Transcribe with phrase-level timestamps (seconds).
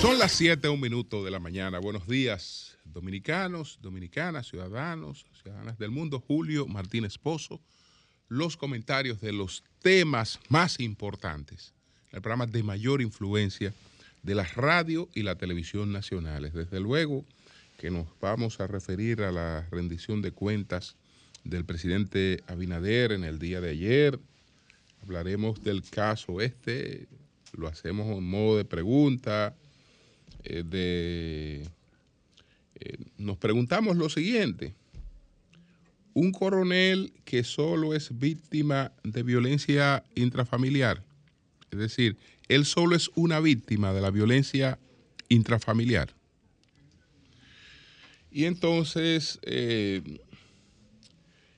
[0.00, 1.78] Son las 7, un minuto de la mañana.
[1.78, 6.20] Buenos días, dominicanos, dominicanas, ciudadanos, ciudadanas del mundo.
[6.20, 7.60] Julio Martínez Pozo,
[8.28, 11.74] los comentarios de los temas más importantes,
[12.16, 13.74] el programa de mayor influencia
[14.22, 16.54] de la radio y la televisión nacionales.
[16.54, 17.26] Desde luego
[17.76, 20.96] que nos vamos a referir a la rendición de cuentas
[21.44, 24.18] del presidente Abinader en el día de ayer.
[25.02, 27.06] Hablaremos del caso este,
[27.52, 29.54] lo hacemos en modo de pregunta,
[30.42, 31.68] eh, de,
[32.80, 34.74] eh, nos preguntamos lo siguiente.
[36.14, 41.02] Un coronel que solo es víctima de violencia intrafamiliar,
[41.70, 42.16] es decir,
[42.48, 44.78] él solo es una víctima de la violencia
[45.28, 46.14] intrafamiliar.
[48.30, 50.02] Y entonces eh,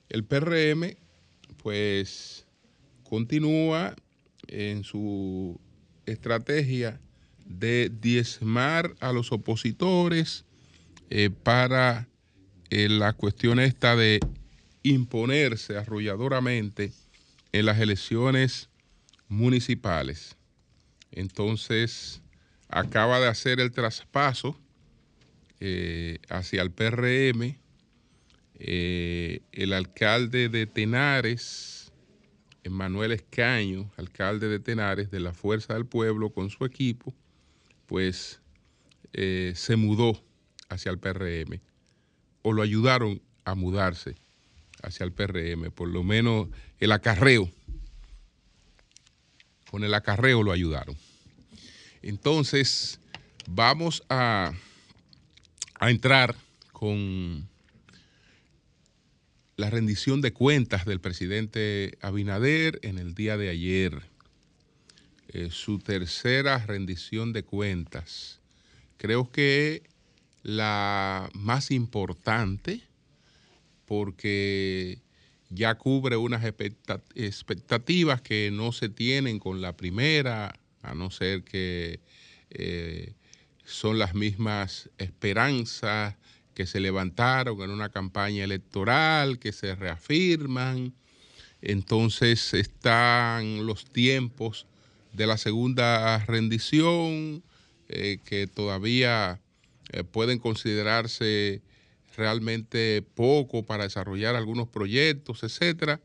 [0.08, 0.96] el PRM
[1.62, 2.46] pues
[3.02, 3.96] continúa
[4.46, 5.60] en su
[6.06, 7.00] estrategia
[7.44, 10.44] de diezmar a los opositores
[11.10, 12.08] eh, para
[12.70, 14.20] eh, la cuestión esta de
[14.82, 16.92] imponerse arrolladoramente
[17.52, 18.67] en las elecciones
[19.28, 20.36] municipales.
[21.10, 22.22] Entonces,
[22.68, 24.58] acaba de hacer el traspaso
[25.60, 27.58] eh, hacia el PRM
[28.60, 31.92] eh, el alcalde de Tenares,
[32.68, 37.14] Manuel Escaño, alcalde de Tenares de la Fuerza del Pueblo con su equipo,
[37.86, 38.40] pues
[39.12, 40.22] eh, se mudó
[40.68, 41.60] hacia el PRM
[42.42, 44.16] o lo ayudaron a mudarse
[44.82, 47.50] hacia el PRM, por lo menos el acarreo,
[49.70, 50.96] con el acarreo lo ayudaron.
[52.02, 53.00] Entonces,
[53.46, 54.52] vamos a,
[55.74, 56.36] a entrar
[56.72, 57.48] con
[59.56, 64.02] la rendición de cuentas del presidente Abinader en el día de ayer.
[65.30, 68.40] Eh, su tercera rendición de cuentas.
[68.96, 69.82] Creo que
[70.42, 72.80] la más importante
[73.84, 74.98] porque
[75.50, 81.42] ya cubre unas expecta- expectativas que no se tienen con la primera, a no ser
[81.42, 82.00] que
[82.50, 83.14] eh,
[83.64, 86.16] son las mismas esperanzas
[86.54, 90.92] que se levantaron en una campaña electoral, que se reafirman.
[91.62, 94.66] Entonces están los tiempos
[95.12, 97.42] de la segunda rendición,
[97.88, 99.40] eh, que todavía
[99.92, 101.62] eh, pueden considerarse
[102.18, 106.00] realmente poco para desarrollar algunos proyectos, etcétera.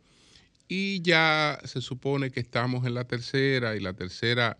[0.68, 4.58] Y ya se supone que estamos en la tercera y la tercera,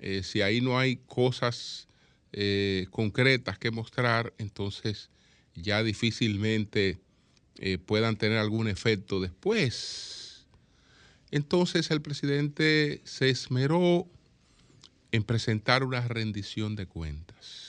[0.00, 1.86] eh, si ahí no hay cosas
[2.32, 5.10] eh, concretas que mostrar, entonces
[5.54, 6.98] ya difícilmente
[7.58, 10.46] eh, puedan tener algún efecto después.
[11.30, 14.08] Entonces el presidente se esmeró
[15.12, 17.63] en presentar una rendición de cuentas.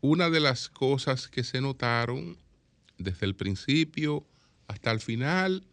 [0.00, 2.36] Una de las cosas que se notaron
[2.98, 4.24] desde el principio
[4.68, 5.64] hasta el final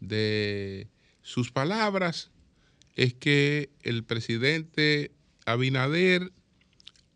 [0.00, 0.88] de
[1.22, 2.30] sus palabras
[2.96, 5.12] es que el presidente
[5.46, 6.32] Abinader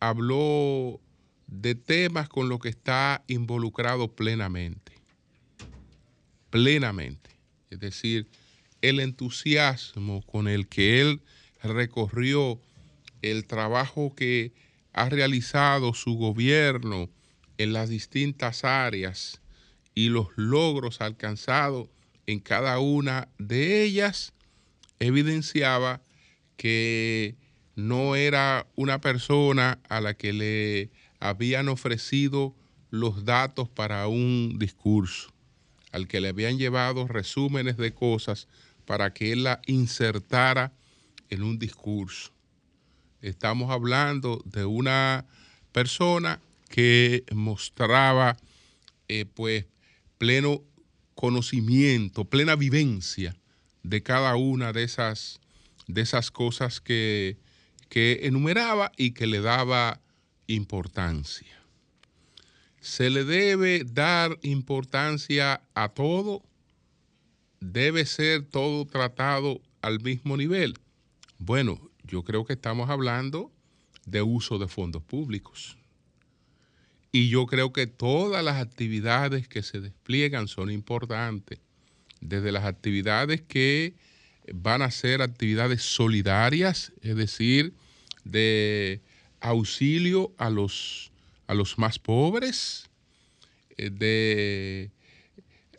[0.00, 1.00] habló
[1.46, 4.92] de temas con los que está involucrado plenamente.
[6.50, 7.30] Plenamente.
[7.70, 8.28] Es decir,
[8.80, 11.20] el entusiasmo con el que él
[11.62, 12.60] recorrió
[13.22, 14.52] el trabajo que
[14.96, 17.10] ha realizado su gobierno
[17.58, 19.42] en las distintas áreas
[19.94, 21.88] y los logros alcanzados
[22.26, 24.32] en cada una de ellas,
[24.98, 26.02] evidenciaba
[26.56, 27.36] que
[27.76, 30.90] no era una persona a la que le
[31.20, 32.54] habían ofrecido
[32.90, 35.30] los datos para un discurso,
[35.92, 38.48] al que le habían llevado resúmenes de cosas
[38.86, 40.72] para que él la insertara
[41.28, 42.35] en un discurso.
[43.26, 45.26] Estamos hablando de una
[45.72, 46.38] persona
[46.68, 48.36] que mostraba
[49.08, 49.66] eh, pues
[50.16, 50.62] pleno
[51.16, 53.36] conocimiento, plena vivencia
[53.82, 55.40] de cada una de esas,
[55.88, 57.36] de esas cosas que,
[57.88, 60.00] que enumeraba y que le daba
[60.46, 61.60] importancia.
[62.80, 66.44] Se le debe dar importancia a todo,
[67.58, 70.78] debe ser todo tratado al mismo nivel.
[71.38, 73.50] Bueno, yo creo que estamos hablando
[74.04, 75.76] de uso de fondos públicos.
[77.12, 81.58] Y yo creo que todas las actividades que se despliegan son importantes,
[82.20, 83.94] desde las actividades que
[84.52, 87.72] van a ser actividades solidarias, es decir,
[88.24, 89.00] de
[89.40, 91.10] auxilio a los,
[91.46, 92.88] a los más pobres,
[93.76, 94.90] eh, de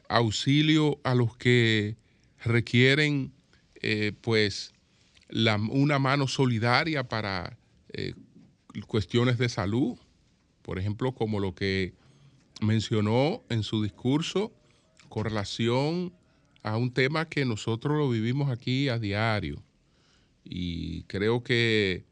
[0.09, 1.95] auxilio a los que
[2.43, 3.31] requieren
[3.81, 4.73] eh, pues
[5.29, 7.57] una mano solidaria para
[7.89, 8.13] eh,
[8.87, 9.97] cuestiones de salud,
[10.61, 11.93] por ejemplo, como lo que
[12.61, 14.53] mencionó en su discurso
[15.09, 16.13] con relación
[16.63, 19.63] a un tema que nosotros lo vivimos aquí a diario.
[20.43, 22.05] Y creo que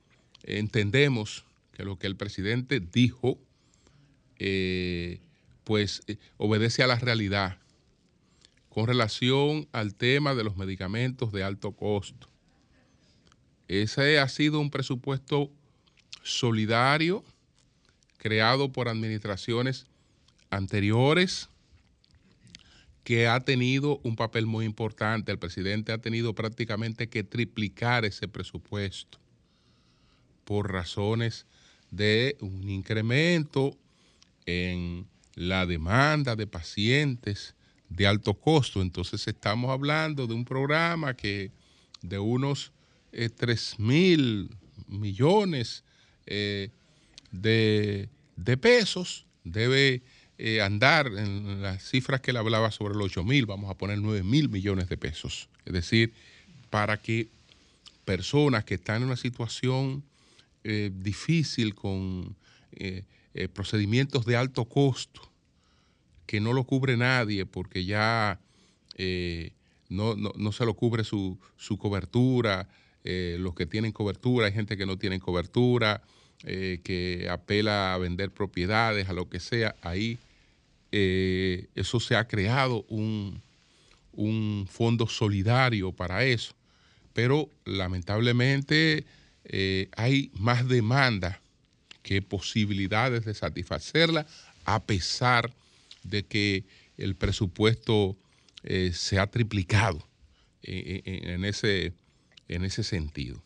[0.44, 3.38] entendemos que lo que el presidente dijo,
[4.40, 5.20] eh,
[5.64, 7.58] pues eh, obedece a la realidad
[8.70, 12.30] con relación al tema de los medicamentos de alto costo.
[13.68, 15.52] Ese ha sido un presupuesto
[16.24, 17.24] solidario
[18.18, 19.86] creado por administraciones
[20.50, 21.50] anteriores
[23.04, 25.32] que ha tenido un papel muy importante.
[25.32, 29.20] El presidente ha tenido prácticamente que triplicar ese presupuesto
[30.44, 31.46] por razones
[31.92, 33.78] de un incremento
[34.46, 37.56] en la demanda de pacientes
[37.90, 38.82] de alto costo.
[38.82, 41.52] Entonces estamos hablando de un programa que
[42.02, 42.72] de unos
[43.16, 44.50] eh, 3 mil
[44.88, 45.84] millones
[46.26, 46.70] eh,
[47.32, 50.02] de, de pesos debe
[50.38, 54.00] eh, andar en las cifras que él hablaba sobre los 8 mil, vamos a poner
[54.00, 55.48] 9 mil millones de pesos.
[55.66, 56.14] Es decir,
[56.70, 57.30] para que
[58.04, 60.04] personas que están en una situación
[60.64, 62.36] eh, difícil con
[63.54, 65.22] procedimientos de alto costo,
[66.26, 68.40] que no lo cubre nadie porque ya
[69.90, 72.68] no, no- no se lo cubre su, su cobertura,
[73.06, 76.02] eh, los que tienen cobertura, hay gente que no tiene cobertura,
[76.44, 80.18] eh, que apela a vender propiedades, a lo que sea, ahí
[80.92, 83.42] eh, eso se ha creado un,
[84.12, 86.54] un fondo solidario para eso,
[87.14, 89.06] pero lamentablemente
[89.96, 91.40] hay más demanda
[92.02, 94.26] que posibilidades de satisfacerla,
[94.66, 95.54] a pesar
[96.04, 96.64] de que
[96.98, 98.18] el presupuesto
[98.92, 100.04] se ha triplicado
[100.68, 101.94] eh, eh, en, ese,
[102.48, 103.42] en ese sentido.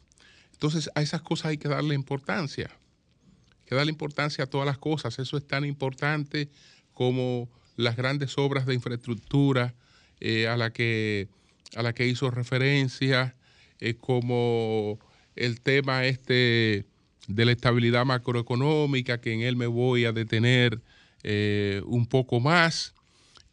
[0.54, 2.70] Entonces, a esas cosas hay que darle importancia.
[2.70, 5.20] Hay que darle importancia a todas las cosas.
[5.20, 6.50] Eso es tan importante
[6.94, 9.74] como las grandes obras de infraestructura
[10.20, 11.30] eh, a, la que,
[11.76, 13.36] a la que hizo referencia,
[13.80, 15.00] eh, como
[15.36, 16.86] el tema este
[17.30, 20.82] de la estabilidad macroeconómica, que en él me voy a detener
[21.24, 22.94] eh, un poco más.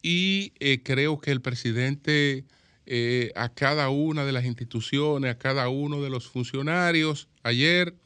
[0.02, 2.44] Y eh, creo que el presidente
[2.88, 7.96] eh, a cada una de las instituciones, a cada uno de los funcionarios, ayer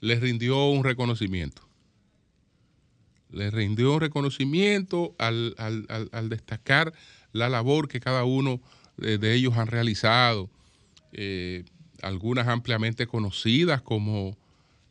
[0.00, 1.62] les rindió un reconocimiento.
[3.30, 5.54] Les rindió un reconocimiento al,
[6.28, 6.92] destacar
[7.32, 8.60] la labor que cada uno
[9.00, 10.50] eh, de ellos han realizado.
[11.12, 11.64] Eh,
[12.02, 14.36] algunas ampliamente conocidas como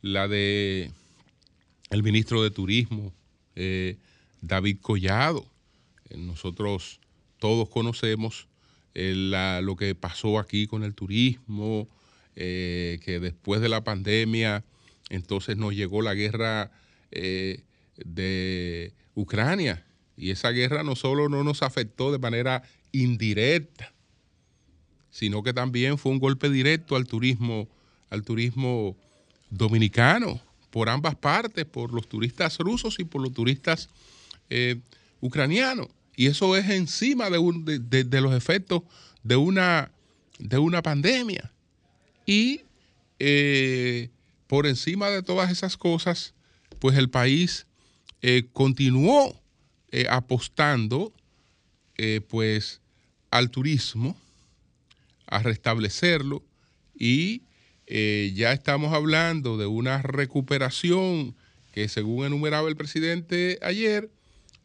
[0.00, 0.90] la de
[1.90, 3.12] el ministro de Turismo,
[4.40, 5.46] David Collado.
[6.16, 6.98] Nosotros
[7.38, 8.48] todos conocemos
[8.94, 11.88] lo que pasó aquí con el turismo,
[12.36, 14.64] eh, que después de la pandemia,
[15.10, 16.70] entonces nos llegó la guerra
[17.10, 17.62] eh,
[17.96, 19.84] de Ucrania.
[20.16, 22.62] Y esa guerra no solo no nos afectó de manera
[22.92, 23.92] indirecta,
[25.10, 27.68] sino que también fue un golpe directo al turismo,
[28.10, 28.96] al turismo
[29.50, 33.88] dominicano, por ambas partes, por los turistas rusos y por los turistas
[34.50, 34.76] eh,
[35.20, 35.88] ucranianos.
[36.16, 38.82] Y eso es encima de, de- los efectos
[39.22, 39.90] de una,
[40.38, 41.50] de una pandemia.
[42.26, 42.60] Y
[43.18, 44.10] eh,
[44.46, 46.34] por encima de todas esas cosas,
[46.78, 47.66] pues el país
[48.22, 49.40] eh, continuó
[49.90, 51.12] eh, apostando
[52.28, 52.80] pues
[53.30, 54.16] al turismo,
[55.26, 56.42] a restablecerlo
[56.98, 57.42] y
[57.86, 61.36] ya estamos hablando de una recuperación
[61.72, 64.10] que según enumeraba el presidente ayer,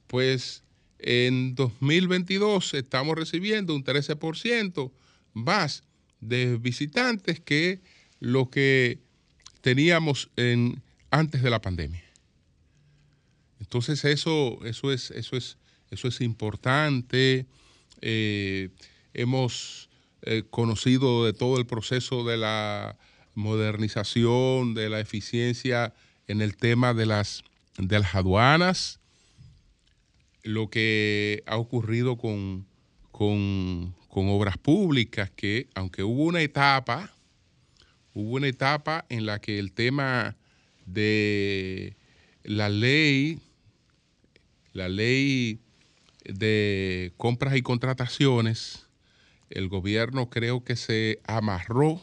[0.07, 0.63] pues
[0.99, 4.91] en 2022 estamos recibiendo un 13%
[5.33, 5.83] más
[6.19, 7.81] de visitantes que
[8.19, 8.99] lo que
[9.61, 12.03] teníamos en, antes de la pandemia.
[13.59, 15.57] Entonces eso, eso, es, eso, es,
[15.89, 17.45] eso es importante.
[18.01, 18.69] Eh,
[19.13, 19.89] hemos
[20.23, 22.97] eh, conocido de todo el proceso de la
[23.35, 25.93] modernización, de la eficiencia
[26.27, 27.43] en el tema de las,
[27.77, 28.98] de las aduanas,
[30.49, 32.65] lo que ha ocurrido con,
[33.11, 37.13] con, obras públicas, que aunque hubo una etapa,
[38.13, 40.35] hubo una etapa en la que el tema
[40.85, 41.95] de
[42.43, 43.39] la ley,
[44.73, 45.59] la ley
[46.25, 48.87] de compras y contrataciones,
[49.51, 52.01] el gobierno creo que se amarró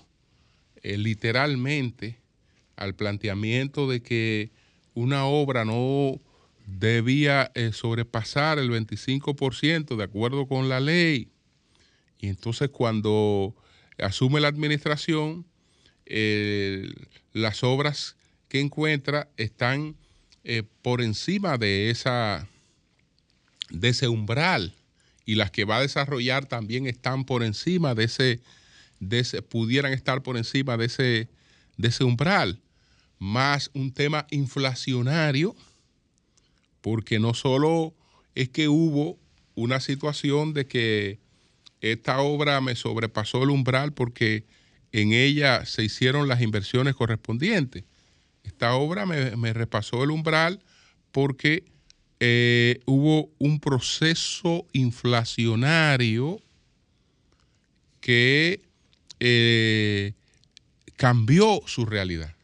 [0.83, 2.21] eh, literalmente
[2.77, 4.53] al planteamiento de que
[4.95, 6.21] una obra no
[6.67, 11.31] debía eh, sobrepasar el 25% de acuerdo con la ley.
[12.19, 13.55] Y entonces cuando
[13.99, 15.47] asume la administración,
[17.33, 18.17] las obras
[18.49, 19.97] que encuentra están
[20.49, 22.49] eh, por encima de, esa,
[23.69, 24.75] de ese umbral
[25.25, 28.41] y las que va a desarrollar también están por encima de ese,
[29.01, 31.29] de ese pudieran estar por encima de ese,
[31.77, 32.61] de ese umbral,
[33.19, 35.57] más un tema inflacionario,
[36.87, 37.97] porque no solo
[38.37, 39.19] es que hubo
[39.57, 41.19] una situación de que
[41.81, 44.45] esta obra me sobrepasó el umbral porque
[44.93, 47.83] en ella se hicieron las inversiones correspondientes.
[48.45, 50.63] Esta obra me, repasó el umbral
[51.11, 51.65] porque
[52.21, 56.41] eh, hubo un proceso inflacionario
[58.01, 58.61] que
[59.19, 60.13] eh,
[60.95, 62.37] cambió su realidad.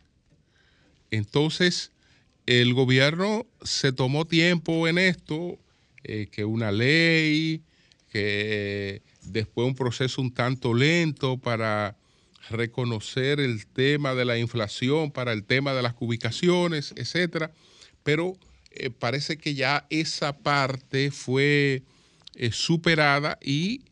[1.13, 1.92] Entonces,
[2.47, 5.59] el gobierno se tomó tiempo en esto,
[6.05, 7.63] eh, que una ley,
[8.11, 11.97] que después un proceso un tanto lento para
[12.51, 17.53] reconocer el tema de la inflación, para el tema de las ubicaciones, etcétera,
[18.03, 18.37] pero
[18.73, 21.85] eh, parece que ya esa parte fue
[22.35, 23.85] eh, superada y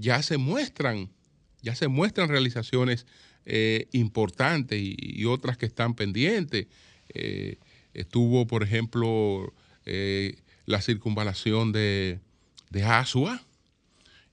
[0.00, 1.10] ya se muestran,
[1.62, 3.06] ya se muestran realizaciones
[3.90, 6.68] importantes y, otras que están pendientes.
[7.94, 9.52] Estuvo, por ejemplo,
[10.66, 12.20] la circunvalación de,
[12.70, 13.42] de Asua,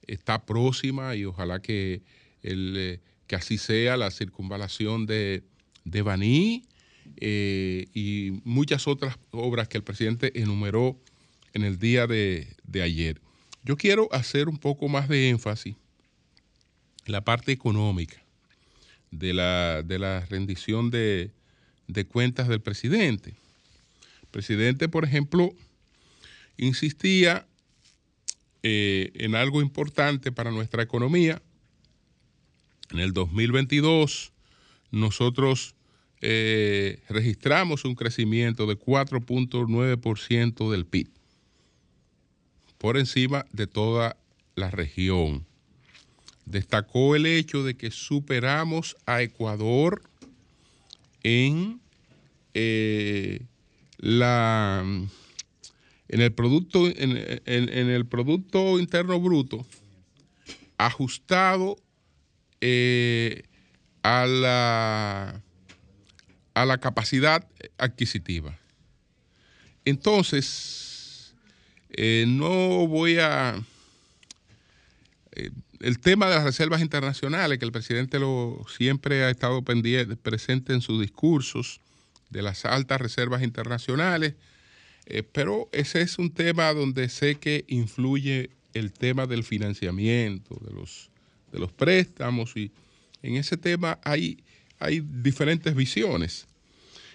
[0.08, 2.02] está próxima y ojalá que
[2.44, 5.44] el que así sea la circunvalación de,
[5.84, 6.64] de Baní
[7.18, 11.00] eh, y muchas otras obras que el presidente enumeró
[11.54, 13.22] en el día de, ayer.
[13.64, 15.76] Yo quiero hacer un poco más de énfasis
[17.06, 18.22] en la parte económica
[19.12, 21.32] de la, de la rendición de,
[22.08, 23.32] cuentas del presidente.
[24.22, 25.54] El presidente, por ejemplo,
[26.58, 27.46] insistía
[28.64, 31.42] eh, en algo importante para nuestra economía,
[32.92, 34.32] en el 2022
[34.92, 35.76] nosotros
[36.22, 41.10] eh, registramos un crecimiento de 4.9% del PIB,
[42.78, 44.18] por encima de toda
[44.56, 45.46] la región.
[46.46, 50.02] Destacó el hecho de que superamos a Ecuador
[51.26, 51.82] en
[52.54, 53.42] eh,
[53.98, 54.86] la
[56.08, 57.18] en el producto en,
[57.48, 59.66] el producto interno bruto
[60.78, 61.78] ajustado
[62.62, 63.42] eh,
[64.04, 65.42] a, la,
[66.54, 67.48] a la capacidad
[67.80, 68.60] adquisitiva.
[69.84, 71.34] Entonces,
[71.90, 73.64] eh, no voy a...
[75.86, 80.16] Eh, el tema de las reservas internacionales, que el presidente lo, siempre ha estado pendiente,
[80.16, 81.80] presente en sus discursos,
[82.30, 84.34] de las altas reservas internacionales,
[85.32, 91.12] pero ese es un tema donde sé que influye el tema del financiamiento, de los
[91.56, 92.72] de los préstamos y
[93.24, 94.44] en ese tema hay,
[94.78, 96.46] hay diferentes visiones.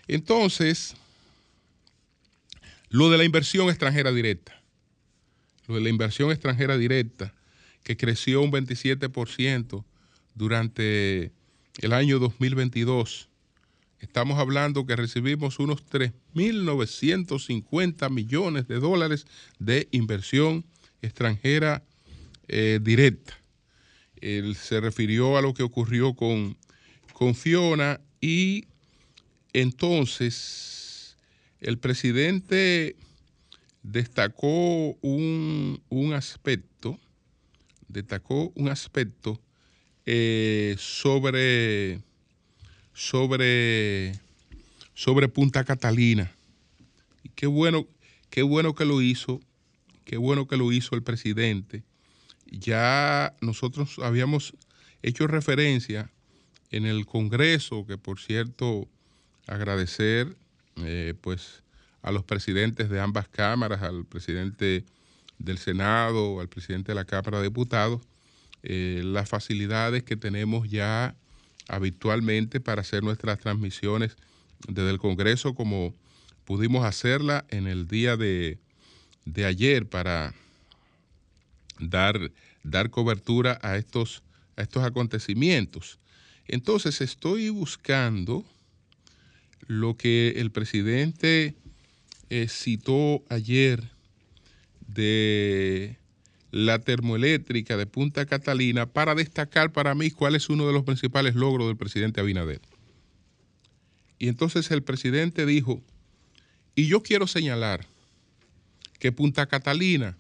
[0.09, 0.95] Entonces,
[2.89, 4.61] lo de la inversión extranjera directa,
[5.69, 7.35] lo de la inversión extranjera directa,
[7.83, 9.85] que creció un 27%
[10.35, 11.33] durante
[11.79, 13.29] el año 2022.
[14.01, 19.27] Estamos hablando que recibimos unos 3.950 millones de dólares
[19.59, 20.65] de inversión
[21.03, 21.83] extranjera
[22.49, 23.39] eh, directa.
[24.21, 26.57] Él se refirió a lo que ocurrió con,
[27.13, 28.67] con Fiona y
[29.53, 31.17] entonces
[31.61, 32.97] el presidente
[33.83, 35.81] destacó un,
[36.15, 36.99] aspecto,
[37.93, 39.41] destacó un aspecto
[40.07, 42.01] eh, sobre,
[42.93, 44.13] sobre,
[44.95, 46.33] sobre Punta Catalina.
[47.23, 47.87] Y qué bueno,
[48.31, 49.41] qué bueno que lo hizo,
[50.05, 51.83] qué bueno que lo hizo el presidente
[52.51, 54.55] ya nosotros habíamos
[55.03, 56.11] hecho referencia
[56.71, 58.89] en el Congreso, que por cierto
[59.47, 60.37] agradecer
[60.77, 61.63] eh, pues
[62.03, 64.85] a los presidentes de ambas cámaras, al presidente
[65.41, 68.03] del Senado, al presidente de la Cámara de Diputados,
[68.63, 71.17] eh, las facilidades que tenemos ya
[71.67, 74.17] habitualmente para hacer nuestras transmisiones
[74.69, 75.95] desde el Congreso, como
[76.45, 78.59] pudimos hacerla en el día de,
[79.25, 80.35] de ayer para
[81.79, 82.33] dar,
[82.63, 84.23] dar cobertura a estos,
[84.57, 85.99] a estos acontecimientos.
[86.47, 88.45] Entonces estoy buscando
[89.67, 91.55] lo que el presidente
[92.29, 93.89] eh, citó ayer
[94.95, 95.97] de
[96.51, 101.35] la termoeléctrica de Punta Catalina para destacar para mí cuál es uno de los principales
[101.35, 102.61] logros del presidente Abinader.
[104.19, 105.83] Y entonces el presidente dijo,
[106.75, 107.87] y yo quiero señalar
[108.99, 110.19] que Punta Catalina,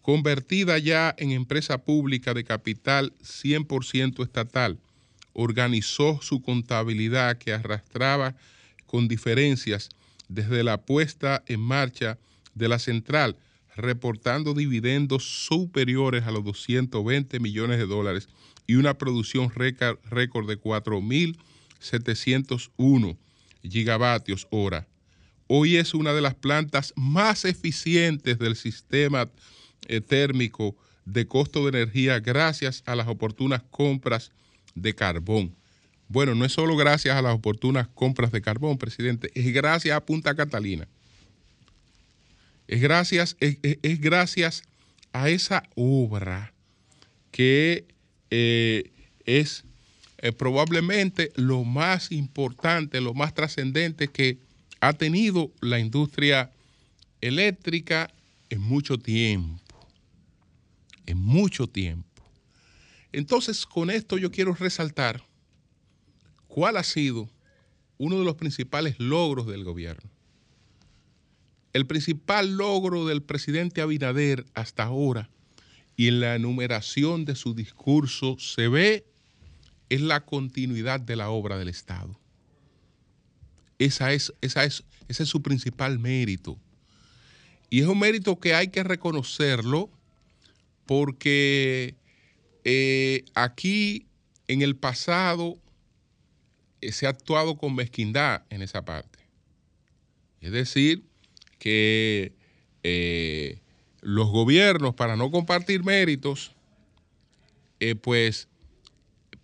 [0.00, 4.78] convertida ya en empresa pública de capital 100% estatal,
[5.32, 8.34] organizó su contabilidad que arrastraba
[8.86, 9.88] con diferencias
[10.28, 12.18] desde la puesta en marcha
[12.54, 13.36] de la central,
[13.76, 18.28] reportando dividendos superiores a los 220 millones de dólares
[18.66, 23.16] y una producción récord de 4.701
[23.62, 24.86] gigavatios hora.
[25.46, 29.30] Hoy es una de las plantas más eficientes del sistema
[29.88, 34.30] eh, térmico de costo de energía gracias a las oportunas compras
[34.74, 35.54] de carbón.
[36.08, 40.04] Bueno, no es solo gracias a las oportunas compras de carbón, presidente, es gracias a
[40.04, 40.86] Punta Catalina.
[42.68, 44.62] Es gracias, es, es- gracias
[45.12, 46.52] a esa obra
[47.30, 47.86] que
[48.30, 48.90] eh,
[49.26, 49.64] es
[50.18, 54.38] eh, probablemente lo más importante, lo más trascendente que
[54.80, 56.50] ha tenido la industria
[57.20, 58.10] eléctrica
[58.50, 59.60] en mucho tiempo.
[61.06, 62.08] En mucho tiempo.
[63.12, 65.22] Entonces, con esto yo quiero resaltar
[66.48, 67.28] cuál ha sido
[67.98, 70.10] uno de los principales logros del gobierno.
[71.72, 75.30] El principal logro del presidente Abinader hasta ahora
[75.96, 79.06] y en la enumeración de su discurso se ve
[79.88, 82.18] es la continuidad de la obra del Estado.
[83.78, 86.58] Esa es, esa es, ese es su principal mérito.
[87.68, 89.90] Y es un mérito que hay que reconocerlo
[90.86, 91.94] porque
[92.64, 94.06] eh, aquí
[94.46, 95.58] en el pasado
[96.80, 99.18] eh, se ha actuado con mezquindad en esa parte.
[100.40, 101.04] Es decir,
[101.62, 102.32] que
[102.82, 103.60] eh,
[104.00, 106.56] los gobiernos, para no compartir méritos,
[107.78, 108.48] eh, pues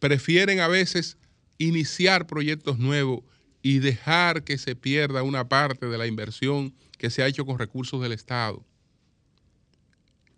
[0.00, 1.16] prefieren a veces
[1.58, 3.22] iniciar proyectos nuevos
[3.62, 7.56] y dejar que se pierda una parte de la inversión que se ha hecho con
[7.56, 8.66] recursos del Estado.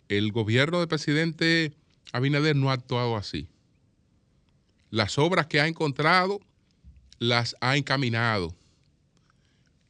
[0.07, 1.73] El gobierno del presidente
[2.13, 3.47] Abinader no ha actuado así.
[4.91, 6.41] Las obras que ha encontrado
[7.17, 8.55] las ha encaminado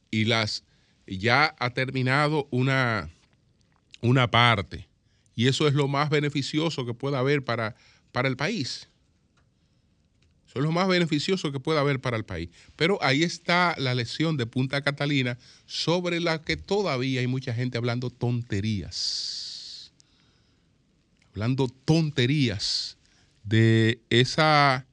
[0.10, 0.64] y las
[1.18, 3.10] ya ha terminado una,
[4.02, 4.88] una parte.
[5.36, 7.76] Y eso es lo más beneficioso que pueda haber para,
[8.12, 8.88] para el país.
[10.52, 12.50] Eso es lo más beneficioso que pueda haber para el país.
[12.76, 17.78] Pero ahí está la lección de Punta Catalina sobre la que todavía hay mucha gente
[17.78, 19.94] hablando tonterías.
[21.30, 22.98] Hablando tonterías
[23.46, 24.86] de esa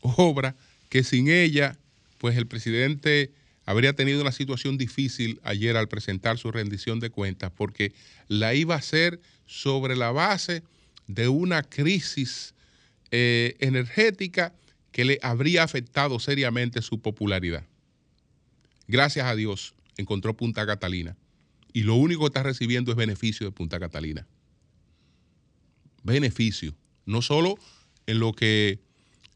[0.00, 0.56] obra
[0.88, 1.76] que sin ella,
[2.16, 3.32] pues el presidente
[3.64, 7.92] habría tenido una situación difícil ayer al presentar su rendición de cuentas, porque
[8.28, 10.62] la iba a hacer sobre la base
[11.06, 12.54] de una crisis
[13.10, 14.54] eh, energética
[14.90, 17.66] que le habría afectado seriamente su popularidad.
[18.88, 21.16] Gracias a Dios encontró Punta Catalina
[21.72, 24.26] y lo único que está recibiendo es beneficio de Punta Catalina.
[26.02, 26.74] Beneficio,
[27.06, 27.58] no solo
[28.06, 28.80] en lo que,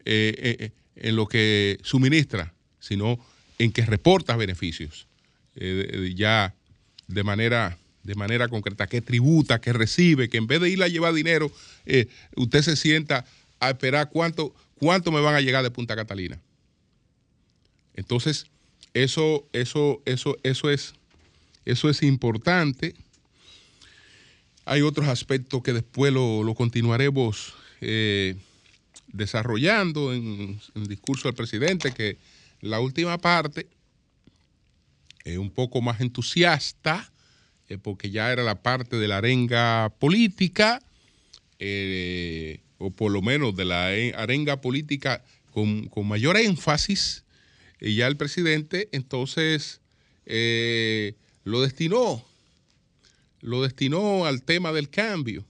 [0.04, 3.18] eh, eh, en lo que suministra, sino
[3.58, 5.06] en que reporta beneficios
[5.56, 6.54] eh, ya
[7.08, 10.88] de manera, de manera concreta, que tributa, que recibe, que en vez de ir a
[10.88, 11.50] llevar dinero,
[11.86, 13.24] eh, usted se sienta
[13.58, 16.38] a esperar cuánto, cuánto me van a llegar de Punta Catalina.
[17.94, 18.46] Entonces,
[18.92, 20.94] eso, eso, eso, eso es,
[21.64, 22.94] eso es importante.
[24.66, 28.36] Hay otros aspectos que después lo, continuaremos eh,
[29.06, 32.18] desarrollando en, en discurso del presidente, que
[32.60, 33.68] la última parte
[35.24, 37.10] es un poco más entusiasta,
[37.68, 40.80] eh, porque ya era la parte de la arenga política,
[41.58, 47.24] eh, o por lo menos de la arenga política con, con mayor énfasis,
[47.80, 49.80] y ya el presidente entonces
[50.26, 51.14] eh,
[51.44, 52.24] lo destinó,
[53.40, 55.44] lo destinó al tema del cambio.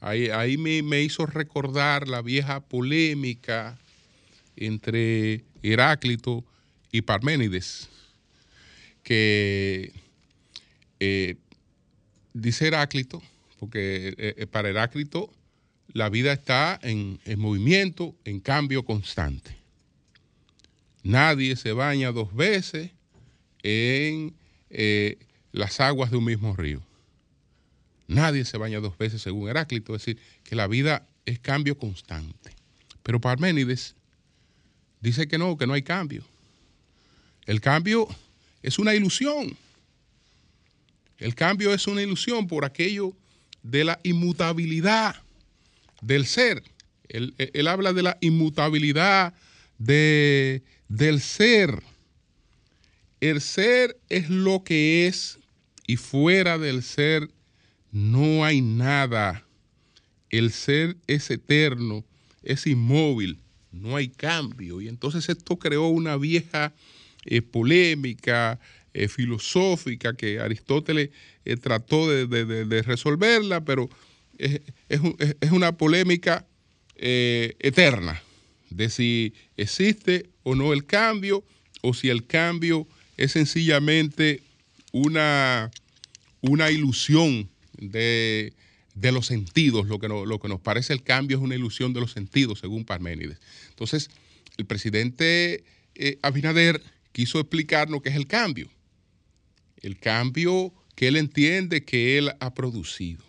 [0.00, 3.78] Ahí, ahí me, me hizo recordar la vieja polémica
[4.56, 6.44] entre Heráclito
[6.92, 7.88] y Parménides,
[9.02, 9.92] que
[11.00, 11.36] eh,
[12.32, 13.22] dice Heráclito,
[13.58, 15.32] porque eh, eh, para Heráclito
[15.92, 19.56] la vida está en, en movimiento, en cambio constante.
[21.02, 22.90] Nadie se baña dos veces
[23.62, 24.34] en
[25.52, 26.82] las aguas de un mismo río.
[28.06, 32.50] Nadie se baña dos veces según Heráclito, es decir, que la vida es cambio constante.
[33.02, 33.94] Pero Parménides
[35.00, 36.24] dice que no, que no hay cambio.
[37.46, 38.08] El cambio
[38.62, 39.56] es una ilusión.
[41.18, 43.14] El cambio es una ilusión por aquello
[43.62, 45.16] de la inmutabilidad
[46.00, 46.62] del ser.
[47.08, 49.34] Él, él habla de la inmutabilidad
[49.78, 51.82] de, del ser.
[53.20, 55.38] el ser es lo que es
[55.86, 57.30] y fuera del ser
[57.90, 59.44] no hay nada.
[60.30, 62.04] El ser es eterno,
[62.42, 63.38] es inmóvil,
[63.72, 64.80] no hay cambio.
[64.80, 66.72] Y entonces esto creó una vieja
[67.24, 68.58] eh, polémica
[68.94, 71.10] eh, filosófica que Aristóteles
[71.44, 73.88] eh, trató de, resolverla, pero
[74.38, 76.46] es, es un- es- es una polémica
[77.00, 78.20] eterna
[78.70, 81.44] de si existe o no el cambio
[81.82, 84.42] o si el cambio es sencillamente
[84.92, 85.70] una,
[86.40, 88.52] una ilusión de,
[89.00, 89.86] de los sentidos.
[89.86, 92.84] Lo que, lo que nos parece el cambio es una ilusión de los sentidos, según
[92.84, 93.38] Parménides.
[93.70, 94.10] Entonces,
[94.56, 96.82] el presidente eh, Abinader
[97.12, 98.70] quiso explicarnos qué es el cambio.
[99.80, 103.24] El cambio que él entiende que él ha producido,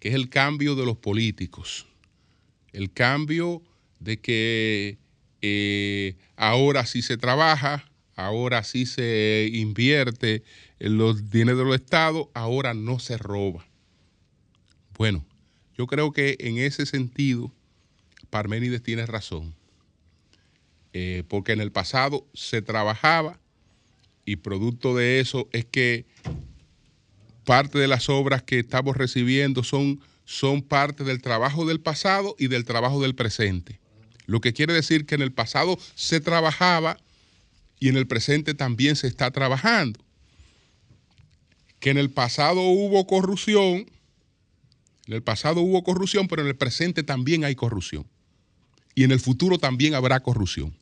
[0.00, 1.86] que es el cambio de los políticos,
[2.72, 3.62] el cambio
[4.00, 4.98] de que
[5.40, 10.42] eh, ahora sí se trabaja, ahora sí se invierte
[10.80, 13.64] en los dineros del Estado, ahora no se roba.
[14.96, 15.24] Bueno,
[15.76, 17.50] yo creo que en ese sentido
[18.30, 19.54] Parménides tiene razón,
[20.96, 23.40] Eh, porque en el pasado se trabajaba
[24.24, 26.04] y producto de eso es que
[27.44, 32.46] parte de las obras que estamos recibiendo son, son parte del trabajo del pasado y
[32.46, 33.80] del trabajo del presente.
[34.26, 36.96] Lo que quiere decir que en el pasado se trabajaba
[37.80, 39.98] y en el presente también se está trabajando.
[41.80, 43.86] Que en el pasado hubo corrupción,
[45.06, 48.06] en el pasado hubo corrupción, pero en el presente también hay corrupción.
[48.94, 50.74] Y en el futuro también habrá corrupción.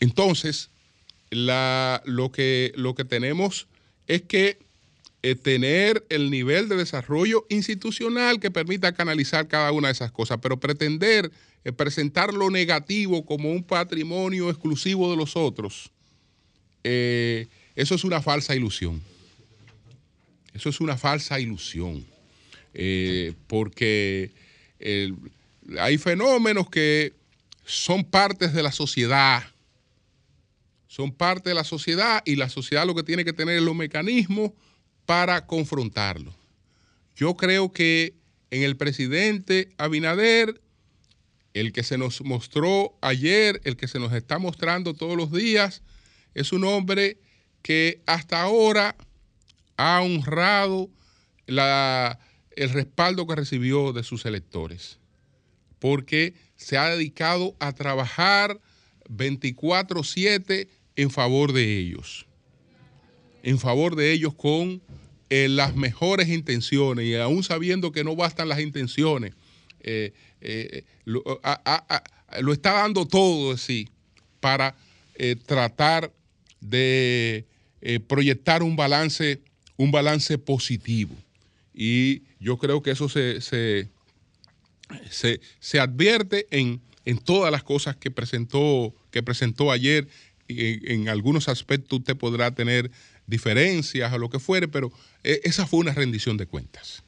[0.00, 0.70] Entonces,
[1.30, 3.66] la- lo, que, lo que tenemos
[4.06, 4.58] es que
[5.22, 10.38] eh, tener el nivel de desarrollo institucional que permita canalizar cada una de esas cosas,
[10.42, 11.32] pero pretender
[11.64, 15.90] eh, presentar lo negativo como un patrimonio exclusivo de los otros,
[16.84, 19.00] eh, eso es una falsa ilusión.
[20.52, 22.04] Eso es una falsa ilusión,
[22.74, 24.32] Eh, porque
[25.78, 27.14] hay fenómenos que
[27.64, 29.44] son partes de la sociedad,
[30.88, 33.74] son parte de la sociedad y la sociedad lo que tiene que tener es los
[33.74, 34.52] mecanismos
[35.06, 36.34] para confrontarlo.
[37.16, 38.14] Yo creo que
[38.50, 40.60] en el presidente Abinader,
[41.54, 45.82] el que se nos mostró ayer, el que se nos está mostrando todos los días,
[46.34, 47.18] es un hombre
[47.62, 48.96] que hasta ahora
[49.76, 50.90] ha honrado
[51.46, 52.18] la-
[52.56, 54.98] el respaldo que recibió de sus electores,
[55.78, 58.60] porque se ha dedicado a trabajar
[59.08, 62.26] 24/7 en favor de ellos,
[63.42, 64.80] en favor de ellos con
[65.30, 69.34] eh, las mejores intenciones y aún sabiendo que no bastan las intenciones,
[69.80, 71.22] eh, eh, lo,
[72.40, 73.88] lo está dando todo sí
[74.40, 74.76] para
[75.46, 76.12] tratar
[76.60, 77.46] de
[78.06, 79.40] proyectar un balance,
[79.76, 81.14] un balance positivo.
[81.72, 83.88] Y yo creo que eso se, se,
[85.10, 90.06] se- se advierte en, en todas las cosas que presentó, que presentó ayer.
[90.46, 92.90] En, en algunos aspectos usted podrá tener
[93.26, 94.92] diferencias o lo que fuere, pero
[95.24, 97.02] eh, esa fue una rendición de cuentas.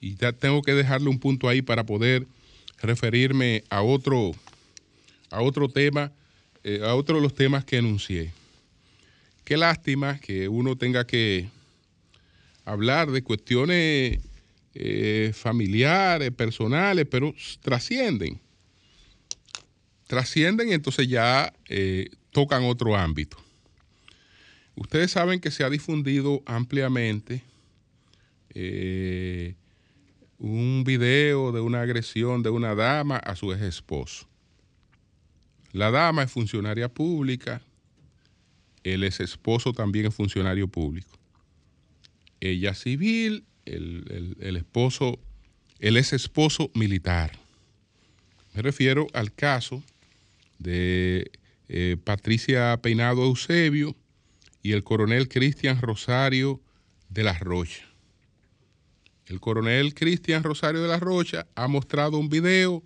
[0.00, 2.28] Y ya tengo que dejarle un punto ahí para poder
[2.80, 4.30] referirme a otro,
[5.30, 6.12] a otro tema,
[6.62, 8.32] eh, a otro de los temas que enuncié.
[9.44, 11.48] Qué lástima que uno tenga que
[12.64, 14.20] hablar de cuestiones
[14.74, 18.40] eh, familiares, personales, pero trascienden.
[20.06, 23.36] Trascienden y entonces ya eh, tocan otro ámbito.
[24.76, 27.42] Ustedes saben que se ha difundido ampliamente
[28.54, 29.54] eh,
[30.38, 34.26] un video de una agresión de una dama a su ex esposo.
[35.72, 37.62] La dama es funcionaria pública,
[38.82, 41.18] el ex esposo también es funcionario público.
[42.40, 45.18] Ella civil, el, el- esposo,
[45.78, 47.32] el ex esposo militar.
[48.54, 49.82] Me refiero al caso
[50.58, 51.30] de
[51.68, 53.96] eh, Patricia Peinado Eusebio
[54.62, 56.60] y el coronel Cristian Rosario
[57.08, 57.86] de la Rocha.
[59.26, 62.82] El coronel Cristian Rosario de la Rocha ha mostrado un video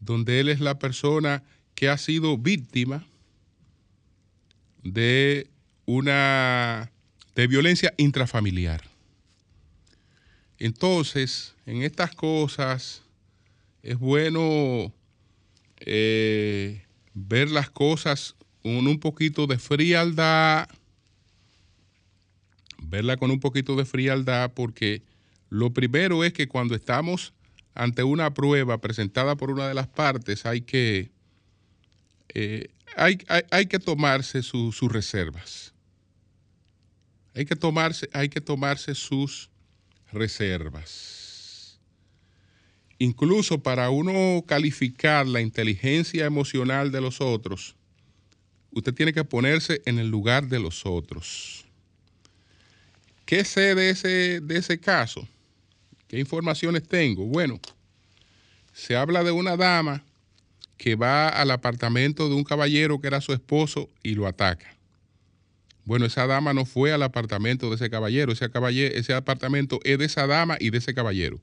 [0.00, 1.42] donde él es la persona
[1.74, 3.06] que ha sido víctima
[4.82, 5.48] de
[5.86, 6.90] una
[7.34, 8.82] de violencia intrafamiliar.
[10.66, 13.02] Entonces, en estas cosas
[13.82, 14.92] es bueno
[15.80, 20.68] eh, ver las cosas con un poquito de frialdad,
[22.80, 25.02] verla con un poquito de frialdad, porque
[25.50, 27.32] lo primero es que cuando estamos
[27.74, 31.10] ante una prueba presentada por una de las partes, hay que,
[32.34, 33.18] eh, hay,
[33.50, 35.74] hay- que tomarse su- sus reservas.
[37.34, 39.48] hay que tomarse, hay que tomarse sus
[40.12, 41.78] reservas.
[42.98, 47.74] Incluso para uno calificar la inteligencia emocional de los otros,
[48.70, 51.64] usted tiene que ponerse en el lugar de los otros.
[53.24, 55.26] ¿Qué sé de ese, de ese caso?
[56.06, 57.24] ¿Qué informaciones tengo?
[57.24, 57.58] Bueno,
[58.72, 60.04] se habla de una dama
[60.76, 64.76] que va al apartamento de un caballero que era su esposo y lo ataca.
[65.84, 68.48] Bueno, esa dama no fue al apartamento de ese caballero, ese,
[68.98, 71.40] ese apartamento es de esa dama y de ese caballero.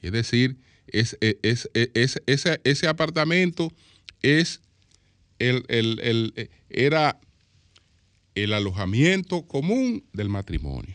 [0.00, 0.56] Es decir,
[0.86, 3.72] es, es, es, ese, ese, apartamento
[4.20, 4.60] es
[5.38, 7.20] el, el, el, era
[8.34, 10.94] el alojamiento común del matrimonio,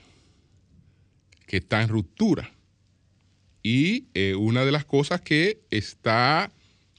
[1.45, 2.53] que está en ruptura.
[3.63, 6.51] Y eh, una de las cosas que está,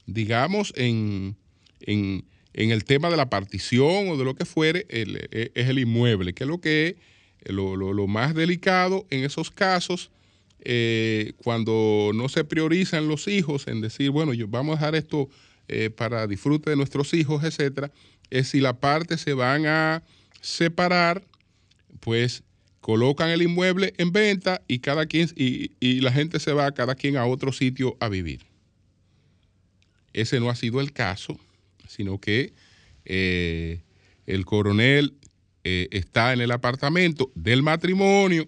[0.05, 1.35] digamos, en,
[1.79, 5.79] en, en, el tema de la partición o de lo que fuere, eh, es el
[5.79, 6.97] inmueble, que es lo que
[7.41, 10.11] es lo, lo, lo más delicado en esos casos,
[10.61, 15.29] eh, cuando no se priorizan los hijos en decir, bueno, yo, vamos a dejar esto
[15.69, 17.91] eh, para disfrute de nuestros hijos, etcétera,
[18.29, 20.03] es si la parte se van a
[20.41, 21.23] separar,
[22.01, 22.43] pues
[22.81, 27.17] colocan el inmueble en venta y cada quien y, la gente se va cada quien
[27.17, 28.45] a otro sitio a vivir.
[30.11, 31.39] Ese no ha sido el caso,
[31.99, 32.53] sino que
[33.03, 33.81] eh,
[34.25, 35.17] el coronel
[35.65, 38.47] eh, está en el apartamento del matrimonio,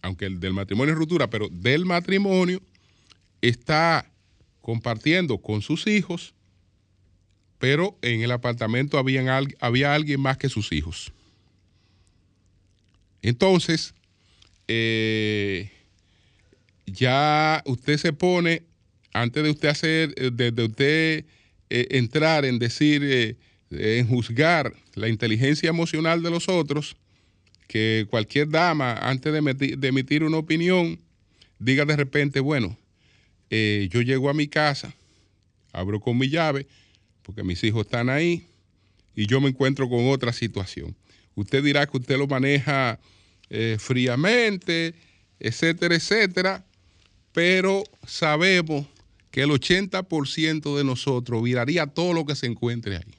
[0.00, 2.62] aunque el del matrimonio es ruptura, pero del matrimonio
[3.42, 4.10] está
[4.62, 6.32] compartiendo con sus hijos,
[7.58, 9.28] pero en el apartamento habían,
[9.60, 11.12] había alguien más que sus hijos.
[13.20, 13.92] Entonces,
[14.68, 15.70] eh,
[16.86, 18.62] ya usted se pone,
[19.12, 21.26] antes de usted hacer, de, de usted
[21.70, 23.36] eh, entrar en decir, eh,
[23.70, 26.96] en juzgar la inteligencia emocional de los otros,
[27.66, 30.98] que cualquier dama, antes de, emitir, una opinión,
[31.58, 32.76] diga de repente, bueno,
[33.50, 34.94] eh, yo llego a mi casa,
[35.72, 36.66] abro con mi llave,
[37.22, 38.46] porque mis hijos están ahí,
[39.14, 40.96] y yo me encuentro con otra situación.
[41.34, 42.98] Usted dirá que usted lo maneja
[43.78, 44.94] fríamente,
[45.40, 46.64] etcétera, etcétera,
[47.32, 48.86] pero sabemos
[49.30, 53.14] que el 80% de nosotros viraría todo lo que se encuentre ahí.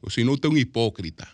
[0.00, 1.32] O si no, usted es un hipócrita.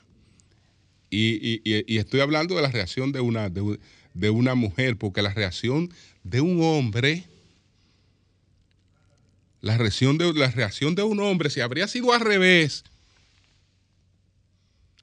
[1.11, 1.61] Y,
[1.99, 5.93] estoy hablando de la reacción de una, de una mujer, porque la reacción
[6.25, 7.25] de un hombre,
[9.61, 12.85] la reacción de, la reacción de un hombre, si habría sido al revés,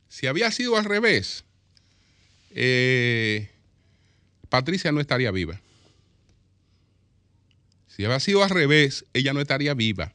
[0.09, 1.43] si había sido al revés,
[2.55, 3.49] eh,
[4.49, 5.61] Patricia no estaría viva.
[7.99, 10.13] Si había sido al revés, ella no estaría viva.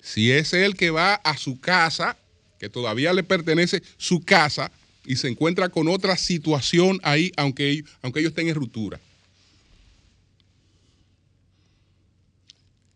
[0.00, 2.16] Si es él que va a su casa,
[2.58, 4.72] que todavía le pertenece su casa,
[5.04, 8.98] y se encuentra con otra situación ahí, aunque, aunque ellos estén en ruptura.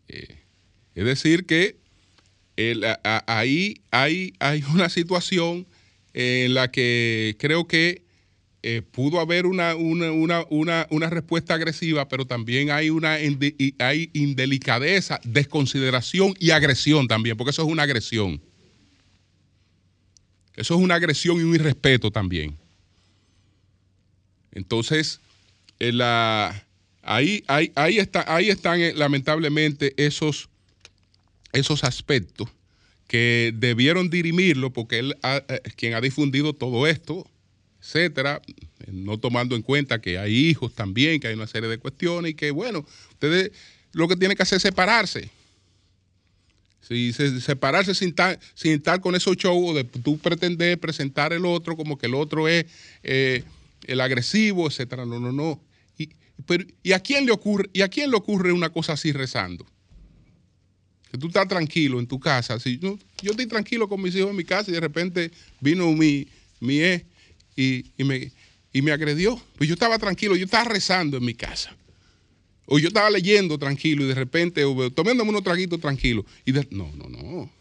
[0.07, 0.39] Eh,
[0.95, 1.75] es decir, que
[3.27, 5.67] ahí hay, hay, una situación
[6.15, 8.01] en la que creo que
[8.63, 10.11] eh, pudo haber una, una,
[10.49, 13.17] una, una, respuesta agresiva, pero también hay una
[13.79, 18.39] hay indelicadeza, desconsideración y agresión también, porque eso es una agresión.
[20.55, 22.55] Eso es una agresión y un irrespeto también.
[24.51, 25.19] Entonces,
[25.79, 26.67] la,
[27.01, 30.49] ahí, ahí, ahí, está, ahí están eh, lamentablemente esos,
[31.51, 32.47] esos aspectos
[33.07, 35.17] que debieron dirimirlo porque él
[35.75, 37.27] quien ha difundido todo esto,
[37.81, 38.41] etcétera,
[38.87, 42.35] no tomando en cuenta que hay hijos también, que hay una serie de cuestiones y
[42.35, 43.51] que, bueno, ustedes
[43.91, 45.29] lo que tienen que hacer es separarse.
[46.87, 51.45] Si se, separarse sin, ta, sin estar con esos shows de tú pretender presentar el
[51.45, 52.65] otro como que el otro es
[53.03, 53.43] eh,
[53.85, 55.05] el agresivo, etcétera.
[55.05, 55.59] No, no, no.
[55.97, 56.09] Y,
[56.45, 59.65] pero, ¿y, a quién le ocurre, ¿Y a quién le ocurre una cosa así rezando?
[61.11, 62.59] Que tú estás tranquilo en tu casa.
[62.59, 65.91] Si, yo, yo estoy tranquilo con mis hijos en mi casa y de repente vino
[65.91, 66.27] mi,
[66.59, 67.10] mi ex
[67.55, 68.31] y, y, me,
[68.73, 69.41] y me agredió.
[69.57, 71.75] Pues yo estaba tranquilo, yo estaba rezando en mi casa.
[72.65, 76.25] O yo estaba leyendo tranquilo y de repente, o tomándome unos traguitos tranquilos.
[76.45, 77.51] Y de, no, no, no.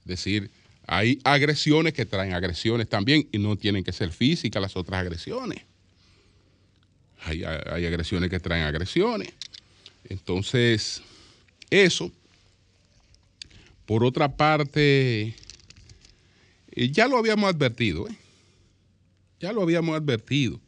[0.00, 0.50] Es decir,
[0.86, 5.62] hay agresiones que traen agresiones también y no tienen que ser físicas las otras agresiones.
[7.22, 9.32] Hay, hay agresiones que traen agresiones.
[10.08, 11.02] Entonces,
[11.70, 12.10] eso.
[13.86, 15.34] Por otra parte,
[16.74, 18.16] ya lo habíamos advertido, ¿eh?
[19.40, 20.60] Ya lo habíamos advertido.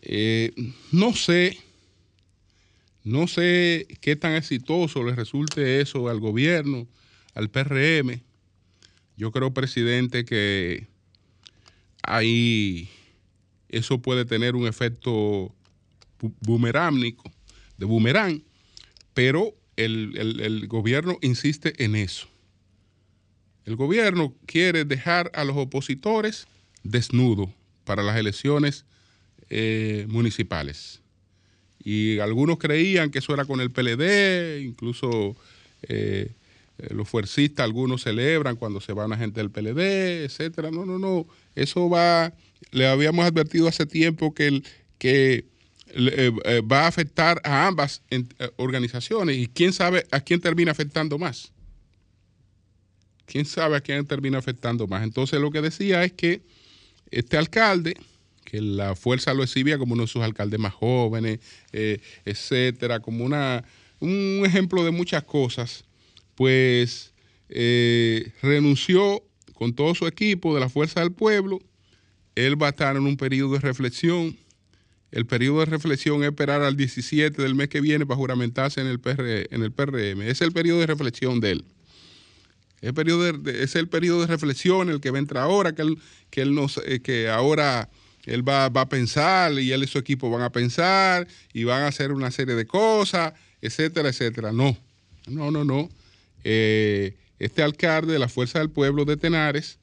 [0.00, 0.52] Eh,
[0.92, 1.58] no sé
[3.08, 6.86] no sé qué tan exitoso le resulte eso al gobierno,
[7.34, 8.20] al PRM.
[9.16, 10.86] Yo creo, presidente, que
[12.02, 12.90] ahí
[13.70, 15.54] eso puede tener un efecto
[16.40, 17.32] bumeránico,
[17.78, 18.42] de boomerang,
[19.14, 22.28] pero el, gobierno insiste en eso.
[23.64, 26.46] El gobierno quiere dejar a los opositores
[26.90, 27.50] desnudos
[27.84, 28.84] para las elecciones
[29.50, 31.00] eh, municipales.
[31.82, 35.36] Y algunos creían que eso era con el PLD, incluso
[35.84, 36.32] eh,
[36.78, 40.70] eh, los fuercistas, algunos celebran cuando se van a gente del PLD, etcétera.
[40.70, 41.26] No, no, no.
[41.54, 42.34] Eso va,
[42.72, 44.64] le habíamos advertido hace tiempo que, el,
[44.98, 45.46] que
[46.70, 48.02] va a afectar a ambas
[48.56, 51.52] organizaciones y quién sabe a quién termina afectando más.
[53.24, 55.02] ¿Quién sabe a quién termina afectando más?
[55.02, 56.42] Entonces lo que decía es que
[57.10, 57.96] este alcalde
[58.48, 61.38] que la fuerza lo exhibía como uno de sus alcaldes más jóvenes,
[61.72, 63.62] eh, etcétera, como una,
[64.00, 65.84] un ejemplo de muchas cosas,
[66.34, 67.12] pues
[67.50, 71.58] eh, renunció con todo su equipo de la Fuerza del Pueblo.
[72.36, 74.38] Él va a estar en un periodo de reflexión.
[75.10, 78.86] El periodo de reflexión es esperar al 17 del mes que viene para juramentarse en
[78.86, 79.00] el,
[79.50, 80.22] en el PRM.
[80.22, 81.64] Es el periodo de reflexión de él.
[82.80, 85.98] Es, el periodo de reflexión el que va entrar ahora, que él,
[86.30, 87.88] que él nos, eh, que ahora
[88.24, 91.88] él va, a pensar y él y su equipo van a pensar y van a
[91.88, 94.52] hacer una serie de cosas, etcétera, etcétera.
[94.52, 94.76] No,
[95.26, 95.88] no, no, no.
[96.44, 99.78] Eh, este alcalde de la Fuerza del Pueblo de Tenares,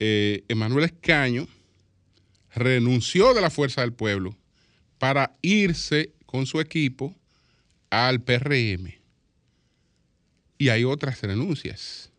[0.00, 1.46] eh, Emanuel Escaño,
[2.54, 4.36] renunció de la Fuerza del Pueblo
[4.98, 7.14] para irse con su equipo
[7.90, 8.94] al PRM.
[10.58, 12.10] Y hay otras renuncias.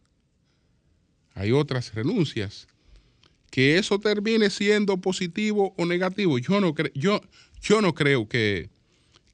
[1.38, 2.68] Hay otras renuncias
[3.52, 7.22] que eso termine siendo positivo o negativo, yo no, creo yo,
[7.62, 8.70] yo no creo que,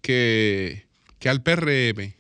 [0.02, 0.84] que,
[1.18, 2.14] que al PRM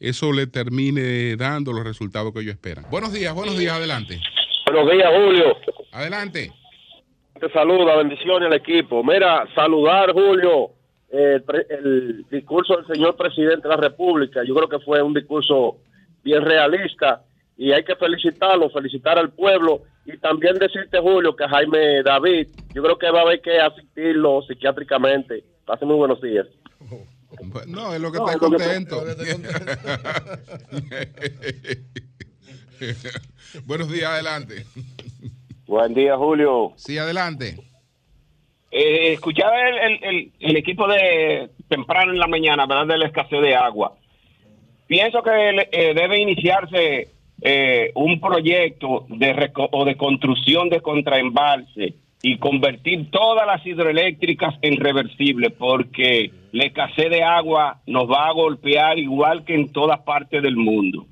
[0.00, 2.86] eso le termine dando los resultados que ellos esperan.
[2.90, 4.18] Buenos días, buenos días, adelante.
[4.66, 5.56] Buenos días, Julio.
[5.92, 6.50] Adelante.
[7.38, 9.04] Te saluda, bendiciones al equipo.
[9.04, 10.70] Mira, saludar, Julio,
[11.10, 14.40] el, el discurso del señor presidente de la República.
[14.44, 15.76] Yo creo que fue un discurso
[16.24, 17.22] bien realista
[17.56, 22.82] y hay que felicitarlo, felicitar al pueblo y también decirte, Julio, que Jaime David, yo
[22.82, 25.44] creo que va a haber que asistirlo psiquiátricamente.
[25.64, 26.46] Pase muy buenos días.
[27.66, 29.04] No, es lo que está contento.
[33.64, 34.66] buenos días, adelante.
[35.66, 36.72] Buen día, Julio.
[36.76, 37.56] Sí, adelante.
[38.70, 42.86] Eh, escuchaba el, el, equipo de temprano en la mañana, ¿verdad?
[42.86, 43.94] De la escasez de agua.
[44.86, 47.08] Pienso que eh, debe iniciarse
[47.44, 54.76] eh, un proyecto de o de construcción de contraembalse y convertir todas las hidroeléctricas en
[54.76, 60.40] reversibles porque la escasez de agua nos va a golpear igual que en todas partes
[60.40, 61.06] del mundo.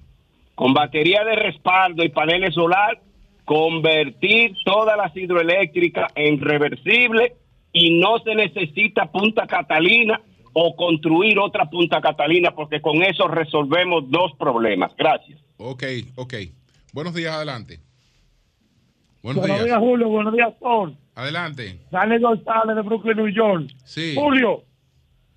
[0.54, 3.00] Con batería de respaldo y paneles solar,
[3.44, 7.32] convertir todas las hidroeléctricas en reversibles
[7.72, 10.20] y no se necesita Punta Catalina
[10.52, 14.94] o construir otra Punta Catalina porque con eso resolvemos dos problemas.
[14.96, 15.40] Gracias.
[15.62, 15.84] Ok,
[16.16, 16.34] ok.
[16.94, 17.80] Buenos días, adelante.
[19.22, 19.78] Buenos, días.
[19.78, 20.08] Julio.
[20.08, 20.96] Buenos días, Paul.
[21.14, 21.78] Adelante.
[21.90, 23.70] Daniel González de Brooklyn, New York.
[23.84, 24.14] Sí.
[24.16, 24.64] Julio,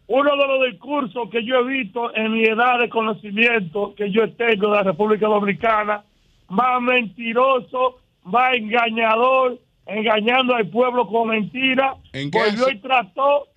[0.08, 4.32] uno de los discursos que yo he visto en mi edad de conocimiento que yo
[4.36, 6.06] tengo de la República Dominicana,
[6.48, 11.98] más mentiroso, más engañador, engañando al pueblo con mentiras,
[12.32, 13.50] volvió y trató,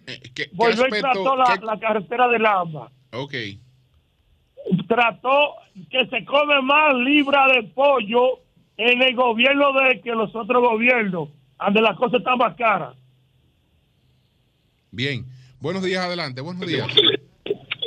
[0.52, 2.90] volvió y trató la, la carretera de Lamba.
[3.12, 3.34] Ok
[4.88, 5.54] trató
[5.90, 8.40] que se come más libra de pollo
[8.76, 12.94] en el gobierno de que los otros gobiernos, donde las cosas están más caras.
[14.90, 15.24] Bien.
[15.60, 16.40] Buenos días, adelante.
[16.40, 16.86] Buenos días.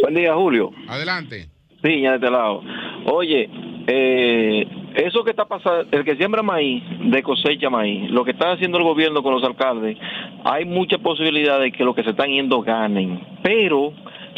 [0.02, 0.72] Buen día, Julio.
[0.88, 1.50] Adelante.
[1.84, 2.62] Sí, ya de este lado.
[3.06, 3.50] Oye,
[3.88, 8.52] eh, eso que está pasando, el que siembra maíz, de cosecha maíz, lo que está
[8.52, 9.98] haciendo el gobierno con los alcaldes,
[10.44, 13.20] hay mucha posibilidad de que lo que se están yendo ganen.
[13.44, 13.94] Pero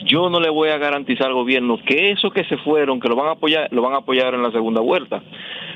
[0.06, 3.16] yo no le voy a garantizar al gobierno que esos que se fueron, que lo
[3.16, 5.22] van a apoyar, lo van a apoyar en la segunda vuelta,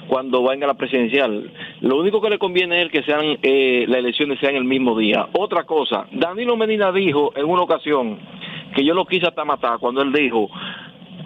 [0.08, 1.52] cuando venga la presidencial.
[1.82, 5.28] Lo único que le conviene es que sean eh, las elecciones sean el mismo día.
[5.34, 8.20] Otra cosa, Danilo Medina dijo en una ocasión
[8.76, 10.50] que yo lo quise hasta matar cuando él dijo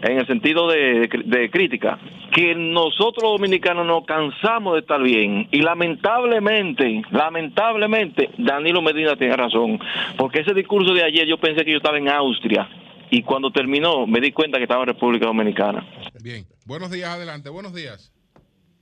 [0.02, 2.00] en el sentido de, crítica,
[2.32, 9.78] que nosotros dominicanos nos cansamos de estar bien y lamentablemente, lamentablemente, Danilo Medina tiene razón,
[10.16, 12.68] porque ese discurso de ayer yo pensé que yo estaba en Austria
[13.10, 15.88] y cuando terminó me di cuenta que estaba en República Dominicana.
[16.22, 18.14] Bien, buenos días, adelante, buenos días.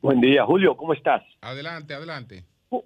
[0.02, 1.24] Buen día, Julio, ¿cómo estás?
[1.42, 2.44] Adelante, adelante.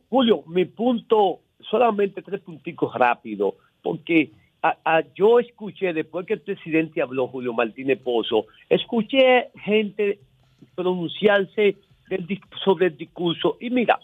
[0.10, 4.32] Julio, mi punto, solamente tres punticos rápido, porque
[5.16, 10.20] yo escuché, después que el presidente habló, Julio Martínez Pozo, escuché gente
[10.76, 11.78] pronunciarse
[12.10, 13.58] del sobre el discurso.
[13.60, 14.00] Y mira,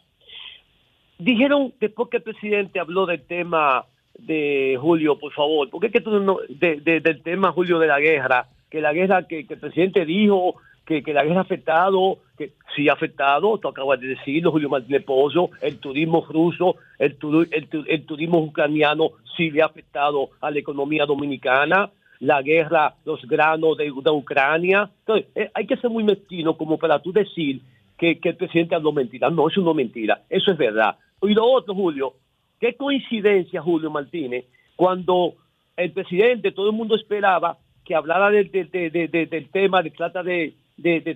[1.19, 3.85] dijeron después que el presidente habló del tema
[4.19, 7.87] de Julio, por favor, porque es que tú no, de- de- del tema Julio de
[7.87, 10.55] la guerra, que la guerra que, el presidente dijo
[10.85, 14.69] que, que la guerra ha afectado, que sí ha afectado, tú acabas de decirlo, Julio
[14.69, 20.29] Martínez Pozo, el turismo ruso, el, turu- el, el turismo ucraniano sí le ha afectado
[20.41, 21.89] a la economía dominicana,
[22.19, 24.89] la guerra, los granos de, de Ucrania.
[25.01, 27.61] Entonces, eh, hay que ser muy mezquino como para tú decir
[27.97, 29.29] que, que el presidente habló mentira.
[29.29, 30.95] No, eso no es mentira, eso es verdad.
[31.21, 32.13] Y lo otro, Julio,
[32.59, 34.45] qué coincidencia, Julio Martínez,
[34.75, 35.33] cuando
[35.75, 40.53] el presidente, todo el mundo esperaba que hablara del, tema de trata de,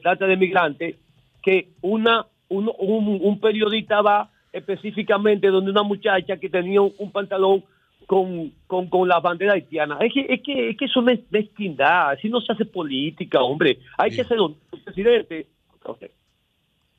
[0.01, 0.95] trata de migrantes,
[1.43, 7.11] que una uno- un, un periodista va específicamente donde una muchacha que tenía un, un
[7.11, 7.63] pantalón
[8.05, 9.97] con, con, con la bandera haitiana.
[10.01, 13.41] Es que, es que, es que eso no es mezquindad, así no se hace política,
[13.41, 13.79] hombre.
[13.97, 15.47] Hay que ser un presidente.
[15.85, 16.03] Ok.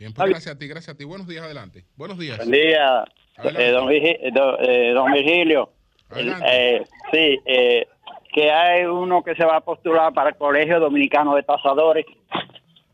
[0.02, 1.04] Bien, pues gracias a ti, gracias a ti.
[1.04, 1.84] Buenos días, adelante.
[1.94, 2.36] Buenos días.
[2.38, 3.04] Buen día,
[3.44, 5.70] eh, don, eh, don Virgilio.
[6.10, 6.46] Adelante.
[6.50, 6.82] Eh,
[7.12, 7.86] sí, eh,
[8.34, 12.04] que hay uno que se va a postular para el Colegio Dominicano de Tasadores.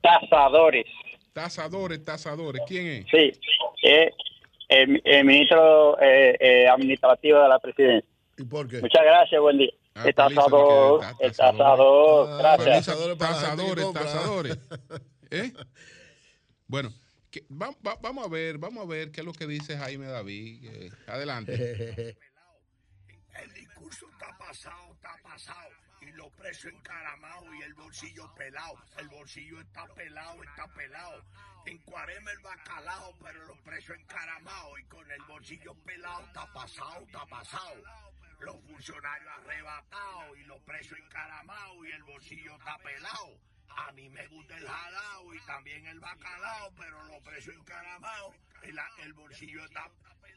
[0.02, 0.84] Tasadores,
[1.32, 2.60] Tasadores, tasadores.
[2.66, 3.06] ¿Quién es?
[3.10, 3.32] sí.
[3.84, 4.10] Eh,
[4.68, 8.10] el, el ministro eh, eh, administrativo de la presidencia.
[8.36, 8.82] ¿Y por qué?
[8.82, 9.70] Muchas gracias, buen día.
[9.94, 11.56] Ah, el tasador, el tasador.
[11.56, 12.86] tasador, Ah, gracias.
[13.18, 14.58] Tasadores, tasadores.
[15.30, 15.52] ¿Eh?
[16.68, 16.92] Bueno,
[17.30, 20.06] que- va- va- vamos a ver, vamos a ver qué es lo que dice Jaime
[20.06, 20.64] David.
[20.64, 21.52] Eh, adelante.
[23.42, 25.70] El discurso está pasado, está pasado.
[26.00, 28.74] Y los precios encaramados y el bolsillo pelado.
[28.98, 31.24] El bolsillo está pelado, está pelado.
[31.66, 37.04] En Cuarema el bacalao, pero los precios encaramados y con el bolsillo pelado está pasado,
[37.06, 37.82] está pasado.
[38.40, 43.38] Los funcionarios arrebatados y los precios encaramados y el bolsillo está pelado.
[43.76, 48.34] A mí me gusta el jalao y también el bacalao, pero los precios encaramados
[48.72, 49.90] la- el bolsillo está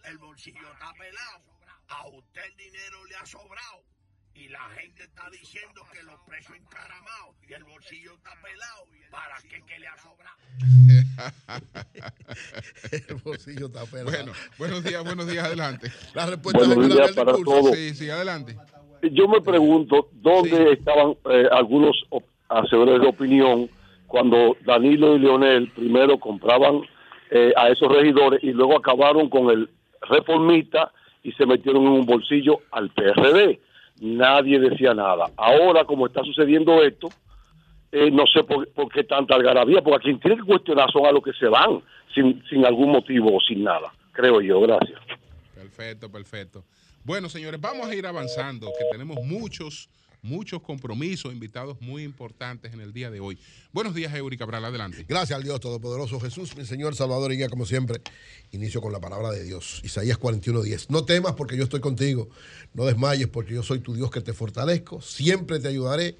[0.05, 1.41] el bolsillo está pelado.
[1.89, 3.83] A usted el dinero le ha sobrado.
[4.33, 8.87] Y la gente está diciendo que los precios encaramados y el bolsillo está pelado.
[9.11, 10.37] ¿Para qué que le ha sobrado?
[12.91, 14.11] El bolsillo está pelado.
[14.11, 15.91] Bueno, buenos días, buenos días, adelante.
[16.13, 17.61] la respuesta Buenos días del para discurso.
[17.61, 17.75] todos.
[17.75, 18.57] Sí, sí, adelante.
[19.11, 20.79] Yo me pregunto dónde Sí.
[20.79, 21.95] estaban eh, algunos
[22.51, 23.69] hacedores de opinión
[24.07, 26.81] cuando Danilo y Leonel primero compraban
[27.29, 29.69] eh, a esos regidores y luego acabaron con el
[30.01, 30.91] reformista
[31.23, 33.59] y se metieron en un bolsillo al PRD.
[34.01, 35.25] Nadie decía nada.
[35.37, 37.09] Ahora, como está sucediendo esto,
[37.91, 41.05] eh, no sé por, por qué tanta algarabía, porque a quien tiene que cuestionar son
[41.05, 41.81] a los que se van
[42.13, 44.59] sin, sin algún motivo o sin nada, creo yo.
[44.61, 44.99] Gracias.
[45.53, 46.63] Perfecto, perfecto.
[47.03, 49.89] Bueno, señores, vamos a ir avanzando, que tenemos muchos,
[50.21, 53.39] muchos compromisos, invitados muy importantes en el día de hoy.
[53.73, 55.05] Buenos días, Eury Cabral, adelante.
[55.07, 58.01] Gracias al Dios Todopoderoso Jesús, mi Señor, Salvador y guía, como siempre.
[58.51, 59.81] Inicio con la palabra de Dios.
[59.83, 60.87] Isaías 41:10.
[60.89, 62.29] No temas porque yo estoy contigo.
[62.73, 65.01] No desmayes porque yo soy tu Dios que te fortalezco.
[65.01, 66.17] Siempre te ayudaré.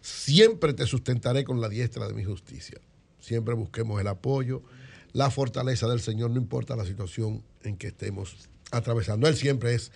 [0.00, 2.78] Siempre te sustentaré con la diestra de mi justicia.
[3.20, 4.62] Siempre busquemos el apoyo,
[5.14, 8.36] la fortaleza del Señor, no importa la situación en que estemos
[8.70, 9.26] atravesando.
[9.28, 9.92] Él siempre es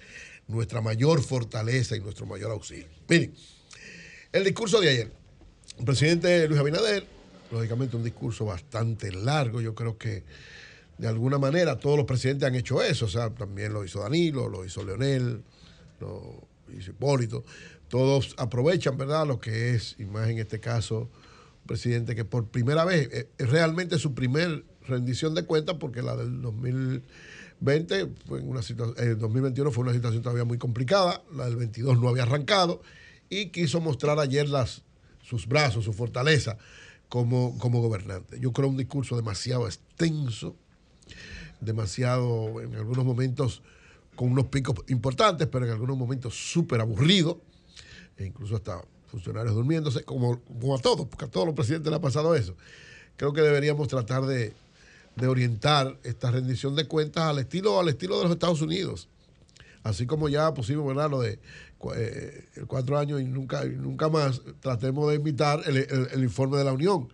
[0.49, 2.89] nuestra mayor fortaleza y nuestro mayor auxilio.
[3.09, 3.33] Miren,
[4.33, 5.13] el discurso de ayer.
[5.79, 7.07] El presidente Luis Abinader,
[7.53, 10.25] lógicamente un discurso bastante largo, yo creo que
[10.97, 14.49] de alguna manera todos los presidentes han hecho eso, o sea, también lo hizo Danilo,
[14.49, 15.43] lo hizo Leonel,
[16.01, 17.45] lo hizo Hipólito,
[17.89, 22.49] todos aprovechan, ¿verdad?, lo que es, y más en este caso, un presidente que por
[22.49, 26.43] primera vez, eh, es realmente su primer rendición de cuentas, porque la del
[27.61, 28.61] 2020, fue en una
[28.99, 32.83] el 2021 fue una situación todavía muy complicada, la del 22 no había arrancado,
[33.29, 34.83] y quiso mostrar ayer las,
[35.23, 36.57] sus brazos, su fortaleza
[37.09, 38.39] como, como gobernante.
[38.41, 40.57] Yo creo un discurso demasiado extenso,
[41.61, 43.63] demasiado, en algunos momentos
[44.15, 47.41] con unos picos importantes, pero en algunos momentos súper aburrido,
[48.17, 51.97] e incluso hasta funcionarios durmiéndose, como, como a todos, porque a todos los presidentes le
[51.97, 52.55] ha pasado eso.
[53.17, 54.55] Creo que deberíamos tratar de,
[55.19, 59.09] de orientar esta rendición de cuentas al estilo, al estilo de los Estados Unidos.
[59.83, 61.11] Así como ya pusimos, ¿verdad?
[61.11, 61.39] Lo de
[61.97, 66.59] eh, cuatro años y nunca, y nunca más, tratemos de imitar el, el- el informe
[66.59, 67.13] de la Unión,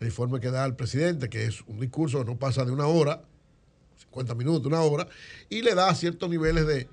[0.00, 2.86] el informe que da el presidente, que es un discurso que no pasa de una
[2.86, 3.22] hora,
[3.98, 5.08] 50 minutos, una hora,
[5.48, 6.88] y le da ciertos niveles de,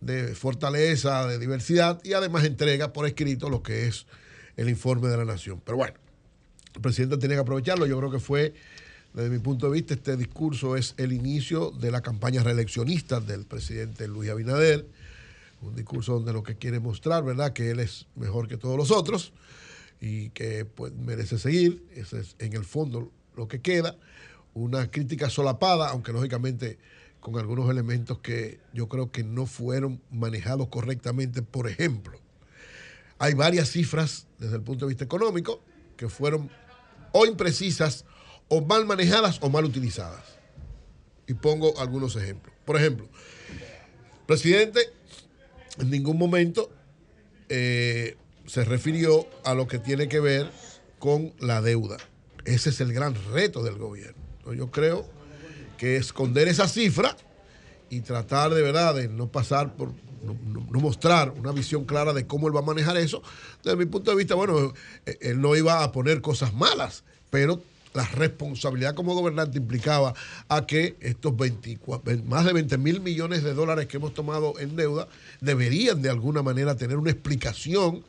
[0.00, 4.06] de fortaleza, de diversidad, y además entrega por escrito lo que es
[4.56, 5.60] el informe de la Nación.
[5.64, 5.94] Pero bueno,
[6.74, 7.86] el presidente tiene que aprovecharlo.
[7.86, 8.54] Yo creo que fue,
[9.12, 13.44] desde mi punto de vista, este discurso es el inicio de la campaña reeleccionista del
[13.44, 14.86] presidente Luis Abinader.
[15.62, 18.90] Un discurso donde lo que quiere mostrar, ¿verdad?, que él es mejor que todos los
[18.90, 19.32] otros
[20.00, 21.84] y que pues, merece seguir.
[21.94, 23.96] Ese es en el fondo lo que queda,
[24.54, 26.78] una crítica solapada, aunque lógicamente
[27.18, 31.42] con algunos elementos que yo creo que no fueron manejados correctamente.
[31.42, 32.18] Por ejemplo,
[33.18, 35.60] hay varias cifras desde el punto de vista económico
[35.96, 36.48] que fueron
[37.12, 38.06] o imprecisas
[38.50, 40.22] o mal manejadas o mal utilizadas.
[41.26, 42.52] Y pongo algunos ejemplos.
[42.66, 43.08] Por ejemplo,
[44.26, 44.80] presidente
[45.78, 46.70] en ningún momento
[47.48, 50.50] eh, se refirió a lo que tiene que ver
[50.98, 51.96] con la deuda.
[52.44, 54.20] Ese es el gran reto del gobierno.
[54.54, 55.06] Yo creo
[55.78, 57.16] que esconder esa cifra
[57.88, 59.88] y tratar de verdad de no pasar por,
[60.22, 63.22] no, no- no mostrar una visión clara de cómo él va a manejar eso,
[63.62, 64.72] desde mi punto de vista, bueno,
[65.06, 67.62] eh, él no iba a poner cosas malas, pero
[67.92, 70.14] la responsabilidad como gobernante implicaba
[70.48, 74.76] a que estos 24, más de 20 mil millones de dólares que hemos tomado en
[74.76, 75.08] deuda
[75.40, 78.04] deberían de alguna manera tener una explicación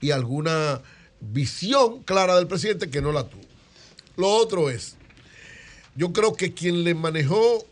[0.00, 0.80] y alguna
[1.20, 3.42] visión clara del presidente que no la tuvo.
[4.16, 4.96] Lo otro es,
[5.94, 7.66] yo creo que quien le manejó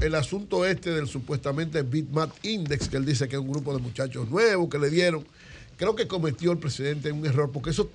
[0.00, 3.80] el asunto este del supuestamente Bitmap Index, que él dice que es un grupo de
[3.80, 5.24] muchachos nuevos que le dieron,
[5.82, 7.90] creo que cometió el presidente un error, porque eso,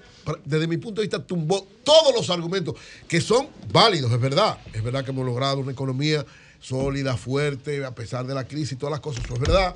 [0.45, 2.75] desde mi punto de vista, tumbó todos los argumentos
[3.07, 4.57] que son válidos, es verdad.
[4.73, 6.25] Es verdad que hemos logrado una economía
[6.59, 9.75] sólida, fuerte, a pesar de la crisis y todas las cosas, eso es verdad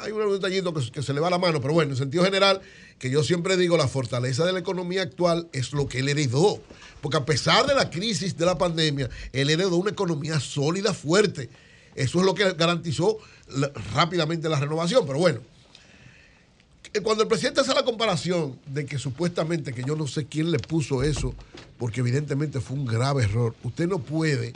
[0.00, 2.60] hay un detallito que, se le va la mano, pero bueno, en sentido general,
[2.98, 6.60] que yo siempre digo, la fortaleza de la economía actual es lo que él heredó.
[7.00, 11.48] Porque a pesar de la crisis de la pandemia, él heredó una economía sólida, fuerte.
[11.94, 13.18] Eso es lo que garantizó
[13.94, 15.04] rápidamente la renovación.
[15.06, 15.40] Pero bueno,
[17.02, 20.58] cuando el presidente hace la comparación de que supuestamente, que yo no sé quién le
[20.58, 21.34] puso eso,
[21.78, 24.52] porque evidentemente fue un grave error, usted no puede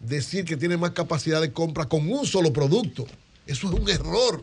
[0.00, 3.06] decir que tiene más capacidad de compra con un solo producto.
[3.46, 4.42] Eso es un error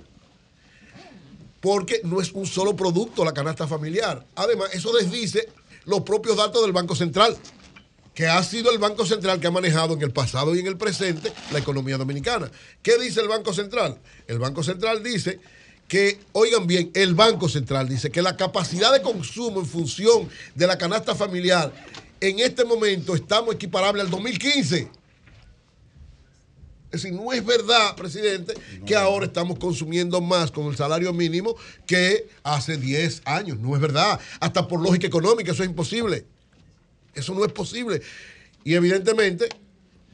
[1.62, 4.26] porque no es un solo producto la canasta familiar.
[4.36, 5.50] Además, eso desdice
[5.86, 7.38] los propios datos del Banco Central,
[8.14, 10.78] que ha sido el Banco Central que ha manejado en el pasado y en el
[10.78, 12.50] presente la economía dominicana.
[12.82, 14.00] ¿Qué dice el Banco Central?
[14.28, 15.40] El Banco Central dice
[15.90, 20.68] que, oigan bien, el Banco Central dice que la capacidad de consumo en función de
[20.68, 21.74] la canasta familiar
[22.22, 24.88] en este momento estamos equiparables al 2015.
[26.92, 28.54] Es decir, no es verdad, presidente,
[28.86, 33.60] que ahora estamos consumiendo más con el salario mínimo que hace 10 años.
[33.60, 34.20] No es verdad.
[34.40, 36.26] Hasta por lógica económica, eso es imposible.
[37.14, 38.02] Eso no es posible.
[38.64, 39.50] Y evidentemente,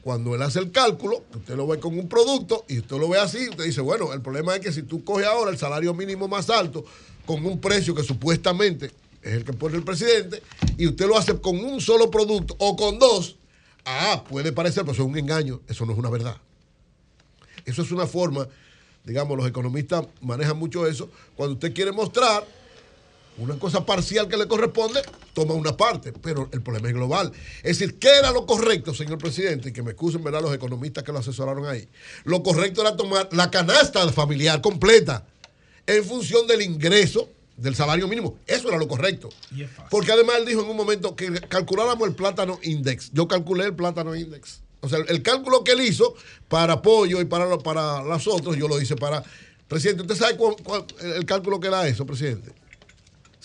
[0.06, 3.18] cuando él hace el cálculo, usted lo ve con un producto y usted lo ve
[3.18, 6.28] así, usted dice, bueno, el problema es que si tú coges ahora el salario mínimo
[6.28, 6.84] más alto
[7.26, 10.44] con un precio que supuestamente es el que pone el presidente,
[10.78, 13.34] y usted lo hace con un solo producto o con dos,
[13.84, 16.36] ah, puede parecer, pero eso es un engaño, eso no es una verdad.
[17.64, 18.46] Eso es una forma,
[19.02, 21.10] digamos, los economistas manejan mucho eso.
[21.34, 22.46] Cuando usted quiere mostrar
[23.38, 25.02] una cosa parcial que le corresponde,
[25.34, 27.32] toma una parte, pero el problema es global.
[27.62, 29.68] Es decir, ¿qué era lo correcto, señor presidente?
[29.68, 31.86] Y que me excusen, ¿verdad?, los economistas que lo asesoraron ahí.
[32.24, 35.24] Lo correcto era tomar la canasta familiar completa
[35.86, 38.38] en función del ingreso del salario mínimo.
[38.46, 39.28] Eso era lo correcto.
[39.90, 43.10] Porque además él dijo en un momento que calculáramos el plátano index.
[43.12, 44.60] Yo calculé el plátano index.
[44.80, 46.14] O sea, el, cálculo que él hizo
[46.48, 49.22] para apoyo y para, para los otros, yo lo hice para...
[49.68, 52.52] Presidente, ¿usted sabe cuál- cuál- el cálculo que da eso, presidente?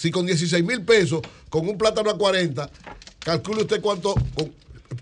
[0.01, 2.71] Si con 16 mil pesos, con un plátano a 40,
[3.19, 4.51] calcule usted cuánto, con-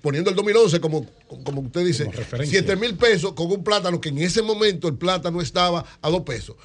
[0.01, 1.05] poniendo el 2011 como,
[1.45, 2.03] como usted dice,
[2.49, 6.21] 7 mil pesos con un plátano que en ese momento el plátano estaba a 2
[6.23, 6.57] pesos.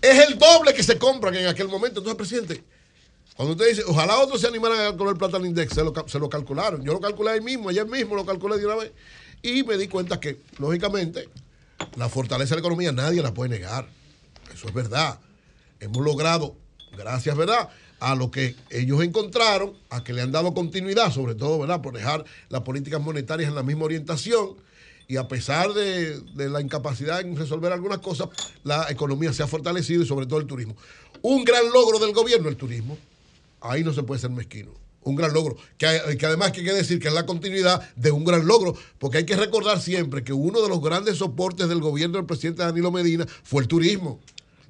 [0.00, 1.98] Es el doble que se compran en aquel momento.
[1.98, 2.62] Entonces, presidente,
[3.36, 6.18] cuando usted dice, ojalá otros se animaran a calcular el plátano index, se lo, se
[6.20, 6.84] lo calcularon.
[6.84, 8.92] Yo lo calculé ahí mismo, ayer mismo lo calculé de una vez.
[9.42, 11.28] Y me di cuenta que, lógicamente,
[11.96, 13.88] la fortaleza de la economía nadie la puede negar.
[14.54, 15.18] Eso es verdad.
[15.80, 16.56] Hemos logrado,
[16.96, 17.68] gracias, ¿verdad?
[18.00, 21.80] A lo que ellos encontraron, a que le han dado continuidad, sobre todo, ¿verdad?
[21.80, 24.56] Por dejar las políticas monetarias en la misma orientación.
[25.06, 28.28] Y a pesar de, la incapacidad en resolver algunas cosas,
[28.62, 30.76] la economía se ha fortalecido y sobre todo el turismo.
[31.22, 32.96] Un gran logro del gobierno, el turismo.
[33.60, 34.70] Ahí no se puede ser mezquino.
[35.02, 35.56] Un gran logro.
[35.76, 38.74] Que, que además hay que decir que es la continuidad de un gran logro.
[38.98, 42.62] Porque hay que recordar siempre que uno de los grandes soportes del gobierno del presidente
[42.62, 44.20] Danilo Medina fue el turismo.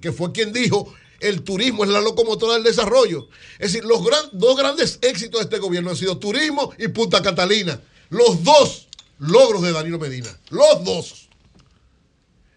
[0.00, 0.92] Que fue quien dijo,
[1.28, 3.28] el turismo es la locomotora del desarrollo.
[3.58, 7.22] Es decir, los gran- dos grandes éxitos de este gobierno han sido turismo y Punta
[7.22, 7.80] Catalina.
[8.10, 10.28] Los dos logros de Danilo Medina.
[10.50, 11.28] Los dos.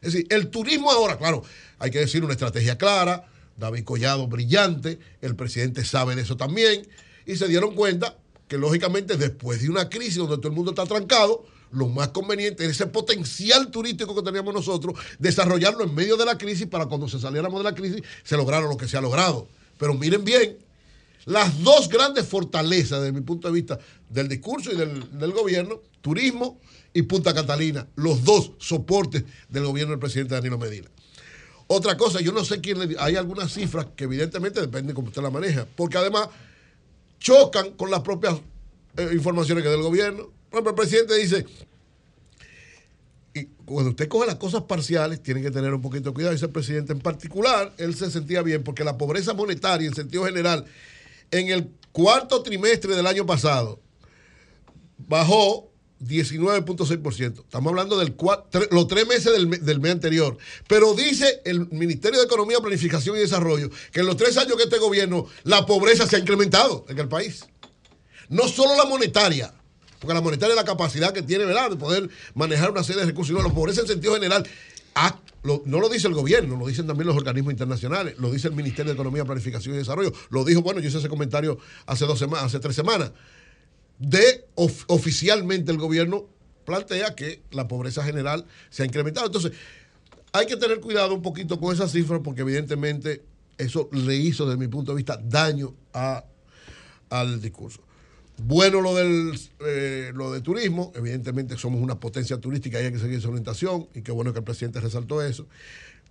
[0.02, 1.44] Es decir, el turismo ahora, claro,
[1.80, 6.88] hay que decir una estrategia clara, David Collado brillante, el presidente sabe de eso también,
[7.26, 8.16] y se dieron cuenta
[8.48, 12.66] que lógicamente después de una crisis donde todo el mundo está trancado, lo más conveniente
[12.66, 17.08] es ese potencial turístico que teníamos nosotros, desarrollarlo en medio de la crisis para cuando
[17.08, 19.48] se saliéramos de la crisis se lograra lo que se ha logrado.
[19.78, 20.58] Pero miren bien,
[21.26, 25.82] las dos grandes fortalezas, desde mi punto de vista, del discurso y del, del gobierno,
[26.02, 26.60] turismo
[26.94, 30.88] y Punta Catalina, los dos soportes del gobierno del presidente Danilo Medina.
[31.68, 35.10] Otra cosa, yo no sé quién le hay algunas cifras que evidentemente depende de cómo
[35.10, 36.30] usted la maneja, porque además
[37.20, 38.36] chocan con las propias
[38.96, 40.32] eh, informaciones que da el gobierno.
[40.52, 41.46] El presidente dice,
[43.34, 46.34] y cuando usted coge las cosas parciales, tiene que tener un poquito de cuidado.
[46.34, 50.26] Dice el presidente en particular, él se sentía bien porque la pobreza monetaria en sentido
[50.26, 50.66] general,
[51.32, 53.80] en el cuarto trimestre del año pasado,
[54.98, 57.40] bajó 19.6%.
[57.42, 58.14] Estamos hablando de
[58.72, 60.38] los tres meses del, del mes anterior.
[60.68, 64.64] Pero dice el Ministerio de Economía, Planificación y Desarrollo que en los tres años que
[64.64, 67.46] este gobierno la pobreza se ha incrementado en el país.
[68.30, 69.54] No solo la monetaria,
[70.00, 73.08] porque la monetaria es la capacidad que tiene, ¿verdad?, de poder manejar una serie de
[73.08, 74.48] recursos, sino la pobreza en sentido general.
[74.96, 78.56] Ah, no lo dice el gobierno, lo dicen también los organismos internacionales, lo dice el
[78.56, 82.20] Ministerio de Economía, Planificación y Desarrollo, lo dijo, bueno, yo hice ese comentario hace dos
[82.20, 83.12] semanas, hace tres semanas
[84.00, 86.26] de of- oficialmente el gobierno
[86.66, 89.26] plantea que la pobreza general se ha incrementado.
[89.28, 89.54] Entonces,
[90.34, 93.24] hay que tener cuidado un poquito con esas cifras porque evidentemente
[93.58, 96.26] eso le hizo, desde mi punto de vista, daño a-
[97.10, 97.80] al discurso.
[98.44, 103.00] Bueno lo del eh, lo de turismo, evidentemente somos una potencia turística y hay que
[103.00, 105.48] seguir esa orientación y qué bueno que el presidente resaltó eso.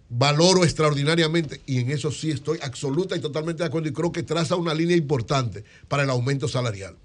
[0.08, 4.22] Valoro extraordinariamente y en eso sí estoy absoluta y totalmente de acuerdo y creo que
[4.22, 6.96] traza una línea importante para el aumento salarial.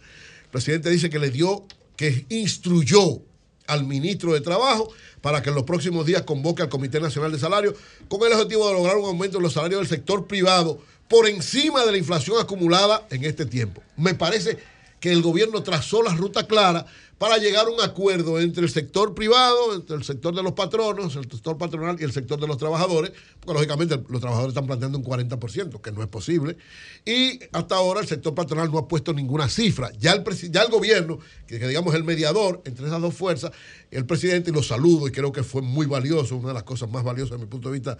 [0.44, 1.66] El presidente dice que le dio,
[1.96, 3.22] que instruyó
[3.68, 4.92] al ministro de Trabajo
[5.22, 7.76] para que en los próximos días convoque al Comité Nacional de Salarios
[8.08, 11.86] con el objetivo de lograr un aumento en los salarios del sector privado por encima
[11.86, 13.82] de la inflación acumulada en este tiempo.
[13.98, 14.58] Me parece
[15.02, 16.86] que el gobierno trazó la ruta clara
[17.18, 21.16] para llegar a un acuerdo entre el sector privado, entre el sector de los patronos,
[21.16, 24.99] el sector patronal y el sector de los trabajadores, porque lógicamente los trabajadores están planteando
[24.99, 26.56] un 40%, que no es posible,
[27.04, 29.91] y hasta ahora el sector patronal no ha puesto ninguna cifra.
[29.99, 33.52] Ya el, ya el gobierno, que, digamos el mediador entre esas dos fuerzas,
[33.89, 36.89] el presidente, y lo saludo y creo que fue muy valioso, una de las cosas
[36.89, 37.97] más valiosas desde mi punto de vista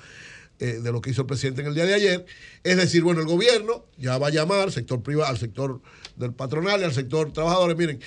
[0.60, 2.26] eh, de lo que hizo el presidente en el día de ayer,
[2.64, 5.82] es decir, bueno, el gobierno ya va a llamar sector privado, al sector
[6.16, 8.00] del patronal y al sector trabajadores, miren,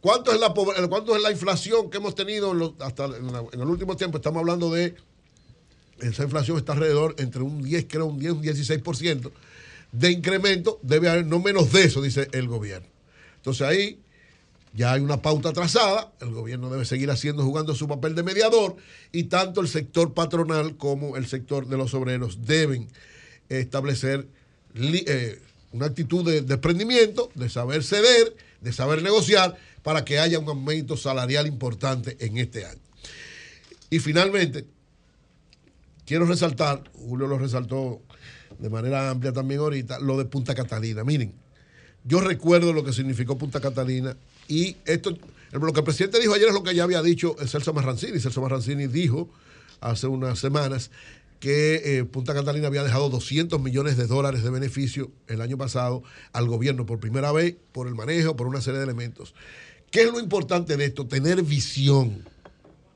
[0.00, 3.96] ¿cuánto es la, pobre- cuánto es la inflación que hemos tenido hasta en, el último
[3.96, 4.18] tiempo?
[4.18, 4.94] Estamos hablando de,
[6.00, 9.30] esa inflación está alrededor entre un 10, creo, un 10, un 16%
[9.92, 12.86] de incremento, debe haber no menos de eso, dice el gobierno.
[13.36, 14.00] Entonces ahí
[14.74, 18.76] ya hay una pauta trazada, el gobierno debe seguir haciendo, jugando su papel de mediador
[19.12, 22.88] y tanto el sector patronal como el sector de los obreros deben
[23.48, 24.28] establecer
[24.74, 25.40] eh,
[25.72, 30.96] una actitud de desprendimiento, de saber ceder, de saber negociar para que haya un aumento
[30.96, 32.80] salarial importante en este año.
[33.90, 34.66] Y finalmente,
[36.04, 38.02] quiero resaltar, Julio lo resaltó
[38.58, 41.04] de manera amplia también ahorita, lo de Punta Catalina.
[41.04, 41.32] Miren,
[42.04, 44.16] yo recuerdo lo que significó Punta Catalina
[44.48, 45.16] y esto,
[45.52, 48.18] lo que el presidente dijo ayer es lo que ya había dicho el Celso Marrancini.
[48.18, 49.28] Celso Marrancini dijo
[49.80, 50.90] hace unas semanas
[51.40, 56.02] que eh, Punta Catalina había dejado 200 millones de dólares de beneficio el año pasado
[56.32, 59.34] al gobierno por primera vez, por el manejo, por una serie de elementos.
[59.90, 61.06] ¿Qué es lo importante de esto?
[61.06, 62.24] Tener visión.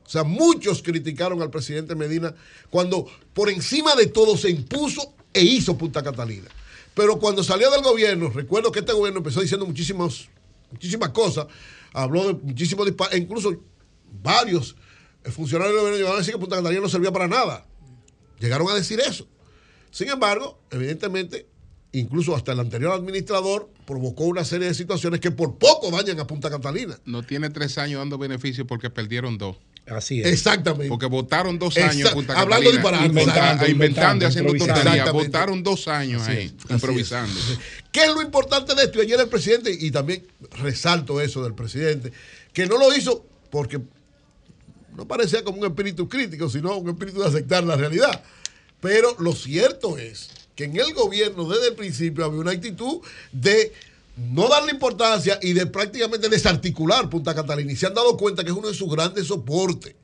[0.05, 2.35] O sea, muchos criticaron al presidente Medina
[2.69, 6.49] cuando por encima de todo se impuso e hizo Punta Catalina.
[6.93, 10.29] Pero cuando salió del gobierno, recuerdo que este gobierno empezó diciendo muchísimos,
[10.71, 11.47] muchísimas cosas,
[11.93, 13.55] habló de muchísimos disparates, e incluso
[14.21, 14.75] varios
[15.31, 17.65] funcionarios del gobierno llegaron a decir que Punta Catalina no servía para nada.
[18.43, 19.25] Llegaron a decir eso.
[19.89, 21.47] Sin embargo, evidentemente,
[21.93, 26.27] incluso hasta el anterior administrador provocó una serie de situaciones que por poco dañan a
[26.27, 26.99] Punta Catalina.
[27.05, 29.55] No tiene tres años dando beneficios porque perdieron dos.
[29.87, 30.27] Así es.
[30.27, 30.89] Exactamente.
[30.89, 32.81] Porque votaron dos años en Punta hablando Catalina.
[32.81, 33.05] disparate.
[33.05, 34.85] Inventando, Inventando, inventando y haciendo tonterías.
[34.87, 35.27] Exactamente.
[35.27, 37.39] Votaron dos años Así ahí, es, improvisando.
[37.93, 38.99] ¿Qué es lo importante de esto?
[38.99, 40.27] Y ayer el presidente, y también
[40.61, 42.11] resalto eso del presidente,
[42.51, 43.79] que no lo hizo porque
[44.95, 48.23] no parecía como un espíritu crítico, sino un espíritu de aceptar la realidad.
[48.79, 52.99] Pero lo cierto es que en el gobierno desde el principio había una actitud
[53.31, 53.73] de
[54.15, 57.71] no darle importancia y de prácticamente desarticular Punta Catalina.
[57.71, 59.95] Y se han dado cuenta que es uno de sus grandes soportes.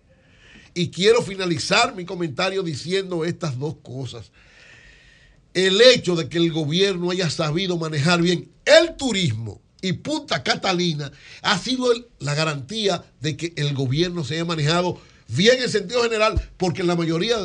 [0.74, 4.32] Y quiero finalizar mi comentario diciendo estas dos cosas.
[5.54, 11.12] El hecho de que el gobierno haya sabido manejar bien el turismo y Punta Catalina
[11.42, 16.02] ha sido el- la garantía de que el gobierno se haya manejado bien en sentido
[16.04, 17.38] general, porque en la mayoría,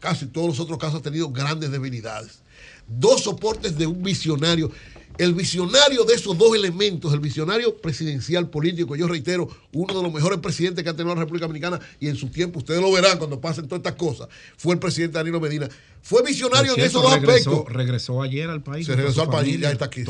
[0.00, 2.40] casi todos los otros casos, ha tenido grandes debilidades.
[2.86, 4.70] Dos soportes de un visionario
[5.18, 10.12] El visionario de esos dos elementos, el visionario presidencial político, yo reitero, uno de los
[10.12, 13.16] mejores presidentes que ha tenido la República Dominicana y en su tiempo, ustedes lo verán
[13.16, 15.70] cuando pasen todas estas cosas, fue el presidente Danilo Medina.
[16.02, 17.72] Fue visionario en esos dos regresó, aspectos.
[17.74, 18.84] regresó ayer al país.
[18.84, 20.04] Se regresó al país, ya está aquí, sí.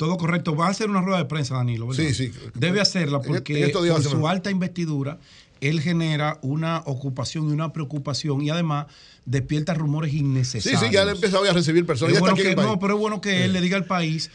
[0.00, 0.56] Todo, correcto.
[0.56, 1.86] Va a hacer una rueda de prensa, Danilo.
[1.88, 2.02] ¿verdad?
[2.04, 2.32] Sí, sí.
[2.54, 5.18] Debe hacerla En- porque en su alta investidura,
[5.60, 8.86] él genera una ocupación y una preocupación y además
[9.26, 10.80] despierta rumores Sí, innecesarios.
[10.80, 12.14] sí, ya le empezado a recibir personas.
[12.14, 14.30] Es bueno que, no, pero es bueno que él le diga al país,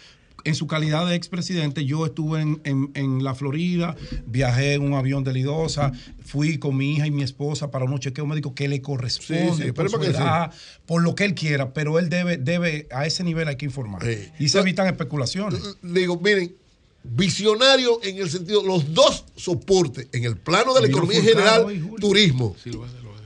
[0.46, 4.94] en su calidad de expresidente, yo estuve en, en- en la Florida, viajé en un
[4.94, 5.92] avión de Lidosa,
[6.24, 9.64] fui con mi hija y mi esposa para unos chequeos médicos que le corresponde Sí,
[9.66, 10.14] sí, por, esperemos su que sí.
[10.24, 10.52] edad,
[10.86, 14.02] por lo que él quiera, pero él debe, debe a ese nivel hay que informar.
[14.40, 15.60] Y se evitan especulaciones.
[15.82, 16.54] digo, miren,
[17.04, 21.66] visionario en el sentido, los dos soportes, en el plano de la economía general,
[22.00, 22.56] turismo.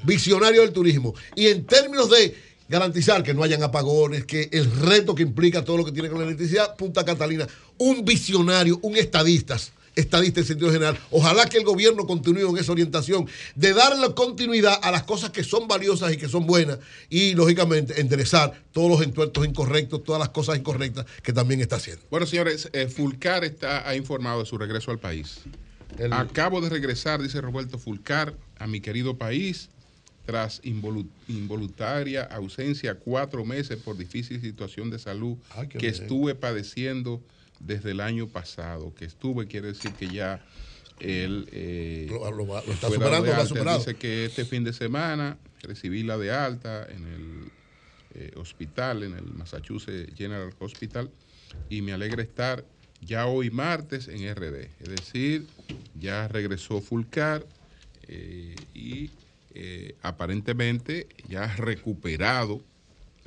[0.04, 1.14] Visionario del turismo.
[1.36, 2.34] Y en términos de
[2.70, 6.20] garantizar que no hayan apagones, que el reto que implica todo lo que tiene con
[6.20, 7.48] la electricidad, Punta Catalina,
[7.80, 9.58] un visionario, un estadista,
[9.96, 10.98] estadista en sentido general.
[11.10, 15.44] Ojalá que el gobierno continúe en esa orientación de darle continuidad a las cosas que
[15.44, 16.78] son valiosas y que son buenas
[17.10, 22.04] y, lógicamente, enderezar todos los entuertos incorrectos, todas las cosas incorrectas que también está haciendo.
[22.12, 25.40] Bueno, señores, eh, Fulcar está, ha informado de su regreso al país.
[26.12, 29.70] Acabo de regresar, dice Roberto Fulcar, a mi querido país
[30.30, 35.92] tras involu- involuntaria ausencia cuatro meses por difícil situación de salud Ay, que bien.
[35.92, 37.20] estuve padeciendo
[37.60, 38.94] desde el año pasado.
[38.94, 40.40] Que estuve quiere decir que ya
[41.00, 43.80] él eh, Lo- lo lo está superando, lo ha superado.
[43.80, 47.52] Dice que este fin de semana recibí la de alta en el
[48.14, 51.10] eh, hospital, en el Massachusetts General Hospital,
[51.72, 52.64] y me alegra estar
[53.02, 54.68] ya hoy martes en RD.
[54.80, 55.48] Es decir,
[56.00, 57.44] ya regresó Fulcar
[58.08, 59.10] eh, y
[59.54, 62.62] eh, aparentemente ya recuperado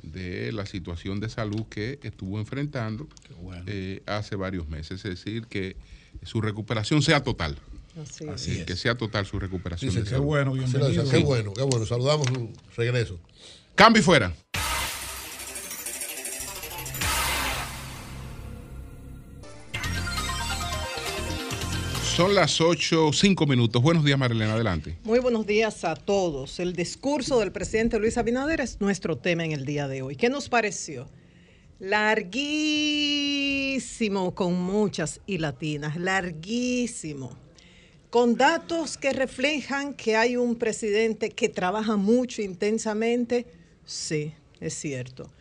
[0.01, 3.07] de la situación de salud que estuvo enfrentando
[3.67, 5.05] eh, hace varios meses.
[5.05, 5.75] Es decir, que
[6.23, 7.57] su recuperación sea total.
[8.33, 9.93] Así Eh, Que sea total su recuperación.
[9.93, 10.35] De salud.
[10.35, 11.85] Lo dice, Qué bueno, qué bueno.
[11.85, 12.27] Saludamos
[12.75, 13.19] regreso.
[13.75, 14.33] Cambio y fuera.
[22.15, 23.81] Son las 8, 5 minutos.
[23.81, 24.53] Buenos días, Marilena.
[24.53, 24.95] Adelante.
[25.03, 26.59] Muy buenos días a todos.
[26.59, 30.15] El discurso del presidente Luis Abinader es nuestro tema en el día de hoy.
[30.15, 31.07] ¿Qué nos pareció?
[31.79, 32.35] Larguísimo,
[34.35, 37.35] con muchas y latinas, larguísimo.
[38.11, 43.47] Con datos que reflejan que hay un presidente que trabaja mucho intensamente,
[43.85, 45.31] sí, es cierto.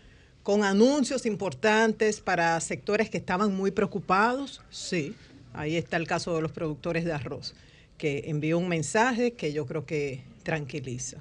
[0.43, 5.15] Con anuncios importantes para sectores que estaban muy preocupados, sí.
[5.55, 7.55] Ahí está el caso de los productores de arroz,
[7.99, 11.19] que envió un mensaje que yo creo que tranquiliza.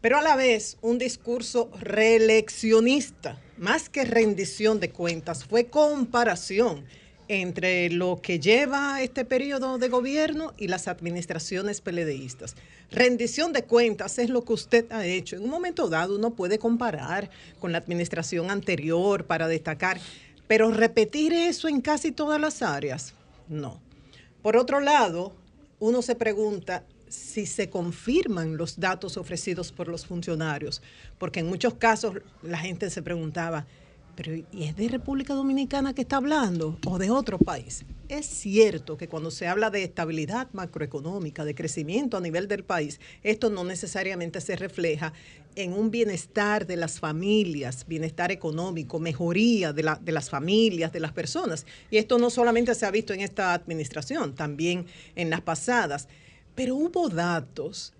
[0.00, 6.84] Pero a la vez un discurso reeleccionista, más que rendición de cuentas, fue comparación
[7.28, 12.56] entre lo que lleva este periodo de gobierno y las administraciones peledeístas.
[12.90, 15.36] Rendición de cuentas es lo que usted ha hecho.
[15.36, 20.00] En un momento dado uno puede comparar con la administración anterior para destacar,
[20.48, 23.14] pero repetir eso en casi todas las áreas,
[23.48, 23.80] no.
[24.42, 25.32] Por otro lado,
[25.78, 30.82] uno se pregunta si se confirman los datos ofrecidos por los funcionarios,
[31.18, 33.66] porque en muchos casos la gente se preguntaba,
[34.16, 37.84] pero ¿y es de República Dominicana que está hablando o de otro país?
[38.08, 43.00] Es cierto que cuando se habla de estabilidad macroeconómica, de crecimiento a nivel del país,
[43.22, 45.12] esto no necesariamente se refleja
[45.56, 51.00] en un bienestar de las familias, bienestar económico, mejoría de, la- de las familias, de
[51.00, 51.66] las personas.
[51.90, 54.86] Y esto no solamente se ha visto en esta administración, también
[55.16, 56.08] en las pasadas.
[56.54, 57.92] Pero hubo datos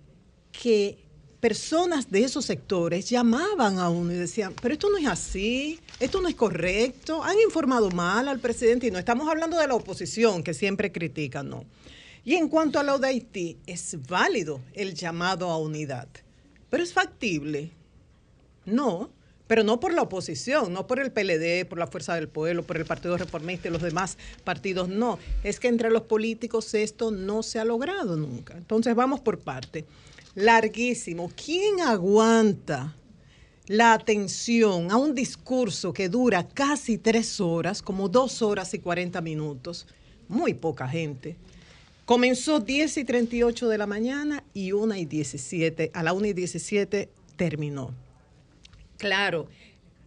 [0.51, 0.97] que
[1.39, 6.21] personas de esos sectores llamaban a uno y decían, pero esto no es así, esto
[6.21, 10.41] no es correcto, han informado mal al presidente y no estamos hablando de la oposición
[10.41, 11.65] que siempre critica, no.
[12.23, 16.07] Y en cuanto a lo de Haití, es válido el llamado a unidad,
[16.73, 17.69] pero es factible.
[18.65, 19.11] No,
[19.45, 22.77] pero no por la oposición, no por el PLD, por la Fuerza del Pueblo, por
[22.77, 25.19] el Partido Reformista y los demás partidos, no.
[25.43, 28.57] Es que entre los políticos esto no se ha logrado nunca.
[28.57, 29.85] Entonces vamos por parte.
[30.33, 31.29] Larguísimo.
[31.35, 32.95] ¿Quién aguanta
[33.67, 39.21] la atención a un discurso que dura casi tres horas, como dos horas y 40
[39.21, 39.85] minutos?
[40.27, 41.37] Muy poca gente.
[42.05, 45.91] Comenzó 10 y 38 de la mañana y 1 y 17.
[45.93, 47.95] A la 1 y 17 terminó.
[48.97, 49.47] Claro,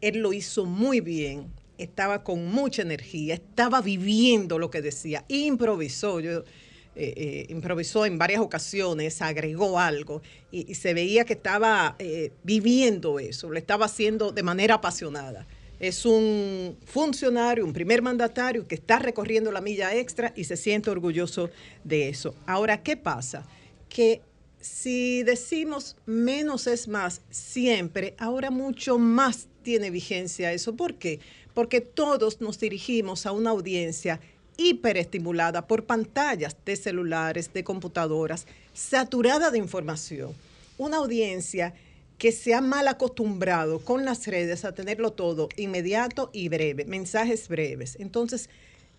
[0.03, 6.21] él lo hizo muy bien, estaba con mucha energía, estaba viviendo lo que decía, improvisó,
[6.21, 12.31] yo, eh, eh, improvisó en varias ocasiones, agregó algo y, se veía que estaba eh,
[12.43, 15.47] viviendo eso, lo estaba haciendo de manera apasionada.
[15.79, 20.91] Es un funcionario, un primer mandatario que está recorriendo la milla extra y se siente
[20.91, 21.51] orgulloso
[21.85, 22.35] de eso.
[22.47, 23.45] Ahora, ¿qué pasa?
[23.89, 24.23] Que
[24.61, 30.75] si decimos menos es más siempre, ahora mucho más tiene vigencia eso.
[30.75, 31.21] ¿Por qué?
[31.55, 34.21] Porque todos nos dirigimos a una audiencia
[34.57, 40.33] hiperestimulada por pantallas de celulares, de computadoras, saturada de información.
[40.79, 41.75] Una audiencia
[42.19, 47.49] que se ha mal acostumbrado con las redes a tenerlo todo inmediato y breve, mensajes
[47.49, 47.97] breves.
[48.01, 48.49] Entonces,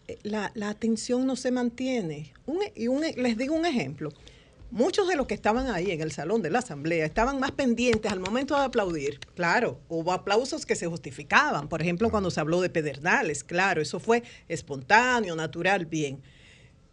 [0.08, 2.32] eh, la, la atención no se mantiene.
[2.46, 4.12] Un- y un- les digo un ejemplo.
[4.70, 8.12] Muchos de los que estaban ahí en el salón de la asamblea estaban más pendientes
[8.12, 9.20] al momento de aplaudir.
[9.34, 11.70] Claro, hubo aplausos que se justificaban.
[11.70, 16.22] Por ejemplo, cuando se habló de Pedernales, claro, eso fue espontáneo, natural, bien.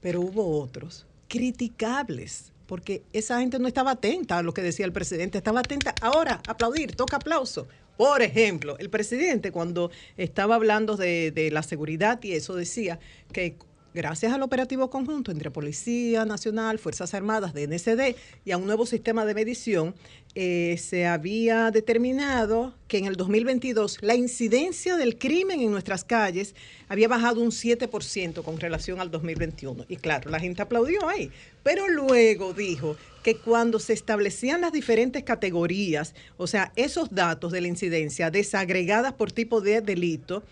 [0.01, 4.93] Pero hubo otros criticables, porque esa gente no estaba atenta a lo que decía el
[4.93, 7.67] presidente, estaba atenta ahora, aplaudir, toca aplauso.
[7.97, 12.99] Por ejemplo, el presidente cuando estaba hablando de, de la seguridad y eso decía
[13.33, 13.57] que
[13.95, 19.25] gracias al operativo conjunto entre Policía Nacional, Fuerzas Armadas, DNCD y a un nuevo sistema
[19.25, 19.95] de medición,
[20.35, 26.57] eh, se había determinado que en el 2022 la incidencia del crimen en nuestras calles
[26.89, 29.85] había bajado un 7% con relación al 2021.
[29.89, 31.31] Y claro, la gente aplaudió ahí.
[31.63, 37.61] Pero luego dijo que cuando se establecían las diferentes categorías, o sea, esos datos de
[37.61, 40.43] la incidencia desagregadas por tipo de delito,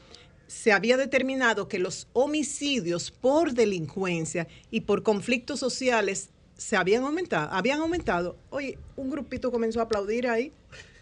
[0.53, 6.29] se había determinado que los homicidios por delincuencia y por conflictos sociales
[6.59, 8.37] se habían aumentado, habían aumentado.
[8.51, 10.53] Oye, un grupito comenzó a aplaudir ahí,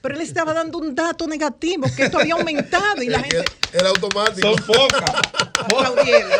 [0.00, 3.88] pero él estaba dando un dato negativo, que esto había aumentado y la gente Era
[3.88, 4.56] automático.
[4.56, 5.10] Son pocas.
[5.60, 6.36] aplaudiendo.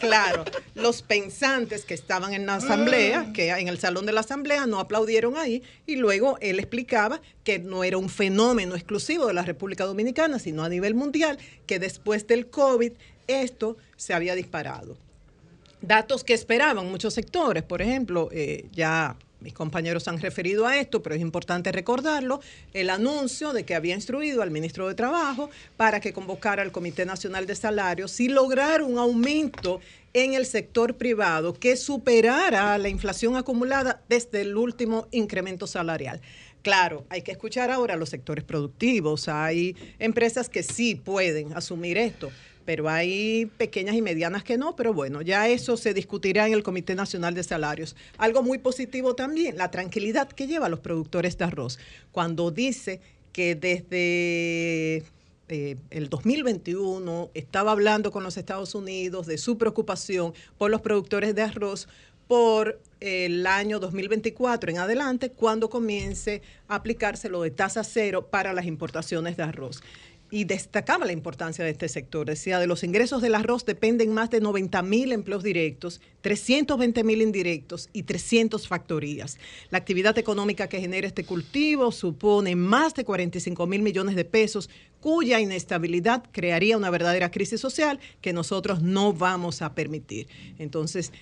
[0.00, 0.44] Claro,
[0.74, 4.80] los pensantes que estaban en la asamblea, que en el salón de la asamblea no
[4.80, 9.84] aplaudieron ahí, y luego él explicaba que no era un fenómeno exclusivo de la República
[9.84, 12.92] Dominicana, sino a nivel mundial, que después del COVID
[13.26, 14.96] esto se había disparado.
[15.80, 21.02] Datos que esperaban muchos sectores, por ejemplo, eh, ya mis compañeros han referido a esto,
[21.02, 22.40] pero es importante recordarlo,
[22.72, 27.04] el anuncio de que había instruido al ministro de Trabajo para que convocara al Comité
[27.04, 29.80] Nacional de Salarios y lograr un aumento
[30.14, 36.22] en el sector privado que superara la inflación acumulada desde el último incremento salarial.
[36.62, 39.28] Claro, hay que escuchar ahora los sectores productivos.
[39.28, 42.32] Hay empresas que sí pueden asumir esto,
[42.64, 44.76] pero hay pequeñas y medianas que no.
[44.76, 47.96] Pero bueno, ya eso se discutirá en el Comité Nacional de Salarios.
[48.18, 51.78] Algo muy positivo también, la tranquilidad que lleva a los productores de arroz.
[52.12, 53.00] Cuando dice
[53.32, 55.04] que desde
[55.48, 61.34] eh, el 2021 estaba hablando con los Estados Unidos de su preocupación por los productores
[61.34, 61.88] de arroz
[62.26, 68.54] por el año 2024 en adelante, cuando comience a aplicarse lo de tasa cero para
[68.54, 69.82] las importaciones de arroz.
[70.34, 72.26] Y destacaba la importancia de este sector.
[72.26, 77.20] Decía, de los ingresos del arroz dependen más de 90 mil empleos directos, 320 mil
[77.20, 79.36] indirectos y 300 factorías.
[79.68, 84.70] La actividad económica que genera este cultivo supone más de 45 mil millones de pesos,
[85.00, 90.26] cuya inestabilidad crearía una verdadera crisis social que nosotros no vamos a permitir.
[90.58, 91.12] Entonces,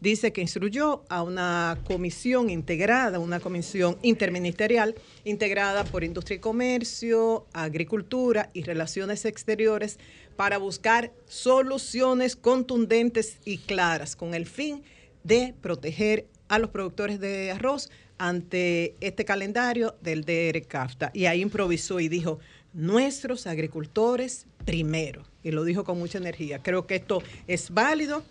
[0.00, 4.94] dice que instruyó a una comisión integrada, una comisión interministerial
[5.24, 9.98] integrada por Industria y Comercio, Agricultura y Relaciones Exteriores
[10.36, 14.82] para buscar soluciones contundentes y claras con el fin
[15.22, 21.10] de proteger a los productores de arroz ante este calendario del DR CAFTA.
[21.14, 22.38] Y ahí improvisó y dijo,
[22.72, 25.24] nuestros agricultores primero.
[25.42, 26.62] Y lo dijo con mucha energía.
[26.62, 28.22] Creo que esto es válido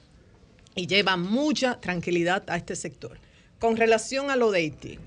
[0.76, 3.18] y lleva mucha tranquilidad a este sector.
[3.60, 4.99] Con relación a lo de Haití,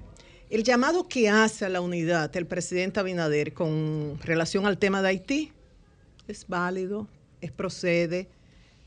[0.48, 5.08] el llamado que hace a la unidad el presidente Abinader con relación al tema de
[5.08, 5.52] Haití
[6.28, 7.06] es válido,
[7.40, 8.28] es procede,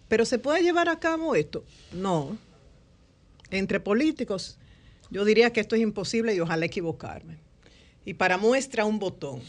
[0.08, 1.64] pero ¿se puede llevar a cabo esto?
[1.94, 2.38] No.
[3.52, 4.58] Entre políticos,
[5.10, 7.38] yo diría que esto es imposible y ojalá equivocarme.
[8.06, 9.42] Y para muestra un botón,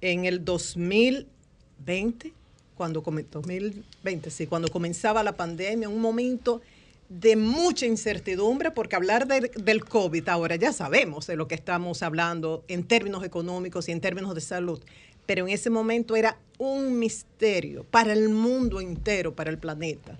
[0.00, 2.32] en el 2020,
[2.76, 6.60] cuando, come- 2020, sí, cuando comenzaba la pandemia, un momento
[7.08, 12.02] de mucha incertidumbre, porque hablar de- del COVID ahora ya sabemos de lo que estamos
[12.02, 14.82] hablando en términos económicos y en términos de salud,
[15.26, 20.16] pero en ese momento era un misterio para el mundo entero, para el planeta.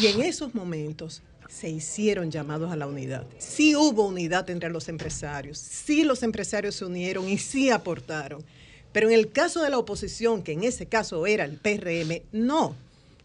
[0.00, 3.26] Y en esos momentos se hicieron llamados a la unidad.
[3.38, 8.44] Sí hubo unidad entre los empresarios, sí los empresarios se unieron y sí aportaron.
[8.92, 12.74] Pero en el caso de la oposición, que en ese caso era el PRM, no.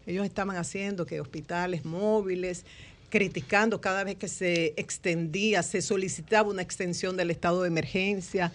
[0.06, 2.64] Ellos estaban haciendo que hospitales móviles,
[3.08, 8.52] criticando cada vez que se extendía, se solicitaba una extensión del estado de emergencia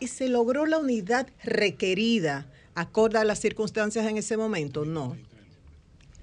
[0.00, 4.84] y se logró la unidad requerida acorde a las circunstancias en ese momento?
[4.84, 5.16] No.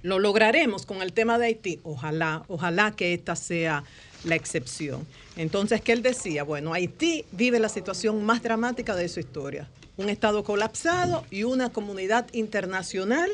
[0.01, 1.79] Lo lograremos con el tema de Haití.
[1.83, 3.83] Ojalá, ojalá que esta sea
[4.25, 5.07] la excepción.
[5.37, 6.43] Entonces, ¿qué él decía?
[6.43, 9.69] Bueno, Haití vive la situación más dramática de su historia.
[9.95, 13.29] Un Estado colapsado y una comunidad internacional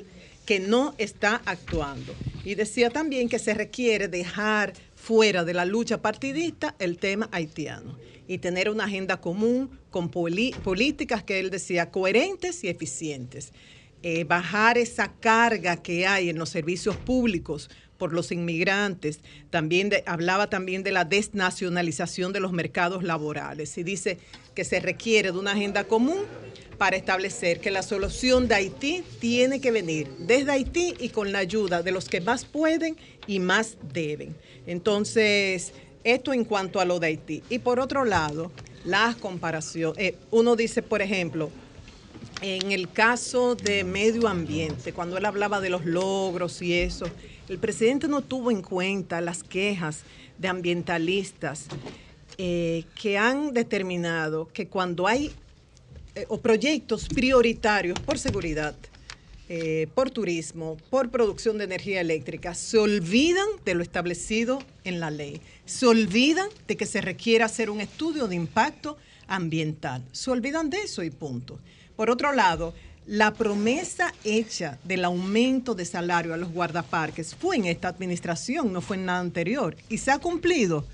[0.46, 2.14] que no está actuando.
[2.44, 7.96] Y decía también que se requiere dejar fuera de la lucha partidista el tema haitiano
[8.30, 13.54] y tener una agenda común con políticas que él decía coherentes y eficientes.
[14.04, 19.22] Eh, bajar esa carga que hay en los servicios públicos por los inmigrantes.
[19.50, 24.20] También hablaba también de la desnacionalización de los mercados laborales y dice
[24.54, 26.20] que se requiere de una agenda común
[26.78, 31.40] para establecer que la solución de Haití tiene que venir desde Haití y con la
[31.40, 34.36] ayuda de los que más pueden y más deben.
[34.68, 35.74] Entonces,
[36.04, 37.44] esto en cuanto a lo de Haití.
[37.50, 38.52] Y por otro lado,
[38.86, 39.98] las comparaciones.
[39.98, 41.50] Eh, uno dice, por ejemplo,
[42.42, 47.06] en el caso de medio ambiente, cuando él hablaba de los logros y eso,
[47.50, 50.04] el presidente no tuvo en cuenta las quejas
[50.38, 51.66] de ambientalistas
[52.38, 55.32] eh, que han determinado que cuando hay
[56.16, 58.76] eh, o proyectos prioritarios por seguridad,
[59.52, 65.10] eh, por turismo, por producción de energía eléctrica, se olvidan de lo establecido en la
[65.10, 65.42] ley.
[65.66, 68.98] Se olvidan de que se requiere hacer un estudio de impacto
[69.28, 70.04] ambiental.
[70.12, 71.58] Se olvidan de eso y punto.
[71.96, 72.76] Por otro lado,
[73.08, 78.82] la promesa hecha del aumento de salario a los guardaparques fue en esta administración, no
[78.82, 79.76] fue en nada anterior.
[79.90, 80.86] ¿Y se ha cumplido?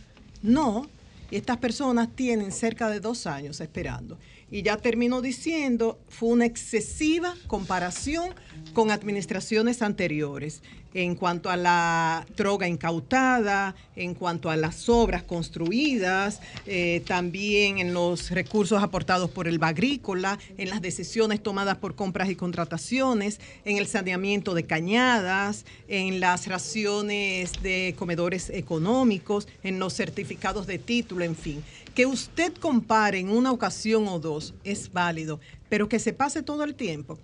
[0.41, 0.87] No.
[1.29, 4.17] Y estas personas tienen cerca de dos años esperando.
[4.51, 8.29] Y ya termino diciendo, fue una excesiva comparación
[8.73, 10.61] con administraciones anteriores
[10.95, 17.93] en cuanto a la droga incautada, en cuanto a las obras construidas, eh, también en
[17.93, 23.75] los recursos aportados por el agrícola, en las decisiones tomadas por compras y contrataciones, en
[23.77, 31.25] el saneamiento de cañadas, en las raciones de comedores económicos, en los certificados de título,
[31.25, 31.61] en fin.
[31.95, 35.39] Que usted compare en una ocasión o dos es válido,
[35.69, 37.17] pero que se pase todo el tiempo.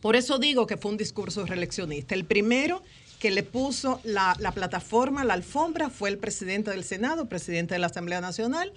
[0.00, 2.14] Por eso digo que fue un discurso reeleccionista.
[2.14, 2.82] El primero
[3.20, 7.78] que le puso la, la plataforma, la alfombra, fue el presidente del Senado, presidente de
[7.78, 8.72] la Asamblea Nacional,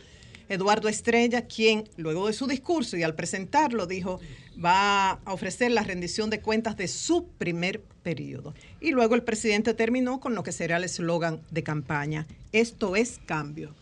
[0.50, 4.20] Eduardo Estrella, quien luego de su discurso y al presentarlo dijo
[4.64, 8.54] va a ofrecer la rendición de cuentas de su primer periodo.
[8.80, 13.20] Y luego el presidente terminó con lo que será el eslogan de campaña, esto es
[13.26, 13.74] cambio.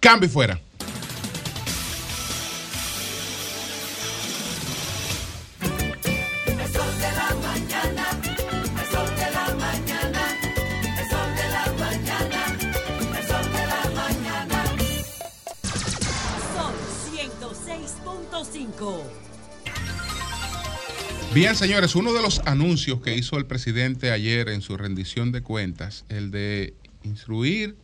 [0.00, 0.60] Cambio fuera.
[21.34, 25.42] Bien, señores, uno de los anuncios que hizo el presidente ayer en su rendición de
[25.42, 27.76] cuentas, el de instruir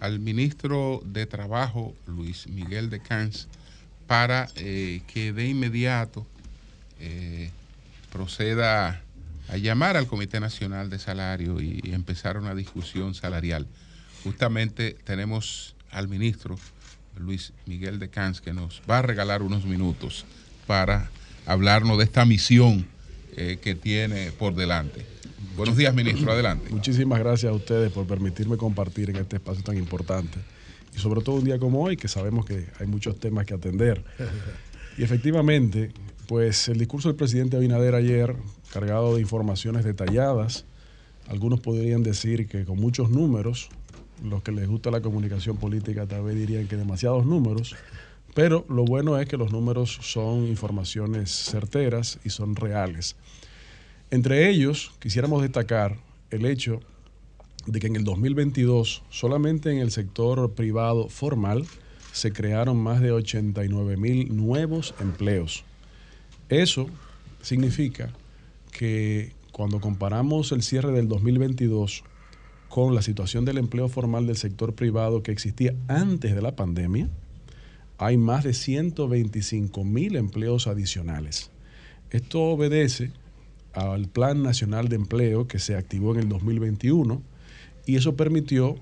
[0.00, 3.48] al ministro de Trabajo, Luis Miguel de Cans,
[4.06, 6.26] para eh, que de inmediato
[7.00, 7.50] eh,
[8.12, 9.02] proceda
[9.48, 13.66] a llamar al Comité Nacional de Salario y empezar una discusión salarial.
[14.22, 16.58] Justamente tenemos al ministro
[17.16, 20.24] Luis Miguel de Cans que nos va a regalar unos minutos
[20.66, 21.10] para
[21.46, 22.86] hablarnos de esta misión
[23.36, 25.06] eh, que tiene por delante.
[25.56, 26.70] Buenos días, ministro, adelante.
[26.70, 30.38] Muchísimas gracias a ustedes por permitirme compartir en este espacio tan importante.
[30.96, 34.02] Y sobre todo un día como hoy, que sabemos que hay muchos temas que atender.
[34.96, 35.92] Y efectivamente,
[36.26, 38.34] pues el discurso del presidente Abinader ayer,
[38.72, 40.64] cargado de informaciones detalladas,
[41.28, 43.68] algunos podrían decir que con muchos números,
[44.22, 47.74] los que les gusta la comunicación política tal vez dirían que demasiados números,
[48.34, 53.16] pero lo bueno es que los números son informaciones certeras y son reales.
[54.10, 55.96] Entre ellos, quisiéramos destacar
[56.30, 56.80] el hecho
[57.66, 61.64] de que en el 2022, solamente en el sector privado formal,
[62.12, 65.64] se crearon más de 89 mil nuevos empleos.
[66.48, 66.86] Eso
[67.42, 68.12] significa
[68.70, 72.04] que cuando comparamos el cierre del 2022
[72.68, 77.08] con la situación del empleo formal del sector privado que existía antes de la pandemia,
[77.98, 81.50] hay más de 125 mil empleos adicionales.
[82.10, 83.12] Esto obedece
[83.72, 87.22] al Plan Nacional de Empleo que se activó en el 2021
[87.86, 88.76] y eso permitió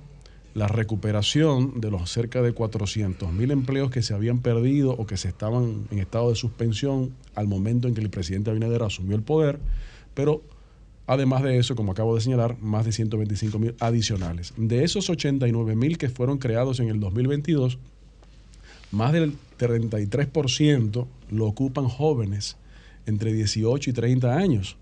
[0.54, 5.16] la recuperación de los cerca de 400 mil empleos que se habían perdido o que
[5.16, 9.22] se estaban en estado de suspensión al momento en que el presidente Abinader asumió el
[9.22, 9.58] poder,
[10.14, 10.42] pero
[11.12, 14.52] además de eso, como acabo de señalar, más de 125 mil adicionales.
[14.56, 17.78] De esos 89 mil que fueron creados en el 2022,
[18.90, 22.56] más del 33% lo ocupan jóvenes
[23.06, 24.76] entre 18 y 30 años.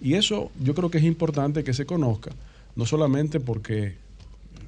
[0.00, 2.30] Y eso yo creo que es importante que se conozca,
[2.76, 3.94] no solamente porque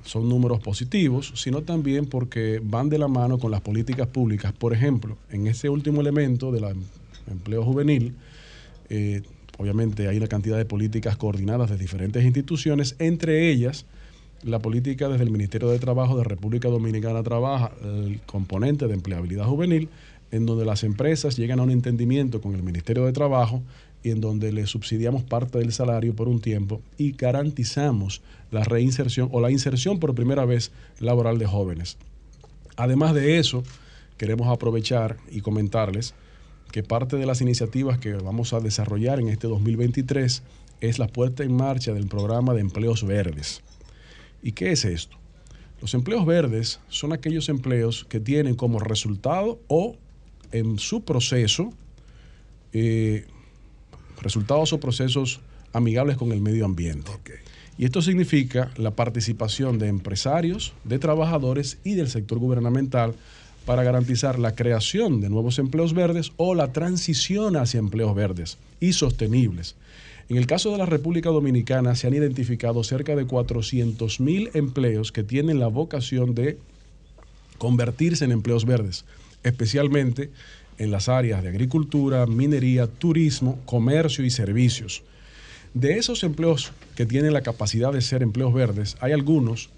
[0.05, 4.53] son números positivos, sino también porque van de la mano con las políticas públicas.
[4.53, 6.65] Por ejemplo, en ese último elemento del
[7.29, 8.15] empleo juvenil,
[8.89, 9.23] eh,
[9.59, 13.87] obviamente hay una cantidad de políticas coordinadas de diferentes instituciones, entre ellas
[14.43, 19.47] la política desde el Ministerio de Trabajo de República Dominicana trabaja el componente de empleabilidad
[19.47, 19.89] juvenil,
[20.31, 23.63] en donde las empresas llegan a un entendimiento con el Ministerio de Trabajo
[24.03, 29.29] y en donde le subsidiamos parte del salario por un tiempo y garantizamos la reinserción
[29.33, 31.97] o la inserción por primera vez laboral de jóvenes.
[32.77, 33.65] Además de eso,
[34.19, 36.15] queremos aprovechar y comentarles
[36.77, 40.43] que parte de las iniciativas que vamos a desarrollar en este 2023
[40.83, 43.63] es la puesta en marcha del programa de empleos verdes.
[44.43, 45.17] ¿Y qué es esto?
[45.81, 49.97] Los empleos verdes son aquellos empleos que tienen como resultado o
[50.53, 51.73] en su proceso
[52.75, 53.25] eh,
[54.21, 55.41] resultados o procesos
[55.73, 57.11] amigables con el medio ambiente.
[57.79, 63.15] Y esto significa la participación de empresarios, de trabajadores y del sector gubernamental
[63.67, 68.95] para garantizar la creación de nuevos empleos verdes o la transición hacia empleos verdes y
[68.95, 69.75] sostenibles.
[70.29, 75.13] En el caso de la República Dominicana se han identificado cerca de 400 mil empleos
[75.13, 76.59] que tienen la vocación de
[77.59, 79.05] convertirse en empleos verdes,
[79.43, 80.31] especialmente
[80.79, 85.03] en las áreas de agricultura, minería, turismo, comercio y servicios.
[85.75, 89.71] De esos empleos que tienen la capacidad de ser empleos verdes, hay algunos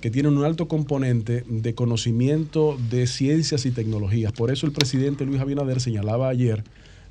[0.00, 4.32] que tienen un alto componente de conocimiento de ciencias y tecnologías.
[4.32, 6.62] Por eso el presidente Luis Abinader señalaba ayer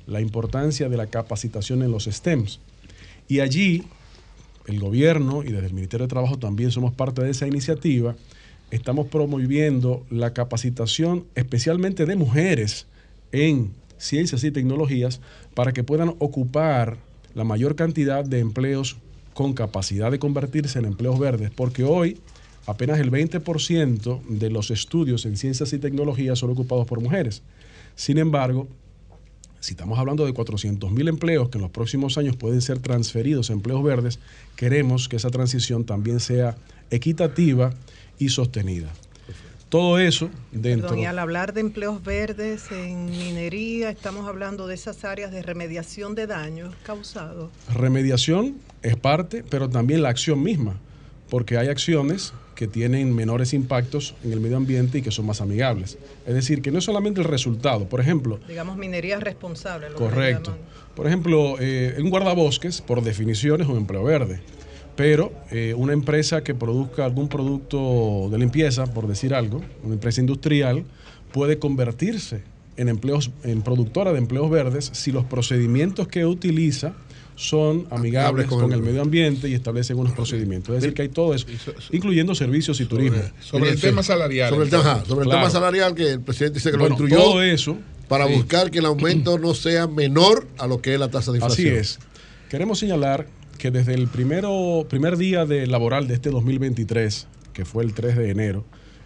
[0.06, 2.60] la importancia de la capacitación en los STEMs.
[3.28, 3.84] Y allí
[4.66, 8.16] el gobierno y desde el Ministerio de Trabajo también somos parte de esa iniciativa.
[8.70, 12.86] Estamos promoviendo la capacitación especialmente de mujeres
[13.32, 15.20] en ciencias y tecnologías
[15.54, 16.96] para que puedan ocupar
[17.34, 18.96] la mayor cantidad de empleos
[19.34, 22.18] con capacidad de convertirse en empleos verdes, porque hoy
[22.68, 27.42] apenas el 20% de los estudios en ciencias y tecnologías son ocupados por mujeres.
[27.96, 28.68] Sin embargo,
[29.58, 33.48] si estamos hablando de 400 mil empleos que en los próximos años pueden ser transferidos
[33.48, 34.18] a empleos verdes,
[34.54, 36.56] queremos que esa transición también sea
[36.90, 37.72] equitativa
[38.18, 38.92] y sostenida.
[39.70, 40.88] Todo eso dentro.
[40.88, 45.40] Perdón, y al hablar de empleos verdes en minería, estamos hablando de esas áreas de
[45.42, 47.50] remediación de daños causados.
[47.74, 50.76] Remediación es parte, pero también la acción misma,
[51.30, 55.40] porque hay acciones que tienen menores impactos en el medio ambiente y que son más
[55.40, 55.96] amigables.
[56.26, 57.88] Es decir, que no es solamente el resultado.
[57.88, 59.90] Por ejemplo, Digamos minería responsable.
[59.90, 60.56] lo correcto.
[60.96, 64.40] Por ejemplo, eh, un guardabosques, por definición, es un empleo verde.
[64.96, 70.20] Pero eh, una empresa que produzca algún producto de limpieza, por decir algo, una empresa
[70.20, 70.82] industrial,
[71.30, 72.42] puede convertirse
[72.76, 76.94] en empleos, en productora de empleos verdes si los procedimientos que utiliza
[77.38, 80.74] son amigables con, el medio ambiente y establecen unos procedimientos.
[80.74, 81.46] Es decir, que hay todo eso,
[81.92, 83.18] incluyendo servicios y turismo.
[83.40, 84.98] sobre el tema salarial, Sobre el, tema- entonces.
[85.02, 85.40] ajá, sobre el Claro.
[85.42, 87.78] tema salarial, que el presidente dice que Bueno, lo instruyó todo eso,
[88.08, 88.34] para sí.
[88.34, 91.62] buscar que el aumento no sea menor a lo que es la tasa de Así
[91.62, 91.76] inflación.
[91.76, 91.98] es.
[92.50, 97.84] Queremos señalar que desde el primero, primer día de laboral de este 2023, que fue
[97.84, 98.64] el 3 de enero,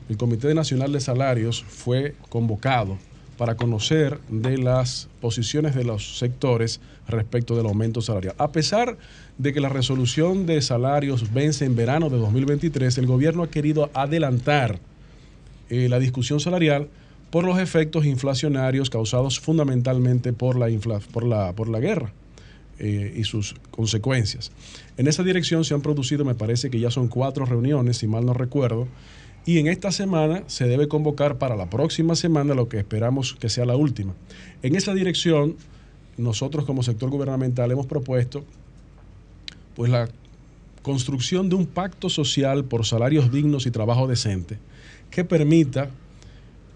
[0.08, 2.98] el Comité Nacional de Salarios fue convocado
[3.42, 8.36] para conocer de las posiciones de los sectores respecto del aumento salarial.
[8.38, 8.96] A pesar
[9.36, 13.90] de que la resolución de salarios vence en verano de 2023, el gobierno ha querido
[13.94, 14.78] adelantar
[15.70, 16.86] eh, la discusión salarial
[17.30, 22.12] por los efectos inflacionarios causados fundamentalmente por la, infla- por la, por la guerra
[22.78, 24.52] eh, y sus consecuencias.
[24.98, 28.24] En esa dirección se han producido, me parece que ya son cuatro reuniones, si mal
[28.24, 28.86] no recuerdo,
[29.44, 33.48] y en esta semana se debe convocar para la próxima semana lo que esperamos que
[33.48, 34.14] sea la última.
[34.62, 35.56] En esa dirección,
[36.16, 38.44] nosotros como sector gubernamental hemos propuesto
[39.74, 40.08] pues la
[40.82, 44.58] construcción de un pacto social por salarios dignos y trabajo decente
[45.10, 45.90] que permita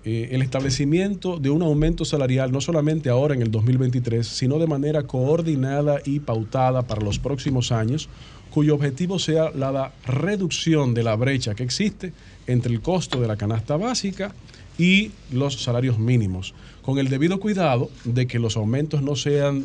[0.05, 4.67] eh, el establecimiento de un aumento salarial no solamente ahora en el 2023, sino de
[4.67, 8.09] manera coordinada y pautada para los próximos años,
[8.51, 12.13] cuyo objetivo sea la reducción de la brecha que existe
[12.47, 14.35] entre el costo de la canasta básica
[14.78, 19.64] y los salarios mínimos, con el debido cuidado de que los aumentos no sean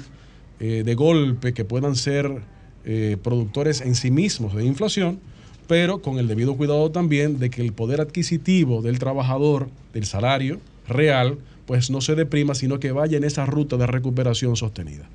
[0.60, 2.42] eh, de golpe, que puedan ser
[2.86, 5.20] eh, productores en sí mismos de inflación,
[5.68, 10.60] pero con el debido cuidado también de que el poder adquisitivo del trabajador, del salario
[10.88, 15.08] real, pues no se deprima, sino que vaya en esa ruta de recuperación sostenida.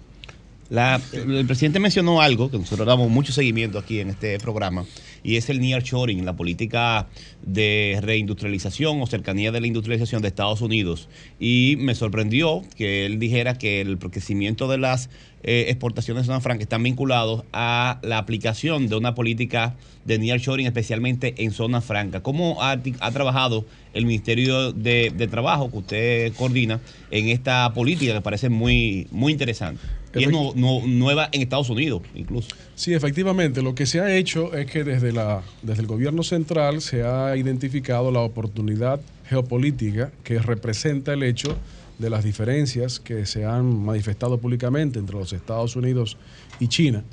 [0.68, 4.84] La- el presidente mencionó algo que nosotros damos mucho seguimiento aquí en este programa
[5.22, 7.08] y es el nearshoring, la política
[7.42, 11.08] de reindustrialización o cercanía de la industrialización de Estados Unidos.
[11.38, 15.08] Y me sorprendió que él dijera que el crecimiento de las
[15.46, 19.74] eh, exportaciones de zona franca están vinculados a la aplicación de una política
[20.04, 22.20] de nearshoring, especialmente en zona franca.
[22.22, 23.64] ¿Cómo ha, ha trabajado
[23.94, 29.32] el Ministerio de, de Trabajo que usted coordina en esta política que parece muy, muy
[29.32, 29.80] interesante?
[30.14, 32.48] Y es no- no- nueva en Estados Unidos, incluso.
[32.74, 36.80] Sí, efectivamente, lo que se ha hecho es que desde, la, desde el gobierno central
[36.80, 38.98] se ha identificado la oportunidad
[39.28, 41.56] geopolítica que representa el hecho
[41.98, 46.16] de las diferencias que se han manifestado públicamente entre los Estados Unidos
[46.60, 47.04] y China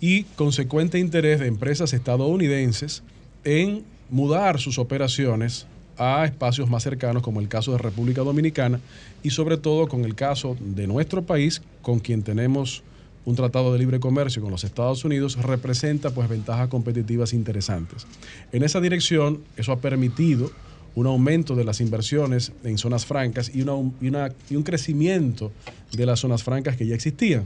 [0.00, 3.02] y consecuente interés de empresas estadounidenses
[3.44, 5.66] en mudar sus operaciones
[5.96, 8.80] a espacios más cercanos como el caso de República Dominicana
[9.22, 12.82] y sobre todo con el caso de nuestro país con quien tenemos
[13.24, 18.06] un tratado de libre comercio con los Estados Unidos representa pues ventajas competitivas interesantes.
[18.52, 20.50] En esa dirección eso ha permitido
[20.94, 25.50] un aumento de las inversiones en zonas francas y, una- y una- y un crecimiento
[25.92, 27.44] de las zonas francas que ya existían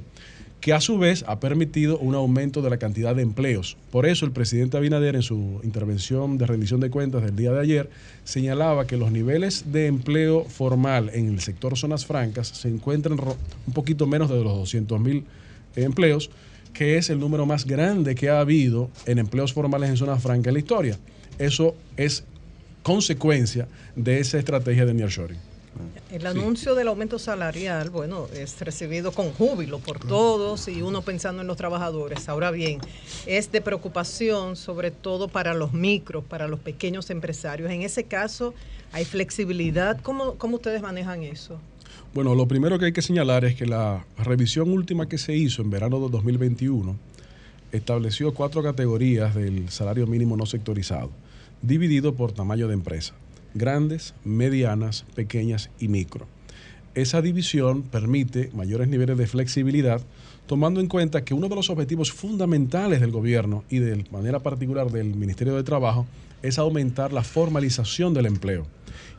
[0.61, 3.77] que a su vez ha permitido un aumento de la cantidad de empleos.
[3.93, 7.61] Por eso el presidente Abinader en su intervención de rendición de cuentas del día de
[7.61, 7.91] ayer
[8.25, 13.73] señalaba que los niveles de empleo formal en el sector zonas francas se encuentran un
[13.73, 15.25] poquito menos de los 200 mil
[15.77, 16.29] empleos,
[16.73, 20.49] que es el número más grande que ha habido en empleos formales en zonas francas
[20.49, 20.99] en la historia.
[21.39, 22.25] Eso es
[22.83, 25.39] consecuencia de esa estrategia de nearshoring.
[26.11, 31.43] El anuncio del aumento salarial, bueno, es recibido con júbilo por todos y uno pensando
[31.43, 32.29] en los trabajadores.
[32.29, 32.81] Ahora bien,
[33.27, 37.71] es de preocupación sobre todo para los micros, para los pequeños empresarios.
[37.71, 38.55] En ese caso,
[38.93, 40.01] hay flexibilidad.
[40.01, 41.61] ¿Cómo, cómo ustedes manejan eso?
[42.15, 45.63] Bueno, lo primero que hay que señalar es que la revisión última que se hizo
[45.63, 46.97] en verano de 2021
[47.71, 51.11] estableció cuatro categorías del salario mínimo no sectorizado,
[51.63, 53.15] dividido por tamaño de empresa,
[53.55, 56.27] grandes, medianas, pequeñas y micro.
[56.95, 60.01] Esa división permite mayores niveles de flexibilidad,
[60.47, 64.91] tomando en cuenta que uno de los objetivos fundamentales del gobierno y de manera particular
[64.91, 66.07] del Ministerio de Trabajo
[66.43, 68.67] es aumentar la formalización del empleo.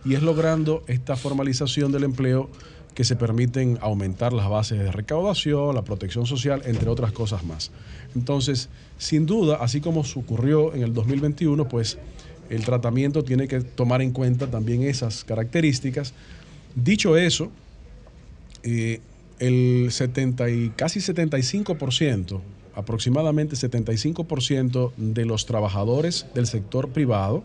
[0.06, 2.50] Y es logrando esta formalización del empleo
[2.94, 7.72] que se permiten aumentar las bases de recaudación, la protección social, entre otras cosas más.
[8.16, 11.98] Entonces, sin duda, así como ocurrió en el 2021, pues
[12.50, 16.14] el tratamiento tiene que tomar en cuenta también esas características.
[16.76, 17.52] Dicho eso,
[18.64, 19.02] eh,
[19.40, 22.42] el 70 y casi 75%,
[22.76, 27.44] aproximadamente 75% de los trabajadores del sector privado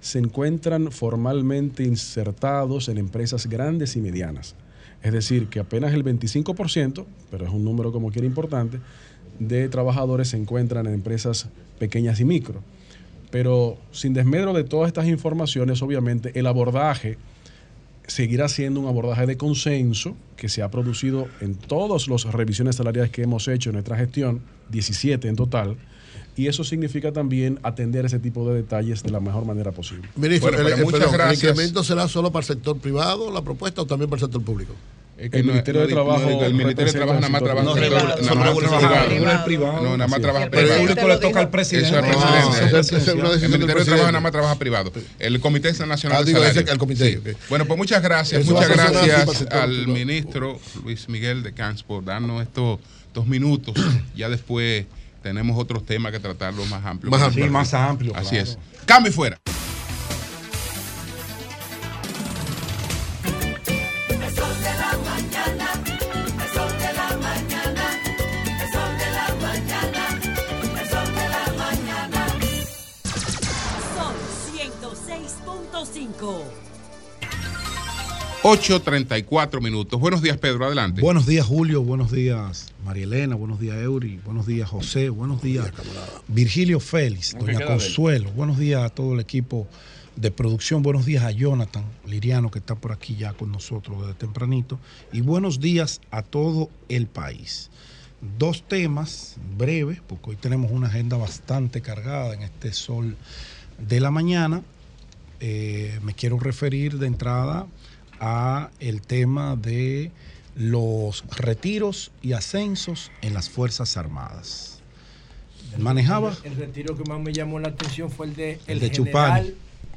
[0.00, 4.54] se encuentran formalmente insertados en empresas grandes y medianas.
[5.02, 8.80] Es decir, que apenas el 25%, pero es un número como quiera importante,
[9.38, 11.48] de trabajadores se encuentran en empresas
[11.78, 12.62] pequeñas y micro.
[13.30, 17.16] Pero sin desmedro de todas estas informaciones, obviamente el abordaje
[18.06, 23.12] seguirá siendo un abordaje de consenso que se ha producido en todas las revisiones salariales
[23.12, 24.40] que hemos hecho en nuestra gestión,
[24.70, 25.76] 17 en total,
[26.36, 30.08] y eso significa también atender ese tipo de detalles de la mejor manera posible.
[30.16, 33.86] Ministro, el, el- perdón, ¿el incremento será solo para el sector privado, la propuesta, o
[33.86, 34.74] también para el sector público?
[35.20, 38.48] El Ministerio de Trabajo el Ministerio de Trabajo nada más trabaja No, el nada más
[38.48, 39.04] el privado.
[39.38, 39.82] El privado.
[39.82, 40.22] No, nada más Sí.
[40.22, 41.08] trabaja El presidente privado.
[41.08, 41.88] lo dijo al presidente.
[41.88, 43.36] Eso es el presidente.
[43.36, 43.84] es El Ministerio de.
[43.84, 44.92] Trabajo nada más trabaja privado.
[45.18, 46.32] El Comité Nacional Ah, de
[46.64, 47.36] que el ok.
[47.48, 48.46] Bueno, pues muchas gracias.
[48.46, 49.92] Muchas el gracias al privado.
[49.92, 52.78] ministro Luis Miguel de Camps por darnos estos
[53.12, 53.74] dos minutos.
[54.16, 54.86] ya después
[55.22, 57.10] tenemos otros temas que tratarlo más amplio.
[57.10, 57.44] Más amplio.
[57.44, 58.56] Sí, más amplio, Así es.
[58.86, 59.38] Cambio y fuera.
[76.20, 76.70] 106.5.
[78.42, 80.00] 8.34 minutos.
[80.00, 80.64] Buenos días, Pedro.
[80.64, 81.00] Adelante.
[81.00, 81.82] Buenos días, Julio.
[81.82, 83.34] Buenos días, María Elena.
[83.34, 84.18] Buenos días, Eury.
[84.24, 85.10] Buenos días, José.
[85.10, 85.70] Buenos días,
[86.28, 87.32] Virgilio Félix.
[87.32, 87.66] ¿Cómo que Doña?
[87.66, 88.30] Consuelo.
[88.32, 89.66] Buenos días a todo el equipo
[90.16, 90.82] de producción.
[90.82, 94.78] Buenos días a Jonathan Liriano, que está por aquí ya con nosotros desde tempranito.
[95.12, 97.70] Y buenos días a todo el país.
[98.38, 103.16] Dos temas breves, porque hoy tenemos una agenda bastante cargada en este sol
[103.78, 104.62] de la mañana
[105.40, 107.66] eh, me quiero referir de entrada
[108.20, 110.10] a el tema de
[110.54, 114.82] los retiros y ascensos en las Fuerzas Armadas.
[115.78, 116.36] Manejaba.
[116.44, 119.54] El, retiro que más me llamó la atención fue el de el, general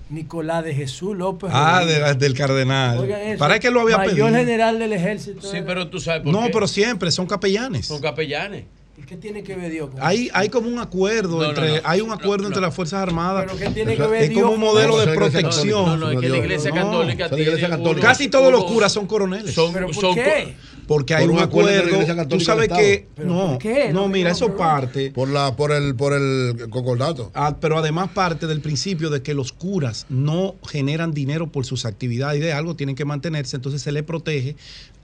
[0.10, 1.50] Nicolás de Jesús López.
[1.52, 3.38] Ah, del cardenal.
[3.38, 4.30] ¿Para qué lo había mayor pedido?
[4.30, 5.42] general del ejército.
[5.42, 7.88] Sí, pero tú sabes por No, pero siempre son capellanes.
[7.88, 8.66] Son capellanes.
[8.96, 9.90] ¿Y qué tiene que ver Dios?
[9.90, 13.46] Con hay, hay como un acuerdo entre hay un acuerdo entre las Fuerzas Armadas.
[13.48, 14.42] ¿Pero qué tiene que ver es Dios?
[14.42, 15.86] como un modelo de protección.
[15.86, 19.56] No, no, es que la Iglesia Católica, tiene Casi todos los curas son coroneles.
[19.56, 20.56] Son, ¿Pero por qué?
[20.86, 22.28] Porque hay un, acuerdo.
[22.28, 23.58] tú sabes que no,
[23.92, 27.32] no, mira, eso parte por la por el por el concordato.
[27.60, 32.40] Pero además parte del principio de que los curas no generan dinero por sus actividades
[32.40, 34.56] y de algo tienen que mantenerse, entonces se les protege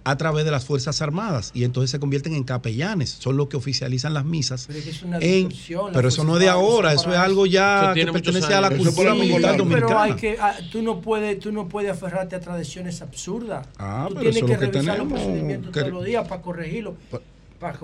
[0.09, 3.57] a través de las Fuerzas Armadas y entonces se convierten en capellanes, son los que
[3.57, 4.65] oficializan las misas.
[4.67, 5.49] Pero, es una en,
[5.93, 9.13] pero eso no es de ahora, eso es algo ya que pertenece a la cultura
[9.13, 9.87] sí, militar dominicana.
[9.87, 13.67] Pero hay que, ah, tú, no puedes, tú no puedes aferrarte a tradiciones absurdas.
[13.77, 15.79] Ah, tú pero tienes que, revisar los procedimientos que...
[15.81, 16.95] todos los días para corregirlo.
[17.11, 17.21] Pues,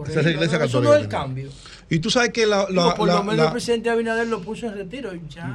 [0.07, 0.65] esa es la iglesia católica.
[0.65, 1.49] Eso no es el cambio.
[1.87, 2.65] Y tú sabes que la.
[2.69, 5.11] la por lo menos el presidente Abinader lo puso en retiro.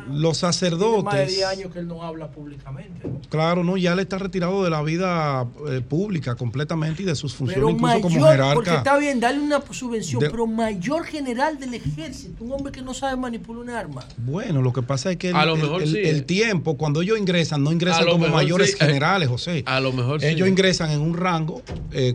[0.08, 1.02] Los sacerdotes.
[1.02, 3.10] Tiene más de 10 años que él no habla públicamente.
[3.28, 7.34] Claro, no, ya le está retirado de la vida eh, pública completamente y de sus
[7.34, 8.54] funciones, pero incluso como jerarca.
[8.54, 12.94] Porque está bien, darle una subvención, pero mayor general del ejército, un hombre que no
[12.94, 14.04] sabe manipular un arma.
[14.18, 16.22] Bueno, lo que pasa es que el, a lo mejor sí, el eh.
[16.22, 19.64] tiempo, cuando ellos ingresan, no ingresan como mayores eh, generales, José.
[19.66, 21.62] A lo mejor ellos ingresan en un rango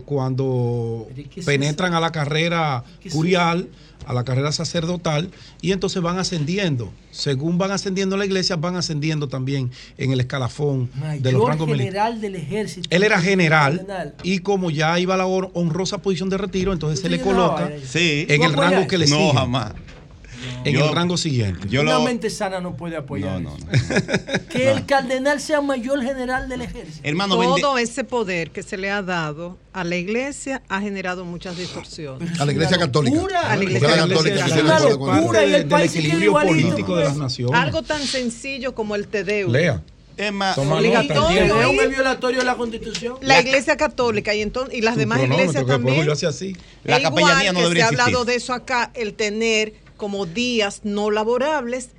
[0.06, 1.06] cuando
[1.44, 2.82] penetran a la carrera
[3.12, 3.68] curial
[4.06, 5.30] a la carrera sacerdotal
[5.60, 6.92] y entonces van ascendiendo.
[7.10, 12.20] Según van ascendiendo la iglesia, van ascendiendo también en el escalafón de los rangos general
[12.20, 12.88] del ejército.
[12.90, 17.08] Él era general, y como ya iba a la honrosa posición de retiro, entonces se
[17.08, 19.18] le coloca en el rango que le sigue.
[19.18, 19.72] No, jamás
[20.64, 21.68] en yo, el rango siguiente.
[21.68, 22.02] Yo lo...
[22.02, 23.40] Mente sana no puede apoyar.
[23.40, 23.56] No, no.
[23.58, 27.00] No, que el cardenal sea mayor general del ejército.
[27.02, 27.90] Hermano, Todo vende...
[27.90, 32.40] ese poder que se le ha dado a la iglesia ha generado muchas distorsiones.
[32.40, 33.18] A la iglesia católica.
[33.40, 34.88] A la iglesia, a la iglesia católica.
[34.88, 37.54] Locura y el país equilibrio político de las naciones.
[37.60, 39.48] Algo tan sencillo como el Tedeo.
[39.48, 39.82] Lea.
[40.16, 41.82] Es más, obligatorio.
[41.82, 43.16] ¿Es violatorio de la Constitución?
[43.20, 46.08] La Iglesia Católica y, entonces, y las demás iglesias también.
[46.10, 46.56] Así.
[46.84, 50.80] La e capellanía no debería Se ha hablado de eso acá, el tener como días
[50.84, 51.90] no laborables,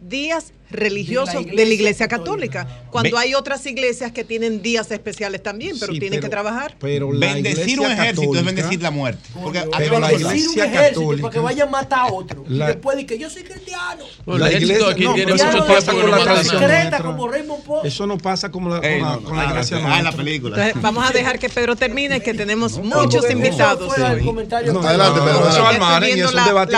[0.00, 5.76] días religiosos de la iglesia, católica, cuando hay otras iglesias que tienen días especiales también,
[5.78, 6.76] pero tienen que trabajar.
[6.80, 9.28] Bendecir un ejército católica, es bendecir la muerte.
[9.40, 12.44] Porque la iglesia un católica, ejército para que vaya a matar a otro.
[12.48, 14.04] La, y después de que yo soy cristiano.
[14.26, 16.62] La, iglesia aquí tiene mucho tiempo con la tradición.
[17.02, 19.78] Como Raymond Eso no pasa como la, Ey, con, la, gracia.
[19.82, 20.72] Ah, la película.
[20.76, 23.92] Vamos a dejar que Pedro termine, que tenemos muchos invitados.
[23.98, 25.48] Adelante, Pedro.
[25.48, 26.76] Eso es un debate.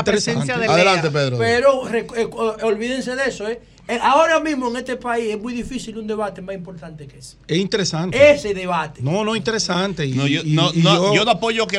[0.68, 1.38] Adelante, Pedro.
[1.38, 1.82] Pero
[2.62, 3.60] olvídense de eso, ¿eh?
[3.86, 7.36] Eh, ahora mismo en este país es muy difícil un debate más importante que ese.
[7.46, 8.32] Es interesante.
[8.32, 9.02] Ese debate.
[9.02, 10.10] No, no, interesante.
[10.10, 11.76] Yo, no, apoyo que,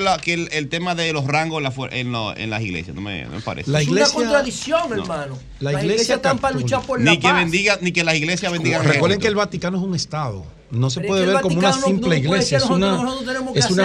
[0.52, 3.72] el, tema de los rangos en, la, en, las iglesias, no me, parece.
[3.72, 5.40] La iglesia, es una contradicción, hermano.
[5.60, 7.32] La iglesia las iglesias están para luchar por ni que.
[7.32, 8.84] Bendiga, ni que las iglesias bendigan.
[8.84, 10.46] Recuerden que el Vaticano es un Estado.
[10.72, 12.98] No se puede ver como una simple iglesia, es una,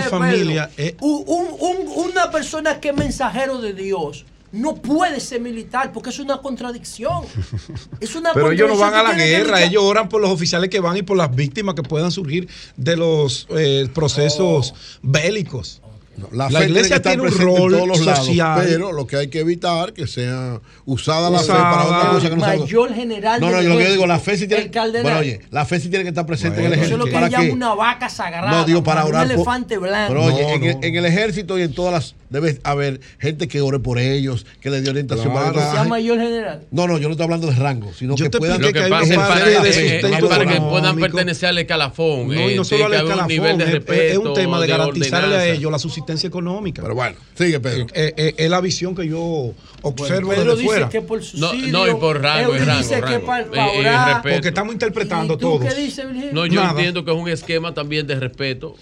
[0.02, 0.70] familia.
[0.76, 0.96] Eh.
[0.98, 1.02] Es...
[1.02, 7.24] Una persona que es mensajero de Dios no puede ser militar porque es una contradicción.
[8.00, 10.80] Es una Pero ellos no van a la guerra, ellos oran por los oficiales que
[10.80, 14.98] van y por las víctimas que puedan surgir de los eh, procesos oh.
[15.02, 15.82] bélicos.
[16.16, 19.06] No, la, la, iglesia tiene, tiene un rol en todos los social, lados, pero lo
[19.06, 22.42] que hay que evitar que sea usada, usada la fe para otra cosa que no
[22.42, 22.96] mayor sea...
[22.96, 24.70] general no no, de yo lo que digo la fe sí tiene
[25.02, 27.12] bueno, oye la fe sí tiene que estar presente bueno, en el ejército eso es
[27.14, 30.12] lo que para llama una vaca sagrada no digo para orar un elefante blanco.
[30.12, 33.48] Pero oye no, en, el, en, el ejército y en todas las debe haber gente
[33.48, 35.32] que ore por ellos, que le dé orientación.
[35.32, 35.52] Claro.
[35.52, 36.66] Para que sea mayor general.
[36.70, 38.60] No, no, yo no estoy hablando de rango, sino yo que puedan...
[38.60, 42.28] Que, hay para, de para que puedan pertenecer al escalafón.
[42.28, 45.52] No, y no este, solo al escalafón, es, es, un tema de, de garantizarle ordenanza.
[45.52, 46.82] a ellos la subsistencia económica.
[46.82, 47.86] Pero bueno, sigue Pedro.
[47.92, 49.52] Eh, eh, eh es la visión que yo
[49.82, 50.88] observo bueno, Pedro desde dice fuera.
[50.88, 53.18] que por suicidio, no, no, y por rango, es rango, dice rango.
[53.18, 55.60] que para, para eh, eh, orar, ah, Porque estamos interpretando todo.
[56.32, 56.70] No, yo Nada.
[56.70, 58.76] entiendo que es un esquema también de respeto,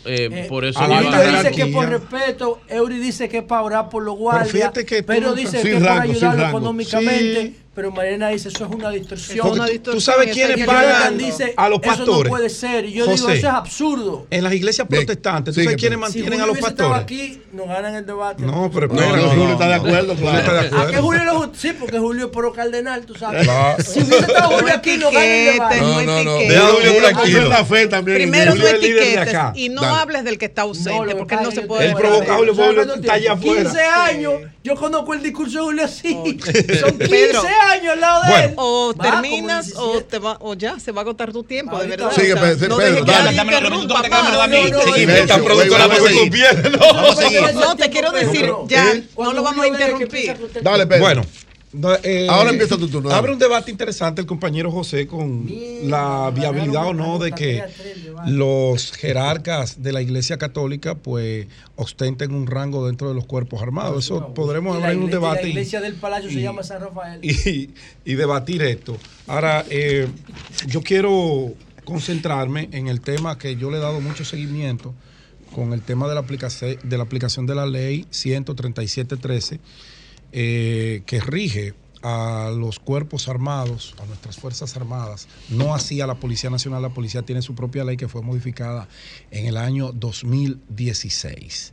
[0.49, 0.81] por eso...
[0.81, 4.73] dice que por respeto, Eury dice que para orar por los guardias,
[5.07, 9.49] pero, dice que para ayudarlo económicamente pero Mariana dice, eso es una distorsión.
[9.51, 12.09] Una distorsión tú sabes quiénes pagan dice, a los pastores.
[12.09, 12.85] Eso no puede ser.
[12.87, 14.27] Y yo José, digo, eso es absurdo.
[14.31, 17.03] En las iglesias protestantes, ¿tú sabes quiénes mantienen si a los pastores?
[17.03, 18.43] aquí, nos ganan el debate.
[18.43, 20.39] No, pero espera, no, no, no, Julio está de acuerdo, claro.
[20.39, 20.87] Está de acuerdo.
[20.87, 23.45] ¿A qué Julio lo Sí, porque Julio es pro cardenal, tú sabes.
[23.45, 23.83] Claro.
[23.83, 25.81] Si hubiese estado Julio aquí, nos ganan el debate.
[25.81, 26.39] No, no, no.
[26.39, 27.65] Deja Julio tranquilo.
[27.65, 31.51] Fe también, Primero no etiquetes y no hables del que está ausente, porque él no
[31.51, 31.87] se puede...
[31.87, 33.63] Él provoca a Julio, Julio está allá afuera.
[33.63, 34.35] 15 años,
[34.65, 36.13] yo conozco el discurso de Julio así.
[36.81, 38.49] Son 15 años años al lado de Bueno.
[38.49, 38.55] él.
[38.57, 41.87] O Va terminas o, te va, o ya se va a agotar tu tiempo, de
[41.87, 42.11] verdad.
[42.13, 43.37] Sigue, O sea, Pedro, no Pedro, dale.
[47.55, 49.05] No, te quiero decir, No, ya, ¿Eh?
[49.17, 50.37] no lo vamos a interrumpir.
[50.63, 51.01] Dale, Pedro.
[51.03, 51.25] Bueno,
[51.73, 53.11] No, eh, Ahora empieza tu turno.
[53.11, 55.47] Abre un debate interesante el compañero José con
[55.85, 57.63] la viabilidad o no de que
[58.27, 61.47] los jerarcas de la Iglesia Católica pues
[61.77, 64.05] ostenten un rango dentro de los cuerpos armados.
[64.07, 66.81] Eso podremos hablar en un debate La y- iglesia del palacio se y- llama San
[66.81, 67.21] Rafael.
[67.25, 67.71] y,
[68.05, 68.97] y debatir esto.
[69.27, 70.09] Ahora, eh,
[70.69, 71.53] yo quiero
[71.85, 74.95] concentrarme en el tema que yo le he dado mucho seguimiento
[75.55, 79.59] con el tema de la aplicación de la, aplicación de la ley 137.13
[80.33, 86.15] eh, que rige a los cuerpos armados, a nuestras Fuerzas Armadas, no así a la
[86.15, 86.83] Policía Nacional.
[86.83, 88.89] La Policía tiene su propia ley que fue modificada
[89.31, 91.73] en el año 2016.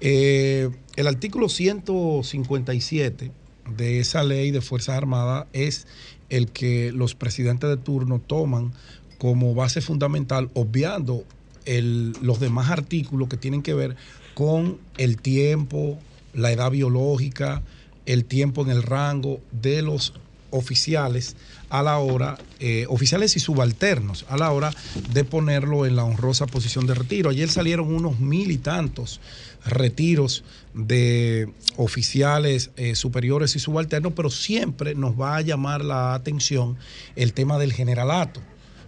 [0.00, 3.32] Eh, el artículo 157
[3.76, 5.86] de esa ley de Fuerzas Armadas es
[6.28, 8.72] el que los presidentes de turno toman
[9.18, 11.24] como base fundamental, obviando
[11.66, 13.96] los demás artículos que tienen que ver
[14.34, 15.98] con el tiempo,
[16.32, 17.62] la edad biológica,
[18.06, 20.14] el tiempo en el rango de los
[20.50, 21.36] oficiales
[21.68, 24.72] a la hora, eh, oficiales y subalternos, a la hora
[25.12, 27.30] de ponerlo en la honrosa posición de retiro.
[27.30, 29.20] Ayer salieron unos mil y tantos
[29.64, 36.76] retiros de oficiales eh, superiores y subalternos, pero siempre nos va a llamar la atención
[37.16, 38.40] el tema del generalato.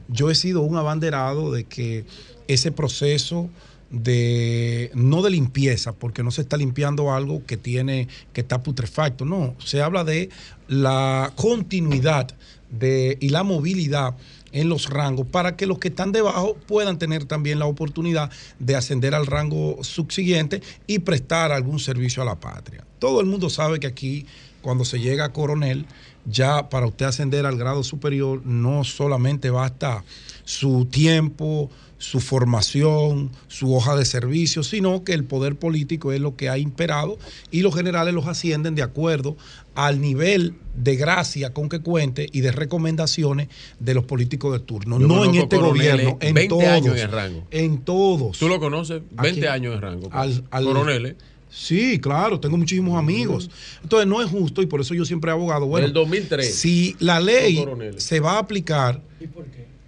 [0.09, 2.05] Yo he sido un abanderado de que
[2.47, 3.51] ese proceso
[3.91, 9.25] de no de limpieza, porque no se está limpiando algo que tiene que está putrefacto,
[9.25, 10.31] no, se habla de
[10.69, 12.29] la continuidad
[12.71, 14.15] de, y la movilidad
[14.53, 18.77] en los rangos para que los que están debajo puedan tener también la oportunidad de
[18.77, 22.85] ascender al rango subsiguiente y prestar algún servicio a la patria.
[22.99, 24.27] Todo el mundo sabe que aquí
[24.63, 25.87] cuando se llega a coronel,
[26.27, 30.05] ya para usted ascender al grado superior no solamente basta
[30.45, 36.37] su tiempo, su formación, su hoja de servicio, sino que el poder político es lo
[36.37, 37.19] que ha imperado
[37.51, 39.37] y los generales los ascienden de acuerdo
[39.75, 43.49] al nivel de gracia con que cuente y de recomendaciones
[43.81, 45.01] de los políticos de turno.
[45.01, 46.65] Yo no en este gobierno, en 20 todos.
[46.65, 47.47] años en el rango.
[47.51, 48.39] En todos.
[48.39, 49.03] ¿Tú lo conoces?
[49.11, 49.47] 20 Aquí.
[49.47, 50.03] años en rango.
[50.09, 50.15] pues.
[50.15, 51.17] Al- al- Coroneles.
[51.51, 53.51] Sí, claro, tengo muchísimos amigos.
[53.83, 55.67] Entonces no es justo y por eso yo siempre he abogado.
[55.67, 56.55] Bueno, Del 2003.
[56.55, 57.65] Si la ley
[57.97, 59.01] se va a aplicar,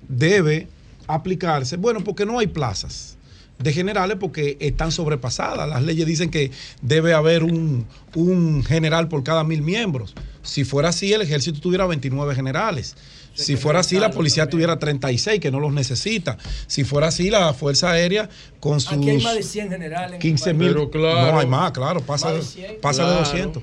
[0.09, 0.69] debe
[1.15, 3.17] aplicarse, bueno, porque no hay plazas
[3.59, 5.69] de generales porque están sobrepasadas.
[5.69, 6.51] Las leyes dicen que
[6.81, 10.15] debe haber un, un general por cada mil miembros.
[10.43, 12.97] Si fuera así, el ejército tuviera 29 generales.
[13.35, 16.37] Si fuera así, la policía tuviera 36, que no los necesita.
[16.67, 18.29] Si fuera así, la Fuerza Aérea
[18.61, 20.09] con sus Aquí hay más de 100 generales.
[20.09, 20.57] en el 15 país.
[20.57, 20.69] mil.
[20.69, 21.33] Pero claro.
[21.33, 22.01] No, hay más, claro.
[22.01, 22.81] Pasa, Más de de, 100.
[22.81, 23.25] pasa de Claro.
[23.25, 23.63] 200.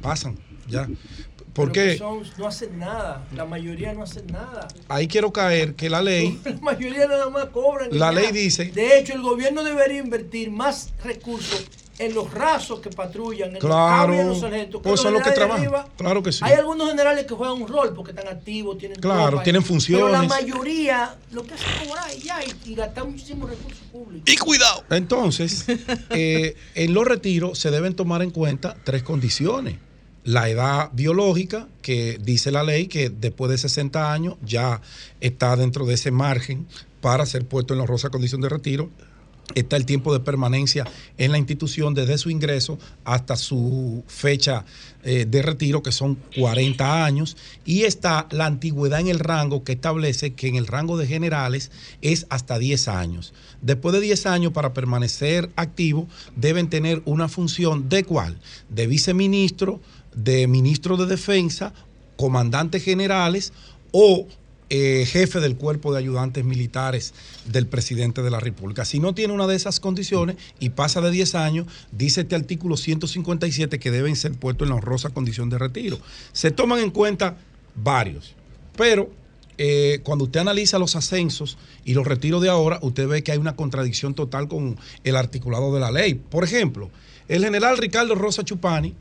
[0.00, 0.38] Pasan,
[0.68, 0.88] ya.
[1.54, 2.00] Porque
[2.38, 3.26] no hacen nada.
[3.34, 4.68] La mayoría no hacen nada.
[4.88, 7.88] ahí quiero caer que la ley La mayoría nada más cobran.
[7.92, 11.64] La ley dice- De hecho, el gobierno debería invertir más recursos
[11.98, 14.80] en los rasos que patrullan, en Claro, los cabos y en los sargentos.
[14.82, 15.70] pues los son los que trabajan.
[15.96, 16.40] Claro que sí.
[16.42, 20.22] Hay algunos generales que juegan un rol porque están activos, tienen Claro, tienen Pero la
[20.22, 20.28] funciones.
[20.28, 24.32] mayoría lo que hace es cobrar y ya y, y gastar muchísimos recursos públicos.
[24.32, 24.84] Y cuidado.
[24.90, 25.66] Entonces,
[26.10, 29.76] eh, en los retiros se deben tomar en cuenta tres condiciones.
[30.24, 34.80] La edad biológica, que dice la ley que después de 60 años ya
[35.20, 36.66] está dentro de ese margen
[37.00, 38.88] para ser puesto en la rosa condición de retiro.
[39.54, 40.86] Está el tiempo de permanencia
[41.18, 44.64] en la institución desde su ingreso hasta su fecha
[45.02, 47.36] eh, de retiro, que son 40 años.
[47.64, 51.70] Y está la antigüedad en el rango, que establece que en el rango de generales
[52.00, 53.34] es hasta 10 años.
[53.60, 58.38] Después de 10 años, para permanecer activo, deben tener una función de cuál?
[58.70, 59.80] De viceministro,
[60.14, 61.72] de ministro de defensa,
[62.16, 63.52] comandantes generales
[63.92, 64.26] o
[64.74, 67.12] eh, jefe del cuerpo de ayudantes militares
[67.44, 68.86] del presidente de la República.
[68.86, 72.78] Si no tiene una de esas condiciones y pasa de 10 años, dice este artículo
[72.78, 75.98] 157 que deben ser puestos en la honrosa condición de retiro.
[76.32, 77.36] Se toman en cuenta
[77.74, 78.34] varios,
[78.74, 79.10] pero
[79.58, 83.38] eh, cuando usted analiza los ascensos y los retiros de ahora, usted ve que hay
[83.38, 86.14] una contradicción total con el articulado de la ley.
[86.14, 86.90] Por ejemplo,
[87.28, 88.94] el general Ricardo Rosa Chupani,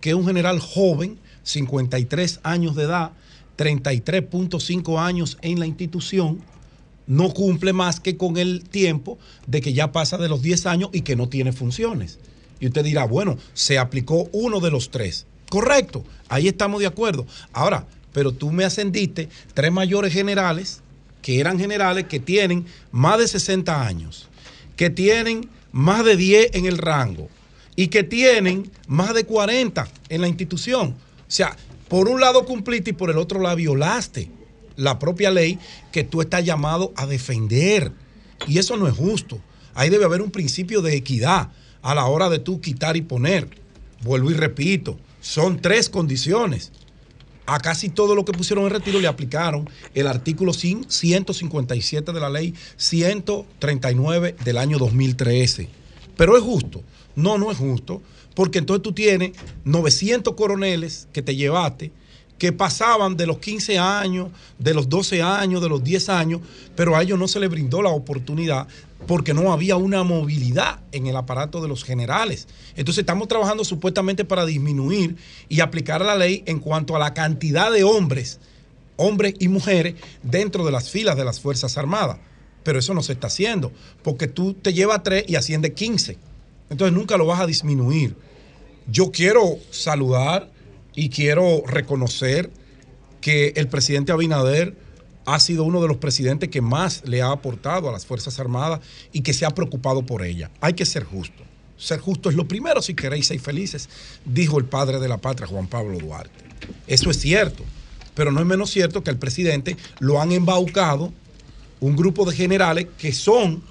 [0.00, 3.12] que un general joven, 53 años de edad,
[3.56, 6.40] 33.5 años en la institución,
[7.06, 10.90] no cumple más que con el tiempo de que ya pasa de los 10 años
[10.92, 12.18] y que no tiene funciones.
[12.58, 15.26] Y usted dirá, bueno, se aplicó uno de los tres.
[15.48, 17.26] Correcto, ahí estamos de acuerdo.
[17.52, 20.80] Ahora, pero tú me ascendiste tres mayores generales,
[21.22, 24.28] que eran generales que tienen más de 60 años,
[24.74, 27.28] que tienen más de 10 en el rango
[27.76, 30.88] y que tienen más de 40 en la institución.
[30.88, 31.56] O sea,
[31.88, 34.30] por un lado cumpliste y por el otro lado violaste
[34.76, 35.58] la propia ley
[35.92, 37.92] que tú estás llamado a defender.
[38.46, 39.40] Y eso no es justo.
[39.74, 41.50] Ahí debe haber un principio de equidad
[41.82, 43.48] a la hora de tú quitar y poner.
[44.02, 46.72] Vuelvo y repito, Son tres condiciones.
[47.46, 52.28] A casi todo lo que pusieron en retiro le aplicaron el artículo 157 de la
[52.28, 55.68] ley 139 del año 2013.
[56.16, 56.82] Pero es justo.
[57.16, 58.02] No, no es justo.
[58.34, 59.32] Porque entonces tú tienes
[59.64, 61.90] 900 coroneles que te llevaste,
[62.38, 64.28] que pasaban de los 15 años,
[64.58, 66.42] de los 12 años, de los 10 años,
[66.76, 68.68] pero a ellos no se les brindó la oportunidad
[69.06, 72.48] porque no había una movilidad en el aparato de los generales.
[72.76, 75.16] Entonces estamos trabajando supuestamente para disminuir
[75.48, 78.38] y aplicar la ley en cuanto a la cantidad de hombres,
[78.96, 82.18] hombres y mujeres dentro de las filas de las Fuerzas Armadas.
[82.64, 83.72] Pero eso no se está haciendo,
[84.02, 86.18] porque tú te llevas tres y asciende 15.
[86.70, 88.16] Entonces nunca lo vas a disminuir.
[88.88, 90.50] Yo quiero saludar
[90.94, 92.50] y quiero reconocer
[93.20, 94.76] que el presidente Abinader
[95.26, 98.80] ha sido uno de los presidentes que más le ha aportado a las Fuerzas Armadas
[99.12, 100.50] y que se ha preocupado por ella.
[100.60, 101.42] Hay que ser justo.
[101.76, 103.88] Ser justo es lo primero si queréis ser felices,
[104.24, 106.44] dijo el padre de la patria, Juan Pablo Duarte.
[106.86, 107.64] Eso es cierto,
[108.14, 111.12] pero no es menos cierto que al presidente lo han embaucado
[111.80, 113.62] un grupo de generales que son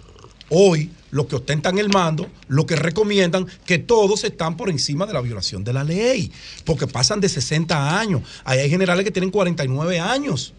[0.49, 5.13] hoy los que ostentan el mando, los que recomiendan que todos están por encima de
[5.13, 6.29] la violación de la ley,
[6.65, 8.21] porque pasan de 60 años.
[8.43, 10.53] Ahí hay generales que tienen 49 años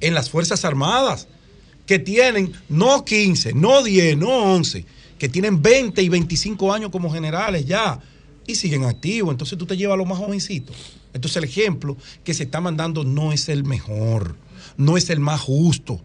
[0.00, 1.28] en las Fuerzas Armadas,
[1.86, 4.86] que tienen no 15, no 10, no 11,
[5.20, 8.00] que tienen 20 y 25 años como generales ya
[8.48, 9.30] y siguen activos.
[9.30, 10.74] Entonces tú te llevas a los más jovencitos.
[11.12, 14.34] Entonces el ejemplo que se está mandando no es el mejor,
[14.76, 16.00] no es el más justo.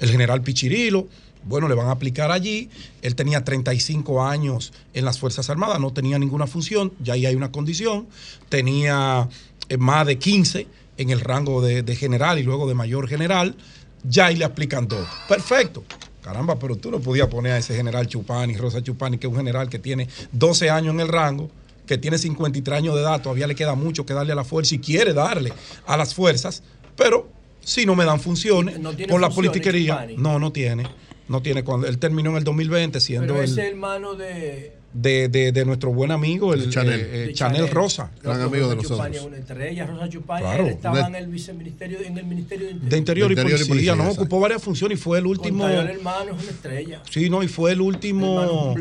[0.00, 1.06] El general Pichirilo,
[1.44, 2.68] bueno, le van a aplicar allí.
[3.02, 7.34] Él tenía 35 años en las Fuerzas Armadas, no tenía ninguna función, ya ahí hay
[7.34, 8.06] una condición.
[8.48, 9.28] Tenía
[9.68, 10.66] eh, más de 15
[10.98, 13.56] en el rango de, de general y luego de mayor general,
[14.04, 15.06] ya ahí le aplican dos.
[15.28, 15.84] Perfecto.
[16.22, 19.38] Caramba, pero tú no podías poner a ese general Chupani, Rosa Chupani, que es un
[19.38, 21.50] general que tiene 12 años en el rango,
[21.86, 24.76] que tiene 53 años de edad, todavía le queda mucho que darle a la fuerza
[24.76, 25.52] y quiere darle
[25.84, 26.62] a las fuerzas,
[26.96, 27.28] pero
[27.60, 30.16] si no me dan funciones No por la politiquería, Chupani.
[30.16, 30.86] no, no tiene.
[31.32, 31.64] No tiene.
[31.64, 35.64] Cuando él terminó en el 2020 siendo Pero el, ese hermano de, de, de- de
[35.64, 37.00] nuestro buen amigo, el Chanel.
[37.00, 38.10] eh, eh, de Chanel Rosa.
[38.22, 38.50] Rosa
[38.82, 39.86] Chupani es una estrella.
[39.86, 40.66] Rosa Chupani Claro.
[40.66, 42.90] él estaba en el viceministerio, en el Ministerio de Interior.
[42.90, 44.20] De Interior, De Interior y y Policía, no, exacto.
[44.22, 45.64] ocupó varias funciones y fue el último.
[45.64, 47.02] Contador hermano es una estrella.
[47.10, 48.74] Sí, no, y fue el último,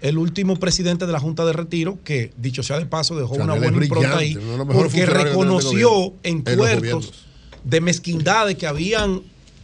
[0.00, 3.44] el último presidente de la Junta de Retiro que, dicho sea de paso, dejó Chanel
[3.50, 4.40] una es buena impronta ahí, de
[4.72, 7.26] porque reconoció en en los tuertos gobiernos.
[7.64, 9.20] de mezquindades que habían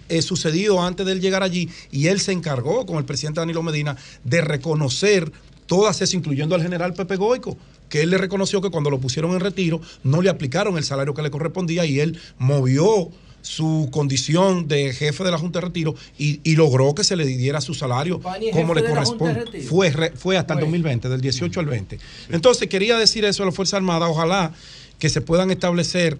[0.08, 3.62] eh, sucedido antes de él llegar allí, y él se encargó con el presidente Danilo
[3.62, 5.30] Medina de reconocer
[5.66, 7.56] todas esas, incluyendo al general Pepe Goico,
[7.88, 11.14] que él le reconoció que cuando lo pusieron en retiro no le aplicaron el salario
[11.14, 13.10] que le correspondía y él movió
[13.42, 17.26] su condición de jefe de la Junta de Retiro y, y logró que se le
[17.26, 18.18] diera su salario
[18.52, 19.34] como le corresponde.
[19.68, 21.98] Fue, re- fue hasta el 2020, del 18 al 20.
[22.30, 24.54] Entonces quería decir eso a la Fuerza Armada, ojalá
[24.98, 26.16] que se puedan establecer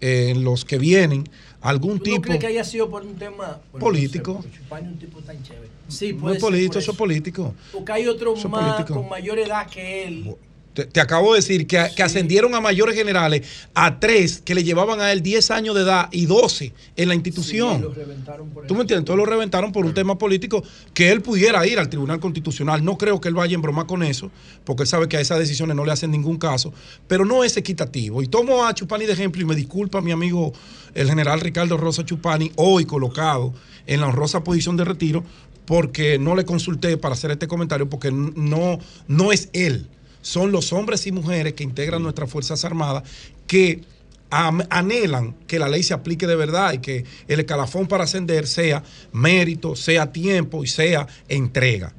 [0.00, 1.28] eh, en los que vienen
[1.60, 4.32] algún ¿Tú no tipo crees que haya sido por un tema bueno, político.
[4.34, 5.68] no sé, porque Chupani es un tipo tan chévere.
[5.88, 7.54] Sí, no puede es ser político, eso es político.
[7.72, 9.00] Porque hay otro Eso es más político.
[9.00, 10.36] con mayor edad que él.
[10.74, 14.64] Te, te acabo de decir que, que ascendieron a mayores generales a tres que le
[14.64, 17.76] llevaban a él 10 años de edad y 12 en la institución.
[17.76, 19.02] Sí, lo reventaron por ¿Tú me entiendes?
[19.02, 20.62] Entonces lo reventaron por un tema político
[20.94, 22.84] que él pudiera ir al Tribunal Constitucional.
[22.84, 24.30] No creo que él vaya en broma con eso,
[24.64, 26.72] porque él sabe que a esas decisiones no le hacen ningún caso,
[27.06, 28.22] pero no es equitativo.
[28.22, 30.52] Y tomo a Chupani de ejemplo y me disculpa mi amigo
[30.94, 33.52] el general Ricardo Rosa Chupani, hoy colocado
[33.86, 35.24] en la honrosa posición de retiro,
[35.64, 39.86] porque no le consulté para hacer este comentario, porque no, no es él.
[40.22, 43.04] Son los hombres y mujeres que integran nuestras Fuerzas Armadas
[43.46, 43.82] que
[44.30, 48.82] anhelan que la ley se aplique de verdad y que el escalafón para ascender sea
[49.12, 51.94] mérito, sea tiempo y sea entrega.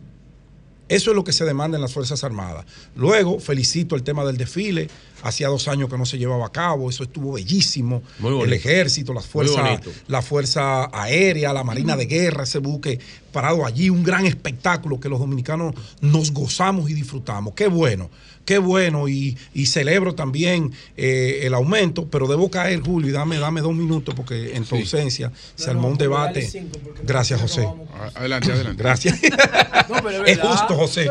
[0.89, 2.65] Eso es lo que se demanda en las Fuerzas Armadas.
[2.95, 4.89] Luego, felicito el tema del desfile.
[5.21, 6.89] Hacía dos años que no se llevaba a cabo.
[6.89, 8.01] Eso estuvo bellísimo.
[8.19, 8.45] Muy bonito.
[8.45, 12.99] El ejército, las fuerzas, la fuerza aérea, la marina de guerra, ese buque
[13.31, 17.53] parado allí, un gran espectáculo que los dominicanos nos gozamos y disfrutamos.
[17.53, 18.09] Qué bueno,
[18.49, 19.07] qué bueno.
[19.07, 23.75] Y, y celebro también eh, el aumento, pero debo caer, Julio, y dame, dame dos
[23.75, 24.81] minutos porque en tu Sí.
[24.81, 26.41] ausencia se No, armó no, un debate.
[26.41, 27.69] cinco, Gracias, José.
[28.15, 28.81] Adelante, adelante.
[28.81, 29.19] Gracias.
[29.89, 30.51] No, pero es verdad.
[30.51, 31.09] justo, José.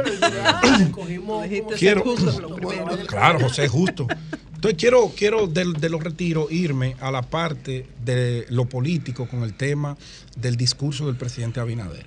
[0.92, 1.46] Cogimos
[1.78, 2.56] Quiero, justo,
[3.06, 4.06] claro, José, es justo.
[4.54, 9.42] Entonces quiero, quiero de, de los retiros irme a la parte de lo político con
[9.44, 9.96] el tema
[10.36, 12.06] del discurso del presidente Abinader.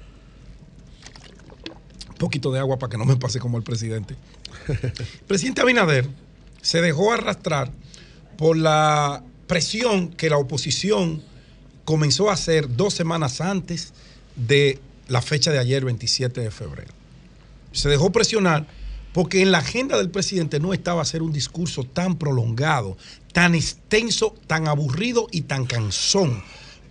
[2.09, 4.15] Un poquito de agua para que no me pase como el presidente.
[5.27, 6.07] Presidente Abinader
[6.61, 7.71] se dejó arrastrar
[8.37, 11.21] por la presión que la oposición
[11.85, 13.93] comenzó a hacer dos semanas antes
[14.35, 16.93] de la fecha de ayer, 27 de febrero.
[17.71, 18.67] Se dejó presionar
[19.13, 22.97] Porque en la agenda del presidente no estaba hacer un discurso tan prolongado,
[23.33, 26.41] tan extenso, tan aburrido y tan cansón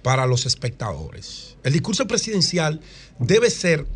[0.02, 1.56] para los espectadores.
[1.62, 2.80] El discurso presidencial
[3.18, 3.86] debe ser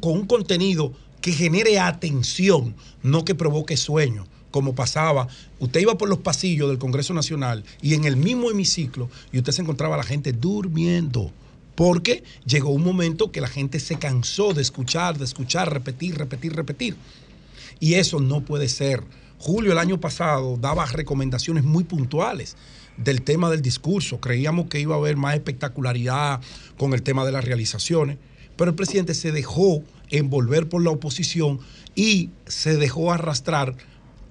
[0.00, 0.92] con un contenido
[1.22, 5.28] que genere atención, no que provoque sueño, como pasaba.
[5.60, 9.52] Usted iba por los pasillos del Congreso Nacional y en el mismo hemiciclo y usted
[9.52, 11.32] se encontraba a la gente durmiendo.
[11.74, 16.54] Porque llegó un momento que la gente se cansó de escuchar, de escuchar, repetir, repetir,
[16.54, 16.96] repetir.
[17.80, 19.02] Y eso no puede ser.
[19.38, 22.56] Julio el año pasado daba recomendaciones muy puntuales
[22.96, 24.20] del tema del discurso.
[24.20, 26.40] Creíamos que iba a haber más espectacularidad
[26.76, 28.18] con el tema de las realizaciones,
[28.56, 29.82] pero el presidente se dejó
[30.12, 31.58] envolver por la oposición
[31.94, 33.74] y se dejó arrastrar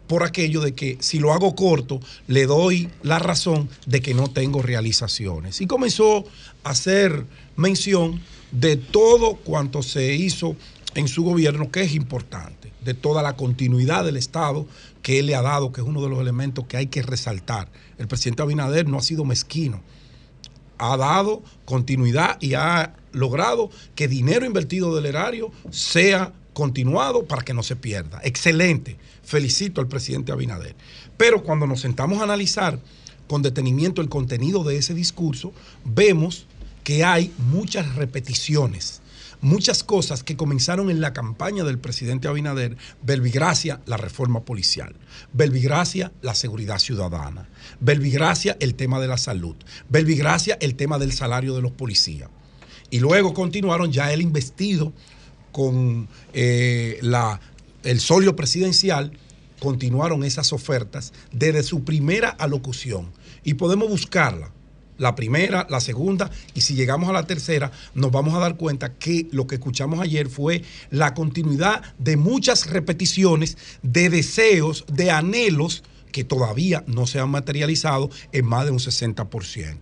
[0.07, 4.27] por aquello de que si lo hago corto, le doy la razón de que no
[4.27, 5.61] tengo realizaciones.
[5.61, 6.25] Y comenzó
[6.63, 7.25] a hacer
[7.55, 8.21] mención
[8.51, 10.55] de todo cuanto se hizo
[10.95, 14.65] en su gobierno, que es importante, de toda la continuidad del Estado
[15.01, 17.69] que él le ha dado, que es uno de los elementos que hay que resaltar.
[17.97, 19.81] El presidente Abinader no ha sido mezquino,
[20.77, 27.53] ha dado continuidad y ha logrado que dinero invertido del erario sea continuado para que
[27.53, 28.19] no se pierda.
[28.23, 28.97] Excelente.
[29.23, 30.75] Felicito al presidente Abinader.
[31.17, 32.79] Pero cuando nos sentamos a analizar
[33.27, 35.53] con detenimiento el contenido de ese discurso,
[35.85, 36.47] vemos
[36.83, 39.01] que hay muchas repeticiones,
[39.39, 44.95] muchas cosas que comenzaron en la campaña del presidente Abinader, Belvigracia, la reforma policial,
[45.31, 47.47] Belvigracia, la seguridad ciudadana,
[47.79, 49.55] Belvigracia, el tema de la salud,
[49.89, 52.29] Belvigracia, el tema del salario de los policías.
[52.91, 54.93] Y luego continuaron ya el investido
[55.51, 57.39] con eh, la,
[57.84, 59.11] el solio presidencial,
[59.59, 63.11] continuaron esas ofertas desde su primera alocución.
[63.43, 64.51] Y podemos buscarla,
[64.97, 68.93] la primera, la segunda, y si llegamos a la tercera, nos vamos a dar cuenta
[68.93, 70.61] que lo que escuchamos ayer fue
[70.91, 78.11] la continuidad de muchas repeticiones de deseos, de anhelos que todavía no se han materializado
[78.31, 79.77] en más de un 60%.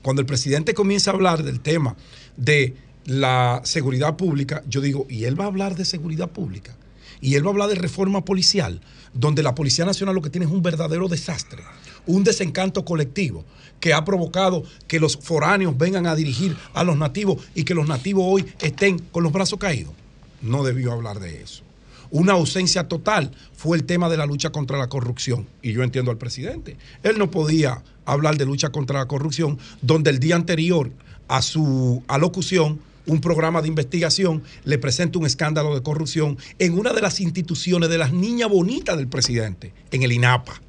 [0.00, 1.96] Cuando el presidente comienza a hablar del tema
[2.36, 6.76] de la seguridad pública, yo digo, ¿y él va a hablar de seguridad pública?
[7.20, 8.80] Y él va a hablar de reforma policial,
[9.14, 11.62] donde la Policía Nacional lo que tiene es un verdadero desastre,
[12.06, 13.44] un desencanto colectivo
[13.80, 17.88] que ha provocado que los foráneos vengan a dirigir a los nativos y que los
[17.88, 19.92] nativos hoy estén con los brazos caídos.
[20.40, 21.64] No debió hablar de eso.
[22.10, 25.48] Una ausencia total fue el tema de la lucha contra la corrupción.
[25.62, 26.76] Y yo entiendo al presidente.
[27.02, 30.90] Él no podía hablar de lucha contra la corrupción, donde el día anterior
[31.28, 36.92] a su alocución, un programa de investigación le presenta un escándalo de corrupción en una
[36.92, 40.60] de las instituciones de las niñas bonitas del presidente, en el INAPA,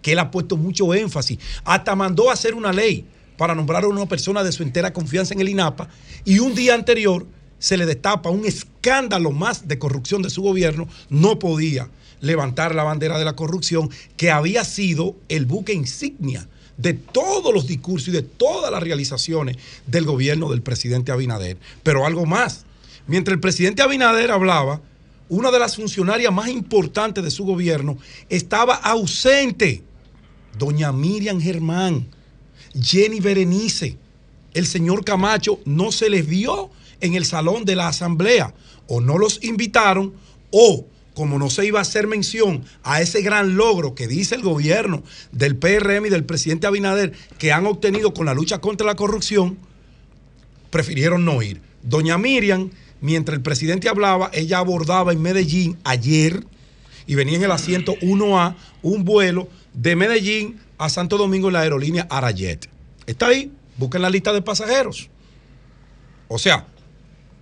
[0.00, 1.38] que él ha puesto mucho énfasis.
[1.64, 3.04] Hasta mandó a hacer una ley
[3.36, 5.88] para nombrar a una persona de su entera confianza en el INAPA
[6.24, 7.26] y un día anterior
[7.58, 11.88] se le destapa un escándalo más de corrupción de su gobierno, no podía
[12.20, 17.66] levantar la bandera de la corrupción que había sido el buque insignia de todos los
[17.66, 21.56] discursos y de todas las realizaciones del gobierno del presidente Abinader.
[21.82, 22.64] Pero algo más,
[23.06, 24.80] mientras el presidente Abinader hablaba,
[25.28, 27.96] una de las funcionarias más importantes de su gobierno
[28.28, 29.82] estaba ausente,
[30.58, 32.06] doña Miriam Germán,
[32.78, 33.96] Jenny Berenice,
[34.54, 36.70] el señor Camacho no se les vio
[37.00, 38.54] en el salón de la asamblea,
[38.86, 40.12] o no los invitaron,
[40.50, 44.42] o como no se iba a hacer mención a ese gran logro que dice el
[44.42, 48.96] gobierno del PRM y del presidente Abinader que han obtenido con la lucha contra la
[48.96, 49.58] corrupción,
[50.70, 51.60] prefirieron no ir.
[51.82, 52.70] Doña Miriam,
[53.00, 56.44] mientras el presidente hablaba, ella abordaba en Medellín ayer
[57.06, 61.60] y venía en el asiento 1A un vuelo de Medellín a Santo Domingo en la
[61.60, 62.68] aerolínea Arayet.
[63.06, 65.10] Está ahí, busquen la lista de pasajeros.
[66.28, 66.66] O sea,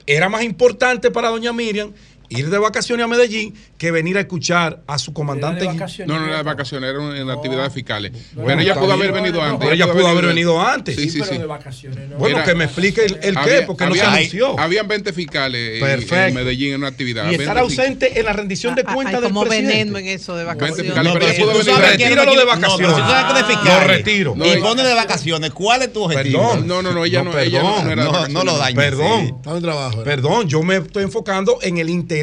[0.07, 1.93] era más importante para doña Miriam
[2.31, 5.65] ir de vacaciones a Medellín que venir a escuchar a su comandante.
[6.07, 8.13] No, no era de vacaciones, era en actividades fiscales.
[8.33, 9.59] Bueno, Bueno, ella pudo haber venido antes.
[9.61, 10.97] Pero ella pudo haber venido antes.
[10.97, 11.33] Sí, Sí, sí, pero
[11.71, 11.89] sí.
[11.89, 14.59] de Bueno, que me explique el, el qué, Había- porque no se anunció.
[14.59, 16.17] Habían 20 fiscales en- Perfecto.
[16.17, 17.25] en Medellín en una actividad.
[17.31, 19.77] Y estar 20 ausente en la rendición de cuentas Hay del como presidente.
[19.79, 20.85] veneno en eso de vacaciones.
[20.87, 22.97] fiscales, No, pero pero pudo si tú venir Retíralo de no, vacaciones.
[22.97, 24.35] pero Lo retiro.
[24.37, 25.51] Y pone de vacaciones.
[25.51, 26.41] ¿Cuál es tu objetivo?
[26.51, 26.67] Perdón.
[26.67, 28.35] No, no, no, ella no- ella no- no era de no, vacaciones.
[28.35, 28.77] no lo dañes.
[28.77, 29.21] Perdón.
[29.25, 30.01] ¿eh?
[30.05, 32.20] Perdón, yo me estoy enfocando en el interés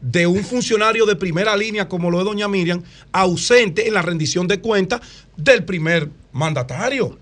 [0.00, 2.82] de un funcionario de primera línea como lo de doña Miriam,
[3.12, 5.00] ausente en la rendición de cuentas
[5.36, 7.18] del primer mandatario.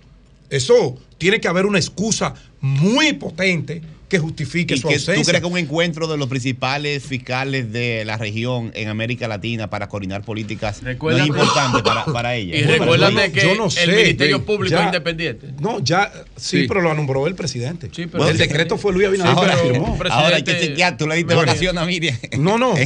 [0.50, 5.40] Eso tiene que haber una excusa muy potente que justifique ¿Y su que tú crees
[5.40, 10.22] que un encuentro de los principales fiscales de la región en América Latina para coordinar
[10.22, 12.56] políticas no es importante para, para ella?
[12.56, 15.48] Y recuérdate que yo no el Ministerio sí, Público ya- es independiente.
[15.60, 16.68] No, ya, sí, Sí.
[16.68, 17.90] pero lo nombró el presidente.
[18.10, 19.98] pero- el decreto fue Luis Abinader Ahora, que lo firmó.
[20.10, 22.16] ahora hay que chequear, tú le diste vacaciones a Miriam.
[22.38, 22.74] No, no.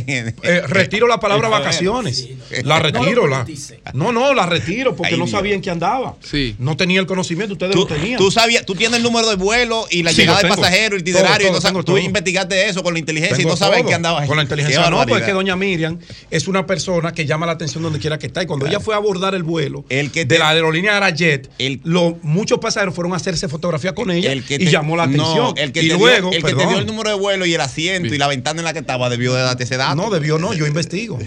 [0.49, 2.29] Eh, retiro la palabra vacaciones.
[2.65, 3.27] La retiro.
[3.27, 3.45] La,
[3.93, 5.33] no, no, la retiro porque Ay, no Dios.
[5.37, 6.17] sabía en qué andaba.
[6.59, 8.19] No tenía el conocimiento, ustedes Tú, lo tenían.
[8.19, 11.15] tú sabías, tú tienes el número de vuelo y la Sí, llegada lo del el
[11.15, 11.99] Todo, itinerario, y no sabes- tú todo.
[11.99, 14.27] investigaste eso con la inteligencia y Tengo no sabes qué andaba.
[14.27, 15.19] Con la inteligencia no, pues barbaridad.
[15.21, 15.99] es que doña Miriam
[16.31, 18.43] es una persona que llama la atención donde quiera que está.
[18.43, 21.51] Y cuando ella fue a abordar el vuelo de la aerolínea Arajet,
[21.85, 25.37] lo- muchos pasajeros fueron a hacerse fotografía con ella El que y llamó la atención.
[25.37, 27.47] No, el que, y te, luego, dio, el que te dio el número de vuelo
[27.47, 29.95] y el asiento y la ventana en la que estaba debió de darte ese dato.
[29.97, 31.19] No, debió no, yo investigo.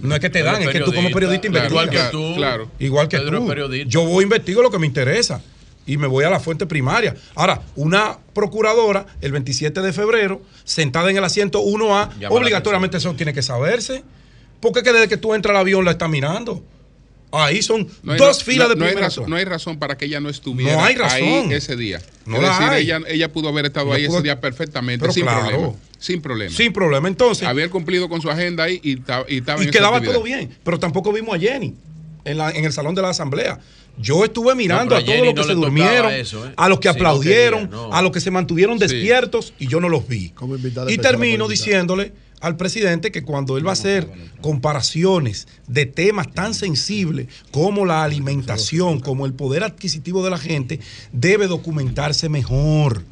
[0.00, 1.70] No es que te dan, es que tú como periodista investigas.
[1.70, 2.34] igual que tú.
[2.36, 2.70] Claro.
[2.78, 3.52] Igual que tú.
[3.86, 5.42] Yo voy investigo lo que me interesa
[5.86, 7.14] y me voy a la fuente primaria.
[7.34, 12.96] Ahora, una procuradora el 27 de febrero, sentada en el asiento 1A, Llama la obligatoriamente
[12.98, 14.02] eso tiene que saberse.
[14.60, 16.62] Porque que desde que tú entras al avión la está mirando.
[17.32, 19.78] Ahí son No hay dos filas no- de no hay, primera razón, no hay razón
[19.78, 21.18] para que ella no estuviera No hay razón.
[21.22, 22.00] ahí ese día.
[22.24, 22.82] No es la decir, hay.
[22.84, 25.46] ella, ella pudo haber estado ahí pudo- ese día perfectamente, Pero sin claro.
[25.48, 25.72] problema.
[25.98, 26.54] Sin problema.
[26.56, 27.08] Sin problema.
[27.08, 30.50] Entonces, Había cumplido con su agenda ahí y, y estaba y en quedaba todo bien.
[30.64, 31.74] Pero tampoco vimos a Jenny
[32.26, 33.58] en, la- en el salón de la asamblea.
[33.98, 36.52] Yo estuve mirando No, a todos los que no se durmieron, eso, ¿eh?
[36.56, 37.94] a los que Sí, no aplaudieron, quería, no.
[37.94, 38.86] a los que se mantuvieron Sí.
[38.86, 40.32] despiertos y yo no los vi.
[40.88, 44.06] Y termino diciéndole al presidente que cuando él va a hacer
[44.42, 50.80] comparaciones de temas tan sensibles como la alimentación, como el poder adquisitivo de la gente,
[51.12, 53.04] debe documentarse mejor.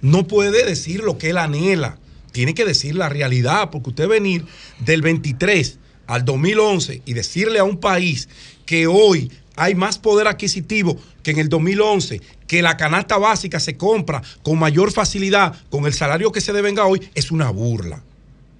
[0.00, 1.98] No puede decir lo que él anhela,
[2.32, 4.46] tiene que decir la realidad, porque usted venir
[4.80, 8.28] del 23 al 2011 y decirle a un país
[8.66, 13.76] que hoy hay más poder adquisitivo que en el 2011, que la canasta básica se
[13.76, 18.02] compra con mayor facilidad con el salario que se devenga hoy, es una burla.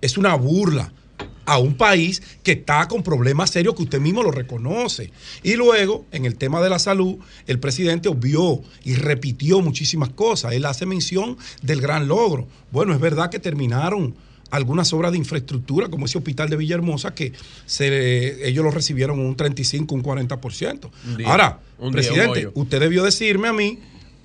[0.00, 0.92] Es una burla
[1.44, 5.10] a un país que está con problemas serios que usted mismo lo reconoce.
[5.42, 10.52] Y luego, en el tema de la salud, el presidente obvió y repitió muchísimas cosas.
[10.52, 12.46] Él hace mención del gran logro.
[12.70, 14.14] Bueno, es verdad que terminaron
[14.52, 17.32] algunas obras de infraestructura, como ese hospital de Villahermosa, que
[17.64, 20.90] se, ellos lo recibieron un 35, un 40%.
[21.06, 23.78] Un día, Ahora, un presidente, usted debió decirme a mí,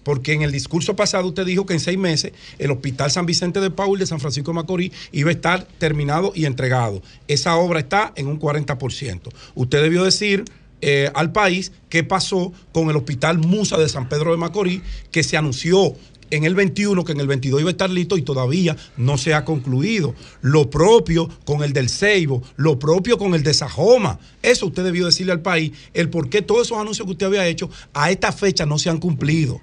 [0.04, 3.62] porque en el discurso pasado usted dijo que en seis meses el Hospital San Vicente
[3.62, 7.02] de Paul de San Francisco de Macorís iba a estar terminado y entregado.
[7.30, 9.22] Esa obra está en un 40%.
[9.56, 10.44] Usted debió decir
[10.82, 15.24] eh, al país qué pasó con el Hospital Musa de San Pedro de Macorís, que
[15.24, 15.96] se anunció
[16.32, 19.34] en el 21 que en el 22 iba a estar listo y todavía no se
[19.34, 20.16] ha concluido.
[20.42, 24.20] Lo propio con el del Ceibo, lo propio con el de Sajoma.
[24.42, 27.48] Eso usted debió decirle al país el por qué todos esos anuncios que usted había
[27.48, 29.62] hecho a esta fecha no se han cumplido.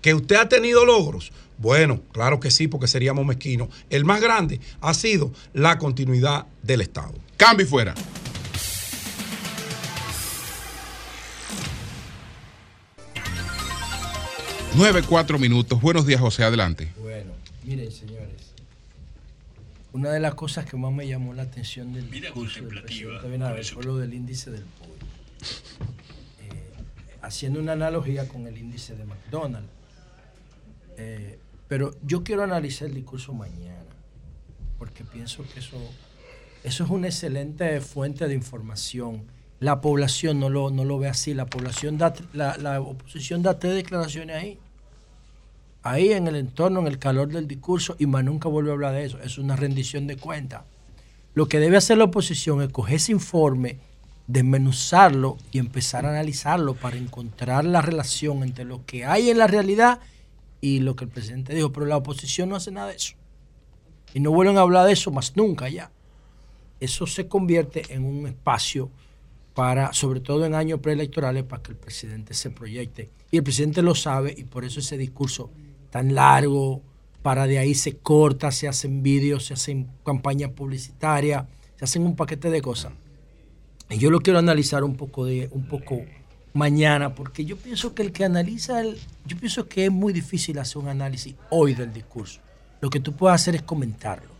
[0.00, 1.32] ¿Que usted ha tenido logros?
[1.58, 3.68] Bueno, claro que sí, porque seríamos mezquinos.
[3.88, 7.14] El más grande ha sido la continuidad del Estado.
[7.36, 7.94] Cambio y fuera.
[14.74, 15.80] Nueve, cuatro minutos.
[15.82, 16.44] Buenos días, José.
[16.44, 16.90] Adelante.
[16.98, 17.32] Bueno,
[17.64, 18.52] miren, señores.
[19.92, 23.84] Una de las cosas que más me llamó la atención del discurso del presidente fue
[23.84, 24.92] lo del índice del pollo.
[26.40, 26.70] Eh,
[27.20, 29.68] haciendo una analogía con el índice de McDonald's.
[30.96, 31.38] Eh,
[31.68, 33.84] pero yo quiero analizar el discurso mañana,
[34.78, 35.76] porque pienso que eso,
[36.64, 39.24] eso es una excelente fuente de información.
[39.62, 43.58] La población no lo, no lo ve así, la población da, la, la oposición da
[43.58, 44.58] tres declaraciones ahí
[45.82, 48.94] ahí en el entorno, en el calor del discurso, y más nunca vuelve a hablar
[48.94, 49.18] de eso.
[49.20, 50.62] Es una rendición de cuentas.
[51.34, 53.78] Lo que debe hacer la oposición es coger ese informe,
[54.26, 59.46] desmenuzarlo y empezar a analizarlo para encontrar la relación entre lo que hay en la
[59.46, 60.00] realidad
[60.60, 61.72] y lo que el presidente dijo.
[61.72, 63.14] Pero la oposición no hace nada de eso.
[64.14, 65.90] Y no vuelven a hablar de eso más nunca ya.
[66.80, 68.90] Eso se convierte en un espacio
[69.54, 73.10] para, sobre todo en años preelectorales, para que el presidente se proyecte.
[73.30, 75.50] Y el presidente lo sabe y por eso ese discurso
[75.90, 76.82] tan largo,
[77.22, 81.46] para de ahí se corta, se hacen vídeos, se hacen campañas publicitarias,
[81.76, 82.92] se hacen un paquete de cosas.
[83.90, 86.02] Y yo lo quiero analizar un poco, de, un poco
[86.54, 90.58] mañana, porque yo pienso que el que analiza, el, yo pienso que es muy difícil
[90.58, 92.40] hacer un análisis hoy del discurso.
[92.80, 94.30] Lo que tú puedes hacer es comentarlo,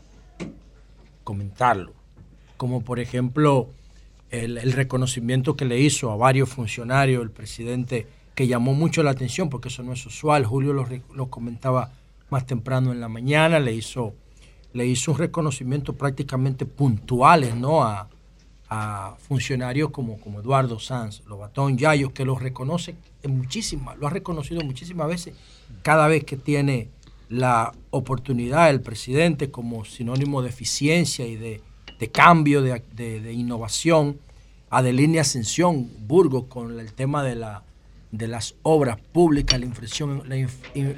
[1.22, 1.92] comentarlo.
[2.56, 3.68] Como por ejemplo
[4.32, 9.10] el, el reconocimiento que le hizo a varios funcionarios el presidente, que llamó mucho la
[9.10, 10.44] atención, porque eso no es usual.
[10.46, 11.92] Julio lo, comentaba
[12.30, 14.14] más temprano en la mañana, le hizo,
[14.72, 17.84] le hizo un reconocimiento prácticamente puntuales ¿no?
[17.84, 18.08] a,
[18.70, 24.10] a funcionarios como, como Eduardo Sanz, Lobatón Yayo, que los reconoce en muchísimas, lo ha
[24.10, 25.36] reconocido muchísimas veces,
[25.82, 26.88] cada vez que tiene
[27.28, 31.60] la oportunidad del presidente como sinónimo de eficiencia y de,
[32.02, 34.18] de cambio, de, de- de innovación.
[35.20, 37.62] Ascensión, Burgos, con el tema de, la,
[38.10, 40.36] de las obras públicas, la, inversión, la,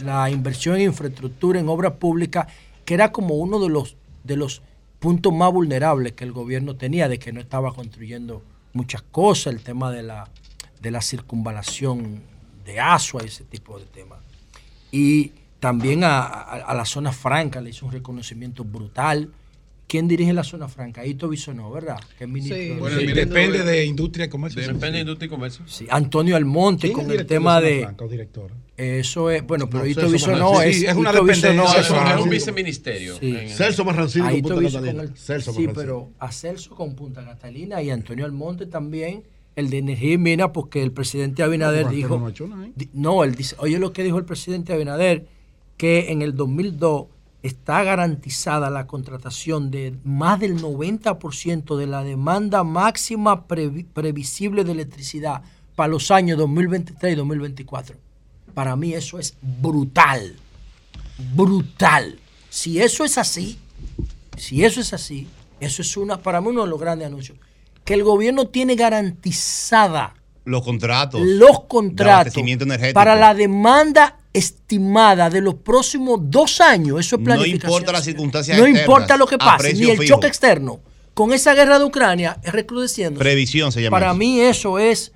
[0.05, 2.47] la inversión en infraestructura en obras públicas,
[2.87, 4.63] que era como uno de los, de los
[4.99, 9.61] puntos más vulnerables que el gobierno tenía, de que no estaba construyendo muchas cosas, el
[9.63, 10.29] tema de la,
[10.81, 12.23] de la circunvalación
[12.65, 14.21] de Asua ese tipo de temas.
[14.91, 19.31] Y también a- a la zona franca le hizo un reconocimiento brutal.
[19.87, 21.05] ¿Quién dirige la zona franca?
[21.05, 21.99] Hito Bisonó, ¿verdad?
[22.19, 24.63] Que es ministro de- Bueno, ministro Depende de- Industria y Comercio.
[24.63, 25.65] Depende de Industria y Comercio.
[25.67, 28.09] Sí, Antonio Almonte ¿Quién es con el tema de Franca o?
[28.77, 30.77] Eso es, bueno, pero No, Bisonó es.
[30.79, 33.17] Sí, es una dependencia es- Es un viceministerio.
[33.21, 33.37] Sí.
[33.37, 34.93] en- Celso Marrancini A con Punta Catalina.
[34.93, 39.23] con el- Celso sí, pero a Celso con Punta Catalina y Antonio Almonte también,
[39.55, 42.19] el de Energía y Mina, porque el presidente Abinader No, dijo.
[42.49, 42.73] no ¿eh?
[42.95, 45.27] No, él dice, oye lo que dijo el presidente Abinader,
[45.77, 47.07] que en el 2002
[47.45, 54.73] está garantizada la contratación de más del 90% de la demanda máxima previ- previsible de
[54.73, 55.43] electricidad
[55.77, 57.97] para los años 2023 y 2024.
[58.55, 60.37] Para mí eso es brutal,
[61.35, 62.19] brutal.
[62.49, 63.59] Si eso es así,
[64.39, 65.29] si eso es así,
[65.61, 67.37] eso es una, para mí uno de los grandes anuncios,
[67.85, 70.15] que el gobierno tiene garantizada
[70.45, 71.21] Los contratos.
[71.21, 72.35] los contratos
[72.95, 77.01] para la demanda estimada de los próximos dos años.
[77.01, 77.71] Eso es No planificación.
[77.73, 80.15] importa las circunstancias No externas, importa lo que pase, ni el fijo.
[80.17, 80.81] choque externo.
[81.15, 83.19] Con esa guerra de Ucrania es recrudeciendo.
[83.21, 84.17] Previsión se llama Para eso.
[84.19, 85.13] mí eso es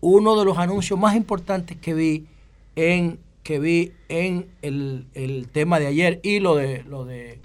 [0.00, 2.24] uno de los anuncios más importantes que vi
[2.76, 7.40] en que vi en el, el tema de ayer y lo de lo de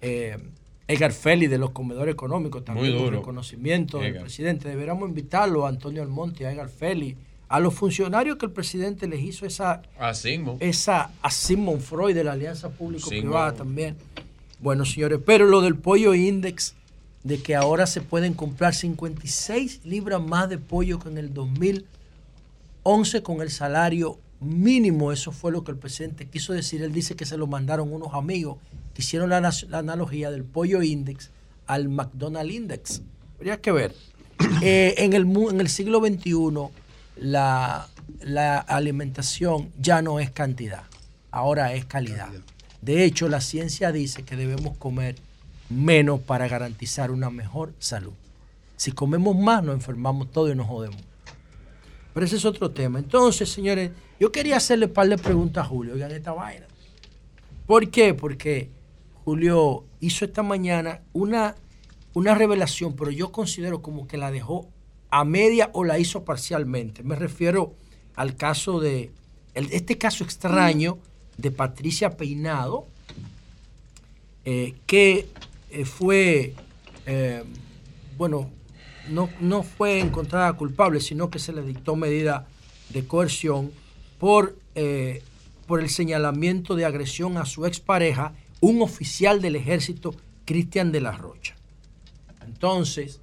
[0.00, 0.38] eh,
[0.88, 3.18] Edgar Félix de los comedores económicos también duro.
[3.18, 4.22] reconocimiento del Edgar.
[4.22, 4.68] presidente.
[4.68, 7.18] Deberíamos invitarlo a Antonio Almonte, a Edgar Félix,
[7.50, 10.56] a los funcionarios que el presidente les hizo esa Así mismo.
[10.60, 13.58] esa a Sigmund Freud de la Alianza Público-Privada Sigmund.
[13.58, 13.96] también.
[14.60, 16.74] Bueno, señores, pero lo del pollo index,
[17.24, 21.34] de que ahora se pueden comprar 56 libras más de pollo que en el
[22.84, 26.82] 2011 con el salario mínimo, eso fue lo que el presidente quiso decir.
[26.82, 28.56] Él dice que se lo mandaron unos amigos
[28.94, 31.30] que hicieron la, la analogía del pollo index
[31.66, 33.02] al McDonald's index.
[33.38, 33.94] Habría que ver.
[34.62, 36.32] Eh, en, el, mu- en el siglo XXI,
[37.20, 37.88] la,
[38.20, 40.84] la alimentación ya no es cantidad,
[41.30, 42.30] ahora es calidad.
[42.82, 45.16] De hecho, la ciencia dice que debemos comer
[45.68, 48.14] menos para garantizar una mejor salud.
[48.76, 51.00] Si comemos más, nos enfermamos todos y nos jodemos.
[52.14, 52.98] Pero ese es otro tema.
[52.98, 55.94] Entonces, señores, yo quería hacerle un par de preguntas a Julio.
[55.94, 56.66] Oigan esta vaina.
[57.66, 58.14] ¿Por qué?
[58.14, 58.70] Porque
[59.24, 61.54] Julio hizo esta mañana una,
[62.14, 64.68] una revelación, pero yo considero como que la dejó
[65.10, 67.02] a media o la hizo parcialmente.
[67.02, 67.74] Me refiero
[68.14, 69.10] al caso de,
[69.54, 70.98] este caso extraño
[71.36, 72.86] de Patricia Peinado,
[74.44, 75.28] eh, que
[75.70, 76.54] eh, fue,
[77.06, 77.42] eh,
[78.16, 78.50] bueno,
[79.08, 82.46] no, no fue encontrada culpable, sino que se le dictó medida
[82.90, 83.72] de coerción
[84.18, 84.56] por,
[85.66, 90.14] por el señalamiento de agresión a su expareja, un oficial del ejército,
[90.44, 91.54] Cristian de la Rocha.
[92.44, 93.20] Entonces,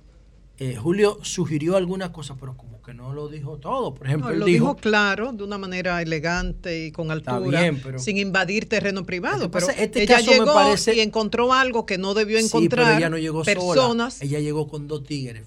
[0.59, 3.93] eh, Julio sugirió alguna cosa, pero como que no lo dijo todo.
[3.93, 7.59] Por ejemplo, No, él lo dijo, dijo claro, de una manera elegante y con altura,
[7.61, 9.51] bien, pero- sin invadir terreno privado.
[9.51, 12.85] Pero este ella caso me llegó parece- y encontró algo que no debió Sí, encontrar.
[12.85, 14.13] pero ella no llegó personas.
[14.15, 14.25] sola.
[14.29, 15.45] Ella llegó con dos tigres.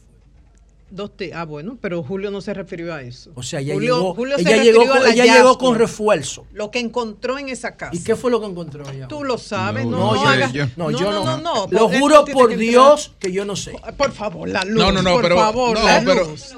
[0.91, 3.31] Dos ah, bueno, pero Julio no se refirió a eso.
[3.37, 6.47] O sea, ella Julio- llegó, Julio se ella refirió llegó, con, ella llegó con refuerzo.
[6.53, 7.95] Lo que encontró en esa casa.
[7.95, 9.07] ¿Y qué fue lo que encontró ella?
[9.07, 11.25] Tú lo sabes, no, No, no, yo- hagas- yo- no, yo no.
[11.25, 13.73] no, no, Lo juro por que Dios que yo no sé.
[13.97, 14.83] Por favor, la luz.
[14.83, 16.55] No, no, no, por pero- favor, no, la pero- luz.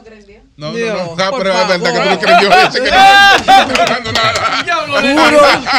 [0.55, 2.91] No, no, Dios, no, ah, por pero es verdad que tú no creyó ese que
[2.91, 4.63] no tocando nada.
[4.63, 4.95] Diablo,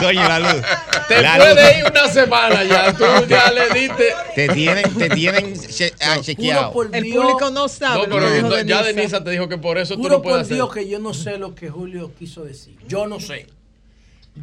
[0.01, 0.61] Coño, la luz.
[1.07, 1.77] Te La puede luz.
[1.77, 2.93] ir una semana ya.
[2.93, 4.13] Tú ya le diste.
[4.33, 6.73] Te tienen, te tienen che- ah, chequeado.
[6.91, 7.23] El Dios.
[7.23, 8.07] público no sabe.
[8.07, 9.23] No, pero no, ya Denisa.
[9.23, 10.55] Te dijo que por eso tú no puedes por hacer.
[10.55, 12.75] Dios que yo no sé lo que Julio quiso decir.
[12.87, 13.47] Yo no sé.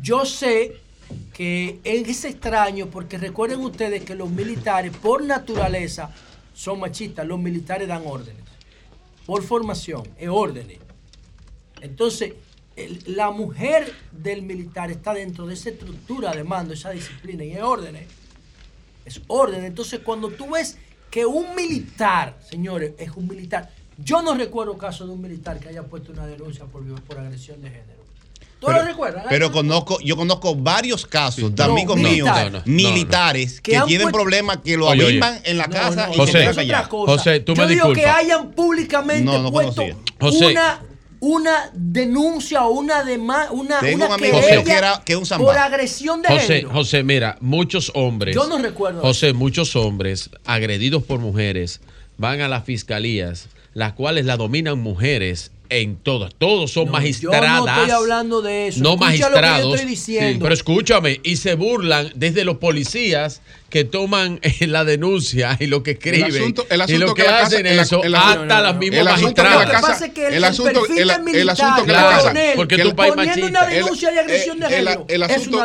[0.00, 0.76] Yo sé
[1.34, 6.10] que es extraño porque recuerden ustedes que los militares por naturaleza
[6.54, 7.26] son machistas.
[7.26, 8.44] Los militares dan órdenes.
[9.30, 10.78] Por formación, es órdenes.
[11.80, 12.32] Entonces,
[13.06, 17.62] la mujer del militar está dentro de esa estructura de mando, esa disciplina, y es
[17.62, 18.08] órdenes.
[19.04, 19.64] Es orden.
[19.64, 20.78] Entonces, cuando tú ves
[21.12, 23.70] que un militar, señores, es un militar.
[23.98, 27.62] Yo no recuerdo caso de un militar que haya puesto una denuncia por, por agresión
[27.62, 27.99] de género.
[28.60, 29.24] ¿Tú lo recuerdas?
[29.28, 32.50] Pero conozco, yo conozco varios casos de No, amigos militar.
[32.50, 35.66] míos, No, no, militares, Que que, tienen puesto- problemas que lo Oye, avivan en la
[35.66, 37.12] No, casa no, y José, quedan otra cosa.
[37.12, 39.82] José, tú Yo me digo que hayan públicamente No, no puesto.
[40.20, 40.46] José.
[40.46, 40.82] una
[41.22, 45.18] una denuncia o una dema- una, Tengo una un amigo mío que era- que es
[45.30, 46.70] un por agresión de José, género.
[46.70, 48.34] José, mira, muchos hombres.
[48.34, 51.82] Yo no recuerdo José, muchos hombres agredidos por mujeres
[52.16, 56.34] van a las fiscalías, las cuales la dominan mujeres en todas.
[56.36, 57.60] Todos son Yo magistradas.
[57.64, 58.80] no estoy hablando de eso.
[58.82, 59.74] No Escucha lo que yo magistrados.
[59.76, 60.32] estoy diciendo.
[60.32, 63.40] Sí, pero escúchame, y se burlan desde los policías
[63.70, 66.24] que toman eh, la denuncia y lo que escriben.
[66.24, 68.44] asunto- el y asunto lo que, que la casa- hacen el- eso el- hasta no,
[68.46, 68.78] no, las no.
[68.80, 69.70] mismas El asunto que la magistradas.
[69.70, 70.96] casa- Lo que pasa es que el, el asunto- el- el
[71.32, 73.46] que la casa- porque que tu el- país machista.
[73.46, 75.04] una denuncia de agresión de el, género.
[75.08, 75.64] el el, no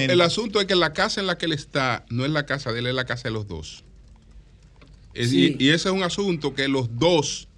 [0.00, 2.46] el el asunto es que la casa en la que él está no es la
[2.46, 3.84] casa de él, es la casa de los dos.
[5.14, 5.56] Es- Sí.
[5.58, 7.48] y, y ese es un asunto que los dos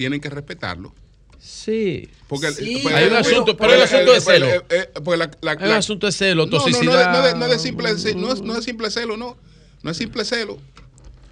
[0.00, 0.94] tienen que respetarlo.
[1.38, 2.08] Sí.
[2.26, 4.46] Porque Sí, pues, hay un asunto, pero el asunto de celo.
[4.46, 7.12] la- la- Hay un la- asunto de celo, No, no, no, toxicidad.
[7.12, 9.36] no, de- no de simple, no es, no es simple celo, no.
[9.82, 10.58] No es simple celo.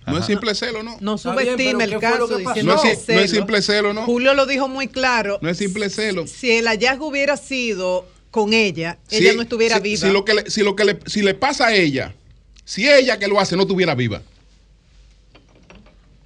[0.07, 0.99] No es simple celo, no.
[1.01, 4.05] No subestime el ¿qué fue lo caso diciendo No es no es simple celo, ¿no?
[4.05, 5.39] Julio lo dijo muy claro.
[5.40, 6.27] No es simple celo.
[6.27, 10.07] Si el hallazgo hubiera sido con ella, Si- ella no estuviera si- viva.
[10.07, 12.15] Si lo que le, si lo que le, si le pasa a ella,
[12.66, 14.20] si ella que lo hace no estuviera viva.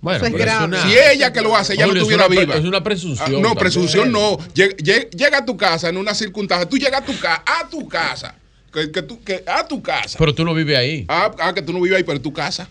[0.03, 0.65] Bueno, Eso es pero grave.
[0.67, 2.55] una- Si ella que lo hace, ella Julio, no es estuviera una viva.
[2.57, 3.27] Es una presunción.
[3.27, 3.57] Ah, no, también.
[3.57, 4.37] presunción no.
[4.53, 6.69] Llega, llega- llega a tu casa en una circunstancia.
[6.69, 8.35] Tú llegas a tu casa, a tu casa.
[8.73, 10.19] Que, que tú, que, a tu casa.
[10.19, 11.05] Pero tú no vives ahí.
[11.09, 12.69] Ah, ah, que tú no vives ahí, pero en tu casa.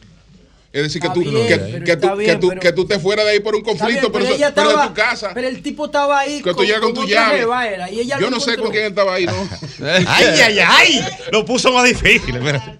[0.73, 2.97] Es decir, que tú, bien, que, que tú, bien, que, tú, pero- que tú te
[2.99, 4.93] fueras de ahí por un conflicto, bien, pero, pero, ella eso- pero estaba, de tu
[4.95, 5.31] casa.
[5.33, 7.37] pero el tipo estaba ahí Que tú llegas con tu otra llave.
[7.39, 9.33] jeva era, y ella Yo no sé con quién estaba ahí, ¿no?
[10.07, 11.05] Ay, ay, ay.
[11.31, 12.35] Lo puso más difícil.
[12.35, 12.77] espera.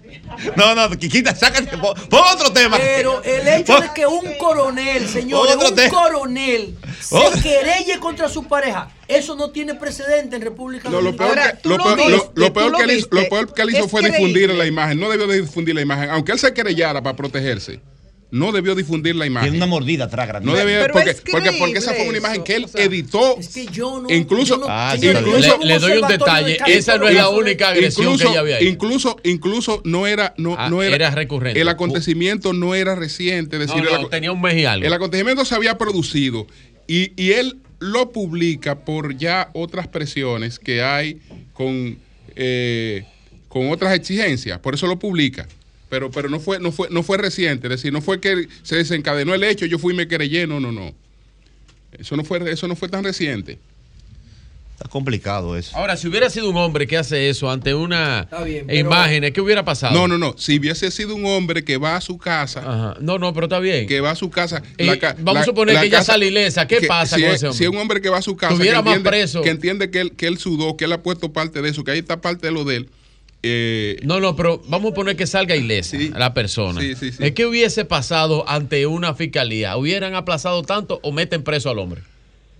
[0.56, 1.76] No, no, quita, sácate.
[1.78, 1.94] Pon
[2.34, 2.76] otro tema.
[2.78, 5.90] Pero el hecho de que un coronel, Otro un tema.
[5.90, 7.40] coronel se Otro.
[7.42, 11.58] querelle contra su pareja, eso no tiene precedente en República No, lo peor, Dominicana.
[11.60, 13.90] que, lo, peor, lo- lo peor que él hizo, lo peor que él hizo Es
[13.90, 14.18] fue creíble.
[14.18, 14.98] difundir la imagen.
[15.00, 16.10] No debió de difundir la imagen.
[16.10, 17.80] Aunque él se querellara para protegerse,
[18.32, 19.50] no debió difundir la imagen.
[19.50, 20.46] Tiene una mordida atrás, grande.
[20.50, 22.84] No Pero porque, es porque, porque esa fue una imagen que él eso, o sea,
[22.86, 23.36] editó.
[23.38, 24.08] Es que yo no.
[24.12, 26.56] incluso, yo no- Ah, yo le- doy un detalle.
[26.66, 28.66] de Esa no es la única agresión incluso, que ella había ahí.
[28.66, 31.60] incluso, incluso no era, no, Ah, no era, era recurrente.
[31.60, 33.56] El acontecimiento no era reciente.
[33.62, 34.86] Es No, decir, no, el, tenía un mes y algo.
[34.86, 36.46] el acontecimiento se había producido
[36.88, 41.20] y, y él lo publica por ya otras presiones que hay
[41.52, 41.98] con,
[42.34, 43.04] eh,
[43.48, 44.58] con otras exigencias.
[44.60, 45.46] Por eso lo publica.
[45.92, 48.76] Pero, pero no fue, no fue, no fue reciente, es decir, no fue que se
[48.76, 50.90] desencadenó el hecho, yo fui y me querellé, no, no, no.
[51.98, 53.58] Eso no fue, eso no fue tan reciente.
[54.72, 55.76] Está complicado eso.
[55.76, 59.40] Ahora, si hubiera sido un hombre que hace eso ante una bien, pero- imagen, ¿qué
[59.42, 59.92] hubiera pasado?
[59.92, 60.34] No, no, no.
[60.38, 62.96] Si hubiese sido un hombre que va a su casa, Ajá.
[63.02, 63.86] No, no, pero está bien.
[63.86, 64.62] que va a su casa.
[64.78, 66.66] Y la ca- vamos la- a suponer que ella sale ilesa.
[66.66, 67.58] ¿Qué que pasa si con es, ese hombre?
[67.58, 69.42] Si es un hombre que va a su casa, Tuviera que más entiende, preso.
[69.42, 71.90] que entiende que él, que él sudó, que él ha puesto parte de eso, que
[71.90, 72.88] ahí está parte de lo de él.
[73.42, 76.80] Eh, No, no, pero vamos a poner que salga ilesa la persona.
[76.80, 77.24] Sí, sí, sí.
[77.24, 79.76] ¿Es que hubiese pasado ante una fiscalía?
[79.76, 82.02] ¿Hubieran aplazado tanto o meten preso al hombre?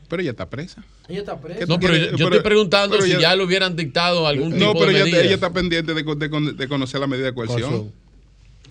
[0.09, 0.85] pero ella está presa.
[1.09, 1.65] Ella está presa.
[1.67, 4.53] No, pero yo, yo pero- estoy preguntando pero si ya- ya le hubieran dictado algún
[4.53, 5.23] tipo No, pero de ella, medida.
[5.23, 7.91] ella está pendiente de, de- de conocer la medida de coerción.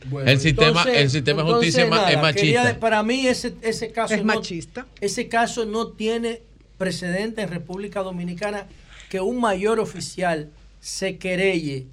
[0.06, 2.80] Bueno, El sistema- el sistema de justicia es quería machista.
[2.80, 4.86] para mí ese, ese caso Es no- machista.
[5.00, 6.42] ese caso no tiene
[6.78, 8.68] precedente en República Dominicana
[9.10, 11.88] que un mayor oficial se querelle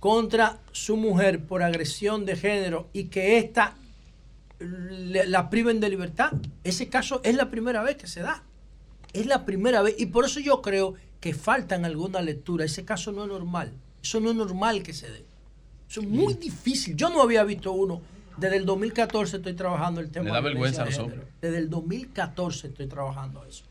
[0.00, 3.76] contra su mujer por agresión de género y que ésta
[4.60, 6.32] la priven de libertad.
[6.64, 8.42] Ese caso es la primera vez que se da.
[9.12, 9.94] Es la primera vez.
[9.98, 12.64] Y por eso yo creo que faltan alguna lectura.
[12.64, 13.72] Ese caso no es normal.
[14.02, 15.24] Eso no es normal que se dé.
[15.88, 16.96] Eso es muy difícil.
[16.96, 18.00] Yo no había visto uno.
[18.36, 20.26] Desde el 2014 estoy trabajando el tema.
[20.26, 21.12] Le da de vergüenza a los.
[21.40, 23.64] Desde el 2014 estoy trabajando eso.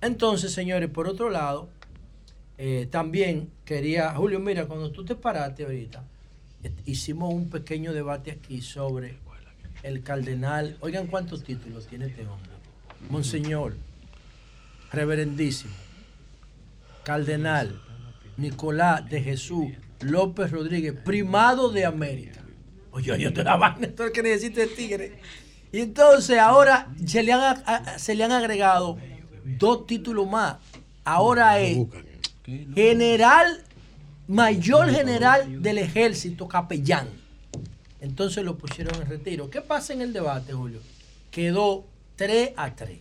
[0.00, 1.68] Entonces, señores, por otro lado,
[2.58, 6.04] eh, también quería, Julio, mira, cuando tú te paraste ahorita,
[6.62, 9.16] eh, hicimos un pequeño debate aquí sobre
[9.82, 10.76] el cardenal.
[10.80, 12.50] Oigan cuántos títulos tiene este hombre.
[13.10, 13.76] Monseñor,
[14.90, 15.74] reverendísimo,
[17.04, 17.80] cardenal,
[18.36, 19.68] Nicolás de Jesús
[20.00, 22.42] López Rodríguez, primado de América.
[22.90, 25.20] Oye, oye, te la vaina, lo que necesita el tigre.
[25.72, 27.62] Y entonces ahora se le han,
[27.98, 28.98] se le han agregado
[29.44, 30.56] dos títulos más.
[31.04, 31.78] Ahora es
[32.74, 33.62] general,
[34.28, 37.08] mayor general del ejército, capellán.
[38.00, 39.50] Entonces lo pusieron en retiro.
[39.50, 40.80] ¿Qué pasa en el debate, Julio?
[41.30, 41.84] Quedó
[42.16, 42.98] 3 a 3.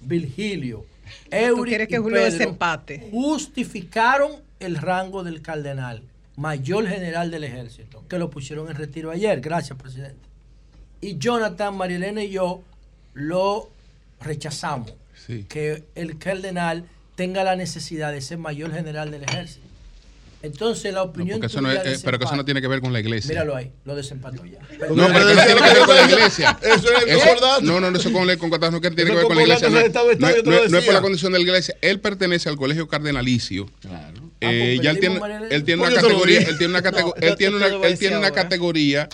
[0.00, 0.86] Virgilio,
[1.30, 3.08] Eury quieres que y Julio Pedro desempate?
[3.10, 6.02] justificaron el rango del cardenal,
[6.36, 9.40] mayor general del ejército, que lo pusieron en retiro ayer.
[9.40, 10.20] Gracias, presidente.
[11.00, 12.62] Y Jonathan, Marilena y yo
[13.14, 13.70] lo
[14.20, 14.92] rechazamos.
[15.26, 15.44] Sí.
[15.48, 16.84] Que el cardenal
[17.18, 19.66] tenga la necesidad de ser mayor general del ejército.
[20.40, 21.40] Entonces la opinión.
[21.40, 23.30] No, eso no eh, pero que eso no tiene que ver con la iglesia.
[23.30, 24.60] Míralo ahí, lo desempató ya.
[24.88, 26.58] No, pero que no tiene que ver con la iglesia.
[26.62, 29.68] Eso es No, no, no, eso con, con no tiene que ver con la iglesia.
[29.68, 29.78] No,
[30.78, 31.74] es por la condición de la iglesia.
[31.82, 33.68] Él pertenece al colegio cardenalicio.
[33.80, 34.30] Claro.
[34.40, 35.20] Eh, ah, pues, ya él tiene,
[35.50, 36.40] él tiene una categoría.
[36.42, 37.28] Él tiene una categoría.
[37.88, 39.08] Él tiene una categoría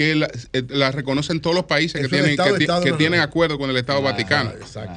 [0.00, 3.22] que la, eh, la, reconocen todos los países que tienen, que, tienen no.
[3.22, 4.50] acuerdo con el Estado Vaticano.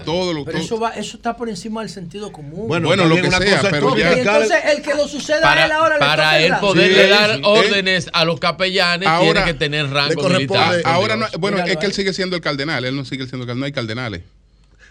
[0.06, 0.60] Todo lo, pero.
[0.60, 2.70] Eso, va, eso está por encima del sentido común.
[2.70, 4.14] Bueno, lo que sea, pero ya...
[4.14, 8.24] entonces el que lo suceda para, a él ahora Para él poderle dar órdenes a
[8.24, 10.82] los capellanes tiene que tener rango militar.
[10.86, 13.48] Ahora no, bueno, es que él sigue siendo el cardenal, él no sigue siendo el
[13.48, 14.22] cardenal, no hay cardenales.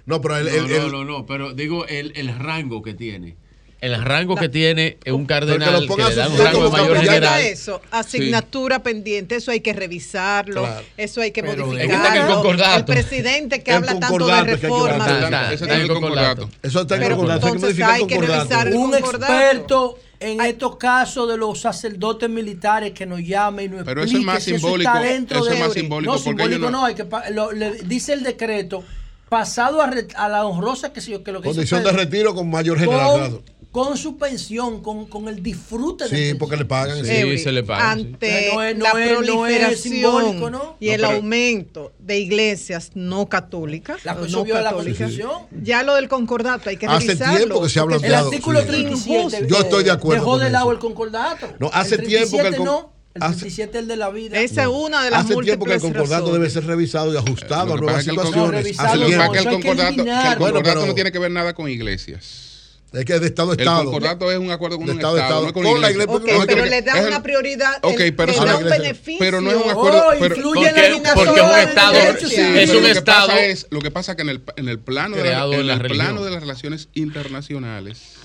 [0.05, 3.37] No, pero no, no, no, no, pero digo el, el rango que tiene
[3.83, 7.41] el rango que tiene un cardenal que, que le da un rango de mayor general.
[7.41, 12.51] Eso, asignatura pendiente, eso hay que revisarlo, eso hay que Pero modificarlo.
[12.53, 15.49] Este el, el, presidente que habla tanto de reformas.
[15.49, 16.49] Que eso está en el concordato.
[16.63, 17.49] Eso está en el concordato.
[17.49, 23.05] Entonces hay que revisar el Un experto en estos casos de los sacerdotes militares que
[23.05, 24.93] nos llamen y nos Pero eso es más simbólico.
[24.97, 26.13] Eso, eso es más simbólico.
[26.13, 28.85] No, simbólico no, hay que, lo, le dice el decreto
[29.29, 33.41] pasado a, re, a la honrosa que, lo que Condición de retiro con mayor general
[33.73, 37.05] con su pensión, con, con el disfrute sí, de Sí, porque le pagan.
[37.05, 38.01] Sí, sí, se le pagan.
[38.01, 38.55] Ante sí.
[38.55, 40.77] no es, no la es, proliferación no ¿no?
[40.79, 44.05] y el aumento de iglesias no católicas.
[44.05, 45.13] La no católicas.
[45.15, 47.33] La ya lo del concordato hay que hace revisarlo.
[47.33, 48.15] Hace tiempo que se ha planteado.
[48.15, 49.47] El artículo 37.
[49.49, 51.49] Yo estoy de eh, acuerdo Dejó de lado el concordato.
[51.59, 52.93] No, hace tiempo que el no.
[53.15, 54.39] El hace, 37 el de la vida.
[54.39, 56.33] Esa es una de las Hace tiempo que el concordato razones.
[56.33, 58.79] debe ser revisado y ajustado eh, a nuevas situaciones.
[58.79, 62.52] Hace tiempo que el concordato, que el concordato no tiene que ver nada con iglesias.
[62.93, 63.81] Es que de Estado a Estado.
[63.81, 65.47] El concordato es un acuerdo con de un Estado, estado, estado.
[65.47, 66.13] No con, con, la iglesia.
[66.13, 69.19] Okay, no, pero le da una prioridad, okay, pero le da un beneficio.
[69.19, 70.03] Pero no es un acuerdo.
[70.07, 71.95] Oh, pero, porque, en la porque es un Estado.
[72.21, 73.29] Sí, es un lo Estado.
[73.29, 75.45] Que pasa es, lo que pasa es que en el, en el, plano, de, la,
[75.45, 78.17] en en la el plano de las relaciones internacionales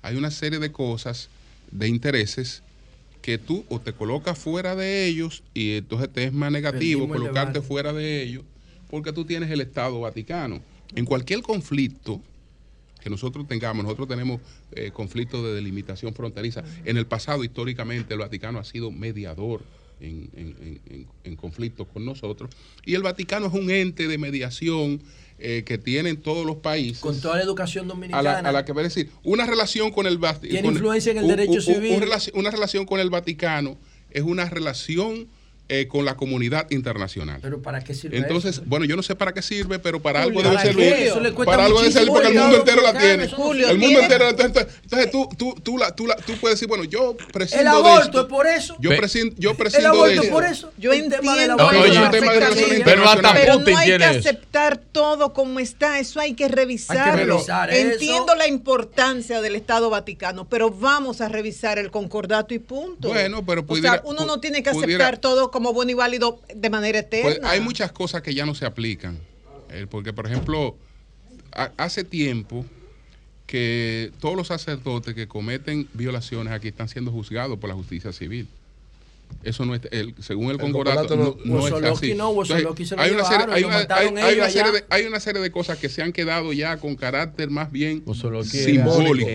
[0.00, 1.28] hay una serie de cosas,
[1.70, 2.62] de intereses,
[3.20, 7.60] que tú o te colocas fuera de ellos y entonces te es más negativo colocarte
[7.60, 8.42] fuera de ellos
[8.90, 10.60] porque tú tienes el Estado Vaticano.
[10.94, 12.20] En cualquier conflicto
[13.02, 14.40] que nosotros tengamos, nosotros tenemos
[14.72, 16.62] eh, conflictos de delimitación fronteriza.
[16.84, 19.62] En el pasado, históricamente, el Vaticano ha sido mediador
[20.00, 22.50] en, en, en, en conflictos con nosotros.
[22.84, 25.00] Y el Vaticano es un ente de mediación
[25.38, 27.00] eh, que tienen todos los países.
[27.00, 28.38] Con toda la educación dominicana.
[28.38, 30.52] A la, que decir, una relación con el Vaticano.
[30.52, 32.00] Tiene influencia en el derecho civil.
[32.34, 33.76] Una relación con el Vaticano
[34.10, 35.26] es una relación
[35.72, 37.38] eh, con la comunidad internacional.
[37.40, 38.18] ¿Pero para qué sirve?
[38.18, 40.92] Entonces, bueno, yo no sé para qué sirve, pero para algo debe servir.
[40.92, 43.28] Eso para algo debe servir porque el mundo entero la tiene.
[43.28, 44.52] Julio, el mundo entero la tiene.
[44.82, 47.62] Entonces tú, tú, tú, la, tú, la, tú puedes decir, bueno, yo prescindo.
[47.62, 48.76] El aborto es por eso.
[48.80, 50.72] Yo prescindo, yo prescindo El aborto es por eso.
[50.76, 51.56] Yo entiendo.
[52.84, 55.98] Pero hasta Putin no hay que aceptar todo como está.
[55.98, 57.02] Eso hay que revisarlo.
[57.02, 62.54] Hay que revisar entiendo la importancia del Estado Vaticano, pero vamos a revisar el concordato
[62.54, 63.08] y punto.
[63.08, 63.64] Bueno, pero
[64.04, 67.50] uno no tiene que aceptar todo como como bueno y válido de manera pues, eterna.
[67.50, 69.16] Hay muchas cosas que ya no se aplican.
[69.70, 70.76] Eh, porque, por ejemplo,
[71.76, 72.66] hace tiempo
[73.46, 78.48] que todos los sacerdotes que cometen violaciones aquí están siendo juzgados por la justicia civil.
[79.44, 82.10] Eso no es, el, según el, el concordato, no, no es así.
[82.98, 87.50] Hay, una serie, hay, una, serie de, cosas que se han quedado ya con carácter
[87.50, 88.04] más bien
[88.44, 89.30] simbólico,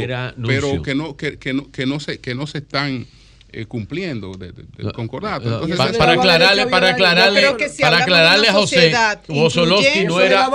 [0.45, 3.07] pero que no, que, no, que, no se, que no se están
[3.51, 5.45] eh, cumpliendo del de, de concordato.
[5.45, 8.93] Entonces, pa, para, aclararle, para aclararle, si para aclararle a José,
[9.29, 10.49] Osolowski no era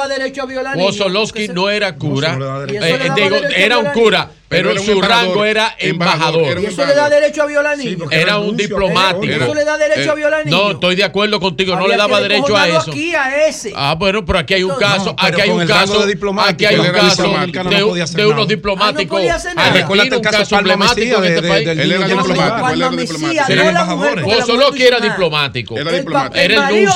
[0.76, 5.74] Osolowski no era cura, no eh, eh, digo, era un cura, pero, su rango era
[5.78, 6.42] embajador.
[6.42, 6.62] embajador.
[6.62, 8.08] ¿Y eso le da derecho a eh, violar niños?
[8.10, 9.24] Sí, era, un, diplomático.
[9.24, 10.60] Era, ¿Eso le da derecho eh, a violar niños?
[10.60, 12.90] No, estoy de acuerdo contigo, Había no le daba derecho a eso.
[12.90, 13.72] Aquí a ese.
[13.74, 16.12] Ah, bueno, pero aquí hay un caso, no, aquí hay un caso, de
[16.46, 19.22] aquí hay un caso de, de unos diplomáticos.
[19.56, 21.68] Ah, no el caso emblemático de este país.
[21.68, 24.22] Él era diplomático, él era diplomático.
[24.24, 25.78] Vos solo que era diplomático.
[25.78, 26.38] Era diplomático.
[26.38, 26.88] Era el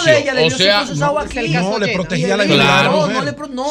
[0.47, 3.09] O sea, no le protegía a la Claro.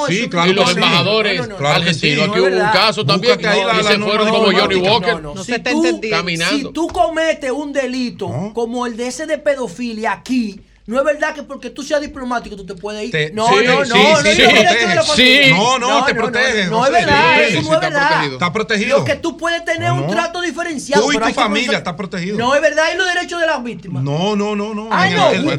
[0.08, 0.52] Sí, claro.
[0.52, 2.30] Y los embajadores argentinos.
[2.30, 3.40] Aquí hubo un caso también
[3.76, 5.22] aquí se no, fueron no, como Johnny Walker.
[5.22, 6.02] No, si se te tú,
[6.52, 11.34] Si tú cometes un delito como el de ese de pedofilia aquí, no es verdad
[11.34, 13.12] que porque tú seas diplomático tú te puedes ir.
[13.12, 14.22] Te, no, sí, no, no, no,
[15.50, 16.70] no, no, no, te protegen.
[16.70, 18.26] No, es verdad, eso no es verdad.
[18.26, 19.00] Está protegido.
[19.00, 21.06] Lo que tú puedes tener un trato diferenciado.
[21.06, 22.38] Tú y tu familia está protegido.
[22.38, 24.04] No, es verdad, y los derechos de las víctimas.
[24.04, 24.90] No, no, no, no.
[24.92, 25.50] Ah, no, el,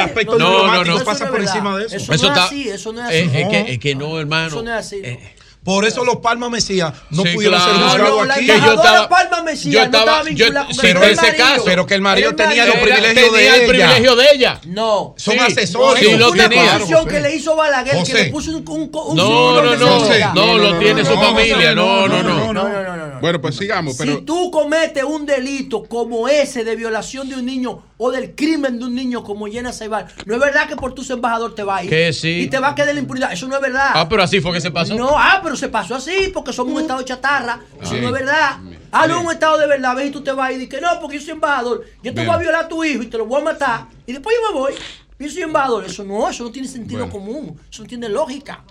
[0.00, 1.96] aspecto diplomático pasa por encima de eso.
[2.14, 3.72] Eso no es así, eso no es eh, así.
[3.72, 4.48] Es que no, hermano.
[4.48, 4.96] Eso no es así.
[4.96, 5.35] Eh, eh,
[5.66, 7.72] por eso los Palma Mesías no Sí, pudieron claro.
[7.72, 8.46] ser No, juzgados no, la aquí.
[8.46, 11.04] Que yo estaba- Palma Mesías yo no estaba- estaba yo- vinculada con sí, el pero
[11.04, 11.44] ese marido.
[11.44, 13.68] caso, pero que el marido El tenía los privilegios de tenía el ella.
[13.68, 14.60] privilegio de ella.
[14.64, 15.14] No.
[15.18, 16.06] Son Sí, asesores.
[16.06, 16.72] sí, lo una tenía.
[16.78, 18.14] posición que le hizo Balaguer, que José.
[18.14, 20.32] le puso un, un, un No, no, no, seguridad.
[20.34, 21.74] no, lo tiene su no, familia.
[21.74, 22.52] No, no, no.
[22.52, 23.20] No, no, no, no.
[23.20, 27.44] Bueno, pues sigamos, pero Si tú cometes un delito como ese de violación de un
[27.46, 30.94] niño o del crimen de un niño como Llena Ceibal, no es verdad que por
[30.94, 31.90] tu ser embajador te va a ir.
[31.90, 32.40] Que sí.
[32.40, 33.32] Y te va a quedar la impunidad.
[33.32, 33.90] Eso no es verdad.
[33.94, 34.94] Ah, pero así fue que se pasó.
[34.94, 37.60] No, ah, pero se pasó así porque somos un estado chatarra.
[37.80, 38.58] Eso no es verdad.
[38.92, 39.96] Ah, no, un estado de verdad.
[39.96, 41.84] Ves y tú te vas y dices, no, porque yo soy embajador.
[42.02, 42.26] Yo te Bien.
[42.26, 43.86] voy a violar a tu hijo y te lo voy a matar.
[44.06, 44.72] Y después yo me voy.
[45.18, 45.84] Yo soy embajador.
[45.84, 47.58] Eso no, eso no tiene sentido común.
[47.70, 48.62] Eso no tiene lógica.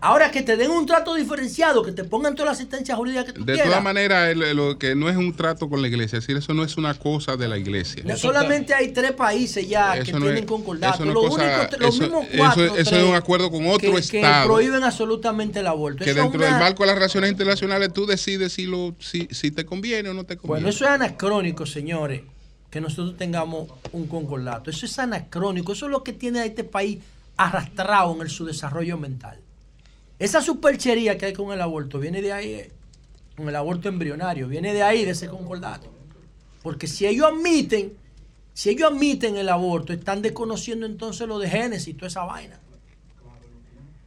[0.00, 3.32] Ahora que te den un trato diferenciado, que te pongan toda la asistencia jurídica que
[3.32, 3.66] tú de quieras.
[3.68, 6.62] todas maneras, lo que no es un trato con la iglesia, es decir, eso no
[6.62, 8.04] es una cosa de la iglesia.
[8.06, 11.04] No, solamente hay tres países ya que no tienen es- concordato.
[11.04, 12.76] no Los, eso- mismos eso- cuatro.
[12.76, 14.46] eso es un acuerdo con otro que- que estado.
[14.46, 16.04] prohíben absolutamente el aborto.
[16.04, 19.50] Que Eso dentro del marco de las relaciones internacionales tú decides si, lo, si, si
[19.50, 20.60] te conviene o no te conviene.
[20.62, 22.22] Bueno, eso es anacrónico, señores,
[22.70, 24.70] que nosotros tengamos un concordato.
[24.70, 25.72] Eso es anacrónico.
[25.72, 26.98] Eso es lo que tiene a este país
[27.36, 29.38] arrastrado en el, su desarrollo mental.
[30.18, 32.70] Esa superchería que hay con el aborto viene de ahí, eh,
[33.36, 35.88] con el aborto embrionario, viene de ahí, de ese concordato.
[36.62, 37.96] Porque si ellos admiten,
[38.52, 42.58] si ellos admiten el aborto, están desconociendo entonces lo de Génesis, toda esa vaina.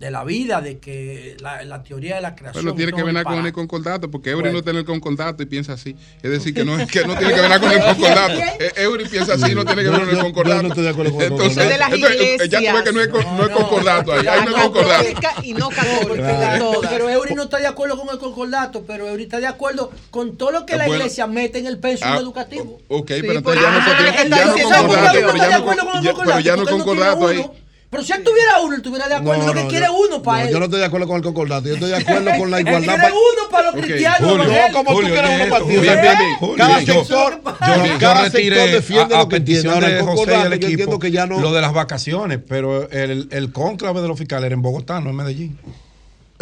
[0.02, 2.64] De la vida, de que la, la teoría de la creación.
[2.64, 4.58] Bueno, tiene y que ver con el concordato, porque Eury Bueno.
[4.58, 5.96] no tiene el concordato y piensa así.
[6.24, 8.34] Es decir, que no, es- que no tiene que ver con el concordato.
[8.34, 10.68] Eh, Eury piensa así y no tiene que ver con el concordato.
[10.68, 14.26] Entonces, De las entonces, ya tú ves que no es, con- no es concordato ahí.
[14.26, 15.06] Ahí no es concordato.
[15.44, 16.60] Y no católica.
[16.90, 20.36] Pero Eury no está de acuerdo con el concordato, pero Eury está de acuerdo con
[20.36, 21.02] todo lo que Ah, la bueno.
[21.04, 22.80] iglesia mete en el pensum Ah, educativo.
[22.88, 25.46] Ok, pero entonces ya no, ah, ya no concordato, ¿por qué pero no está ya
[25.46, 27.20] de no, acuerdo con el ya- pero ya no concordato?
[27.20, 27.62] concordato ahí.
[27.92, 29.48] Pero si él tuviera uno, él tuviera de acuerdo.
[29.48, 30.54] lo que quiere uno para no, él.
[30.54, 31.68] yo no estoy de acuerdo con el concordato.
[31.68, 32.96] Yo estoy de acuerdo con la Él igualdad.
[33.00, 34.32] quiere uno para los cristianos.
[34.32, 36.56] Julio, no, como tú quieres uno para ti.
[36.58, 39.70] Cada sector, yo- cada sector defiende a, lo que entiende.
[39.70, 42.90] de el José y el equipo entiendo que ya no- lo de las vacaciones, pero
[42.90, 45.60] el, el cónclave de los fiscales era en Bogotá, no en Medellín.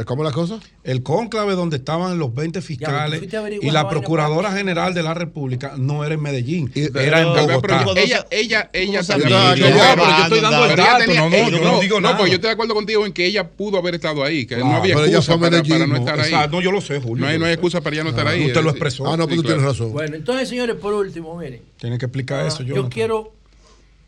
[0.06, 0.60] ¿Cómo la cosa?
[0.84, 3.22] El cónclave donde estaban los 20 Ya, fiscales
[3.62, 7.48] y la Procuradora General de la República no era en Medellín, Pero- era en pero
[7.84, 7.86] Bogotá.
[8.02, 9.30] ella, ella, ella también.
[9.32, 12.02] No, yo- pero yo estoy dando el dato, tenía- no, no, ella- yo no digo
[12.02, 12.18] nada.
[12.18, 14.76] pues yo estoy de acuerdo contigo en que ella pudo haber estado ahí, que no
[14.76, 16.26] había excusa para, para no estar ahí.
[16.32, 17.26] Exacto, no, yo lo sé, Julio.
[17.26, 18.46] No hay, no excusa para ella no estar Ah, ahí.
[18.46, 19.08] usted lo Es- expresó.
[19.08, 19.58] Ah, no, pero tú claro.
[19.60, 19.92] tienes razón.
[19.94, 21.62] Bueno, entonces, señores, por último, miren.
[21.80, 22.76] Tiene que explicar eso, Ah, yo.
[22.76, 23.34] yo quiero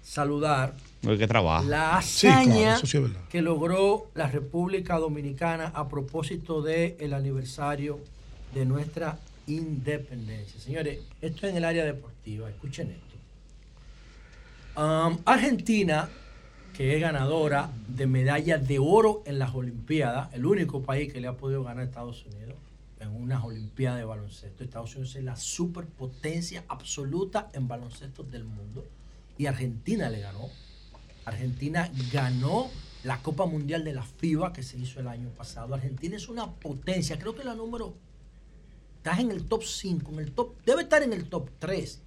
[0.04, 1.65] saludar No es que trabaja.
[1.68, 3.22] la Sí, claro, hazaña sí es verdad.
[3.30, 7.99] que logró la República Dominicana a propósito del aniversario
[8.53, 9.18] de nuestra
[9.48, 10.60] independencia.
[10.60, 14.82] Señores, esto es en el área deportiva, escuchen esto.
[14.82, 16.07] Um, Argentina,
[16.73, 21.28] que es ganadora de medalla de oro en las Olimpiadas, el único país que le
[21.28, 22.56] ha podido ganar a Estados Unidos
[22.99, 24.64] en unas Olimpiadas de baloncesto.
[24.64, 28.86] Estados Unidos es la superpotencia absoluta en baloncesto del mundo.
[29.38, 30.48] Y Argentina le ganó.
[31.26, 32.69] Argentina ganó
[33.03, 35.73] la Copa Mundial de la FIBA que se hizo el año pasado.
[35.73, 37.93] Argentina es una potencia, creo que la número
[38.98, 42.02] estás en el top 5, en el top, debe estar en el top 3.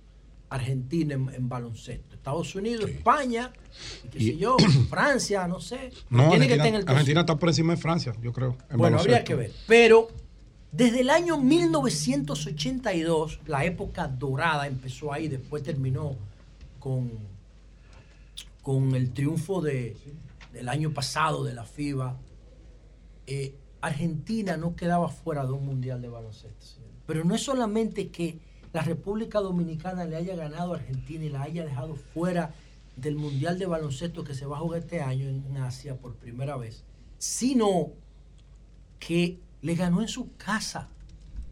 [0.51, 2.15] Argentina en, en baloncesto.
[2.15, 3.53] Estados Unidos, España,
[4.05, 4.57] y qué sé yo,
[4.89, 5.91] Francia, no sé.
[6.11, 8.33] No, Tiene que Argentina, estar en el top Argentina está por encima de Francia, yo
[8.33, 8.57] creo.
[8.71, 9.53] en bueno, habría que ver.
[9.67, 10.09] Pero
[10.71, 16.17] desde el año 1982, la época dorada empezó ahí, después terminó
[16.79, 17.11] con,
[18.65, 19.95] con el triunfo de,
[20.53, 22.19] del año pasado de la FIBA.
[23.27, 26.81] Eh, Argentina no quedaba fuera de un mundial de baloncesto.
[27.07, 28.41] Pero no es solamente que
[28.73, 32.55] la República Dominicana le haya ganado a Argentina y la haya dejado fuera
[32.97, 36.57] del mundial de baloncesto que se va a jugar este año en Asia por primera
[36.57, 36.85] vez,
[37.19, 37.93] sino
[38.99, 40.89] que le ganó en su casa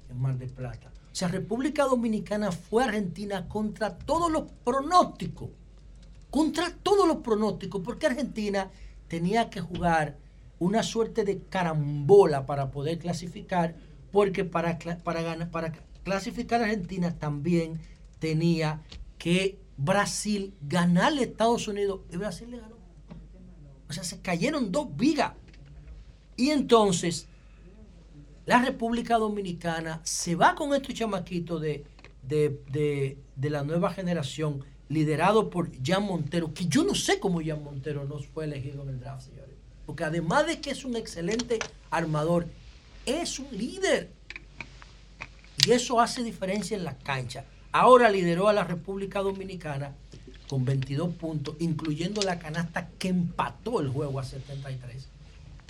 [0.09, 0.90] en Mar del Plata.
[1.12, 5.51] O sea, República Dominicana fue a Argentina contra todos los pronósticos.
[6.33, 8.71] Contra todos los pronósticos, porque Argentina
[9.07, 10.17] tenía que jugar
[10.59, 13.77] una suerte de carambola para poder clasificar,
[14.11, 15.73] porque para, para, ganar, para
[16.05, 17.79] clasificar a Argentina también
[18.19, 18.81] tenía
[19.19, 22.77] que Brasil ganarle a Estados Unidos y Brasil le ganó.
[23.91, 25.33] O sea, se cayeron dos vigas.
[26.37, 27.29] Y entonces,
[28.47, 31.85] la República Dominicana se va con estos chamaquitos de,
[32.23, 37.64] de- de la nueva generación, liderado por Jan Montero, que yo no sé cómo Jan
[37.64, 39.55] Montero no fue elegido en el draft, señores.
[39.86, 41.59] Porque además de que es un excelente
[41.90, 42.47] armador,
[43.06, 44.10] es un líder.
[45.66, 47.44] Y eso hace diferencia en la cancha.
[47.73, 49.94] Ahora lideró a la República Dominicana
[50.48, 55.09] con 22 puntos, incluyendo la canasta que empató el juego a 73.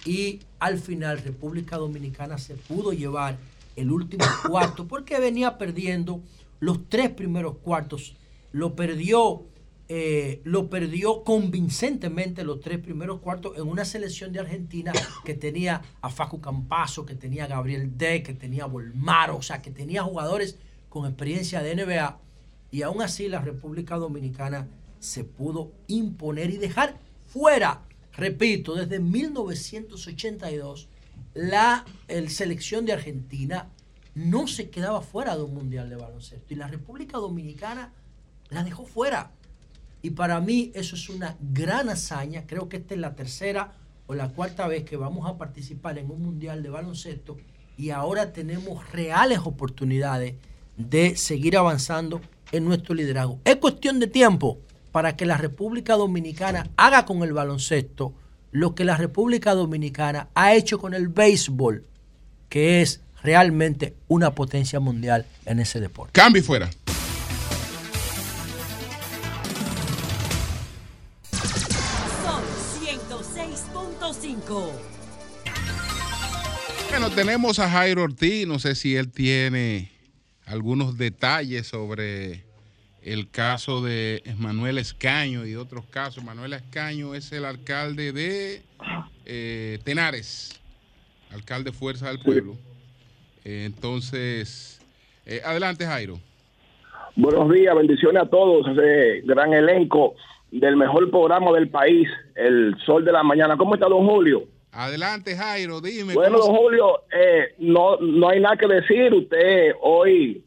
[0.05, 3.37] y al final República Dominicana se pudo llevar
[3.77, 6.21] el último cuarto porque venía perdiendo
[6.59, 8.17] los tres primeros cuartos.
[8.53, 9.47] Lo perdió,
[9.89, 14.93] eh, lo perdió convincentemente los tres primeros cuartos en una selección de Argentina
[15.25, 19.43] que tenía a Facu Campazo, que tenía a Gabriel De, que tenía a Volmaro, o
[19.43, 20.59] sea, que tenía jugadores
[20.89, 22.21] con experiencia de NBA.
[22.71, 24.69] Y aún así la República Dominicana
[24.99, 30.89] se pudo imponer y dejar fuera, repito, desde 1982,
[31.35, 33.69] la el selección de Argentina
[34.15, 37.93] no se quedaba fuera de un mundial de baloncesto y la República Dominicana
[38.53, 39.31] la dejó fuera.
[40.03, 42.45] Y para mí eso es una gran hazaña.
[42.47, 43.73] Creo que esta es la tercera
[44.07, 47.37] o la cuarta vez que vamos a participar en un mundial de baloncesto
[47.77, 50.35] y ahora tenemos reales oportunidades
[50.77, 52.21] de seguir avanzando
[52.51, 53.39] en nuestro liderazgo.
[53.45, 54.59] Es cuestión de tiempo
[54.91, 58.13] para que la República Dominicana haga con el baloncesto
[58.51, 61.87] lo que la República Dominicana ha hecho con el béisbol,
[62.51, 66.13] que es realmente una potencia mundial en ese deporte.
[66.13, 66.69] Cambio fuera.
[77.15, 78.47] Tenemos a Jairo Ortiz.
[78.47, 79.91] No sé si él tiene
[80.47, 82.45] algunos detalles sobre
[83.03, 86.25] el caso de Manuel Escaño y otros casos.
[86.25, 88.63] Manuel Escaño es el alcalde de
[89.27, 90.61] eh, Tenares,
[91.33, 92.55] alcalde Fuerza del Pueblo.
[93.45, 94.81] Eh, entonces,
[95.27, 96.19] eh, adelante Jairo.
[97.15, 100.15] Buenos días, bendiciones a todos, ese gran elenco
[100.51, 103.57] del mejor programa del país, El Sol de la Mañana.
[103.59, 104.45] ¿Cómo está, don Julio?
[104.73, 106.15] Adelante Jairo, dime.
[106.15, 109.13] Bueno, ¿cómo don Julio, eh, no, no hay nada que decir.
[109.13, 110.43] Usted hoy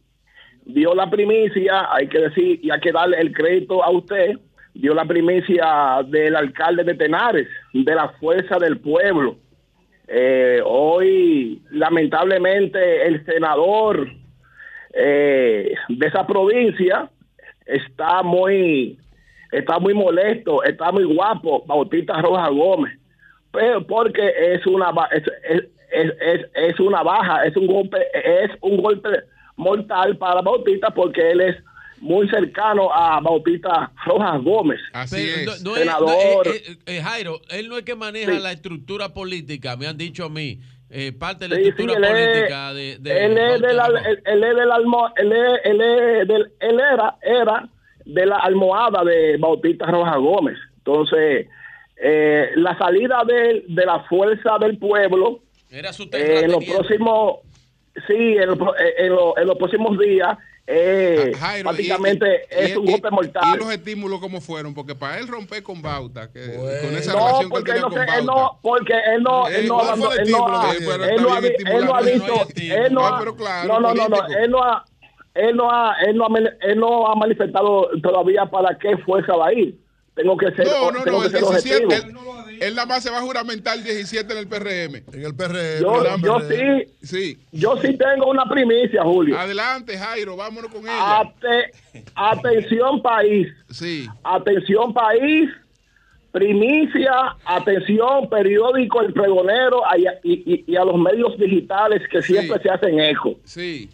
[0.65, 4.39] dio la primicia, hay que decir, y hay que darle el crédito a usted,
[4.73, 9.37] dio la primicia del alcalde de Tenares, de la fuerza del pueblo.
[10.07, 14.09] Eh, hoy, lamentablemente, el senador
[14.93, 17.09] eh, de esa provincia
[17.65, 18.97] está muy,
[19.51, 22.99] está muy molesto, está muy guapo, Bautista Rojas Gómez,
[23.87, 25.23] porque es una es,
[25.91, 29.09] es, es, una baja, es un golpe, es un golpe
[29.55, 31.55] mortal para Bautista porque él es
[32.01, 34.79] muy cercano a Bautista Rojas Gómez.
[35.09, 36.07] Pero no- no es- senador.
[36.47, 38.39] no, eh, eh, eh, Jairo, él no es que maneja Sí.
[38.41, 40.59] la estructura política, me han dicho a mí,
[40.89, 44.21] eh, parte de la Sí, sí, estructura política de, de él es de la, él,
[44.25, 47.69] él es del almo, él, es- él, es del- él era, era
[48.05, 50.57] de la almohada de Bautista Rojas Gómez.
[50.79, 51.47] Entonces,
[51.97, 55.39] eh, la salida de, de la fuerza del pueblo
[55.69, 57.39] Era su eh, en los próximos,
[58.07, 62.25] sí, en, los pro- eh, en los- en los próximos días, eh, Ah, Jairo, prácticamente
[62.25, 63.43] y- y- es y- un y- golpe mortal.
[63.53, 64.73] ¿Y los estímulos cómo fueron?
[64.73, 67.81] Porque para él romper con Bauta, que, con esa no, relación que él porque, tenía
[67.81, 68.17] no con sé, Bauta.
[68.19, 70.73] él no, porque él no, Eh, él no, ¿cuál abandonó- fue el él no ha,
[70.73, 74.51] él no ha, él no ha visto, él no No, ha, no, no, no, él
[74.51, 74.85] no ha,
[75.35, 76.27] él no ha, él no ha,
[76.61, 79.75] él no ha manifestado todavía para qué fuerza va a ir.
[80.15, 82.39] Tengo que ser, No, no, tengo no, que el ser 17, objetivo.
[82.49, 85.03] él, él nada más se va a juramentar el 17 en el PRM.
[85.13, 85.81] En el PRM.
[85.81, 87.37] Yo, yo sí, Sí.
[87.51, 89.37] yo sí tengo una primicia, Julio.
[89.37, 91.19] Adelante, Jairo, vámonos con ella.
[91.19, 91.71] Ate-
[92.15, 93.47] atención país.
[93.69, 94.07] Sí.
[94.23, 95.49] Atención país.
[96.31, 102.21] Primicia, atención, periódico El Pregonero y, a- y- y- y a los medios digitales que
[102.21, 103.35] siempre se hacen eco.
[103.45, 103.89] Sí.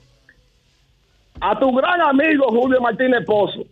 [1.39, 3.63] A tu gran amigo Julio Martínez Pozo,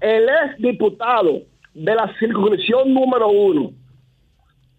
[0.00, 1.40] el ex diputado
[1.74, 3.72] de la circunscripción número uno,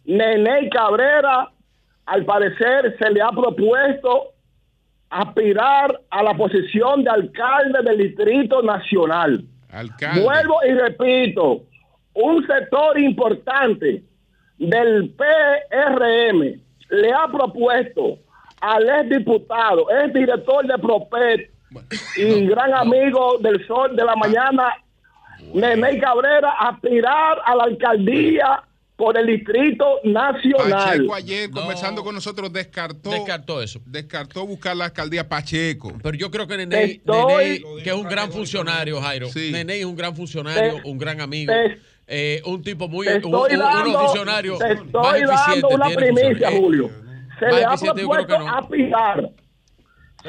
[0.05, 1.51] Nene Cabrera,
[2.05, 4.33] al parecer se le ha propuesto
[5.09, 9.43] aspirar a la posición de alcalde del Distrito Nacional.
[9.71, 10.23] Alcalde.
[10.23, 11.63] Vuelvo y repito,
[12.15, 14.03] un sector importante
[14.57, 18.19] del PRM le ha propuesto
[18.61, 21.51] al ex diputado, ex director de Propet
[22.17, 24.73] y gran amigo del Sol de la Mañana,
[25.53, 28.63] Nene Cabrera, aspirar a la alcaldía
[28.95, 30.69] por el Distrito Nacional.
[30.69, 33.79] Pacheco ayer conversando con nosotros descartó Descartó eso.
[33.85, 35.93] Descartó buscar la alcaldía Pacheco.
[36.01, 39.27] Pero yo creo que Nene, Estoy- Nene, que es un gran funcionario, Jairo.
[39.35, 41.51] Nene es un gran funcionario, Te- un gran amigo.
[41.51, 43.07] te- eh, un tipo muy.
[43.07, 46.51] Te un, estoy un- dando, unos funcionarios te más estoy dando eficientes una primicia.
[46.51, 46.89] Julio.
[47.39, 48.55] Se Más le ha propuesto no.
[48.55, 49.29] aspirar.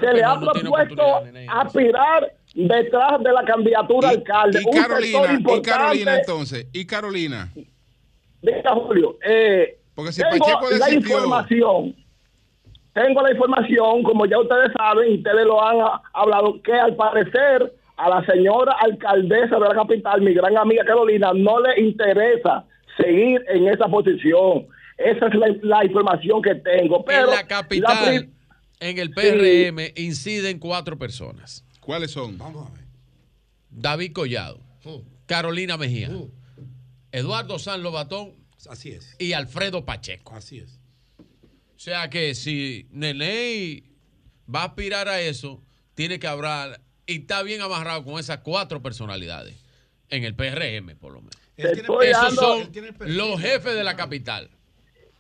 [0.01, 4.61] Se le ha propuesto aspirar detrás de la candidatura a alcalde.
[4.61, 7.53] Y Carolina, y entonces, y Carolina.
[8.43, 11.97] Diga, Julio, eh, Porque si tengo Pacheco la información.
[12.93, 15.79] Tengo la información, como ya ustedes saben, y ustedes lo han
[16.13, 21.33] hablado, que al parecer a la señora alcaldesa de la capital, mi gran amiga Carolina,
[21.35, 22.65] no le interesa
[22.97, 24.69] seguir en esa posición.
[24.97, 27.05] Esa es la, la información que tengo.
[27.05, 28.29] Pero en la capital,
[28.79, 31.64] en el PRM, inciden cuatro personas.
[31.85, 32.39] ¿Cuáles son?
[33.71, 34.61] David Collado,
[35.27, 36.11] Carolina Mejía,
[37.13, 38.33] Eduardo San Lobatón
[38.69, 39.17] Así es.
[39.19, 40.35] y Alfredo Pacheco.
[40.35, 40.79] Así es.
[41.19, 43.83] O sea que si Nene
[44.53, 45.61] va a aspirar a eso,
[45.95, 49.55] tiene que hablar y está bien amarrado con esas cuatro personalidades
[50.09, 51.37] en el PRM, por lo menos.
[51.57, 54.51] Estoy Esos dando- son los jefes de la capital.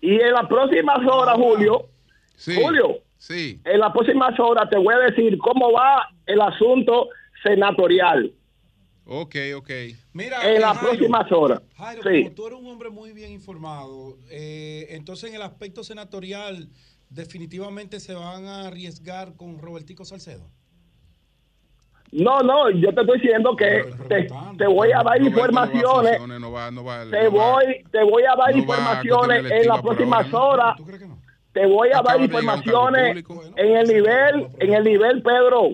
[0.00, 1.88] Y en las próximas horas, Julio,
[2.44, 3.60] Julio, sí.
[3.64, 7.08] en las próximas horas te voy a decir cómo va el asunto
[7.42, 8.32] senatorial.
[9.06, 9.70] Ok, ok.
[10.14, 11.62] Mira, en eh, las Jairo, próximas horas.
[11.76, 12.22] Jairo, Sí.
[12.22, 16.68] como tú eres un hombre muy bien informado, eh, entonces en el aspecto senatorial
[17.10, 20.48] definitivamente se van a arriesgar con Robertico Salcedo.
[22.12, 26.20] No, no, yo te estoy diciendo que te, te voy a dar informaciones.
[26.40, 30.32] No va, no va, Te voy, te voy a dar a informaciones en las próximas
[30.32, 30.76] horas.
[31.52, 33.24] Te voy a dar informaciones
[33.56, 35.70] en el nivel, en el nivel, Pedro,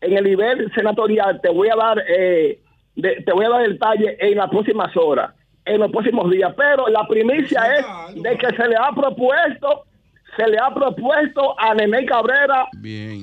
[0.00, 1.40] en el nivel senatorial.
[1.42, 2.58] Te voy a dar, eh,
[2.96, 5.32] de- te voy a dar detalle en las próximas horas,
[5.64, 6.52] en los próximos días.
[6.56, 9.84] Pero la primicia es de que se le ha propuesto,
[10.36, 12.66] se le ha propuesto a Nene Cabrera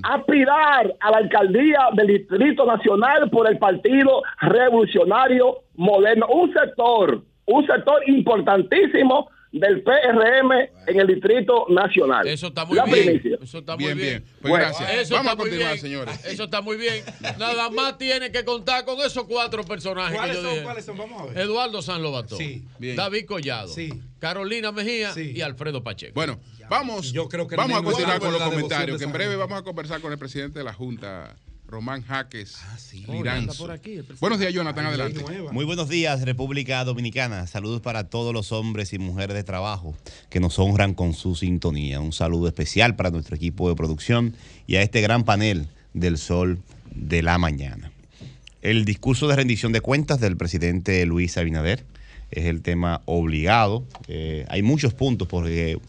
[0.03, 7.68] aspirar a la alcaldía del Distrito Nacional por el Partido Revolucionario Moderno, un sector, un
[7.68, 10.51] sector importantísimo del PRM
[10.87, 12.25] en el Distrito Nacional.
[12.27, 13.05] Eso está muy La bien.
[13.05, 13.37] primicia.
[13.41, 14.23] Eso está muy Bien, bien.
[14.23, 14.35] bien.
[14.41, 14.89] Pues gracias.
[14.93, 15.81] Eso Vamos está a muy continuar, bien.
[15.81, 16.25] señores.
[16.25, 17.03] Eso está muy bien.
[17.37, 20.51] Nada más tiene que contar con esos cuatro personajes que ¿Cuáles yo son?
[20.51, 20.63] dije.
[20.63, 20.97] ¿Cuáles son?
[20.97, 21.37] Vamos a ver.
[21.39, 22.63] Eduardo San Lobatón, Sí.
[22.79, 22.95] Bien.
[22.95, 23.91] David Collado, Sí.
[24.19, 26.13] Carolina Mejía y Alfredo Pacheco.
[26.13, 29.59] Bueno, vamos, Yo creo que vamos a continuar con los comentarios, que en breve vamos
[29.59, 31.35] a conversar con el presidente de la Junta,
[31.72, 32.57] Román Jaques
[33.07, 33.30] Liranzo.
[33.30, 34.02] anda por aquí.
[34.19, 35.23] Buenos días, Jonathan, Ay, adelante.
[35.53, 37.48] Muy buenos días, República Dominicana.
[37.48, 39.95] Saludos para todos los hombres y mujeres de trabajo
[40.30, 42.02] que nos honran con su sintonía.
[42.02, 44.35] Un saludo especial para nuestro equipo de producción
[44.68, 46.60] y a este gran panel del Sol
[46.93, 47.93] de la Mañana.
[48.61, 51.85] El discurso de rendición de cuentas del presidente Luis Abinader
[52.31, 53.85] es el tema obligado.
[54.10, 55.80] Eh, hay muchos puntos porque,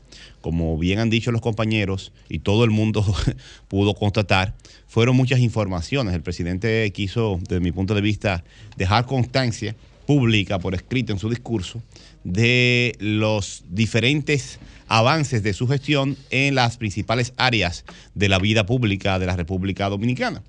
[0.42, 3.02] como bien han dicho los compañeros y todo el mundo
[3.68, 4.54] pudo constatar,
[4.86, 6.14] fueron muchas informaciones.
[6.14, 8.44] El presidente quiso, desde mi punto de vista,
[8.76, 9.74] dejar constancia
[10.06, 11.80] pública por escrito en su discurso
[12.24, 14.58] de los diferentes
[14.88, 19.88] avances de su gestión en las principales áreas de la vida pública de la República
[19.88, 20.42] Dominicana.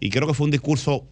[0.00, 1.06] Y creo que fue un discurso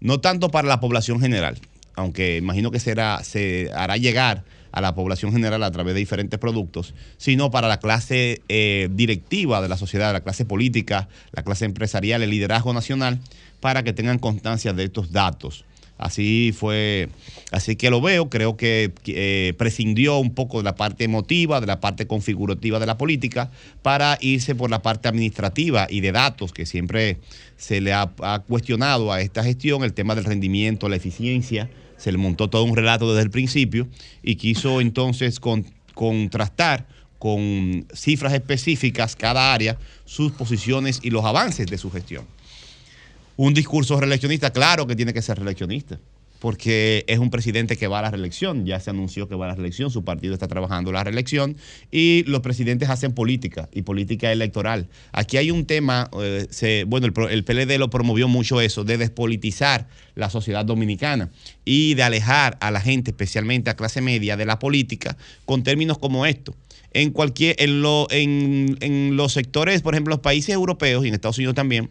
[0.00, 1.58] no tanto para la población general,
[1.94, 4.44] aunque imagino que será, se hará llegar
[4.74, 9.62] a la población general a través de diferentes productos, sino para la clase eh, directiva
[9.62, 13.20] de la sociedad, la clase política, la clase empresarial, el liderazgo nacional,
[13.60, 15.64] para que tengan constancia de estos datos.
[15.96, 17.08] Así fue,
[17.52, 21.68] así que lo veo, creo que eh, prescindió un poco de la parte emotiva, de
[21.68, 23.52] la parte configurativa de la política,
[23.82, 27.18] para irse por la parte administrativa y de datos, que siempre
[27.56, 31.70] se le ha, ha cuestionado a esta gestión, el tema del rendimiento, la eficiencia,
[32.04, 33.88] se le montó todo un relato desde el principio
[34.22, 35.64] y quiso entonces con-
[35.94, 36.86] contrastar
[37.18, 42.26] con cifras específicas cada área sus posiciones y los avances de su gestión.
[43.38, 45.98] Un discurso reeleccionista, claro que tiene que ser reeleccionista,
[46.44, 49.48] porque es un presidente que va a la reelección, ya se anunció que va a
[49.48, 51.56] la reelección, su partido está trabajando la reelección
[51.90, 54.86] y los presidentes hacen política y política electoral.
[55.12, 59.88] Aquí hay un tema, eh, bueno, el, el PLD lo promovió mucho eso, de despolitizar
[60.16, 61.30] la sociedad dominicana
[61.64, 65.16] y de alejar a la gente, especialmente a clase media, de la política
[65.46, 66.54] con términos como estos
[66.92, 71.14] en cualquier en, lo- en, en los sectores, por ejemplo, los países europeos y en
[71.14, 71.88] Estados Unidos también,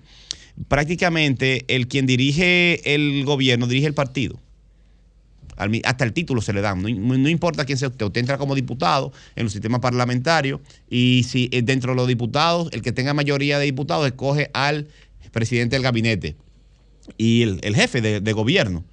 [0.67, 4.42] prácticamente el quien dirige el gobierno dirige el partido.
[5.57, 6.81] Hasta el título se le dan.
[6.81, 8.05] No, no importa quién sea usted.
[8.05, 12.69] Usted entra como diputado en los sistemas parlamentarios y si eh, dentro de los diputados,
[12.71, 14.87] el que tenga mayoría de diputados escoge al
[15.31, 16.35] presidente del gabinete
[17.17, 18.83] y el, jefe de, de gobierno.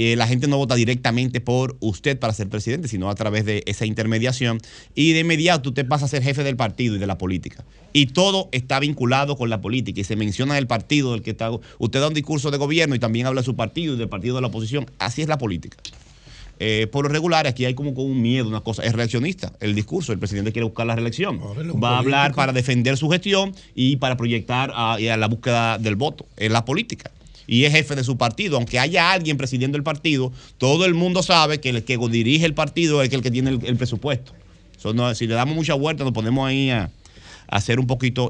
[0.00, 3.64] Eh, la gente no vota directamente por usted para ser presidente, sino a través de
[3.66, 4.60] esa intermediación.
[4.94, 7.64] Y de inmediato usted pasa a ser jefe del partido y de la política.
[7.98, 10.00] Y todo está vinculado con la política.
[10.00, 11.50] Y se menciona el partido del que está.
[11.78, 14.36] Usted da un discurso de gobierno y también habla de su partido y del partido
[14.36, 14.86] de la oposición.
[15.00, 15.78] Así es la política.
[16.60, 18.84] Eh, por lo regular, aquí hay como con un miedo, una cosa.
[18.84, 20.12] Es reaccionista el discurso.
[20.12, 21.40] El presidente quiere buscar la reelección.
[21.82, 26.24] Va a hablar para defender su gestión y para proyectar a, la búsqueda del voto.
[26.36, 27.10] Es la política.
[27.48, 28.58] Y es jefe de su partido.
[28.58, 32.54] Aunque haya alguien presidiendo el partido, todo el mundo sabe que el que dirige el
[32.54, 34.34] partido es el que tiene el, el presupuesto.
[34.78, 36.90] Eso no- si le damos mucha vuelta, nos ponemos ahí a,
[37.48, 38.28] a ser un poquito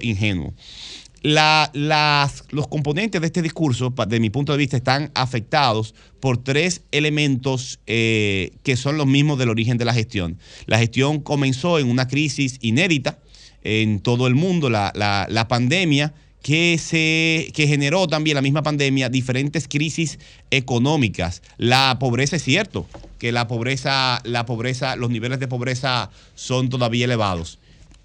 [1.23, 6.39] las- los componentes de este discurso, pa- de mi punto de vista, están afectados por
[6.43, 10.39] tres elementos eh, que son los mismos del origen de la gestión.
[10.66, 13.19] La gestión comenzó en una crisis inédita
[13.65, 18.62] en todo el mundo, la, la- la pandemia que se que generó también la misma
[18.62, 20.20] pandemia diferentes crisis
[20.53, 21.43] económicas.
[21.59, 22.86] La pobreza es cierto
[23.19, 27.59] que la pobreza la pobreza los niveles de pobreza son todavía elevados.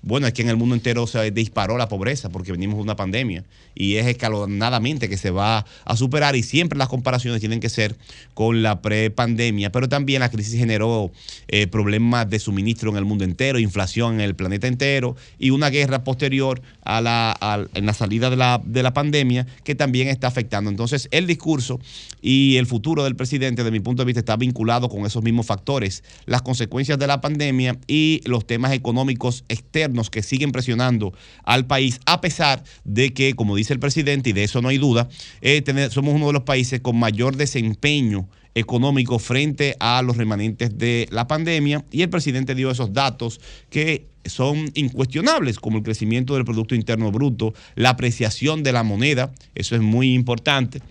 [0.05, 2.97] Bueno, es que en el mundo entero se disparó la pobreza porque venimos de una
[2.97, 7.69] pandemia y es escalonadamente que se va a superar y siempre las comparaciones tienen que
[7.69, 7.95] ser
[8.33, 11.09] con la prepandemia, pero también la crisis generó
[11.47, 15.69] eh, problemas de suministro en el mundo entero, inflación en el planeta entero y una
[15.69, 20.27] guerra posterior a la, en la salida de la, de la pandemia que también está
[20.27, 20.69] afectando.
[20.69, 21.79] Entonces, el discurso
[22.21, 25.45] y el futuro del presidente, de mi punto de vista, está vinculado con esos mismos
[25.45, 29.45] factores, las consecuencias de la pandemia y los temas económicos
[29.93, 31.13] externos que siguen presionando
[31.43, 34.77] al país, a pesar de que, como dice el presidente, y de eso no hay
[34.77, 35.07] duda,
[35.41, 41.07] eh, somos uno de los países con mayor desempeño económico frente a los remanentes de
[41.11, 43.41] la pandemia y el presidente dio esos datos
[43.71, 49.33] que son incuestionables, como el crecimiento del Producto Interno Bruto, la apreciación de la moneda,
[49.55, 50.81] eso es muy importante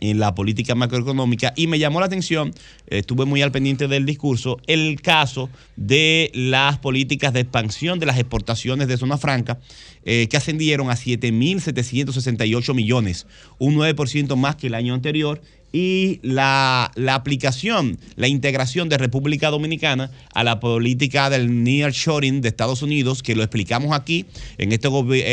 [0.00, 2.52] en la política macroeconómica y me llamó la atención,
[2.86, 8.18] estuve muy al pendiente del discurso, el caso de las políticas de expansión de las
[8.18, 9.58] exportaciones de zona franca
[10.04, 13.26] eh, que ascendieron a 7.768 millones,
[13.58, 15.40] un 9% más que el año anterior
[15.72, 22.48] y la, la aplicación, la integración de República Dominicana a la política del nearshoring de
[22.48, 24.26] Estados Unidos, que lo explicamos aquí.
[24.56, 24.88] En este,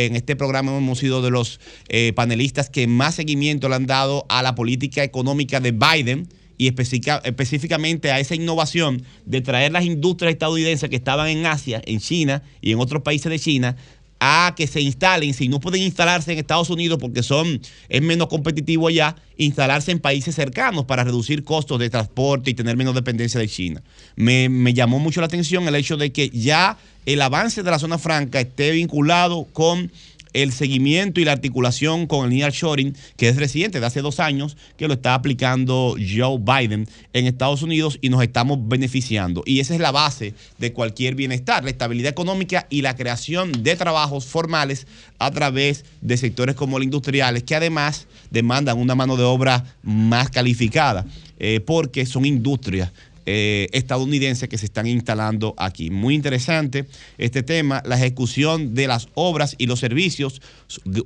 [0.06, 4.26] en este programa hemos sido de los eh, panelistas que más seguimiento le han dado
[4.30, 10.34] a la política económica de Biden y específicamente a esa innovación de traer las industrias
[10.34, 13.76] estadounidenses que estaban en Asia, en China y en otros países de China
[14.19, 18.27] a que se instalen, si no pueden instalarse en Estados Unidos porque son, es menos
[18.27, 23.39] competitivo allá, instalarse en países cercanos para reducir costos de transporte y tener menos dependencia
[23.39, 23.83] de China.
[24.15, 27.79] Me, me llamó mucho la atención el hecho de que ya el avance de la
[27.79, 29.91] zona franca esté vinculado con
[30.36, 34.57] el seguimiento y la articulación con el nearshoring, que es reciente, de hace dos años,
[34.78, 39.44] que lo está aplicando Joe Biden en Estados Unidos y nos estamos beneficiando.
[39.45, 43.78] Y esa es la base de cualquier bienestar, la estabilidad económica y la creación de
[43.78, 44.88] trabajos formales
[45.20, 50.30] a través de sectores como los industriales, que además demandan una mano de obra más
[50.30, 51.06] calificada,
[51.40, 52.91] eh, porque son industrias
[53.26, 55.89] eh, estadounidenses que se están instalando aquí.
[55.89, 56.85] Muy interesante
[57.18, 60.41] este tema, la ejecución de las obras y los servicios,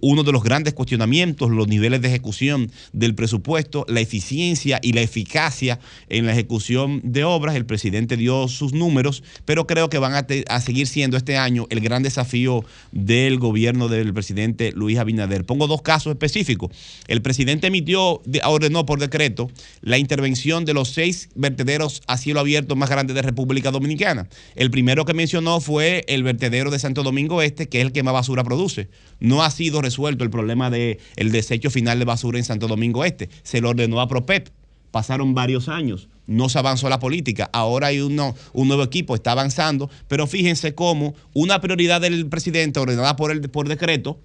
[0.02, 5.02] uno de los grandes cuestionamientos, los niveles de ejecución del presupuesto, la eficiencia y la
[5.02, 5.80] eficacia
[6.10, 7.56] en la ejecución de obras.
[7.56, 11.80] El presidente dio sus números, pero creo que van a, seguir siendo este año el
[11.80, 15.46] gran desafío del gobierno del presidente Luis Abinader.
[15.46, 16.72] Pongo dos casos específicos.
[17.08, 19.50] El presidente emitió, de- ordenó por decreto
[19.82, 24.28] la intervención de los seis vertederos a cielo abierto más grandes de República Dominicana.
[24.56, 28.02] El primero que mencionó fue el vertedero de Santo Domingo Este, que es el que
[28.02, 28.90] más basura produce.
[29.20, 33.06] No ha sido resuelto el problema del el desecho final de basura en Santo Domingo
[33.06, 33.30] Este.
[33.44, 34.50] Se lo ordenó a Propep.
[34.90, 37.48] Pasaron varios años, no se avanzó la política.
[37.54, 43.16] Ahora hay un nuevo equipo, está avanzando, pero fíjense cómo una prioridad del presidente ordenada
[43.16, 44.20] por, el, por decreto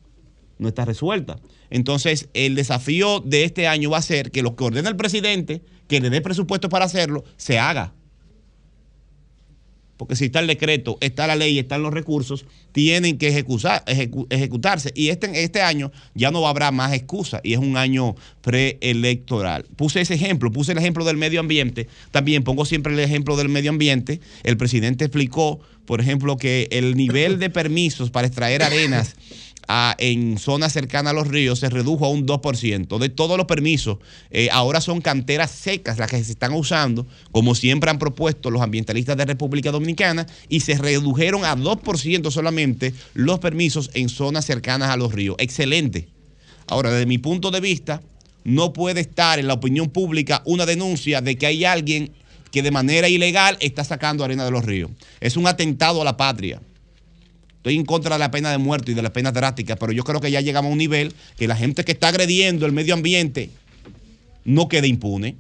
[0.59, 1.39] no está resuelta.
[1.71, 5.63] Entonces, el desafío de este año va a ser que lo que ordena el presidente,
[5.89, 7.95] que le dé presupuesto para hacerlo, se haga.
[9.97, 14.27] Porque si está el decreto, está la ley, están los recursos, tienen que ejecutar, ejecu-
[14.29, 14.93] ejecutarse.
[14.97, 19.65] Y este, este año ya no habrá más excusa y es un año preelectoral.
[19.77, 21.87] Puse ese ejemplo, puse el ejemplo del medio ambiente.
[22.11, 24.21] También pongo siempre el ejemplo del medio ambiente.
[24.43, 29.15] El presidente explicó, por ejemplo, que el nivel de permisos para extraer arenas
[29.69, 32.99] a- en zonas cercanas a los ríos se redujo a un 2%.
[32.99, 33.99] De todos los permisos,
[34.31, 38.63] eh, ahora son canteras secas las que se están usando, como siempre han propuesto los
[38.63, 44.91] ambientalistas de República Dominicana, y se redujeron a 2% solamente los permisos en zonas cercanas
[44.91, 45.37] a los ríos.
[45.39, 46.09] Excelente.
[46.67, 48.03] Ahora, desde mi punto de vista,
[48.45, 52.13] no puede estar en la opinión pública una denuncia de que hay alguien
[52.51, 54.91] que de manera ilegal está sacando arena de los ríos.
[55.21, 56.61] Es un atentado a la patria.
[57.65, 60.05] Estoy en contra de la pena de muerte y de las penas drásticas, pero yo
[60.05, 62.93] creo que ya llegamos a un nivel que la gente que está agrediendo el medio
[62.93, 63.49] ambiente
[64.45, 65.37] no quede impune.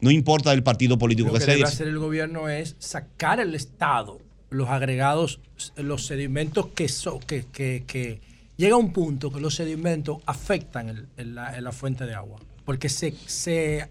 [0.00, 1.54] No importa del partido político Lo que que sea.
[1.56, 4.18] debe hacer el gobierno es sacar el Estado
[4.48, 5.40] los agregados,
[5.76, 8.22] los sedimentos que, so- que, que, que
[8.56, 12.40] llega a un punto que los sedimentos afectan el- el- la, la fuente de agua.
[12.64, 13.86] Porque se, se,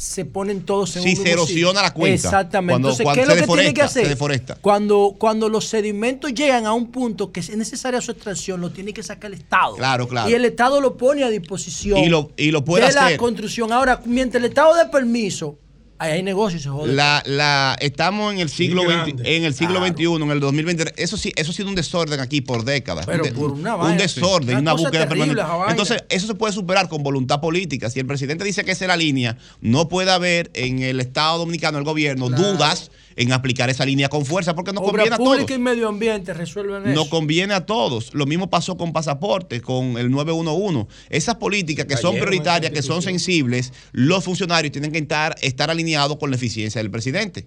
[0.00, 2.14] se ponen todos en Sí, un se mismo erosiona la cuenca.
[2.14, 2.72] Exactamente.
[2.72, 4.58] Cuando- Entonces, cuando ¿qué es se lo que tiene que se hacer?
[4.62, 8.94] Cuando, cuando los sedimentos llegan a un punto que es necesaria su extracción, lo tiene
[8.94, 9.76] que sacar el Estado.
[9.76, 10.30] Claro, claro.
[10.30, 13.72] Y el Estado lo pone a disposición Y lo- y lo puede de la construcción.
[13.74, 15.58] Ahora, mientras el Estado dé permiso,
[16.00, 16.92] ahí hay negocios, se jode.
[16.92, 19.36] La, la, estamos en el siglo Muy 20 grande.
[19.36, 19.94] en el siglo Claro.
[19.94, 20.94] XXI, en el 2020.
[20.96, 23.06] Eso sí, eso ha sido un desorden aquí por décadas.
[23.06, 24.60] Pero un, por una un vaina, desorden, sí.
[24.62, 25.42] una búsqueda permanente.
[25.68, 27.90] Entonces, eso se puede superar con voluntad política.
[27.90, 31.38] Si el presidente dice que esa es la línea, no puede haber en el Estado
[31.38, 32.52] Dominicano, el gobierno, Claro.
[32.54, 32.90] dudas
[33.20, 35.50] en aplicar esa línea con fuerza, porque no Obra conviene a todos.
[35.50, 36.94] y medio ambiente resuelven eso.
[36.94, 38.14] No conviene a todos.
[38.14, 40.86] Lo mismo pasó con pasaportes, con el 911.
[41.10, 45.70] Esas políticas que son Cayeron prioritarias, que son sensibles, los funcionarios tienen que estar, estar
[45.70, 47.46] alineados con la eficiencia del presidente.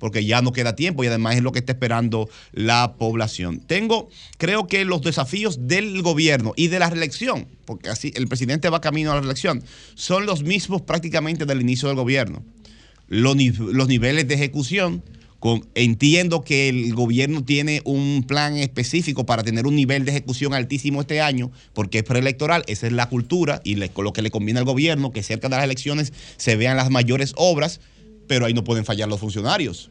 [0.00, 3.60] Porque ya no queda tiempo y además es lo que está esperando la población.
[3.60, 4.08] Tengo,
[4.38, 8.80] creo que los desafíos del gobierno y de la reelección, porque así el presidente va
[8.80, 9.62] camino a la reelección,
[9.94, 12.42] son los mismos prácticamente del inicio del gobierno
[13.12, 15.02] los, los niveles de ejecución.
[15.74, 21.00] Entiendo que el gobierno tiene un plan específico para tener un nivel de ejecución altísimo
[21.00, 24.60] este año, porque es preelectoral, esa es la cultura y le- lo que le conviene
[24.60, 27.80] al gobierno, que cerca de las elecciones se vean las mayores obras,
[28.28, 29.90] pero ahí no pueden fallar los funcionarios,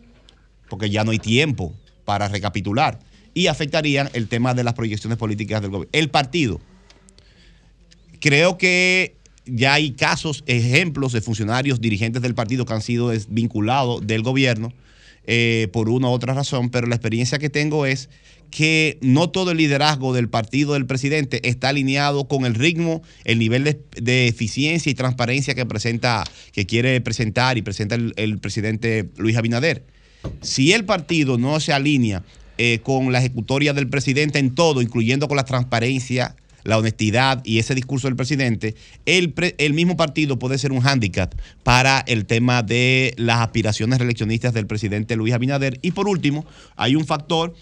[0.69, 1.75] porque ya no hay tiempo
[2.05, 2.99] para recapitular.
[3.33, 5.89] Y afectarían el tema de las proyecciones políticas del gobierno.
[5.91, 6.61] El partido,
[8.21, 14.05] creo que ya hay casos, ejemplos de funcionarios, dirigentes del partido que han sido desvinculados
[14.05, 14.73] del gobierno
[15.27, 18.09] eh, por una u otra razón, pero la experiencia que tengo es
[18.49, 23.39] que no todo el liderazgo del partido del presidente está alineado con el ritmo, el
[23.39, 29.09] nivel de, eficiencia y transparencia que presenta, que quiere presentar y presenta el, el presidente
[29.17, 29.85] Luis Abinader.
[30.41, 32.23] Si el partido no se alinea
[32.57, 37.59] eh, con la ejecutoria del presidente en todo, incluyendo con la transparencia, la honestidad y
[37.59, 38.75] ese discurso del presidente,
[39.05, 41.33] el, el mismo partido puede ser un hándicap
[41.63, 45.79] para el tema de las aspiraciones reeleccionistas del presidente Luis Abinader.
[45.81, 47.53] Y por último, hay un factor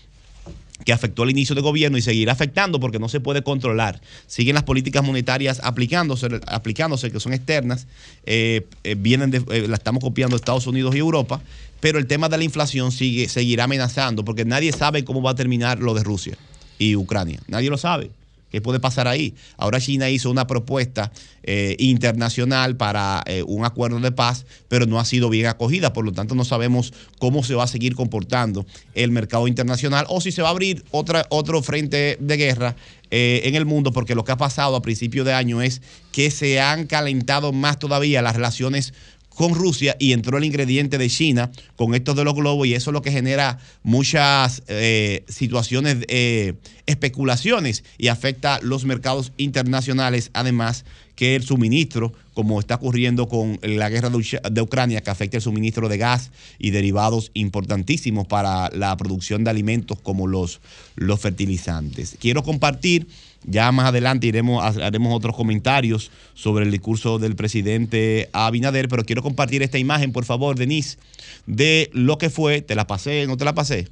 [0.85, 4.01] que afectó al inicio de gobierno y seguirá afectando porque no se puede controlar.
[4.27, 7.88] Siguen las políticas monetarias aplicándose, aplicándose que son externas,
[8.26, 11.41] eh, eh, vienen de, eh, la estamos copiando Estados Unidos y Europa,
[11.80, 15.35] pero el tema de la inflación sigue, seguirá amenazando porque nadie sabe cómo va a
[15.35, 16.38] terminar lo de Rusia
[16.77, 17.39] y Ucrania.
[17.47, 18.11] Nadie lo sabe.
[18.49, 19.35] ¿Qué puede pasar ahí?
[19.57, 21.11] Ahora China hizo una propuesta
[21.43, 25.93] eh, internacional para eh, un acuerdo de paz, pero no ha sido bien acogida.
[25.93, 30.21] Por lo tanto, no sabemos cómo se va a seguir comportando el mercado internacional o
[30.21, 32.76] si se va a abrir otro frente de guerra
[33.11, 35.81] eh, en el mundo, porque lo que ha pasado a principio de año es
[36.11, 38.93] que se han calentado más todavía las relaciones
[39.40, 42.90] con Rusia y entró el ingrediente de China con estos de los globos y eso
[42.90, 46.56] es lo que genera muchas eh, situaciones, eh,
[46.88, 50.84] especulaciones y afecta los mercados internacionales, además
[51.16, 55.88] que el suministro, como está ocurriendo con la guerra de, Ucrania, que afecta el suministro
[55.88, 60.60] de gas y derivados importantísimos para la producción de alimentos como los,
[60.95, 62.18] los fertilizantes.
[62.20, 63.07] Quiero compartir
[63.44, 69.24] ya más adelante iremos, haremos otros comentarios sobre el discurso del presidente Abinader, pero quiero
[69.24, 70.98] compartir esta imagen, por favor, Denise,
[71.45, 73.88] de lo que fue, te la pasé, no te la pasé.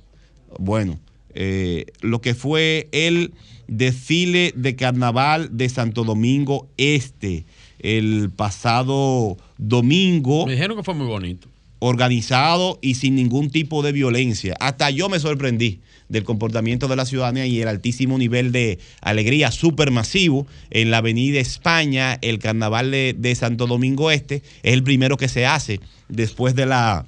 [0.60, 1.00] Bueno,
[1.34, 3.34] eh, lo que fue el
[3.68, 7.46] desfile de carnaval de Santo Domingo Este,
[7.80, 10.46] el pasado domingo.
[10.46, 11.48] Me dijeron que fue muy bonito.
[11.80, 14.56] Organizado y sin ningún tipo de violencia.
[14.60, 19.52] Hasta yo me sorprendí del comportamiento de la ciudadanía y el altísimo nivel de alegría
[19.52, 25.18] supermasivo en la Avenida España, el carnaval de, de Santo Domingo Este, es el primero
[25.18, 25.80] que se hace
[26.10, 27.06] después de la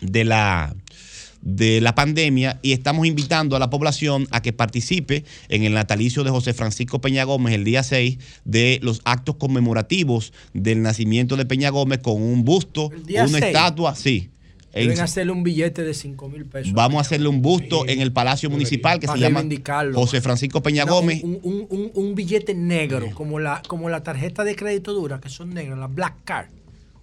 [0.00, 0.74] de la
[1.42, 6.22] de la pandemia y estamos invitando a la población a que participe en el natalicio
[6.22, 11.46] de José Francisco Peña Gómez el día 6 de los actos conmemorativos del nacimiento de
[11.46, 13.42] Peña Gómez con un busto, una 6?
[13.44, 14.28] estatua, sí.
[14.72, 16.72] Deben En- hacerle un billete de 5 mil pesos.
[16.72, 19.42] Vamos a hacerle un busto en el Palacio Municipal que Para se llama.
[19.94, 21.24] José Francisco Peña No, Gómez.
[21.24, 25.28] Un, un- un- un billete negro, como la, como la tarjeta de crédito dura, que
[25.28, 26.46] son negras, la Black Card.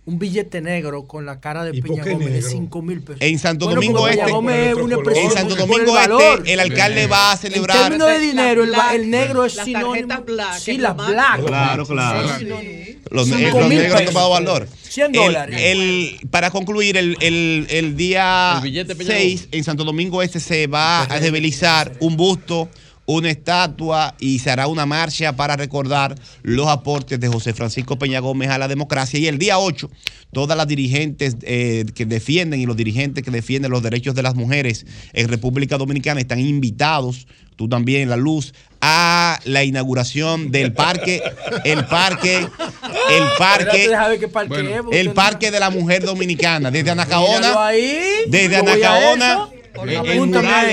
[0.08, 2.50] Un billete negro con la cara de Peña Gómez de negro?
[2.50, 3.22] 5 mil pesos.
[3.22, 6.40] En Santo Bueno, Domingo Este, es en Santo el Domingo valor.
[6.40, 7.76] Este, el alcalde va a celebrar.
[7.78, 10.08] En términos de dinero, el, Las el negro es sinónimo.
[10.26, 11.46] black, Sí, más- black.
[11.46, 12.30] Claro, claro.
[12.40, 12.46] Sí.
[13.12, 14.14] Los, Cinco eh, los mil negros han pesos.
[14.14, 14.68] tomado valor.
[14.88, 15.60] 100 El- dólares.
[15.62, 20.40] el- para concluir, el, el- el día El billete Peña 6 en Santo Domingo Este
[20.40, 22.70] se va a desvelizar un busto
[23.08, 28.20] una estatua y se hará una marcha para recordar los aportes de José Francisco Peña
[28.20, 29.18] Gómez a la democracia.
[29.18, 29.90] Y el día 8,
[30.34, 34.36] todas las dirigentes eh, que defienden y los dirigentes que defienden los derechos de las
[34.36, 41.24] mujeres en República Dominicana están invitados, tú también, La Luz, a la inauguración del parque,
[41.64, 43.90] el parque, el parque,
[44.92, 47.70] el parque de la mujer dominicana, desde Anacaona,
[48.28, 49.48] desde Anacaona,
[49.84, 50.20] en Apúntame ahí,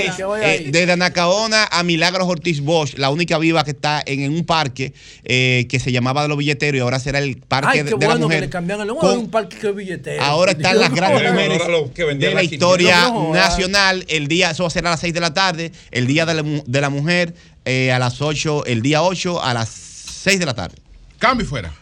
[0.08, 0.22] Murales, que
[0.66, 4.44] eh, desde Anacaona a Milagros Ortiz Bosch, la única viva que está en, en un
[4.44, 4.92] parque
[5.24, 7.96] eh, que se llamaba de los billeteros y ahora será el parque Ay, de, qué
[7.96, 8.40] de la bueno que mujer.
[8.42, 10.22] le cambiaron el nombre Con- un parque que es billetero.
[10.22, 14.04] Ahora están las grandes mujeres de la historia nacional.
[14.08, 15.72] El día, eso va a ser a las 6 de la tarde.
[15.90, 17.34] El día de la, de la mujer
[17.64, 20.76] eh, a las 8, el día 8 a las 6 de la tarde.
[21.18, 21.72] Cambio y fuera.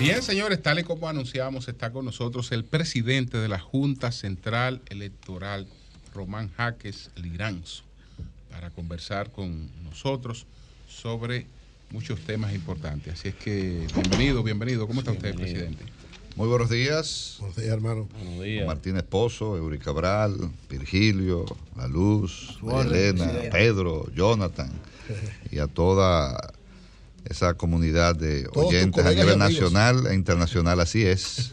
[0.02, 4.82] Bien, señores, tal y como anunciamos, está con nosotros el presidente de la Junta Central
[4.90, 5.68] Electoral,
[6.12, 7.84] Román Jaques Liranzo,
[8.50, 10.48] para conversar con nosotros
[10.90, 11.46] sobre
[11.92, 13.14] muchos temas importantes.
[13.14, 14.88] Así es que, bienvenido, bienvenido.
[14.88, 15.86] ¿Cómo está usted, presidente?
[16.36, 17.36] Muy buenos días.
[17.38, 18.10] Buenos días, hermano.
[18.66, 20.36] Martínez Pozo, Eury Cabral,
[20.68, 21.46] Virgilio,
[21.78, 23.32] La Luz, Elena.
[23.52, 24.72] Pedro, Jonathan
[25.52, 26.54] y a toda
[27.26, 30.80] esa comunidad de oyentes a nivel nacional e internacional.
[30.80, 31.52] Así es.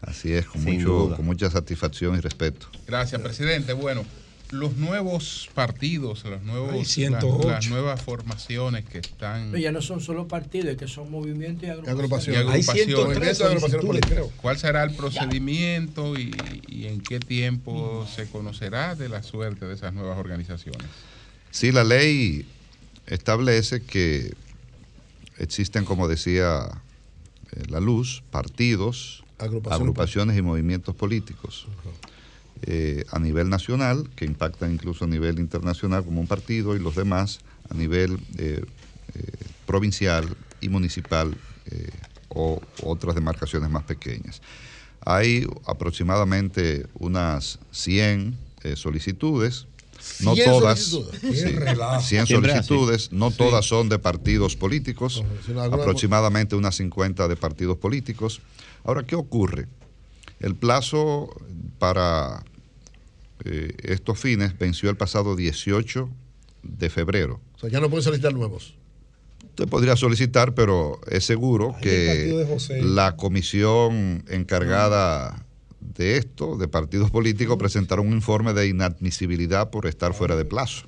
[0.00, 2.68] Así es, con, mucho, con mucha satisfacción y respeto.
[2.86, 3.72] Gracias, presidente.
[3.72, 4.04] Bueno,
[4.50, 7.48] los nuevos partidos, los nuevos, Ay, las, 108.
[7.50, 11.66] las nuevas formaciones que están Ya no son solo partidos, es que son movimientos y
[11.66, 12.40] y agrupaciones.
[12.40, 14.04] agrupaciones.
[14.40, 16.30] ¿Cuál será el procedimiento y,
[16.68, 20.86] y en qué tiempo se conocerá de la suerte de esas nuevas organizaciones?
[21.50, 22.46] Sí, la ley
[23.06, 24.34] establece que
[25.38, 26.68] existen, como decía
[27.52, 29.80] eh, la luz, partidos, Agrupaciones.
[29.80, 31.68] agrupaciones y movimientos políticos
[32.62, 36.96] eh, a nivel nacional, que impactan incluso a nivel internacional como un partido, y los
[36.96, 38.64] demás a nivel eh,
[39.66, 41.36] provincial y municipal
[42.28, 44.40] o otras demarcaciones más pequeñas.
[45.00, 49.66] Hay aproximadamente unas 100 eh, solicitudes,
[50.20, 51.20] no 100 todas, solicitudes.
[51.40, 52.02] sí, Qué relajo.
[52.02, 52.68] 100 Siempre así.
[52.68, 53.36] solicitudes, no Sí.
[53.38, 55.22] todas son de partidos políticos,
[55.72, 58.40] aproximadamente unas 50 de partidos políticos.
[58.84, 59.66] Ahora, ¿qué ocurre?
[60.40, 61.28] El plazo
[61.78, 62.44] para
[63.44, 66.08] eh, estos fines venció el pasado 18
[66.62, 67.40] de febrero.
[67.56, 68.74] O sea, ya no pueden solicitar nuevos.
[69.50, 72.46] Usted podría solicitar, pero es seguro que
[72.82, 75.44] la comisión encargada
[75.94, 80.86] de esto, de partidos políticos, presentaron un informe de inadmisibilidad por estar fuera de plazo.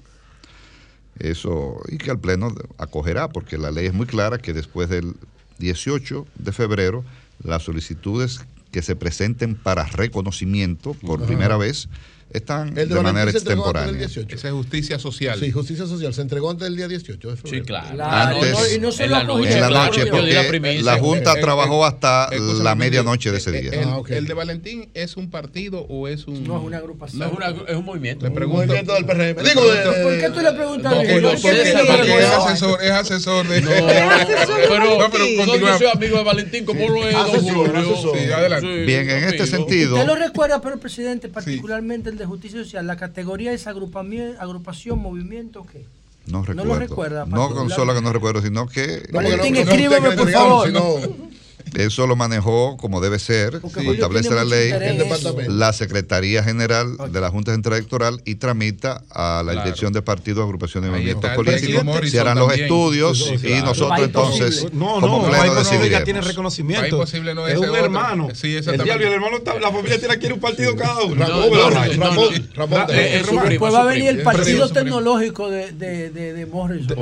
[1.19, 5.17] Eso, y que el Pleno acogerá, porque la ley es muy clara que después del
[5.59, 7.05] 18 de febrero,
[7.43, 11.89] las solicitudes que se presenten para reconocimiento por primera vez
[12.33, 13.93] están El de, de manera extemporánea.
[13.93, 14.37] 18.
[14.37, 15.39] Esa es justicia social.
[15.41, 16.15] Sí, justicia social.
[16.15, 17.57] Se entregó antes del día 18 de febrero.
[17.59, 17.89] Sí, claro.
[17.95, 20.17] Claro, Antes, no, y no solo en la noche, en la claro, noche, di la
[20.17, 20.83] porque primicia.
[20.83, 23.71] la Junta Eh, eh, trabajó hasta Escúchame, la Miguel, medianoche de ese eh, día.
[24.09, 26.45] El, el de Valentín es un partido o es un.
[26.45, 27.19] No, es una agrupación.
[27.21, 28.25] No, Es, una- es un movimiento.
[28.27, 28.67] Le pregunto.
[28.67, 29.43] movimiento del PRM.
[29.45, 29.63] Digo,
[30.03, 32.47] ¿Por qué tú le preguntas a Porque, no, ¿Por qué porque- porque es eso?
[32.47, 33.61] asesor, es asesor de.
[33.63, 33.71] No,
[34.69, 37.77] pero, No, pero soy amigo de Valentín, como lo es Don Julio.
[37.77, 38.19] asesor.
[38.19, 38.85] Sí, adelante.
[38.85, 42.87] Bien, en este sentido, ¿Usted lo recuerda, pero presidente, particularmente el de justicia social?
[42.87, 45.85] ¿La categoría es agrupación, movimiento qué?
[46.27, 46.65] no no recuerdo.
[46.75, 50.11] lo recuerda, No con solo que no recuerdo, sino que No, Valentín, no- no escríbeme,
[50.13, 50.71] por favor.
[51.77, 54.73] Eso lo manejó como debe ser, como Julio establece la ley,
[55.49, 59.65] la Secretaría General de la Junta Central Electoral y tramita a la Claro.
[59.67, 61.83] Dirección de Partidos, Agrupaciones y Movimientos Políticos.
[62.11, 62.65] Se harán los también.
[62.67, 63.65] estudios Sí, y claro.
[63.67, 64.71] nosotros País entonces, posible.
[64.79, 66.05] No, como no, pleno decidiremos.
[66.05, 66.99] tiene reconocimiento.
[66.99, 67.77] Posible no es es un otro.
[67.85, 68.29] hermano.
[68.35, 68.85] Sí, el exactamente.
[68.85, 71.15] diablo, el hermano está, la familia tiene quiere un partido cada uno.
[71.27, 73.47] Ramón, no, Ramón, no, Ramón, no, Ramón, no, es su Ramón.
[73.47, 76.87] primo, Después su va a venir el partido tecnológico de, de, de, de Morrison.
[76.89, 76.95] De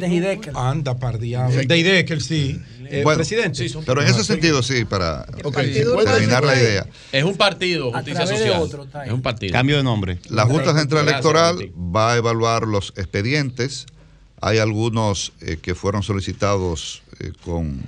[0.00, 0.52] no, Hideker.
[0.56, 1.60] Anda, par diablo.
[1.64, 2.60] De Idekel, sí.
[2.90, 3.66] Eh, Bueno, presidente.
[3.86, 6.86] Pero en ese sentido, sí, para terminar la idea.
[7.12, 8.60] Es un partido, justicia social.
[8.60, 9.52] otro, es un partido.
[9.52, 10.18] Cambio de nombre.
[10.28, 13.86] La Junta Central Electoral va a evaluar los expedientes.
[14.40, 17.82] Hay algunos eh, que fueron solicitados eh, con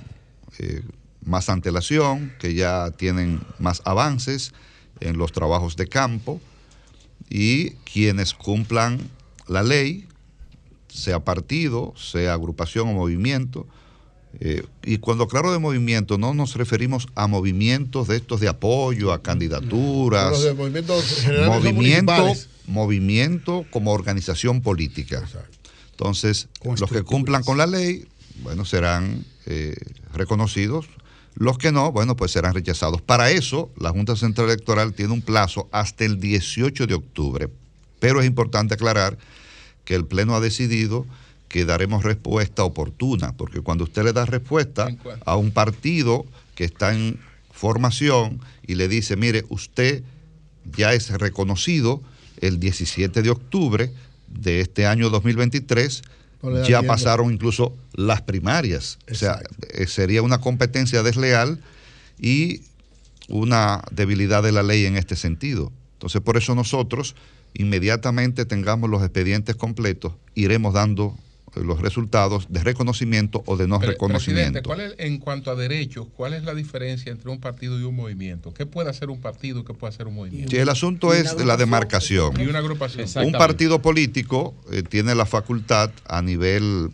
[0.59, 0.83] eh,
[1.25, 4.53] más antelación, que ya tienen más avances
[4.99, 6.39] en los trabajos de campo
[7.29, 8.99] y quienes cumplan
[9.47, 10.07] la ley,
[10.87, 13.67] sea partido, sea agrupación o movimiento,
[14.39, 19.11] Eh, y cuando claro de movimiento, no nos referimos a movimientos de estos de apoyo,
[19.11, 20.31] a candidaturas.
[20.31, 22.33] Los de movimientos movimiento,
[22.67, 25.23] movimiento como organización política.
[25.91, 26.47] Entonces,
[26.79, 28.07] los que cumplan con la ley,
[28.41, 29.75] bueno, serán eh,
[30.13, 30.87] reconocidos.
[31.35, 33.01] Los que no, bueno, pues serán rechazados.
[33.01, 37.49] Para eso, la Junta Central Electoral tiene un plazo hasta el 18 de octubre.
[37.99, 39.17] Pero es importante aclarar
[39.85, 41.05] que el Pleno ha decidido
[41.53, 44.87] que daremos respuesta oportuna, porque cuando usted le da respuesta
[45.23, 46.25] a un partido
[46.55, 47.19] que está en
[47.51, 50.01] formación y le dice, mire, usted
[50.75, 52.01] ya es reconocido
[52.41, 53.91] el 17 de octubre
[54.29, 56.01] de este año 2023,
[56.41, 58.97] No ya pasaron incluso las primarias.
[59.11, 59.39] O sea,
[59.73, 61.61] eh, sería una competencia desleal
[62.19, 62.61] y
[63.29, 65.71] una debilidad de la ley en este sentido.
[65.97, 67.13] Entonces, por eso nosotros,
[67.53, 71.15] inmediatamente tengamos los expedientes completos, iremos dando
[71.55, 74.61] los resultados de reconocimiento o de no reconocimiento.
[74.63, 77.95] ¿cuál es, en cuanto a derechos, ¿cuál es la diferencia entre un partido y un
[77.95, 78.53] movimiento?
[78.53, 80.51] ¿Qué puede hacer un partido y qué puede hacer un movimiento?
[80.51, 82.39] Sí, el asunto es de la demarcación.
[82.39, 83.07] Y una agrupación.
[83.25, 86.91] Un partido político eh, tiene la facultad a nivel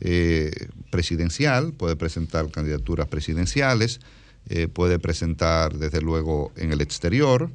[0.00, 0.50] eh,
[0.90, 4.00] presidencial, puede presentar candidaturas presidenciales,
[4.48, 7.50] eh, puede presentar desde luego en el exterior.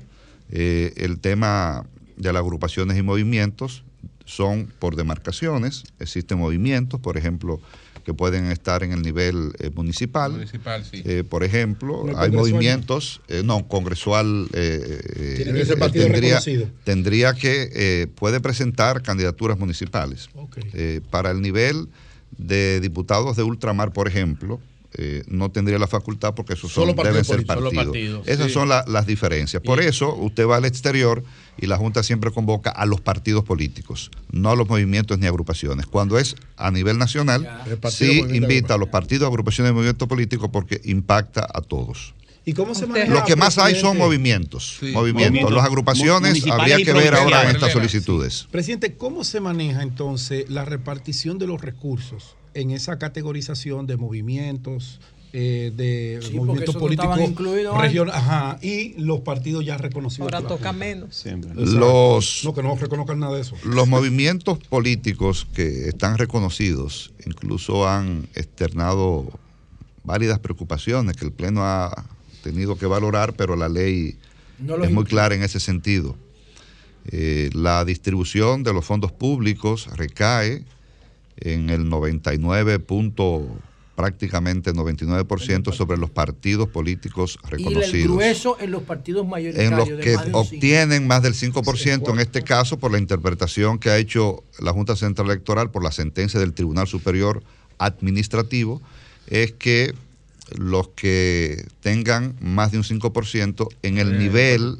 [0.51, 1.85] Eh, el tema
[2.17, 3.83] de las agrupaciones y movimientos
[4.31, 7.59] son por demarcaciones, existen movimientos, por ejemplo,
[8.05, 10.31] que pueden estar en el nivel eh, municipal.
[10.31, 11.03] Municipal, sí.
[11.05, 15.77] Eh, por ejemplo, ¿No el hay movimientos, eh, no, congresual eh, eh, Tiene que ser
[15.77, 16.67] partido tendría, reconocido.
[16.83, 20.29] tendría que, eh, puede presentar candidaturas municipales.
[20.73, 21.89] Eh, para el nivel
[22.37, 24.59] de diputados de ultramar, por ejemplo,
[24.97, 27.73] eh, no tendría la facultad porque esos son, partido deben ser partidos.
[27.85, 28.53] partido, Esas sí.
[28.53, 29.61] son la- las diferencias.
[29.63, 31.23] Por eso usted va al exterior
[31.57, 35.85] y la Junta siempre convoca a los partidos políticos, no a los movimientos ni agrupaciones.
[35.85, 40.81] Cuando es a nivel nacional, sí invita a los partidos, agrupaciones y movimientos políticos porque
[40.83, 42.13] impacta a todos.
[42.43, 44.77] ¿Y cómo se Lo maneja, que más hay son movimientos.
[44.79, 44.87] Sí.
[44.87, 45.53] Movimientos.
[45.53, 48.47] Las agrupaciones habría que ver ahora en estas solicitudes.
[48.49, 54.99] Presidente, ¿cómo se maneja entonces la repartición de los recursos en esa categorización de movimientos,
[55.33, 57.17] eh, de Sí, movimientos no políticos
[58.13, 60.33] ajá, y los partidos ya reconocidos?
[60.33, 60.73] Ahora toca Junta?
[60.73, 61.25] menos.
[61.55, 63.55] Los- No, que no reconozcan nada de eso.
[63.63, 69.31] Los movimientos políticos que están reconocidos incluso han externado
[70.03, 72.05] válidas preocupaciones que el Pleno ha
[72.43, 74.17] tenido que valorar, pero la ley
[74.59, 76.15] No es muy clara en ese sentido.
[77.11, 80.63] Eh, la distribución de los fondos públicos recae
[81.37, 83.47] en el 99 punto,
[83.95, 88.11] prácticamente 99% sobre los partidos políticos Y el reconocidos.
[88.11, 89.77] grueso en los partidos en mayoritarios.
[89.77, 93.89] los de que más obtienen más del 5%, en este caso por la interpretación que
[93.89, 97.43] ha hecho la Junta Central Electoral por la sentencia del Tribunal Superior
[97.77, 98.81] Administrativo,
[99.27, 99.93] es que
[100.57, 104.79] los que tengan más de un 5% en el nivel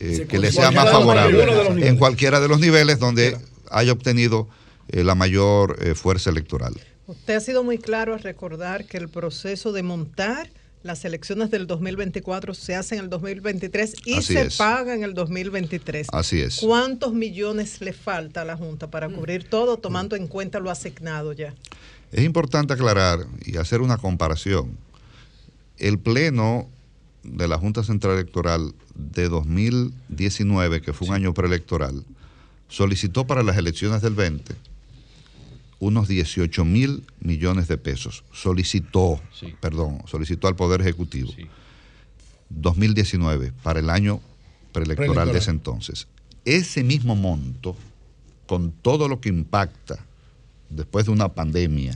[0.00, 2.98] eh, que les sea más los favorable, en cualquiera de los niveles.
[2.98, 3.36] donde
[3.70, 4.48] haya obtenido
[4.88, 6.74] eh, la mayor eh, fuerza electoral.
[7.06, 10.50] Usted ha sido muy claro al recordar que el proceso de montar
[10.82, 14.56] las elecciones del 2024 se hace en el 2023 y Así se es.
[14.56, 16.08] paga en el 2023.
[16.12, 16.58] Así es.
[16.60, 21.32] ¿Cuántos millones le falta a la Junta para cubrir todo, tomando en cuenta lo asignado
[21.32, 21.54] ya?
[22.12, 24.78] Es importante aclarar y hacer una comparación.
[25.78, 26.68] El Pleno
[27.22, 32.04] de la Junta Central Electoral de 2019, que fue un año preelectoral,
[32.68, 34.54] solicitó para las elecciones del 20
[35.78, 38.24] unos 18 mil millones de pesos.
[38.32, 39.20] Solicitó,
[39.60, 41.32] perdón, solicitó al Poder Ejecutivo.
[42.50, 44.20] 2019, para el año
[44.72, 45.32] preelectoral Preelectoral.
[45.32, 46.08] de ese entonces.
[46.44, 47.76] Ese mismo monto,
[48.46, 49.98] con todo lo que impacta
[50.70, 51.94] después de una pandemia,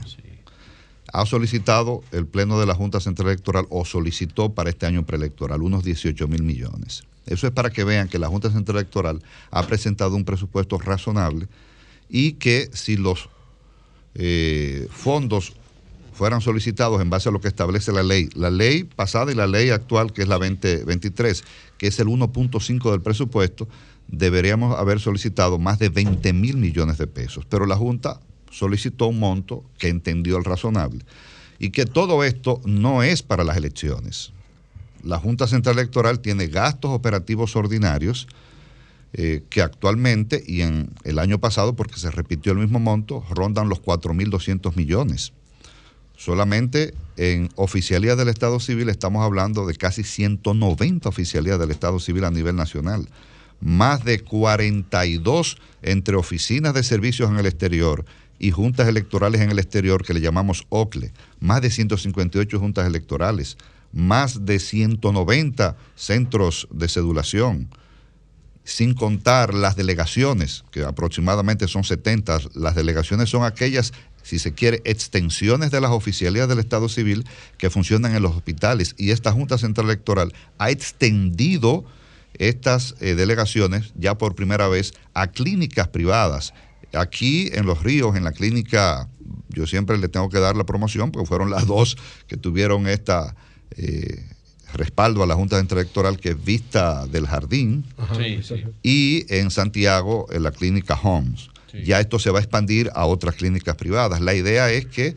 [1.11, 5.61] ha solicitado el Pleno de la Junta Central Electoral o solicitó para este año preelectoral
[5.61, 7.03] unos 18 mil millones.
[7.25, 9.21] Eso es para que vean que la Junta Central Electoral
[9.51, 11.47] ha presentado un presupuesto razonable
[12.09, 13.29] y que si los
[14.15, 15.53] eh, fondos
[16.13, 19.47] fueran solicitados en base a lo que establece la ley, la ley pasada y la
[19.47, 21.43] ley actual, que es la 2023,
[21.77, 23.67] que es el 1.5 del presupuesto,
[24.07, 27.45] deberíamos haber solicitado más de 20 mil millones de pesos.
[27.49, 28.19] Pero la Junta
[28.51, 31.03] solicitó un monto que entendió el razonable.
[31.59, 34.31] Y que todo esto no es para las elecciones.
[35.03, 38.27] La Junta Central Electoral tiene gastos operativos ordinarios
[39.13, 43.69] eh, que actualmente y en el año pasado, porque se repitió el mismo monto, rondan
[43.69, 45.33] los 4.200 millones.
[46.17, 52.23] Solamente en oficialía del Estado Civil estamos hablando de casi 190 oficialías del Estado Civil
[52.23, 53.07] a nivel nacional.
[53.61, 58.05] Más de 42 entre oficinas de servicios en el exterior
[58.39, 63.57] y juntas electorales en el exterior que le llamamos OCLE, más de 158 juntas electorales,
[63.91, 67.69] más de 190 centros de cedulación,
[68.63, 72.39] sin contar las delegaciones, que aproximadamente son 70.
[72.53, 77.25] Las delegaciones son aquellas, si se quiere, extensiones de las oficialías del Estado Civil
[77.57, 78.95] que funcionan en los hospitales.
[78.97, 81.83] Y esta Junta Central Electoral ha extendido
[82.35, 86.53] estas eh, delegaciones ya por primera vez a clínicas privadas.
[86.93, 89.09] Aquí en Los Ríos, en la clínica,
[89.49, 93.35] yo siempre le tengo que dar la promoción porque fueron las dos que tuvieron esta...
[93.77, 94.32] eh,
[94.73, 97.85] respaldo a la Junta Central Electoral que es Vista del Jardín
[98.17, 98.63] Sí, sí.
[98.81, 101.49] y en Santiago en la clínica Homes.
[101.85, 104.21] Ya esto se va a expandir a otras clínicas privadas.
[104.21, 105.15] La idea es que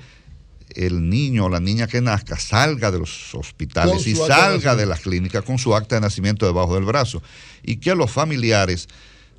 [0.74, 4.86] el niño o la niña que nazca salga de los hospitales y de salga de
[4.86, 7.22] las clínicas con su acta de nacimiento debajo del brazo.
[7.62, 8.88] Y que los familiares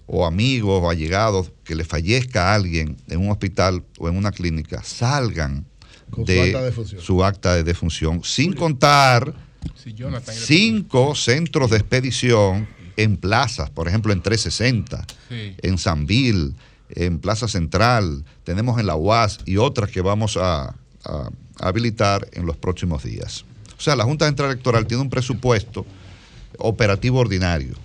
[0.06, 4.32] o amigos o allegados que le fallezca a alguien en un hospital o en una
[4.32, 5.66] clínica salgan
[6.12, 7.02] Con su de acta de defunción.
[7.02, 9.34] su acta de defunción, sin contar
[10.46, 15.56] Cinco centros de expedición en plazas, por ejemplo en 360, Sí.
[15.62, 16.54] en Sanville,
[16.90, 20.74] en Plaza Central, tenemos en la UAS y otras que vamos a,
[21.06, 21.30] a
[21.60, 23.46] habilitar en los próximos días.
[23.78, 25.86] O sea, la Junta Central Electoral tiene un presupuesto
[26.58, 27.76] operativo ordinario.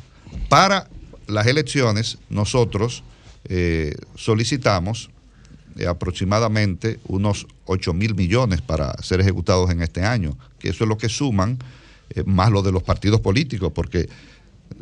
[0.48, 0.88] Para
[1.26, 3.02] las elecciones, nosotros
[3.48, 5.10] eh, solicitamos
[5.76, 10.88] eh, aproximadamente unos 8 mil millones para ser ejecutados en este año, que eso es
[10.88, 11.58] lo que suman
[12.14, 14.08] eh, más lo de los partidos políticos, porque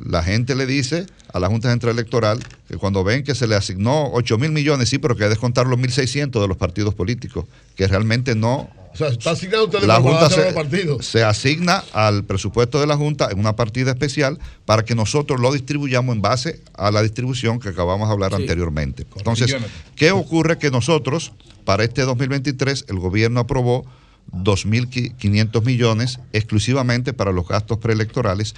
[0.07, 3.57] la gente le dice a la Junta Central Electoral que cuando ven que se le
[3.57, 6.95] asignó 8 mil millones, sí, pero que hay que descontar los 1.600 de los partidos
[6.95, 11.07] políticos, que realmente no O sea, está asignado usted la Junta a los se, partidos.
[11.07, 15.53] se asigna al presupuesto de la Junta en una partida especial para que nosotros lo
[15.53, 18.43] distribuyamos en base a la distribución que acabamos de hablar Sí.
[18.43, 19.07] anteriormente.
[19.17, 19.57] Entonces.
[19.97, 20.59] ¿qué ocurre?
[20.59, 21.33] Que nosotros,
[21.65, 23.85] para este 2023, el gobierno aprobó
[24.33, 28.55] 2.500 millones exclusivamente para los gastos preelectorales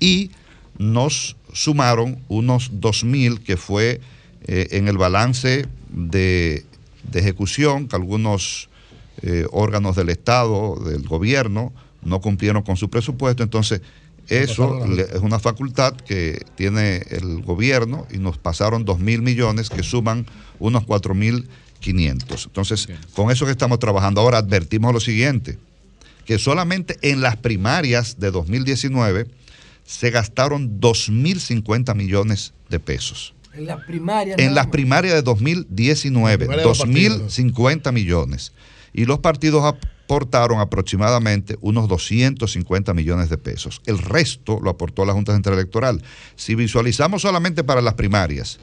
[0.00, 0.30] y
[0.78, 4.00] nos sumaron unos 2.000 que fue
[4.46, 6.64] eh, en el balance de,
[7.10, 8.68] de ejecución que algunos
[9.22, 11.72] eh, órganos del Estado, del gobierno,
[12.02, 13.42] no cumplieron con su presupuesto.
[13.42, 13.80] Entonces,
[14.28, 19.82] eso es una facultad que tiene el gobierno y nos pasaron 2 mil millones que
[19.82, 20.26] suman
[20.58, 21.48] unos 4 mil
[21.80, 22.46] 500.
[22.46, 25.58] Entonces, con eso que estamos trabajando ahora, advertimos lo siguiente,
[26.24, 29.26] que solamente en las primarias de 2019
[29.84, 33.34] se gastaron 2.050 millones de pesos.
[33.54, 34.38] En las primarias.
[34.38, 38.52] En las primarias de 2019, primaria de los 2.050 millones.
[38.92, 43.80] Y los partidos aportaron aproximadamente unos 250 millones de pesos.
[43.86, 46.02] El resto lo aportó la Junta Central Electoral.
[46.34, 48.58] Si visualizamos solamente para las primarias,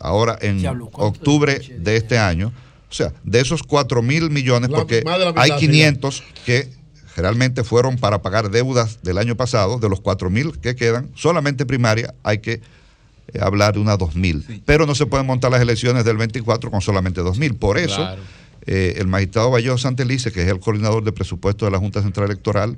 [0.00, 2.52] ahora en Diablo, ¿cuánto octubre de este año,
[2.90, 5.02] o sea, de esos 4 mil millones, porque
[5.36, 6.68] hay sí, 500 que
[7.16, 11.64] realmente fueron para pagar deudas del año pasado, de los 4 mil que quedan, solamente
[11.66, 12.60] primaria hay que
[13.32, 14.62] eh, hablar de unas 2 mil.
[14.64, 17.54] Pero no se pueden montar las elecciones del 24 con solamente 2 mil.
[17.56, 18.22] Por eso, Claro.
[18.66, 22.26] eh, el magistrado Vallejo Santelice, que es el coordinador de presupuesto de la Junta Central
[22.26, 22.76] Electoral,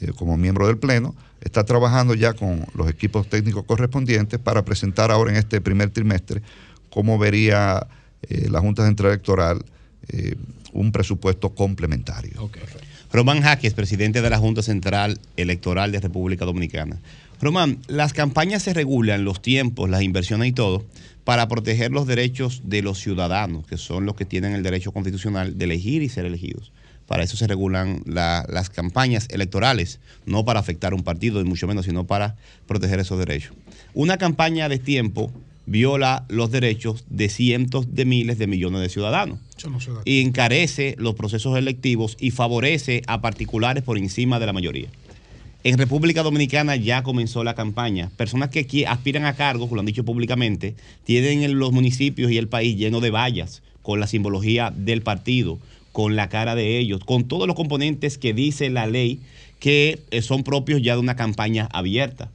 [0.00, 5.10] eh, como miembro del Pleno, está trabajando ya con los equipos técnicos correspondientes para presentar
[5.10, 6.42] ahora en este primer trimestre
[6.90, 7.86] cómo vería
[8.28, 9.64] eh, la Junta Central Electoral
[10.08, 10.36] eh,
[10.72, 12.50] un presupuesto complementario.
[13.12, 16.98] Román Jaques, presidente de la Junta Central Electoral de República Dominicana.
[17.40, 20.84] Román, las campañas se regulan, los tiempos, las inversiones y todo,
[21.24, 25.58] para proteger los derechos de los ciudadanos, que son los que tienen el derecho constitucional
[25.58, 26.72] de elegir y ser elegidos.
[27.06, 31.48] Para eso se regulan la- las campañas electorales, no para afectar a un partido, ni
[31.48, 33.52] mucho menos, sino para proteger esos derechos.
[33.94, 35.30] Una campaña de tiempo
[35.66, 41.14] viola los derechos de cientos de miles de millones de ciudadanos no y encarece los
[41.14, 44.88] procesos electivos y favorece a particulares por encima de la mayoría.
[45.64, 48.10] En República Dominicana ya comenzó la campaña.
[48.16, 50.74] Personas que aspiran a cargos, lo han dicho públicamente,
[51.04, 55.60] tienen en los municipios y el país lleno de vallas con la simbología del partido,
[55.92, 59.20] con la cara de ellos, con todos los componentes que dice la ley
[59.60, 62.30] que eh, son propios ya de una campaña abierta.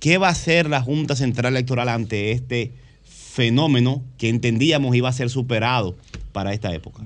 [0.00, 2.72] ¿Qué va a hacer la Junta Central Electoral ante este
[3.04, 5.96] fenómeno que entendíamos iba a ser superado
[6.32, 7.02] para esta época?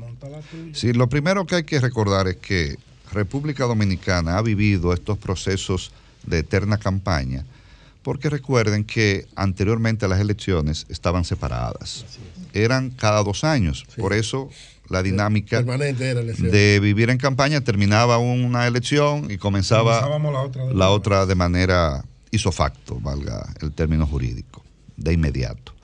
[0.73, 2.77] Sí, lo primero que hay que recordar es que
[3.13, 5.93] República Dominicana ha vivido estos procesos
[6.25, 7.45] de eterna campaña,
[8.03, 12.05] porque recuerden que anteriormente las elecciones estaban separadas.
[12.53, 13.85] Eran cada dos años.
[13.97, 14.49] Por eso
[14.89, 20.65] la dinámica era de vivir en campaña terminaba una elección y comenzaba Comenzábamos la otra
[20.67, 24.63] de la otra de manera isofacto, valga el término jurídico,
[24.97, 25.75] de inmediato.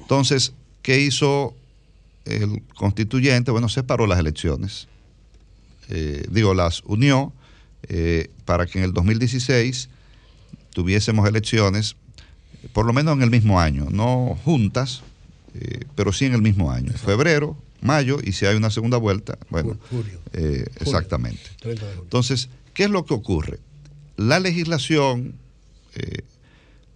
[0.00, 1.54] Entonces, ¿qué hizo
[2.24, 4.88] el constituyente, bueno, separó las elecciones,
[5.88, 7.32] eh, digo, las unió
[7.88, 9.88] eh, para que en el 2016
[10.70, 11.96] tuviésemos elecciones,
[12.72, 15.02] por lo menos en el mismo año, no juntas,
[15.54, 19.38] eh, pero sí en el mismo año, febrero, mayo, y si hay una segunda vuelta,
[19.50, 19.78] bueno,
[20.32, 21.42] eh, exactamente.
[21.64, 23.60] Entonces, ¿qué es lo que ocurre?
[24.16, 25.34] La legislación
[25.94, 26.22] eh,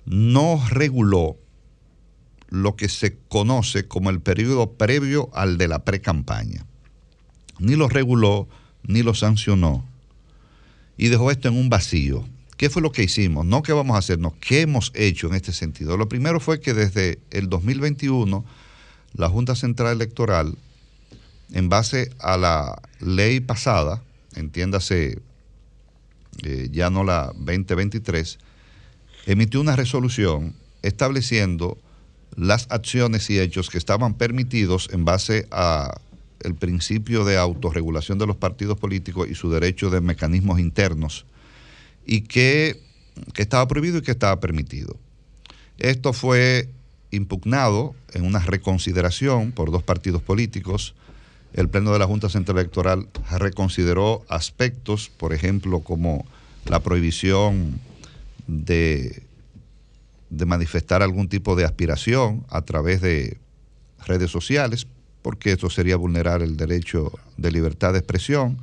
[0.04, 1.36] no reguló
[2.48, 6.64] lo que se conoce como el periodo previo al de la pre-campaña.
[7.58, 8.48] Ni lo reguló,
[8.84, 9.84] ni lo sancionó.
[10.96, 12.24] Y dejó esto en un vacío.
[12.56, 13.44] ¿Qué fue lo que hicimos?
[13.44, 15.96] No qué vamos a hacernos, qué hemos hecho en este sentido.
[15.96, 18.44] Lo primero fue que desde el 2021
[19.14, 20.56] la Junta Central Electoral,
[21.52, 24.02] en base a la ley pasada,
[24.34, 25.20] entiéndase
[26.42, 28.38] eh, ya no la 2023,
[29.26, 31.78] emitió una resolución estableciendo
[32.36, 35.98] las acciones y hechos que estaban permitidos en base a
[36.40, 41.26] el principio de autorregulación de los partidos políticos y su derecho de mecanismos internos
[42.04, 42.80] y que,
[43.32, 44.96] que estaba prohibido y que estaba permitido.
[45.78, 46.68] Esto fue
[47.10, 50.94] impugnado en una reconsideración por dos partidos políticos.
[51.56, 56.26] El Pleno de la Junta Central Electoral reconsideró aspectos, por ejemplo, como
[56.66, 57.80] la prohibición
[58.46, 59.22] de,
[60.30, 63.38] manifestar algún tipo de aspiración a través de
[64.06, 64.86] redes sociales,
[65.22, 68.58] porque esto sería vulnerar el derecho de libertad de expresión,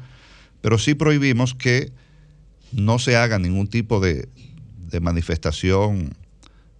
[0.61, 1.91] pero sí prohibimos que
[2.72, 4.30] no se haga ningún tipo de,
[4.91, 6.15] de manifestación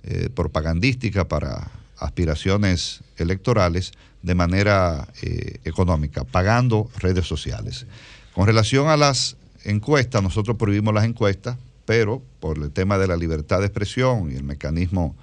[0.04, 3.94] eh, propagandística para aspiraciones electorales
[4.24, 7.86] de manera eh, económica, pagando redes sociales.
[8.34, 9.36] Con relación a las
[9.66, 14.36] encuestas, nosotros prohibimos las encuestas, pero por el tema de la libertad de expresión y
[14.36, 15.16] el mecanismo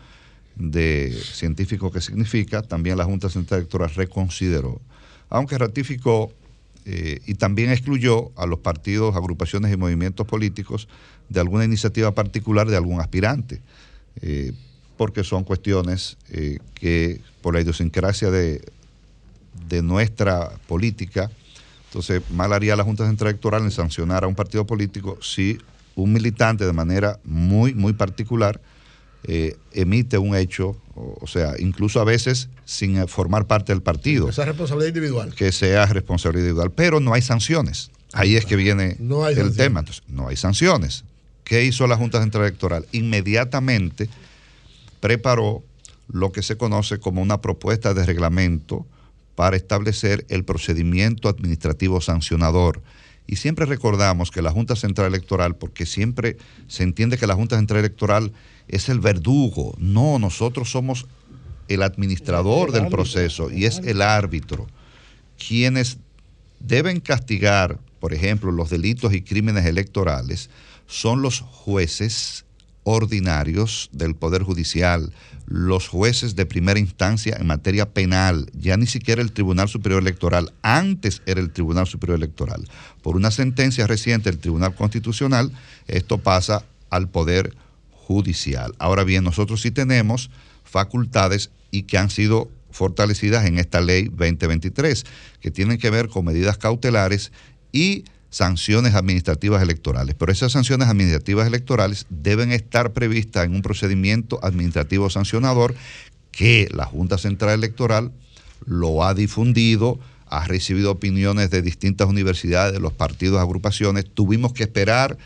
[0.55, 4.81] de científico que significa, también la Junta Central Electoral reconsideró,
[5.31, 6.31] aunque ratificó
[6.85, 10.89] eh, y también excluyó a los partidos, agrupaciones y movimientos políticos
[11.31, 13.62] de alguna iniciativa particular de algún aspirante,
[14.20, 14.53] eh,
[14.99, 16.19] porque son cuestiones
[16.75, 18.61] que por la idiosincrasia de,
[19.70, 21.31] de nuestra política,
[21.86, 25.57] entonces mal haría la Junta Central Electoral en sancionar a un partido político si
[25.94, 28.60] un militante de manera muy, muy particular
[29.24, 33.82] eh, emite un hecho, o, o sea, incluso a veces sin eh, formar parte del
[33.82, 35.34] partido, Esa responsabilidad individual.
[35.34, 37.90] que sea responsabilidad individual, pero no hay sanciones.
[38.12, 39.57] Ahí es que viene No hay el sanciones.
[39.57, 39.81] tema.
[39.81, 41.05] Entonces, no hay sanciones.
[41.44, 42.86] ¿Qué hizo la Junta Central Electoral?
[42.92, 44.08] Inmediatamente
[45.00, 45.62] preparó
[46.08, 48.86] lo que se conoce como una propuesta de reglamento
[49.41, 52.83] para establecer el procedimiento administrativo sancionador.
[53.27, 56.36] Y siempre recordamos que la Junta Central Electoral, porque siempre
[56.69, 58.35] se entiende que la Junta Central Electoral
[58.69, 59.75] es el verdugo.
[59.78, 61.07] No, nosotros somos
[61.69, 64.67] el administrador del proceso y es el árbitro.
[65.39, 65.97] Quienes
[66.59, 70.51] deben castigar, por ejemplo, los delitos y crímenes electorales
[70.86, 72.44] son los jueces
[72.91, 75.12] ordinarios del Poder Judicial,
[75.47, 80.52] los jueces de primera instancia en materia penal, ya ni siquiera el Tribunal Superior Electoral,
[80.62, 82.69] antes era el Tribunal Superior Electoral.
[83.02, 85.51] Por una sentencia reciente del Tribunal Constitucional,
[85.86, 87.57] esto pasa al Poder
[87.91, 88.75] Judicial.
[88.78, 90.31] Ahora bien, nosotros sí tenemos
[90.65, 95.05] facultades y que han sido fortalecidas en esta ley 2023,
[95.41, 97.33] que tienen que ver con medidas cautelares
[97.73, 100.15] y sanciones administrativas electorales.
[100.18, 105.75] Pero esas sanciones administrativas electorales deben estar previstas en un procedimiento administrativo sancionador
[106.31, 108.12] que la Junta Central Electoral
[108.65, 114.07] lo ha difundido, ha recibido opiniones de distintas universidades, de los partidos, agrupaciones.
[114.12, 115.18] Tuvimos que esperar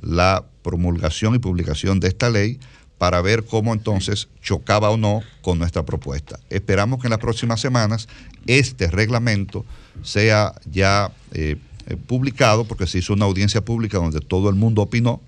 [0.00, 2.60] la promulgación y publicación de esta ley
[2.98, 6.38] para ver cómo entonces chocaba o no con nuestra propuesta.
[6.50, 8.08] Esperamos que en las próximas semanas
[8.46, 9.64] este reglamento
[10.02, 11.56] sea ya eh,
[11.86, 15.20] eh, publicado, porque se hizo una audiencia pública donde todo el mundo opinó,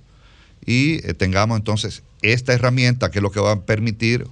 [0.64, 4.26] y eh, tengamos entonces esta herramienta que es lo que va a permitir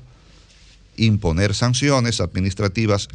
[0.96, 3.08] imponer sanciones administrativas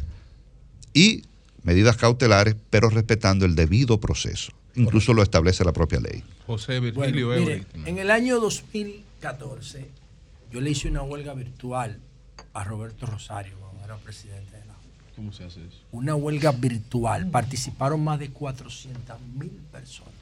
[0.94, 1.22] y
[1.62, 4.52] medidas cautelares, pero respetando el debido proceso.
[4.74, 6.22] Incluso lo establece la propia ley.
[6.46, 9.86] José Bueno, Virgilio mire, en el año 2014,
[10.52, 11.98] yo le hice una huelga virtual
[12.54, 14.59] a Roberto Rosario, cuando era presidente
[15.20, 15.76] ¿Cómo se hace eso?
[15.92, 17.30] Una huelga virtual.
[17.30, 20.14] Participaron más de 400 mil personas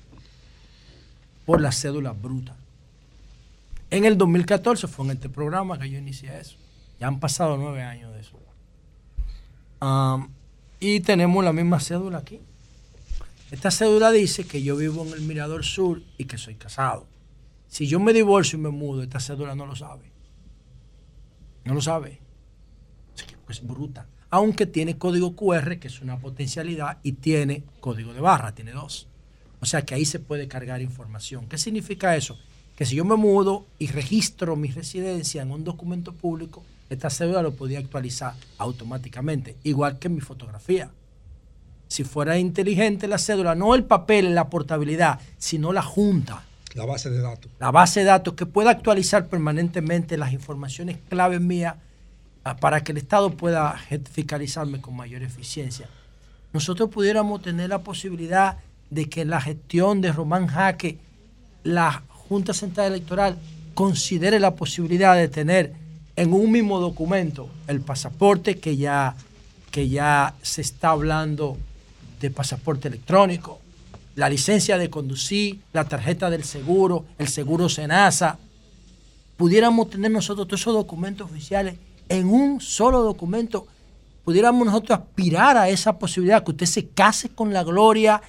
[1.46, 2.56] por la cédula bruta.
[3.92, 6.56] En el 2014 fue en este programa que yo inicié eso.
[6.98, 8.36] Ya han pasado nueve años de eso.
[10.80, 12.40] Y tenemos la misma cédula aquí.
[13.52, 17.06] Esta cédula dice que yo vivo en el Mirador Sur y que soy casado.
[17.68, 20.10] Si yo me divorcio y me mudo, esta cédula no lo sabe.
[21.64, 22.18] No lo sabe.
[23.48, 24.08] Es bruta.
[24.30, 29.08] Aunque tiene código QR, que es una potencialidad, y tiene código de barra, tiene dos.
[29.60, 31.46] O sea que ahí se puede cargar información.
[31.48, 32.38] ¿Qué significa eso?
[32.76, 37.42] Que si yo me mudo y registro mi residencia en un documento público, esta cédula
[37.42, 40.90] lo podía actualizar automáticamente, igual que mi fotografía.
[41.88, 46.44] Si fuera inteligente la cédula, no el papel, la portabilidad, sino la junta.
[46.74, 47.50] La base de datos.
[47.58, 51.76] La base de datos que pueda actualizar permanentemente las informaciones claves mías
[52.56, 53.78] para que el Estado pueda
[54.10, 55.88] fiscalizarme con mayor eficiencia.
[56.52, 58.56] Nosotros pudiéramos tener la posibilidad
[58.90, 60.98] de que la gestión de Román Jaque,
[61.62, 63.38] la Junta Central Electoral,
[63.74, 65.72] considere la posibilidad de tener
[66.16, 69.14] en un mismo documento el pasaporte que ya,
[69.70, 71.56] que ya se está hablando
[72.20, 73.60] de pasaporte electrónico,
[74.16, 78.38] la licencia de conducir, la tarjeta del seguro, el seguro Senasa.
[79.36, 81.76] Pudiéramos tener nosotros todos esos documentos oficiales
[82.08, 83.66] en un solo documento.
[84.24, 88.20] Pudiéramos nosotros aspirar a esa posibilidad, que usted se case con la gloria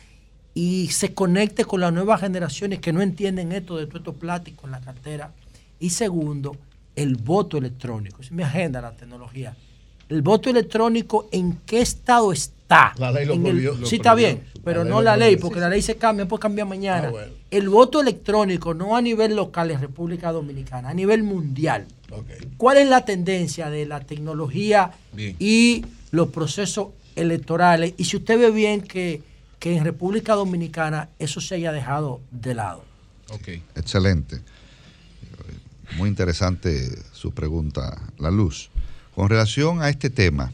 [0.53, 4.66] y se conecte con las nuevas generaciones que no entienden esto de todo estos plásticos
[4.66, 5.33] en la cartera.
[5.80, 6.56] Y segundo,
[6.95, 8.22] el voto electrónico.
[8.22, 9.56] Es mi agenda, la tecnología.
[10.10, 12.94] El voto electrónico, ¿en qué estado está?
[12.98, 13.76] La ley lo prohibió.
[13.76, 16.28] Lo sí, está bien, pero La no la ley, porque Sí, la ley se cambia,
[16.28, 17.08] puede cambiar mañana.
[17.08, 17.32] Ah, bueno.
[17.52, 21.86] El voto electrónico, no a nivel local en República Dominicana, a nivel mundial.
[22.58, 25.36] ¿Cuál es la tendencia de la tecnología Bien.
[25.40, 27.94] y los procesos electorales?
[27.98, 29.22] Y si usted ve bien que,
[29.60, 32.84] que en República Dominicana eso se haya dejado de lado.
[33.76, 34.42] Excelente.
[35.98, 38.70] Muy interesante su pregunta, La Luz.
[39.19, 40.53] Con relación a este tema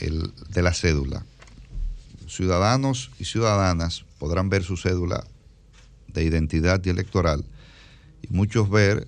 [0.00, 1.26] el, de la cédula,
[2.26, 5.26] ciudadanos y ciudadanas podrán ver su cédula
[6.08, 7.44] de identidad y electoral
[8.22, 9.06] y muchos ver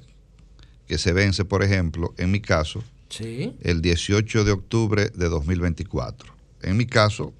[0.86, 3.56] que se vence, por ejemplo, en mi caso, Sí.
[3.62, 6.30] el 18 de octubre de 2024.
[6.60, 7.32] En mi caso,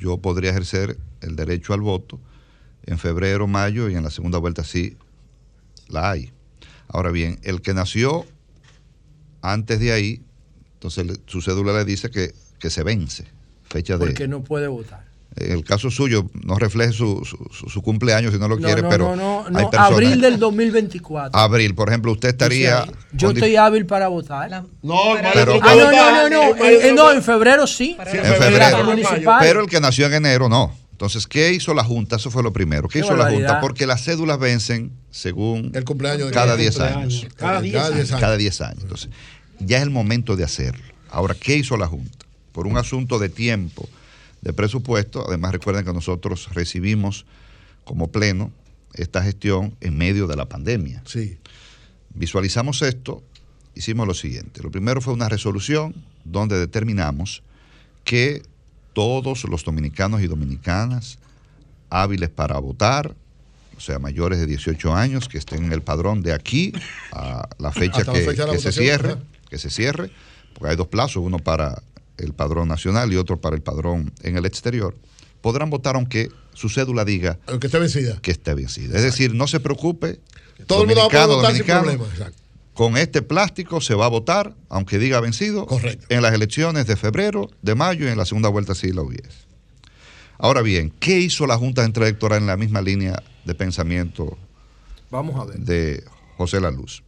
[0.00, 2.18] yo podría ejercer el derecho al voto
[2.86, 4.96] en febrero, mayo y en la segunda vuelta sí
[5.88, 6.32] la hay.
[6.88, 8.24] Ahora bien, el que nació
[9.42, 10.22] antes de ahí,
[10.82, 13.24] entonces su cédula le dice que, que se vence,
[13.68, 14.06] fecha de...
[14.06, 15.04] Porque no puede votar.
[15.36, 18.88] En el caso suyo, no refleje su, su- cumpleaños si no lo No, quiere, no,
[18.90, 21.38] pero no, no, hay no, personas- abril del 2024.
[21.40, 22.84] Abril, por ejemplo, usted estaría...
[23.12, 24.50] Yo estoy hábil para votar.
[24.82, 27.96] No, ah, pero- no, no, no, no, en, no, en febrero sí.
[27.98, 28.94] en febrero.
[29.40, 30.76] Pero el que nació en enero no.
[30.90, 32.16] Entonces, ¿qué hizo la Junta?
[32.16, 32.86] Eso fue lo primero.
[32.88, 33.30] ¿Qué, Qué hizo la.
[33.30, 33.60] Junta?
[33.60, 37.22] Porque las cédulas vencen según El cumpleaños de cada cada 10 cumpleaños.
[37.22, 37.34] años.
[37.36, 38.20] Cada 10 Cada 10 años.
[38.20, 38.82] Cada 10 años.
[38.82, 39.10] Entonces,
[39.58, 40.84] ya es el momento de hacerlo.
[41.10, 42.26] Ahora, ¿qué hizo la Junta?
[42.52, 43.88] Por un asunto de tiempo,
[44.40, 47.24] de presupuesto, además recuerden que nosotros recibimos
[47.84, 48.50] como pleno
[48.94, 51.02] esta gestión en medio de la pandemia.
[51.06, 51.38] Sí.
[52.14, 53.22] Visualizamos esto,
[53.74, 54.62] hicimos lo siguiente.
[54.62, 57.42] Lo primero fue una resolución donde determinamos
[58.04, 58.42] que
[58.92, 61.18] todos los dominicanos y dominicanas
[61.88, 63.14] hábiles para votar,
[63.76, 66.72] o sea, mayores de 18 años, que estén en el padrón de aquí
[67.12, 69.16] a la fecha Hasta la que, fecha se cierre.
[69.52, 70.10] Que se cierre,
[70.54, 71.82] porque hay dos plazos, uno para
[72.16, 74.96] el padrón nacional y otro para el padrón en el exterior,
[75.42, 78.18] podrán votar aunque su cédula diga Aunque esté vencida.
[78.22, 78.96] que esté vencida.
[78.96, 80.20] Es decir, no se preocupe,
[80.66, 82.04] Todo el mundo va a votar sin dominicano, problema.
[82.14, 82.38] Exacto.
[82.72, 85.66] con este plástico se va a votar, aunque diga vencido,
[86.08, 89.28] en las elecciones de febrero, de mayo y en la segunda vuelta si la hubiese.
[90.38, 94.38] Ahora bien, ¿qué hizo la Junta Central Electoral en la misma línea de pensamiento
[95.10, 95.58] Vamos a ver.
[95.58, 96.02] de
[96.38, 97.02] José La Luz?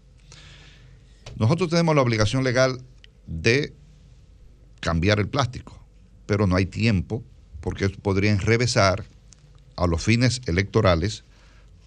[1.37, 2.81] Nosotros tenemos la obligación legal
[3.27, 3.75] de
[4.81, 5.79] cambiar el plástico,
[6.27, 7.25] pero no hay tiempo
[7.61, 9.05] porque podrían revesar
[9.77, 11.25] a los fines electorales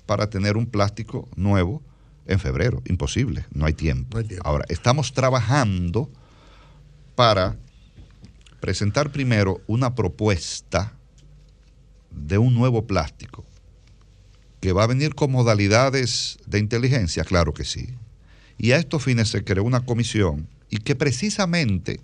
[0.06, 1.82] para tener un plástico nuevo
[2.26, 2.82] en febrero.
[2.85, 4.19] Imposible, no hay tiempo.
[4.43, 6.09] Ahora, estamos trabajando
[7.16, 7.56] para
[8.59, 10.93] presentar primero una propuesta
[12.11, 13.45] de un nuevo plástico
[14.59, 17.93] que va a venir con modalidades de inteligencia, claro que sí.
[18.58, 22.00] Y a estos fines se creó una comisión y que precisamente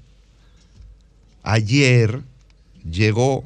[1.41, 2.22] ayer
[2.90, 3.43] llegó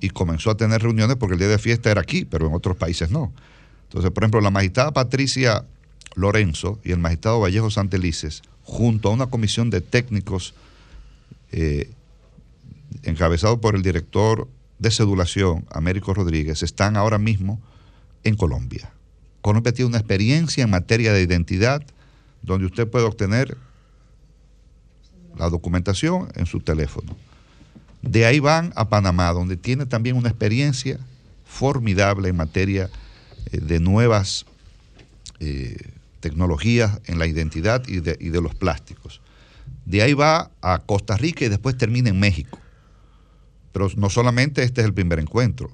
[0.00, 2.76] y comenzó a tener reuniones porque el día de fiesta era aquí, pero en otros
[2.76, 3.32] países no.
[3.84, 5.64] Entonces, por ejemplo, la magistrada Patricia
[6.14, 10.54] Lorenzo y el magistrado Vallejo Santelices, junto a una comisión de técnicos
[11.52, 11.90] eh,
[13.02, 14.48] encabezado por el director
[14.78, 17.60] de cedulación, Américo Rodríguez, están ahora mismo
[18.24, 18.92] en Colombia.
[19.40, 21.82] Colombia tiene una experiencia en materia de identidad
[22.42, 23.56] donde usted puede obtener
[25.36, 27.16] la documentación en su teléfono.
[28.02, 30.98] De ahí van a Panamá, donde tiene también una experiencia
[31.44, 32.90] formidable en materia
[33.52, 34.46] eh, de nuevas
[35.38, 35.76] eh,
[36.20, 39.20] tecnologías en la identidad y de, y de los plásticos.
[39.84, 42.58] de ahí va a Costa Rica y después termina en México.
[43.72, 45.70] Pero no solamente este es el primer encuentro.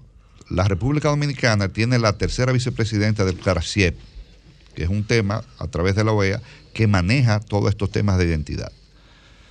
[0.49, 3.97] La República Dominicana tiene la tercera vicepresidenta del CARCIEP,
[4.77, 6.41] que es un tema a través de la OEA
[6.75, 8.71] que maneja todos estos temas de identidad.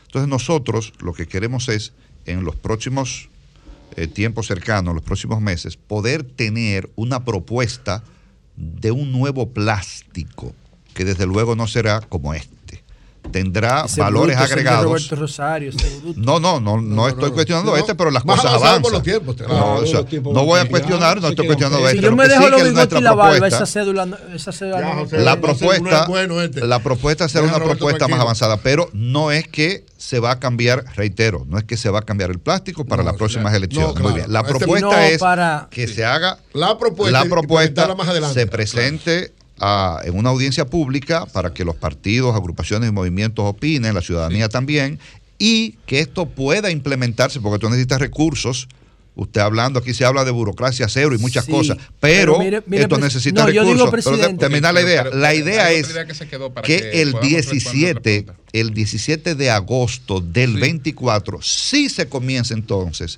[0.05, 1.93] Entonces nosotros lo que queremos es,
[2.25, 3.29] en los próximos
[3.97, 8.03] eh, tiempos cercanos, los próximos meses, poder tener una propuesta
[8.55, 10.53] de un nuevo plástico,
[10.93, 12.54] que desde luego no será como este.
[13.31, 14.83] Tendrá Ese valores bruto, agregados.
[14.85, 16.19] Roberto Rosario, ese bruto.
[16.21, 18.81] No, no, no, no, estoy cuestionando No, este, pero las cosas avanzan.
[18.81, 21.27] por los tiempos, No, claro, o sea, los tiempos no van voy a cuestionar, no
[21.29, 22.01] estoy cuestionando Si esto.
[22.09, 24.51] yo me dejo sí los bigotes nuestra y la barba, propuesta- esa cédula, no- esa
[24.51, 26.65] cédula no- la no propuesta, es bueno este.
[26.65, 30.85] la propuesta será una propuesta más avanzada, pero no es que se va a cambiar,
[30.95, 33.57] reitero, no es que se va a cambiar el plástico para las próximas claro.
[33.57, 33.95] elecciones.
[33.95, 34.31] No, Muy bien.
[34.31, 37.23] La Este- propuesta No, es para- que se haga La propuesta
[38.21, 43.45] la se presente a- en una audiencia pública para que los partidos, agrupaciones y movimientos
[43.45, 44.99] opinen, la ciudadanía también,
[45.37, 48.67] y que esto pueda implementarse, porque tú necesitas recursos.
[49.17, 52.63] Usted hablando, aquí se habla de burocracia cero y muchas Sí, cosas, pero, pero mire-
[52.67, 53.89] mire, esto pres- necesita no, recursos.
[54.03, 55.03] Pero terminar la idea.
[55.05, 58.73] pero- la idea es idea que se quedó para que, que el podamos 17, el
[58.73, 63.17] 17 de agosto del 24 sí se comienza entonces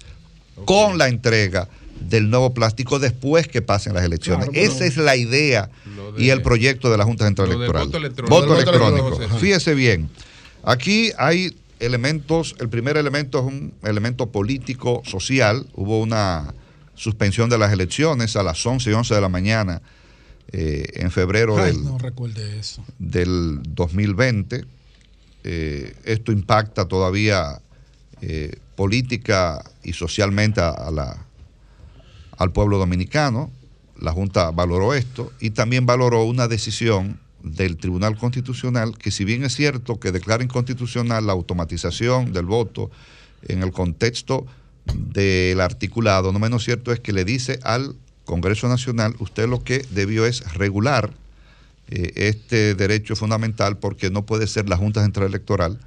[0.66, 1.68] con la entrega
[2.00, 4.50] del nuevo plástico después que pasen las elecciones.
[4.50, 5.72] Claro, Esa es la idea
[6.18, 7.86] y el proyecto de la Junta Central Electoral.
[7.86, 8.36] voto electrónico.
[8.36, 9.08] Voto electrónico.
[9.08, 9.38] electrónico.
[9.40, 10.10] Fíjese bien.
[10.64, 15.68] Aquí hay elementos, el primer elemento es un elemento político, social.
[15.74, 16.54] Hubo una
[16.96, 19.82] suspensión de las elecciones a las 11 y 11 de la mañana
[20.52, 21.98] eh, en febrero Ay, del, no
[22.60, 22.84] eso.
[22.98, 24.66] del 2020.
[25.44, 27.62] Eh, esto impacta todavía
[28.22, 31.26] eh, política y socialmente a, a la,
[32.38, 33.52] al pueblo dominicano.
[34.02, 39.44] La Junta valoró esto y también valoró una decisión del Tribunal Constitucional que si bien
[39.44, 42.92] es cierto que declara inconstitucional la automatización del voto
[43.48, 44.46] en el contexto
[44.94, 47.96] del articulado, no menos cierto es que le dice al
[48.26, 51.12] Congreso Nacional, usted lo que debió es regular
[51.90, 55.80] eh, este derecho fundamental porque no puede ser la Junta Central Electoral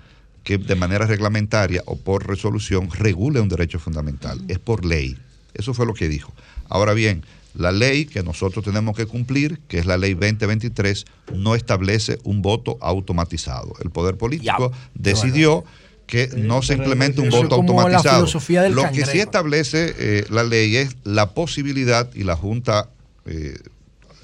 [0.45, 4.41] que de manera reglamentaria o por resolución regule un derecho fundamental.
[4.49, 5.19] Es por ley.
[5.53, 6.33] Eso fue lo que dijo.
[6.71, 11.05] Ahora bien, la ley que nosotros tenemos que cumplir, que es la ley 2023,
[11.35, 13.75] no establece un voto automatizado.
[13.83, 15.65] El poder político decidió
[16.07, 18.27] que no se implemente un voto automatizado.
[18.71, 22.91] Lo que sí establece eh, la ley es la posibilidad, y la Junta
[23.27, 23.57] eh,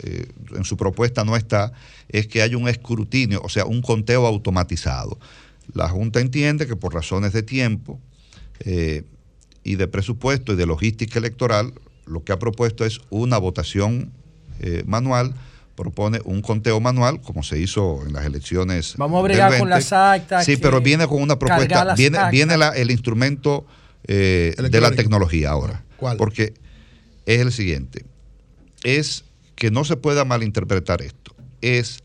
[0.02, 1.72] eh, en su propuesta no está,
[2.08, 5.18] es que haya un escrutinio, o sea, un conteo automatizado.
[5.72, 7.98] La Junta entiende que por razones de tiempo
[8.60, 9.04] eh,
[9.64, 11.72] y de presupuesto y de logística electoral,
[12.06, 14.12] lo que ha propuesto es una votación
[14.60, 15.34] eh, manual,
[15.74, 18.94] propone un conteo manual, como se hizo en las elecciones.
[18.96, 19.70] Vamos a bregar con 20.
[19.70, 22.32] las actas, Sí, pero viene con una propuesta, viene, actas.
[22.32, 23.66] viene la- el instrumento
[24.08, 25.84] eh, de la tecnología ahora.
[25.96, 26.16] ¿Cuál?
[26.16, 26.54] Porque
[27.26, 28.04] es el siguiente,
[28.84, 29.24] es
[29.56, 32.02] que no se pueda malinterpretar esto, es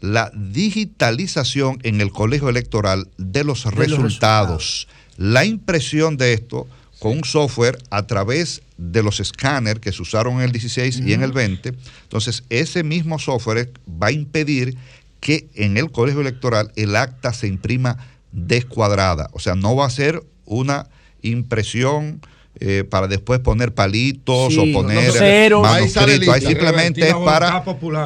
[0.00, 4.88] la digitalización en el colegio electoral de los, los resultados.
[5.16, 6.66] La impresión de esto
[7.02, 11.14] con un software a través de los escáneres que se usaron en el 16 y
[11.14, 11.74] en el 20.
[12.04, 14.76] Entonces, ese mismo software va a impedir
[15.18, 17.98] que en el colegio electoral el acta se imprima
[18.30, 19.30] descuadrada.
[19.32, 20.86] O sea, no va a ser una
[21.22, 22.20] impresión
[22.60, 26.34] eh, para después poner palitos Sí, o poner sale manuscritos.
[26.34, 27.64] Ahí simplemente es para,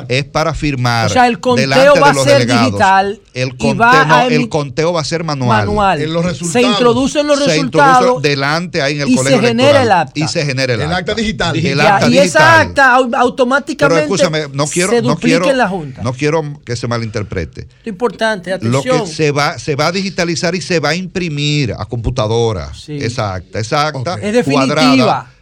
[0.09, 1.07] es para firmar.
[1.07, 2.65] O sea, el conteo delante va de a ser delegados.
[2.71, 5.67] digital El y conteo, va no, a el conteo va a ser manual.
[5.67, 6.01] manual.
[6.01, 6.71] En los se resultados.
[6.71, 10.13] introducen los Se resultados introduce delante ahí en el y colegio se genera el acta.
[10.21, 11.57] Y se genera el, El acta digital.
[11.57, 12.67] El Ya, acta y esa digital.
[12.69, 16.03] acta au- Pero automáticamente escúchame, no quiero, se no quiero, en la Junta.
[16.03, 17.63] no quiero que se malinterprete.
[17.83, 19.01] Es importante, Lo atención.
[19.07, 22.73] que se va, se va a digitalizar y se va a imprimir a computadora.
[22.75, 22.97] Sí.
[23.01, 23.59] Esa acta.
[23.59, 24.36] Esa acta definitiva.
[24.45, 25.33] Cuadrada,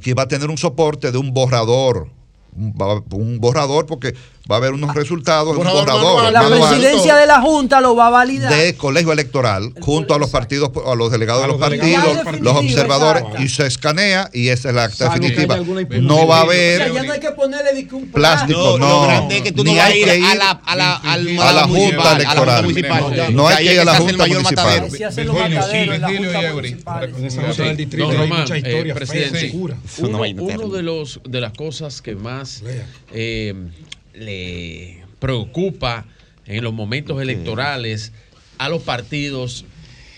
[0.00, 2.08] que va a tener un soporte de un borrador.
[2.54, 4.14] Un borrador porque
[4.50, 8.10] va a haber unos resultados, un Borrador la presidencia de la Junta lo va a
[8.10, 8.52] validar.
[8.52, 11.94] de colegio electoral junto a los partidos, a los delegados A de los los delegados
[11.94, 12.74] partidos, de los los partidos.
[12.74, 13.42] observadores, Exacto.
[13.42, 15.56] y se escanea y esa es la acta definitiva.
[16.00, 18.88] No va a o sea, haber ya no hay que ponerle un plástico, No, no.
[18.88, 20.50] lo grande es que tú no Ni vas a hay ir que a ir la,
[20.50, 22.62] a la, a la a la Junta Electoral.
[22.64, 23.34] municipal.
[23.36, 24.88] No hay que ir a la Junta municipal.
[24.90, 25.92] los en.
[28.82, 29.52] En presidente,
[29.98, 32.62] Uno, de los de las cosas que más
[33.12, 33.54] eh,
[34.14, 36.06] le preocupa
[36.46, 38.12] en los momentos electorales
[38.58, 39.64] a los partidos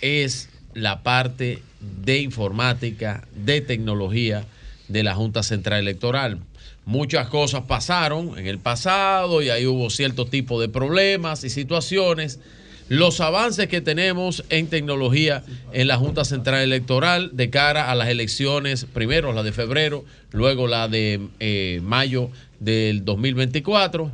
[0.01, 1.63] es la parte
[2.05, 4.45] de informática, de tecnología
[4.89, 6.39] de la Junta Central Electoral.
[6.85, 12.41] Muchas cosas pasaron en el pasado y ahí hubo cierto tipo de problemas y situaciones,
[12.89, 15.43] los avances que tenemos en tecnología
[15.73, 20.67] en la Junta Central Electoral de cara a las elecciones, primero la de febrero, luego
[20.67, 22.31] la de eh, mayo
[22.65, 24.10] del 2024.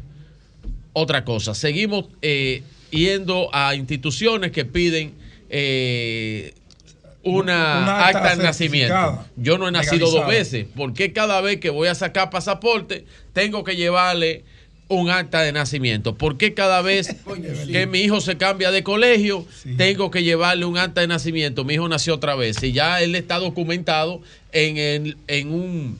[0.93, 5.13] Otra cosa, seguimos eh, yendo a instituciones que piden
[5.49, 6.53] eh,
[7.23, 8.95] una, Una acta de nacimiento.
[9.37, 10.67] Yo no he nacido dos veces.
[10.75, 13.05] ¿Por qué cada vez que voy a sacar pasaporte
[13.35, 14.43] tengo que llevarle
[14.89, 16.15] un acta de nacimiento?
[16.17, 17.15] ¿Por qué cada vez
[17.71, 19.47] que mi hijo se cambia de colegio
[19.77, 21.63] tengo que llevarle un acta de nacimiento?
[21.65, 24.23] Mi hijo nació otra vez y ya él está documentado
[24.53, 25.99] en, el- en un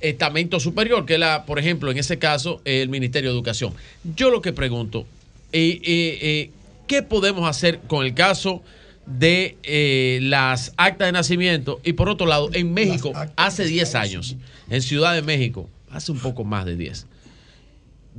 [0.00, 3.74] estamento superior, que es la, por ejemplo, en ese caso, el Ministerio de Educación.
[4.16, 5.06] Yo lo que pregunto,
[5.52, 6.50] eh, eh, eh,
[6.86, 8.62] ¿qué podemos hacer con el caso
[9.06, 11.80] de eh, las actas de nacimiento?
[11.84, 14.36] Y por otro lado, en México, hace 10 años,
[14.68, 17.06] en Ciudad de México, hace un poco más de 10,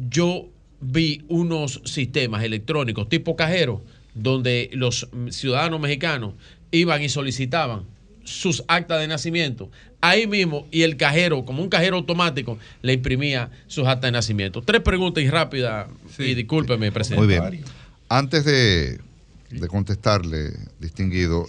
[0.10, 0.48] yo
[0.80, 3.82] vi unos sistemas electrónicos tipo cajero,
[4.14, 6.34] donde los ciudadanos mexicanos
[6.72, 7.84] iban y solicitaban
[8.28, 9.70] sus actas de nacimiento
[10.02, 14.62] ahí mismo y el cajero, como un cajero automático, le imprimía sus actas de nacimiento.
[14.62, 15.88] Tres preguntas y rápidas,
[16.20, 17.40] y discúlpeme, presidente.
[17.40, 17.64] Muy bien.
[18.10, 19.00] Antes de,
[19.50, 21.46] de contestarle, distinguido,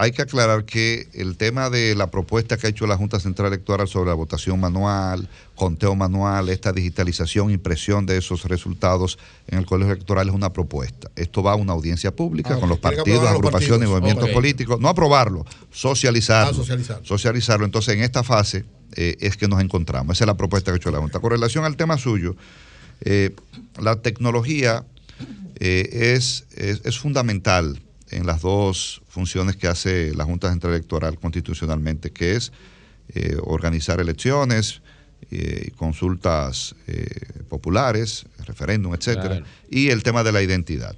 [0.00, 3.48] hay que aclarar que el tema de la propuesta que ha hecho la Junta Central
[3.48, 9.18] Electoral sobre la votación manual, conteo manual, esta digitalización, impresión de esos resultados
[9.48, 11.10] en el colegio electoral es una propuesta.
[11.16, 14.78] Esto va a una audiencia pública Ah, con los partidos, los agrupaciones y movimientos políticos.
[14.78, 16.52] No aprobarlo, socializarlo.
[16.52, 17.04] Ah, socializarlo.
[17.04, 17.64] Socializarlo.
[17.64, 20.16] Entonces, en esta fase eh, es que nos encontramos.
[20.16, 21.18] Esa es la propuesta que ha hecho la Junta.
[21.18, 22.36] Con relación al tema suyo,
[23.00, 23.34] eh,
[23.80, 24.84] la tecnología
[25.58, 31.18] eh, es, es, es fundamental en las dos funciones que hace la Junta Central Electoral
[31.18, 32.52] constitucionalmente, que es
[33.14, 34.82] eh, organizar elecciones,
[35.30, 37.06] eh, consultas eh,
[37.48, 39.46] populares, referéndum, etcétera, Claro.
[39.70, 40.96] y el tema de la identidad.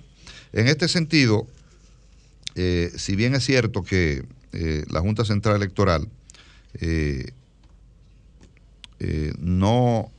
[0.52, 1.46] En este sentido,
[2.96, 4.24] si bien es cierto que
[4.90, 6.08] la Junta Central Electoral
[9.38, 10.10] no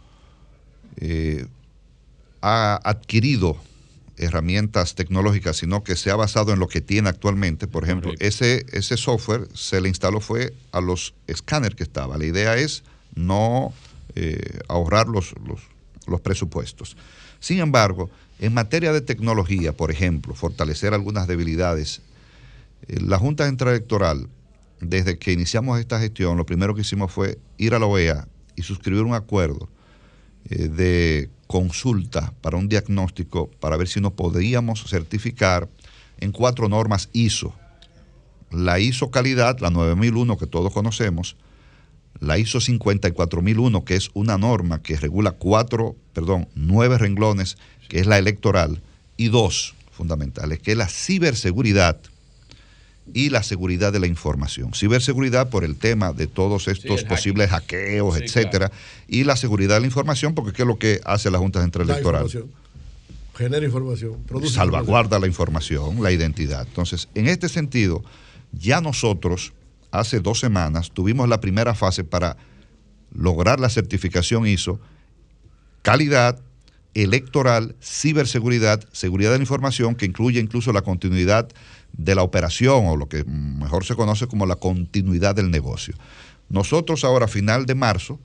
[2.41, 3.57] ha adquirido
[4.21, 7.67] herramientas tecnológicas, sino que se ha basado en lo que tiene actualmente.
[7.67, 12.17] Por ejemplo, ese, ese software se le instaló fue a los escáneres que estaba.
[12.17, 12.83] La idea es
[13.15, 13.73] no
[14.15, 15.61] eh, ahorrar los, los,
[16.07, 16.95] los presupuestos.
[17.39, 18.09] Sin embargo,
[18.39, 22.01] en materia de tecnología, por ejemplo, fortalecer algunas debilidades,
[22.87, 24.27] eh, la Junta Electoral,
[24.79, 28.63] desde que iniciamos esta gestión, lo primero que hicimos fue ir a la OEA y
[28.63, 29.69] suscribir un acuerdo
[30.49, 35.67] eh, de consulta para un diagnóstico para ver si nos podríamos certificar
[36.17, 37.53] en cuatro normas ISO.
[38.51, 41.35] La ISO calidad, la 9001 que todos conocemos,
[42.21, 47.57] la ISO 54001 que es una norma que regula cuatro, perdón, nueve renglones,
[47.89, 48.81] que es la electoral,
[49.17, 51.99] y dos fundamentales, que es la ciberseguridad
[53.13, 54.73] y la seguridad de la información.
[54.73, 58.71] Ciberseguridad por el tema de todos estos posibles hackeos, Sí, etcétera,
[59.07, 61.89] y la seguridad de la información, porque ¿qué es lo que hace la Junta Central
[61.89, 62.25] Electoral?
[62.25, 62.61] información.
[63.35, 64.23] Genera información.
[64.27, 66.67] Produce salvaguarda la información, la identidad.
[66.67, 68.03] Entonces, en este sentido,
[68.51, 69.53] ya nosotros
[69.91, 72.37] hace dos semanas tuvimos la primera fase para
[73.13, 74.79] lograr la certificación ISO,
[75.81, 76.39] calidad
[76.93, 81.49] electoral, ciberseguridad, seguridad de la información, que incluye incluso la continuidad
[82.03, 85.93] de la operación o lo que mejor se conoce como la continuidad del negocio.
[86.49, 88.19] Nosotros ahora, a final de marzo,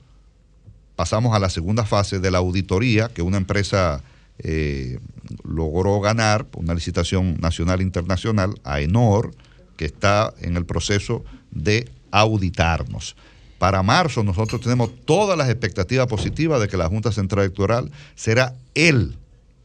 [0.95, 4.03] pasamos a la segunda fase de la auditoría que una empresa
[4.39, 4.99] eh,
[5.43, 9.31] logró ganar, una licitación nacional e internacional, a Enor,
[9.77, 13.15] que está en el proceso de auditarnos.
[13.59, 18.53] Para marzo nosotros tenemos todas las expectativas positivas de que la Junta Central Electoral será
[18.75, 19.17] el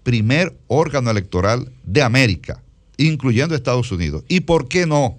[0.03, 2.63] primer órgano electoral de América,
[2.97, 4.25] incluyendo Estados Unidos.
[4.29, 5.19] ¿Y por qué no?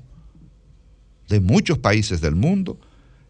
[1.30, 2.78] De muchos países del mundo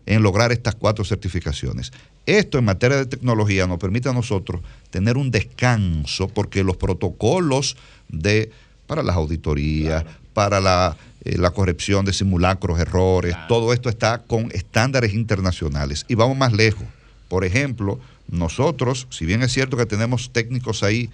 [0.05, 1.91] en lograr estas cuatro certificaciones.
[2.25, 7.75] Esto en materia de tecnología nos permite a nosotros tener un descanso porque los protocolos
[8.09, 8.51] de
[8.87, 14.51] para las auditorías, para la, eh, la corrección de simulacros, errores, todo esto está con
[14.51, 16.05] estándares internacionales.
[16.07, 16.85] Y vamos más lejos.
[17.29, 21.09] Por ejemplo, nosotros, si bien es cierto que tenemos técnicos ahí,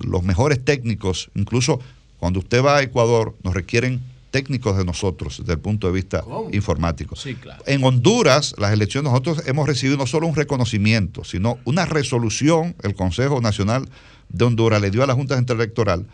[0.00, 1.80] los mejores técnicos, incluso
[2.18, 6.24] cuando usted va a Ecuador, nos requieren técnicos de nosotros desde el punto de vista
[6.52, 7.16] informático.
[7.16, 7.62] Sí, claro.
[7.66, 12.94] En Honduras, las elecciones, nosotros hemos recibido no solo un reconocimiento, sino una resolución, el
[12.94, 13.88] Consejo Nacional
[14.28, 16.06] de Honduras le dio a la Junta Central Electoral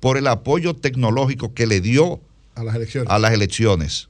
[0.00, 2.20] por el apoyo tecnológico que le dio
[2.54, 3.10] a las elecciones.
[3.10, 4.08] a las elecciones.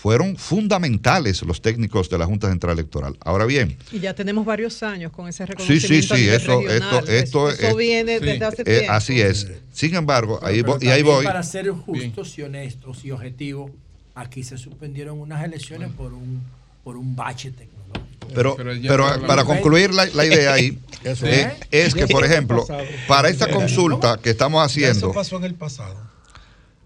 [0.00, 3.16] Fueron fundamentales los técnicos de la Junta Central Electoral.
[3.20, 5.88] Ahora bien, Y ya tenemos varios años con ese sí, reconocimiento.
[5.88, 7.08] sí, a sí, nivel eso, regional.
[7.08, 8.92] esto, esto, eso eh, viene sí, desde hace eh, tiempo.
[8.92, 9.46] así es.
[9.72, 11.24] Sin embargo, ahí Pero voy- y ahí voy.
[11.24, 13.70] Para ser justos y honestos y objetivos,
[14.14, 16.40] aquí se suspendieron unas elecciones por un
[16.82, 18.28] por un bache tecnológico.
[18.34, 21.88] Pero, pero para concluir la, la idea ahí, Eso eh, es.
[21.88, 22.66] es que, por ejemplo,
[23.06, 25.96] para esta consulta que estamos Eso haciendo, pasó en el pasado.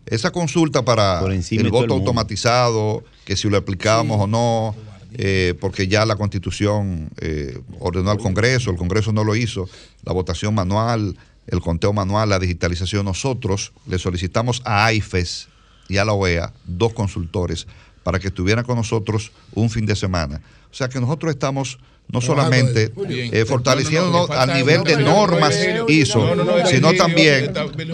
[0.07, 4.75] Esa consulta para el voto el automatizado, que si lo aplicábamos o no,
[5.17, 9.69] eh, porque ya la constitución eh, ordenó al Congreso, el Congreso no lo hizo,
[10.03, 11.17] la votación manual,
[11.47, 15.49] el conteo manual, la digitalización, nosotros le solicitamos a AIFES
[15.89, 17.67] y a la OEA dos consultores
[18.03, 20.41] para que estuvieran con nosotros un fin de semana.
[20.71, 24.85] O sea que nosotros estamos no solamente eh, fortaleciéndonos No, no, no, a falta nivel
[24.85, 25.59] de normas
[25.89, 27.53] ISO, no, no, no, sino también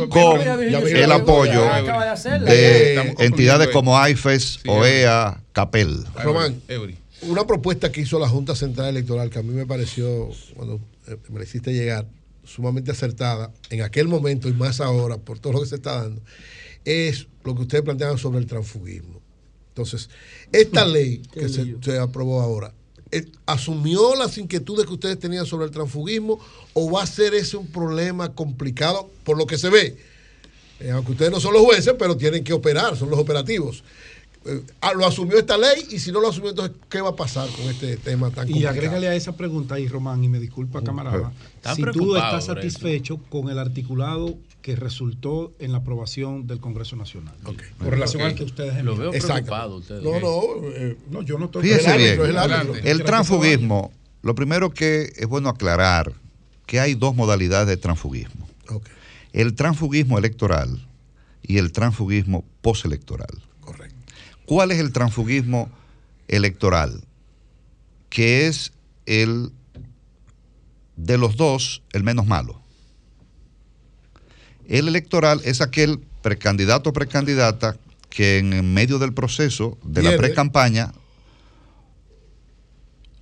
[0.08, 1.64] con el apoyo
[2.44, 6.04] de entidades como AIFES, OEA, CAPEL.
[6.22, 6.60] Román,
[7.22, 11.16] una propuesta que hizo la Junta Central Electoral que a mí me pareció, cuando eh,
[11.28, 12.06] me la hiciste llegar,
[12.44, 16.22] sumamente acertada en aquel momento y más ahora por todo lo que se está dando,
[16.84, 19.20] es lo que ustedes plantean sobre el transfugismo.
[19.68, 20.10] Entonces,
[20.52, 22.79] esta ley que se, se aprobó ahora, eh,
[23.46, 26.38] ¿asumió las inquietudes que ustedes tenían sobre el transfugismo
[26.74, 29.96] o va a ser ese un problema complicado por lo que se ve?
[30.80, 33.84] Eh, aunque ustedes no son los jueces, pero tienen que operar, son los operativos.
[34.46, 37.16] Eh, ah, lo asumió esta ley y si no lo asumió, entonces, ¿qué va a
[37.16, 38.74] pasar con este tema tan Y complicado?
[38.74, 41.32] agrégale a esa pregunta ahí, Román, y me disculpa, camarada,
[41.74, 47.34] si tú estás satisfecho con el articulado que resultó en la aprobación del Congreso Nacional.
[47.42, 50.02] Con relación al que ustedes Lo veo preocupado ustedes.
[50.02, 52.74] No, no, eh, no, yo no estoy Fíjese bien, el árbitro.
[52.76, 56.12] el transfugismo, lo primero que es bueno aclarar
[56.66, 58.48] que hay dos modalidades de transfugismo.
[59.32, 60.86] El transfugismo electoral
[61.42, 63.42] y el transfugismo postelectoral.
[63.60, 63.96] Correcto.
[64.44, 65.70] ¿Cuál es el transfugismo
[66.28, 67.02] electoral?
[68.08, 68.72] Que es
[69.06, 69.52] el
[70.96, 72.60] de los dos el menos malo.
[74.70, 77.76] El electoral es aquel precandidato o precandidata
[78.08, 80.26] que en medio del proceso de la Pierde.
[80.26, 80.92] precampaña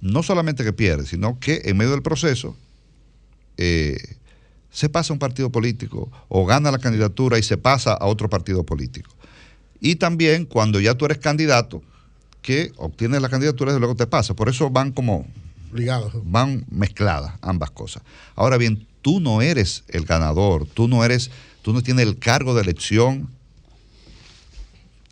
[0.01, 2.55] no solamente que pierde, sino que en medio del proceso
[3.57, 3.97] eh,
[4.70, 8.28] se pasa a un partido político o gana la candidatura y se pasa a otro
[8.28, 9.10] partido político.
[9.81, 11.83] Y también cuando ya tú eres candidato,
[12.43, 14.35] que obtienes la candidatura y luego te pasa.
[14.35, 15.27] Por eso van como
[15.73, 16.12] ligados.
[16.25, 18.02] Van mezcladas ambas cosas.
[18.36, 21.30] Ahora bien, tú no eres el ganador, tú no eres,
[21.62, 23.30] tú no tienes el cargo de elección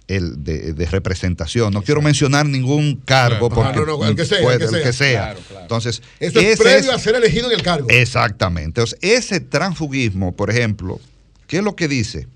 [0.06, 1.72] el de, de representación.
[1.72, 3.72] No quiero mencionar ningún cargo Claro.
[3.72, 4.82] porque no, no, el que sea, el puede- que el sea.
[4.82, 5.22] que sea.
[5.22, 5.62] Claro, claro.
[5.62, 7.88] Entonces, es previo a ser elegido en el cargo.
[7.88, 8.82] Exactamente.
[8.82, 11.00] Entonces, ese transfugismo, por ejemplo,
[11.46, 12.28] ¿qué es lo que dice?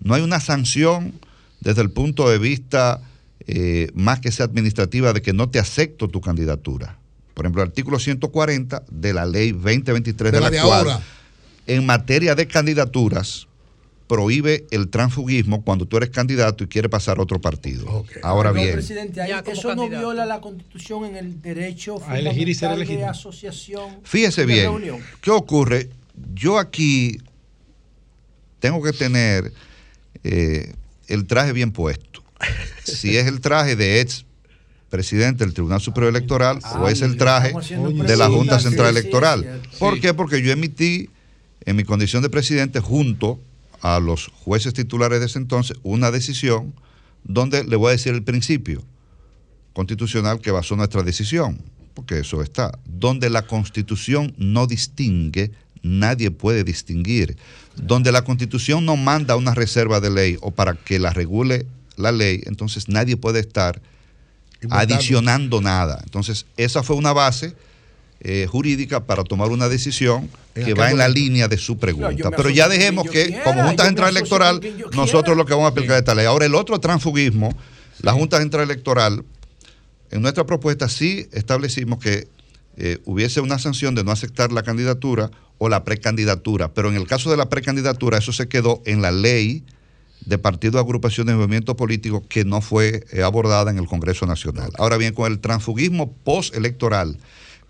[0.00, 1.14] No hay una sanción
[1.58, 3.00] desde el punto de vista
[3.48, 6.96] eh, más que sea administrativa de que no te acepto tu candidatura.
[7.34, 10.80] Por ejemplo, el artículo 140 de la ley 2023 de, De la la de actual,
[10.90, 11.00] ahora.
[11.66, 13.46] en materia de candidaturas,
[14.06, 18.04] prohíbe el transfugismo cuando tú eres candidato y quieres pasar a otro partido.
[18.22, 22.18] Ahora bien, presidente, ahí Ya como eso no viola la constitución en el derecho A
[22.18, 23.10] elegir y ser fundamental de elegido.
[23.10, 23.96] asociación.
[24.02, 25.00] Fíjese de bien, reunión.
[25.22, 25.88] ¿qué ocurre?
[26.34, 27.18] Yo aquí
[28.58, 29.50] tengo que tener
[30.24, 30.74] eh,
[31.08, 32.22] el traje bien puesto.
[32.84, 34.26] Si es el traje de ex
[34.92, 39.62] presidente del Tribunal Superior Electoral o es el traje de la Junta Central Electoral.
[39.78, 40.12] ¿Por qué?
[40.12, 41.08] Porque yo emití
[41.64, 43.40] en mi condición de presidente junto
[43.80, 46.74] a los jueces titulares de ese entonces una decisión
[47.24, 48.84] donde le voy a decir el principio
[49.72, 51.58] constitucional que basó nuestra decisión,
[51.94, 57.38] porque eso está, donde la constitución no distingue, nadie puede distinguir,
[57.76, 61.64] donde la constitución no manda una reserva de ley o para que la regule
[61.96, 63.80] la ley, entonces nadie puede estar.
[64.70, 66.00] Adicionando nada.
[66.04, 67.54] Entonces, esa fue una base
[68.20, 72.30] eh, jurídica para tomar una decisión En que va en la línea de su pregunta.
[72.30, 74.60] Pero ya dejemos que, quiera, como Junta Central Electoral,
[74.94, 76.26] nosotros lo que vamos a aplicar esta ley.
[76.26, 77.52] Ahora, el otro transfugismo,
[78.00, 79.24] la Junta Central Electoral,
[80.12, 82.28] en nuestra propuesta sí establecimos que
[82.76, 87.06] eh, hubiese una sanción de no aceptar la candidatura o la precandidatura, pero en el
[87.06, 89.64] caso de la precandidatura eso se quedó en la ley
[90.24, 94.70] de partidos, agrupaciones y movimientos políticos que no fue eh, abordada en el Congreso Nacional.
[94.78, 97.18] Ahora bien, con el transfugismo postelectoral,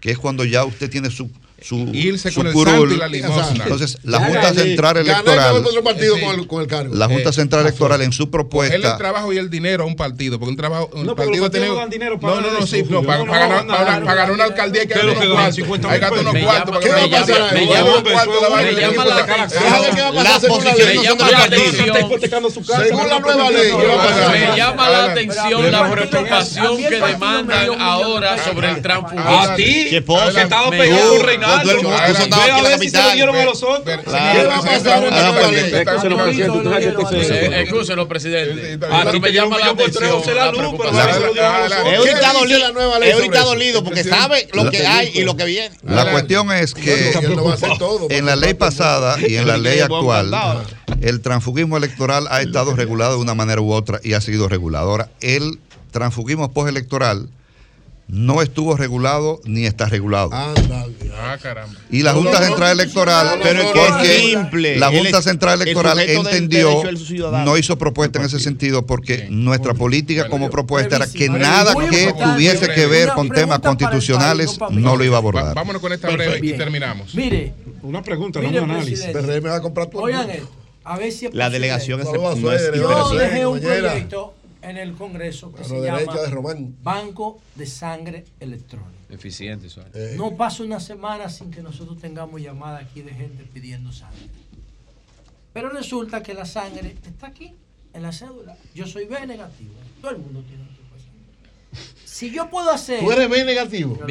[0.01, 1.31] que es cuando ya usted tiene su
[1.63, 2.75] su, Irse su con el curul.
[2.91, 3.63] santo y la limosna.
[3.65, 4.61] Entonces, la Ya Junta gané.
[4.63, 5.53] Central Electoral.
[5.53, 6.95] con otro partido con el- con el cargo.
[6.95, 8.97] La Junta Eh, Central Electoral en su el propuesta.
[8.99, 11.75] trabajo y el dinero a un partido, porque un trabajo, un No, partido tiene- no
[11.77, 14.33] dan dinero para No, no, no, sí, no, para, ganar, no, para, no, para ganar
[14.33, 15.53] una alcaldía hay que ¿Qué es ganar lo que unos ganan?
[15.53, 15.55] cuartos.
[15.57, 16.79] 50 Hay que unos cuartos.
[16.81, 17.55] ¿Qué va a pasar?
[17.55, 17.91] Me llama
[18.43, 19.41] la vaina, llama tiene la que pagar.
[19.41, 19.63] atención.
[19.73, 20.41] ¿Sabe qué va a pasar La
[22.83, 24.31] según la nueva ley, ¿qué va a pasar?
[24.33, 29.41] Me llama la atención la preocupación el que demandan un ahora sobre el transfugismo.
[29.43, 31.25] A ti, que estaba me pegado llama-
[31.61, 31.63] Reinaldo.
[31.63, 33.63] Todo el mundo Ve a aquí en la ver si se lo dieron a los
[33.63, 34.01] otros.
[34.05, 34.41] Claro.
[34.41, 35.05] ¿Qué va a pasar?
[37.63, 38.79] Escúchelo, presidente,
[39.11, 40.39] sí, me llama la millón por tres, atención.
[40.39, 40.53] a.
[43.05, 45.77] Es ahorita dolido porque sabe lo que hay y lo que viene.
[45.83, 47.13] La cuestión es que
[48.11, 50.35] en la ley pasada y en la ley actual,
[51.01, 54.91] el transfugismo electoral ha estado regulado de una manera u otra y ha sido regulado.
[54.91, 55.59] Ahora, el
[55.91, 57.29] transfugismo postelectoral
[58.09, 60.31] no estuvo regulado ni está regulado.
[60.33, 61.75] Ah, caramba.
[61.91, 64.79] Y la Junta Central Electoral, Pero es que es porque simple.
[64.79, 66.83] la Junta Central el Electoral entendió,
[67.45, 72.13] no hizo propuesta en ese sentido, porque nuestra política como propuesta era que nada que
[72.13, 75.55] tuviese que ver con temas constitucionales no lo iba a abordar.
[75.55, 77.15] Vámonos con esta breve y terminamos.
[77.15, 79.07] Mire, Una pregunta, no un análisis.
[79.15, 80.03] va a comprar todo.
[80.03, 80.49] Oigan esto,
[80.85, 82.07] a ver si La delegación es-
[82.75, 86.77] Yo dejé un proyecto en el Congreso que Mano se llama de Román.
[86.83, 88.91] Banco de Sangre Electrónica.
[89.11, 89.95] Eficiente, Suárez.
[89.95, 90.15] Eh.
[90.17, 94.29] No pasa una semana sin que nosotros tengamos llamada aquí de gente pidiendo sangre.
[95.53, 97.55] Pero resulta que la sangre está aquí,
[97.93, 98.57] en la cédula.
[98.75, 99.75] Yo soy B negativo.
[100.01, 102.07] Todo el mundo tiene un tipo de sangre.
[102.07, 103.01] Si yo puedo hacer.
[103.01, 103.93] ¿Tú eres B negativo?
[103.95, 104.09] Ok,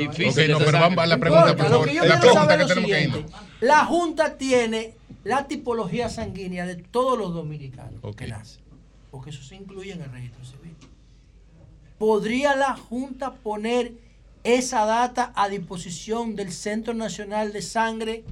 [0.49, 1.87] no, pero vamos a la pregunta, por lo favor.
[1.87, 3.31] que yo La quiero pregunta saber que es lo tenemos que irnos.
[3.61, 8.61] La Junta tiene la tipología sanguínea de todos los dominicanos que nacen.
[9.11, 10.75] Porque eso se incluye en el registro civil.
[11.97, 13.93] ¿Podría la Junta poner
[14.43, 18.23] esa data a disposición del Centro Nacional de Sangre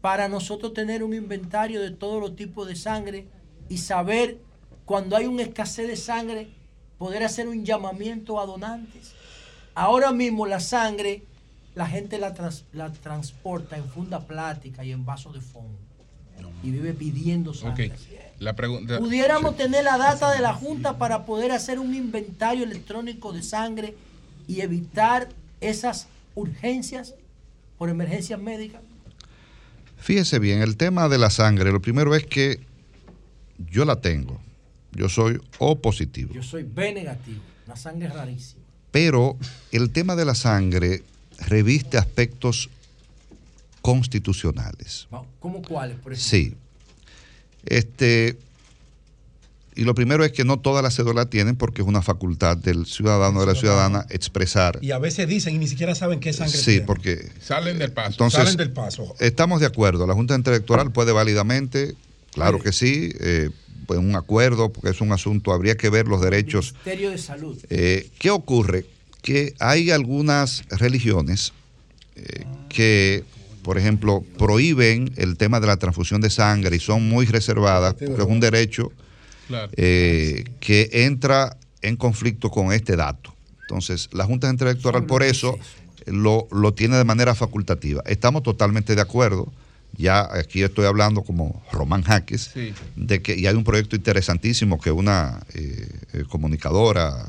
[0.00, 3.26] para nosotros tener un inventario de todos los tipos de sangre
[3.68, 4.38] y saber
[4.84, 6.48] cuando hay una escasez de sangre,
[6.98, 9.14] poder hacer un llamamiento a donantes?
[9.74, 11.24] Ahora mismo la sangre,
[11.74, 15.76] la gente la, trans- la transporta en funda plástica y en vasos de fondo.
[16.62, 17.88] Y vive pidiendo sangre.
[18.38, 18.98] La pregunta.
[18.98, 23.94] Pudiéramos tener la data de la Junta para poder hacer un inventario electrónico de sangre
[24.46, 25.28] y evitar
[25.60, 27.14] esas urgencias
[27.78, 28.82] por emergencias médicas.
[29.98, 32.60] Fíjese bien, el tema de la sangre, lo primero es que
[33.70, 34.40] yo la tengo.
[34.92, 36.32] Yo soy O positivo.
[36.32, 37.40] Yo soy B negativo.
[37.66, 38.62] La sangre es rarísima.
[38.90, 39.36] Pero
[39.72, 41.02] el tema de la sangre
[41.38, 42.70] reviste aspectos
[43.82, 45.08] constitucionales.
[45.40, 46.16] ¿Cómo cuáles, por ejemplo?
[46.16, 46.56] Sí.
[47.66, 48.36] Este,
[49.74, 52.86] y lo primero es que no todas las cédulas tienen porque es una facultad del
[52.86, 54.78] ciudadano o de la ciudadana expresar.
[54.80, 58.10] Y a veces dicen y ni siquiera saben qué sangre Sí, porque Salen del paso.
[58.12, 59.14] entonces Salen del paso.
[59.20, 60.06] estamos de acuerdo.
[60.06, 61.94] La Junta Intelectoral puede válidamente,
[62.32, 63.50] claro que sí, eh,
[63.86, 67.58] pues un acuerdo, porque es un asunto, habría que ver los derechos Ministerio de Salud.
[67.68, 68.86] eh, ¿Qué ocurre?
[69.22, 71.52] Que hay algunas religiones
[72.16, 73.24] eh, que,
[73.66, 78.22] por ejemplo, prohíben el tema de la transfusión de sangre y son muy reservadas, porque
[78.22, 78.92] es un derecho
[79.76, 83.34] eh, que entra en conflicto con este dato.
[83.62, 85.58] Entonces, la Junta Central Electoral por eso
[86.06, 88.04] lo, lo tiene de manera facultativa.
[88.06, 89.52] Estamos totalmente de acuerdo.
[89.98, 92.72] Ya aquí estoy hablando como Román Jaques, Sí.
[92.94, 97.24] de que y hay un proyecto interesantísimo que una eh, eh, comunicadora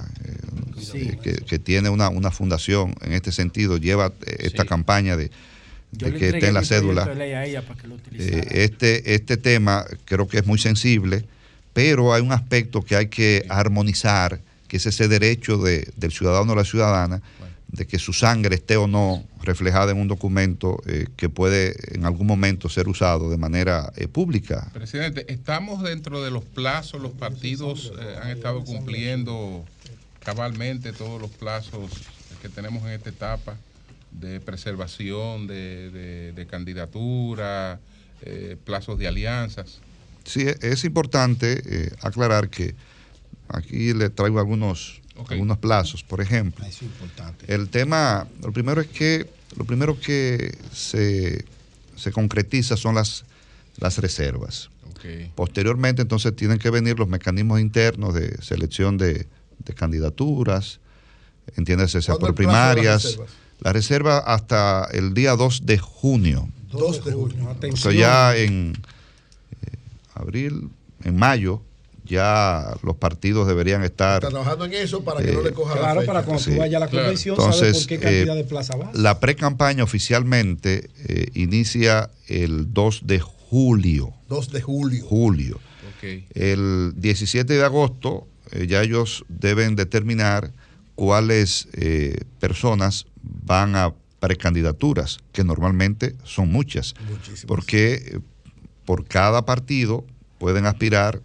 [0.93, 4.67] eh, que, que tiene una, una fundación en este sentido lleva esta Sí.
[4.69, 5.31] campaña de,
[5.97, 7.09] de que esté en la cédula.
[8.13, 11.25] Eh, este, este tema creo que es muy sensible,
[11.73, 16.53] pero hay un aspecto que hay que armonizar, que es ese derecho de- del ciudadano
[16.53, 17.21] o la ciudadana
[17.69, 22.05] de que su sangre esté o no reflejada en un documento eh, que puede en
[22.05, 24.69] algún momento ser usado de manera eh, pública.
[24.73, 29.65] Presidente, estamos dentro de los plazos, los partidos eh, han estado cumpliendo
[30.23, 31.91] cabalmente todos los plazos
[32.41, 33.57] que tenemos en esta etapa
[34.11, 37.79] de preservación de, de- de candidatura,
[38.21, 39.79] eh, plazos de alianzas.
[40.25, 42.75] Sí, e- es importante eh, aclarar que
[43.47, 45.01] aquí le traigo algunos,
[45.33, 46.03] algunos plazos.
[46.03, 46.65] Por ejemplo,
[47.47, 51.45] el tema, lo primero es que lo primero que se,
[51.95, 53.23] se concretiza son las,
[53.77, 54.69] las reservas.
[55.35, 59.27] Posteriormente, entonces, tienen que venir los mecanismos internos de selección de,
[59.59, 60.79] de candidaturas,
[61.55, 63.19] entiéndase, sea ¿Cuándo por primarias.
[63.59, 66.49] La reserva hasta el día 2 de junio.
[66.71, 67.55] 2 de junio.
[67.71, 68.73] O sea, ya en
[69.61, 69.77] eh,
[70.13, 70.69] abril,
[71.03, 71.61] en mayo
[72.07, 74.23] ya los partidos deberían estar...
[74.23, 76.13] Está trabajando en eso para que no le coja la Claro, fecha.
[76.13, 78.77] para cuando tú vayas a la convención, Entonces, sabes por qué cantidad eh, de plaza
[78.77, 78.91] va.
[78.93, 84.13] La pre-campaña oficialmente eh, inicia el 2 de julio.
[84.29, 85.05] 2 de julio.
[85.05, 85.59] Julio.
[86.33, 90.51] El 17 de agosto eh, ya ellos deben determinar
[90.97, 96.95] cuáles eh, personas van a precandidaturas, que normalmente son muchas,
[97.45, 98.19] porque eh,
[98.83, 100.03] por cada partido
[100.39, 101.21] pueden aspirar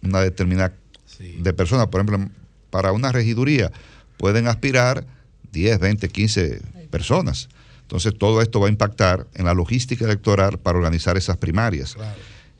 [0.00, 0.74] una determinada
[1.18, 1.88] de personas.
[1.88, 2.30] Por ejemplo,
[2.70, 3.72] para una regiduría
[4.16, 5.04] pueden aspirar
[5.50, 7.48] 10, 20, 15 personas.
[7.82, 11.96] Entonces todo esto va a impactar en la logística electoral para organizar esas primarias.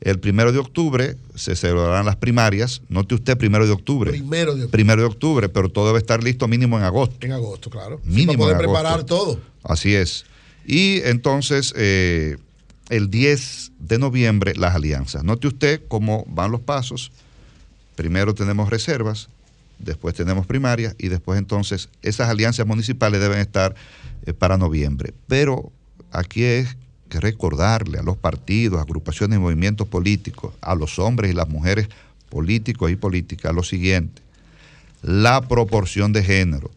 [0.01, 2.81] El primero de octubre se celebrarán las primarias.
[2.87, 4.11] Note usted primero de octubre.
[4.11, 4.71] Primero de octubre.
[4.71, 7.15] Primero de octubre, pero todo debe estar listo mínimo en agosto.
[7.21, 7.99] En agosto, claro.
[8.03, 8.73] Sí, Mínimo para poder en agosto.
[8.73, 9.39] preparar todo.
[9.63, 10.25] Así es.
[10.65, 12.37] Y entonces, eh,
[12.89, 15.23] el 10 de noviembre, las alianzas.
[15.23, 17.11] Note usted cómo van los pasos.
[17.95, 19.29] Primero tenemos reservas,
[19.79, 23.75] después tenemos primarias y después entonces esas alianzas municipales deben estar
[24.25, 25.13] eh, para noviembre.
[25.27, 25.71] Pero
[26.11, 26.77] aquí es
[27.09, 31.87] que recordarle a los partidos, agrupaciones y movimientos políticos, a los hombres y las mujeres
[32.29, 34.21] políticos y políticas, lo siguiente.
[35.01, 36.71] La proporción de género.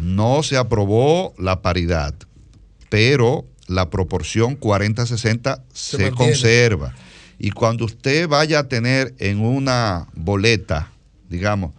[0.00, 2.14] No se aprobó la paridad,
[2.88, 6.94] pero la proporción 40-60 se, conserva.
[7.38, 10.92] Y cuando usted vaya a tener en una boleta,
[11.28, 11.72] digamos,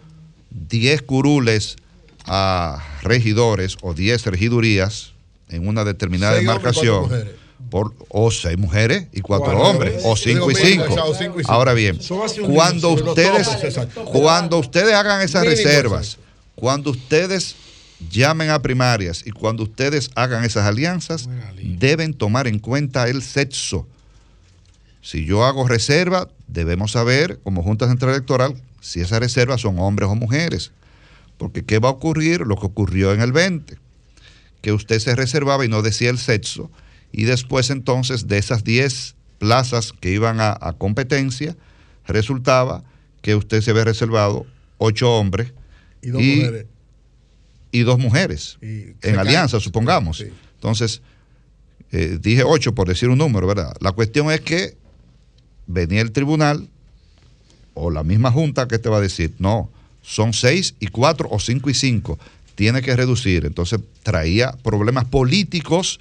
[0.49, 1.77] 10 curules
[2.25, 5.13] a regidores o 10 regidurías
[5.49, 7.09] en una determinada Seis demarcación.
[7.71, 10.93] Por, o seis mujeres y cuatro hombres, o cinco y cinco.
[10.93, 11.51] chao, cinco y cinco.
[11.51, 11.97] Ahora bien,
[12.53, 13.47] cuando ustedes,
[14.11, 16.17] cuando ustedes hagan esas Mínimo reservas,
[16.53, 17.55] cuando ustedes
[18.11, 21.29] llamen a primarias y cuando ustedes hagan esas alianzas,
[21.63, 23.87] deben tomar en cuenta el sexo.
[25.01, 30.09] Si yo hago reserva, debemos saber, como Junta Central Electoral, si esas reservas son hombres
[30.09, 30.71] o mujeres.
[31.37, 32.41] Porque ¿qué va a ocurrir?
[32.41, 33.77] Lo que ocurrió en el 20,
[34.61, 36.69] que usted se reservaba y no decía el sexo,
[37.11, 41.55] y después entonces de esas 10 plazas que iban a, a competencia,
[42.05, 42.83] resultaba
[43.21, 44.45] que usted se había reservado
[44.77, 45.53] 8 hombres
[46.01, 46.65] Y dos mujeres.
[47.71, 50.23] y dos mujeres Y en alianza, supongamos.
[50.55, 51.01] Entonces,
[51.91, 53.73] eh, dije 8 por decir un número, ¿verdad?
[53.79, 54.75] La cuestión es que
[55.67, 56.69] venía el tribunal
[57.73, 59.69] o la misma junta que te va a decir, no,
[60.01, 62.19] son 6 y 4 o 5 y 5,
[62.55, 63.45] tiene que reducir.
[63.45, 65.99] Entonces traía problemas políticos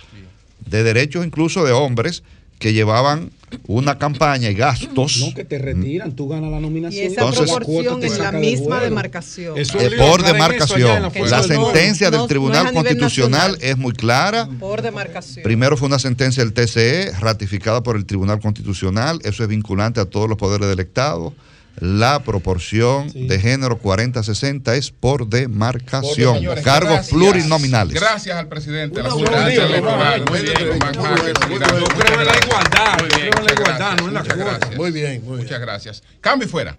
[0.67, 2.23] de derechos incluso de hombres
[2.59, 3.31] que llevaban
[3.67, 5.19] una campaña y gastos.
[5.27, 7.07] No, que te retiran, tú ganas la Y nominación.
[7.07, 8.85] esa Entonces- proporción te en la misma juego.
[8.85, 9.59] demarcación.
[9.59, 11.03] Eso Eh, es lío por demarcación.
[11.31, 14.47] la sentencia no, del no Tribunal Constitucional es muy clara.
[14.61, 15.43] Por demarcación.
[15.43, 19.21] Primero fue una sentencia del TCE ratificada por el Tribunal Constitucional.
[19.25, 21.33] Eso es vinculante a todos los poderes del Estado.
[21.81, 26.37] La proporción de género 40-60 es por demarcación.
[26.37, 27.17] Señores, Cargos gracias.
[27.17, 27.95] plurinominales.
[27.95, 30.25] Gracias al presidente de la Una Junta buena Electoral.
[30.29, 34.77] Muy bien, la igualdad, Muy bien, la muchas la gracias.
[34.77, 35.45] Muy bien, muy bien.
[35.45, 36.03] Muchas gracias.
[36.21, 36.79] Cambio y fuera.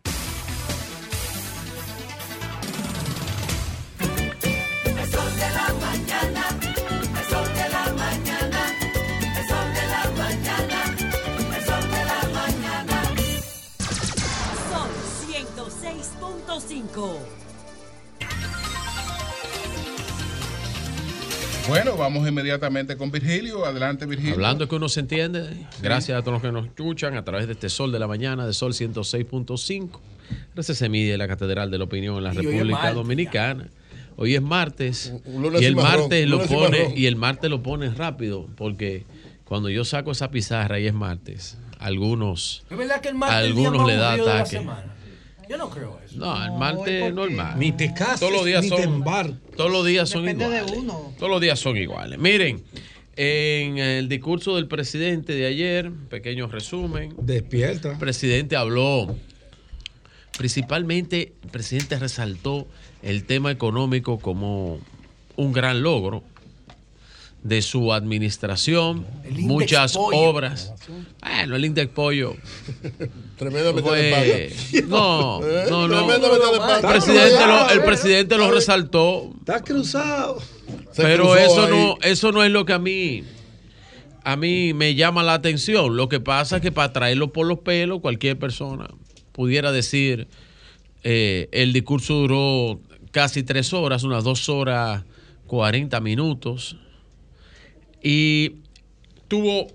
[21.68, 23.66] Bueno, vamos inmediatamente con Virgilio.
[23.66, 24.34] Adelante, Virgilio.
[24.34, 25.48] Hablando que uno se entiende,
[25.82, 28.46] gracias a todos los que nos escuchan a través de este Sol de la Mañana,
[28.46, 30.00] de Sol 106.5.
[30.54, 33.70] Gracias se mide la Catedral de la Opinión en la y República Dominicana.
[34.18, 35.14] Hoy es martes
[35.60, 39.06] y el martes lo pone y el martes lo pone rápido porque
[39.46, 42.64] cuando yo saco esa pizarra y es martes, algunos,
[43.22, 44.62] algunos le da ataque.
[45.52, 46.16] Yo no creo eso.
[46.18, 47.60] No, el martes es normal.
[47.60, 51.14] Ni te Todos los días ni son te todos los días son Depende de uno.
[51.18, 52.18] Todos los días son iguales.
[52.18, 52.64] Miren,
[53.18, 57.92] en el discurso del presidente de ayer, pequeño resumen, Despierta.
[57.92, 59.14] el presidente habló,
[60.38, 62.66] principalmente el presidente resaltó
[63.02, 64.80] el tema económico como
[65.36, 66.24] un gran logro
[67.44, 70.18] de su administración, muchas Pollo.
[70.18, 70.74] obras.
[71.20, 72.38] Bueno, el Index Pollo.
[73.42, 74.88] Tremendo meter fue- de pata.
[74.88, 75.66] no, ¿Eh?
[75.68, 76.08] no, no.
[76.08, 76.76] De pata.
[76.76, 80.38] El presidente lo, el presidente lo resaltó, Está cruzado.
[80.92, 81.72] Se pero eso ahí.
[81.72, 83.24] no, eso no es lo que a mí,
[84.24, 85.98] a mí me llama la atención.
[85.98, 88.88] Lo que pasa es que para traerlo por los pelos, cualquier persona
[89.32, 90.28] pudiera decir,
[91.04, 92.80] eh, el discurso duró
[93.10, 95.04] casi tres horas, unas dos horas
[95.48, 96.78] cuarenta minutos,
[98.04, 98.58] y
[99.28, 99.68] tuvo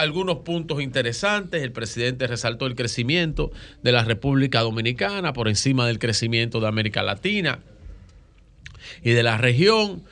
[0.00, 1.62] algunos puntos interesantes.
[1.62, 3.50] El presidente resaltó el crecimiento
[3.82, 7.60] de la República Dominicana por encima del crecimiento de América Latina
[9.02, 10.02] y de la región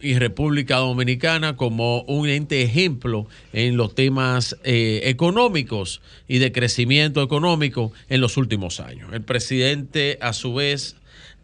[0.00, 7.22] y República Dominicana como un ente ejemplo en los temas eh, económicos y de crecimiento
[7.22, 9.10] económico en los últimos años.
[9.12, 10.96] El presidente a su vez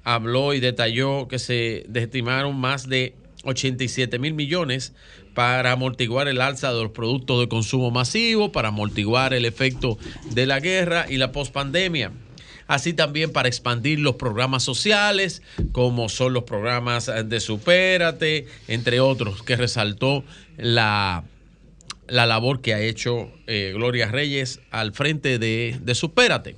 [0.04, 4.92] habló y detalló que se estimaron más de 87 mil millones
[5.34, 9.98] para amortiguar el alza de los productos de consumo masivo, para amortiguar el efecto
[10.30, 12.12] de la guerra y la pospandemia
[12.66, 19.42] así también para expandir los programas sociales, como son los programas de Supérate, entre otros,
[19.42, 20.24] que resaltó
[20.56, 21.24] la,
[22.08, 26.56] la labor que ha hecho eh, Gloria Reyes al frente de, de Supérate.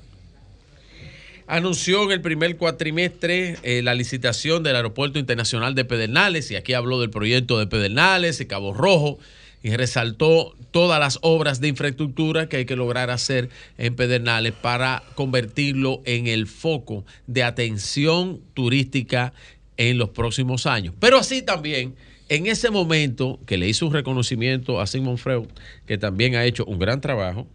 [1.47, 6.73] Anunció en el primer cuatrimestre eh, la licitación del Aeropuerto Internacional de Pedernales, y aquí
[6.73, 9.19] habló del proyecto de Pedernales y Cabo Rojo,
[9.63, 15.03] y resaltó todas las obras de infraestructura que hay que lograr hacer en Pedernales para
[15.15, 19.35] convertirlo en el foco de atención turística
[19.77, 20.95] en los próximos años.
[20.99, 21.95] Pero así también,
[22.31, 25.49] en ese momento que le hizo un reconocimiento a Simon Freud,
[25.87, 27.47] que también ha hecho un gran trabajo,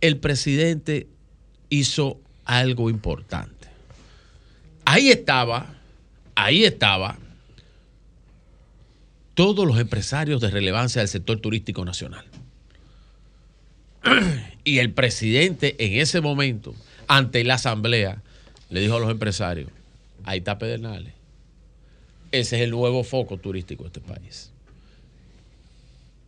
[0.00, 1.08] el presidente
[1.70, 3.68] hizo algo importante.
[4.84, 5.66] Ahí estaba,
[6.34, 7.16] ahí estaba
[9.34, 12.24] todos los empresarios de relevancia del sector turístico nacional.
[14.64, 16.74] Y el presidente en ese momento,
[17.06, 18.22] ante la asamblea,
[18.68, 19.70] le dijo a los empresarios,
[20.24, 21.14] ahí está Pedernales.
[22.32, 24.50] Ese es el nuevo foco turístico de este país.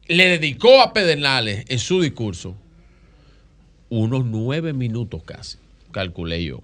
[0.06, 2.56] Le dedicó a Pedernales en su discurso
[3.90, 5.58] unos nueve minutos casi,
[5.92, 6.62] calculé yo,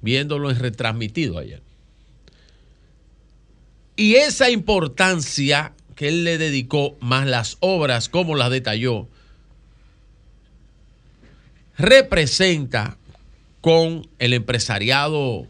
[0.00, 1.62] viéndolo en retransmitido ayer.
[3.96, 9.08] Y esa importancia que él le dedicó, más las obras como las detalló,
[11.76, 12.96] representa
[13.60, 15.46] con el empresariado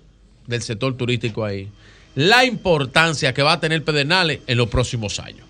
[0.46, 1.70] del sector turístico ahí
[2.14, 5.46] la importancia que va a tener Pedernales en los próximos años.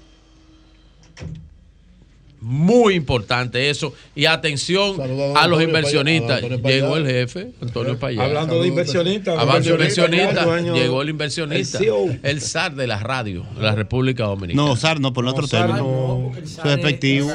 [2.42, 3.94] Muy importante eso.
[4.16, 4.96] Y atención
[5.36, 6.42] a los inversionistas.
[6.42, 8.24] Llegó el jefe, Antonio Payá.
[8.24, 9.38] Hablando de inversionistas.
[9.38, 11.78] Hablando de inversionistas, llegó el inversionista.
[11.78, 12.20] El.
[12.22, 14.68] El SAR de la radio de la República Dominicana.
[14.68, 16.32] No, SAR no, por otro término.
[16.36, 17.30] Eso es despectivo.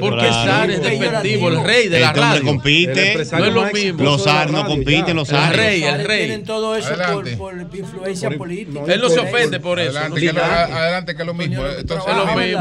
[0.00, 1.48] ¿Por qué SAR es despectivo?
[1.48, 2.44] El rey de la Este radio.
[2.44, 3.24] compite.
[3.32, 4.04] No es lo mismo.
[4.04, 5.56] Los SAR no compiten, los El SAR.
[5.56, 6.26] rey, el rey.
[6.26, 6.94] Tienen todo eso
[7.36, 8.92] por, influencia política.
[8.92, 9.98] Él no se ofende por eso.
[9.98, 11.62] Adelante, no que, es lo mismo.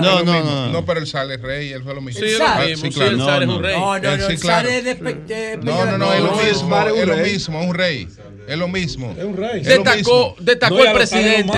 [0.02, 0.70] No, no, no.
[0.70, 2.20] No, pero el sale es rey, él fue lo mismo.
[2.20, 3.12] Sí, es lo Ah, mismo, sí, claro.
[3.12, 3.76] el Sar es un rey.
[3.80, 4.70] No, no, no, sí, claro.
[4.70, 8.08] Es despect- No, no, no, es lo No, mismo, es lo mismo, es un rey.
[8.46, 9.16] Es lo mismo.
[9.18, 9.62] Es un rey.
[9.62, 11.58] Destacó, destacó el presidente.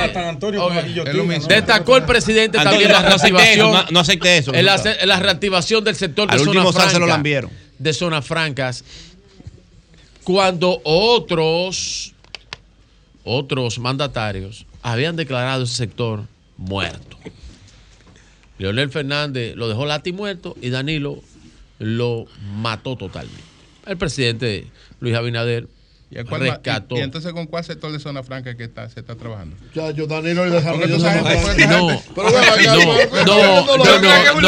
[0.59, 0.73] Ok.
[1.07, 1.47] Es lo mismo.
[1.47, 3.71] Destacó el presidente Antonio, también la no acepte eso, reactivación.
[3.71, 4.65] no- no acepte eso, en
[5.07, 6.37] la, reactivación del sector de.
[7.79, 8.83] De zonas francas.
[10.23, 12.13] Cuando otros,
[13.23, 16.23] otros mandatarios habían declarado ese sector
[16.57, 17.17] muerto.
[18.57, 21.21] Leonel Fernández lo dejó latimuerto y Danilo
[21.79, 22.25] lo
[22.57, 23.43] mató totalmente.
[23.85, 24.67] El presidente
[24.99, 25.67] Luis Abinader
[26.11, 26.95] ¿Y, a cuál ma- rescató.
[26.95, 29.55] y- y entonces con cuál sector de zona franca que está, se está trabajando?
[29.73, 31.67] Ya, yo Danilo y desarrollo Zona Franca.
[31.67, 32.23] No, no, no,
[33.25, 34.41] no,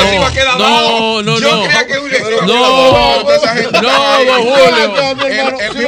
[0.58, 1.64] no, no, no, Yo no.
[1.64, 3.24] creía que Julio No, no,
[3.82, 4.18] no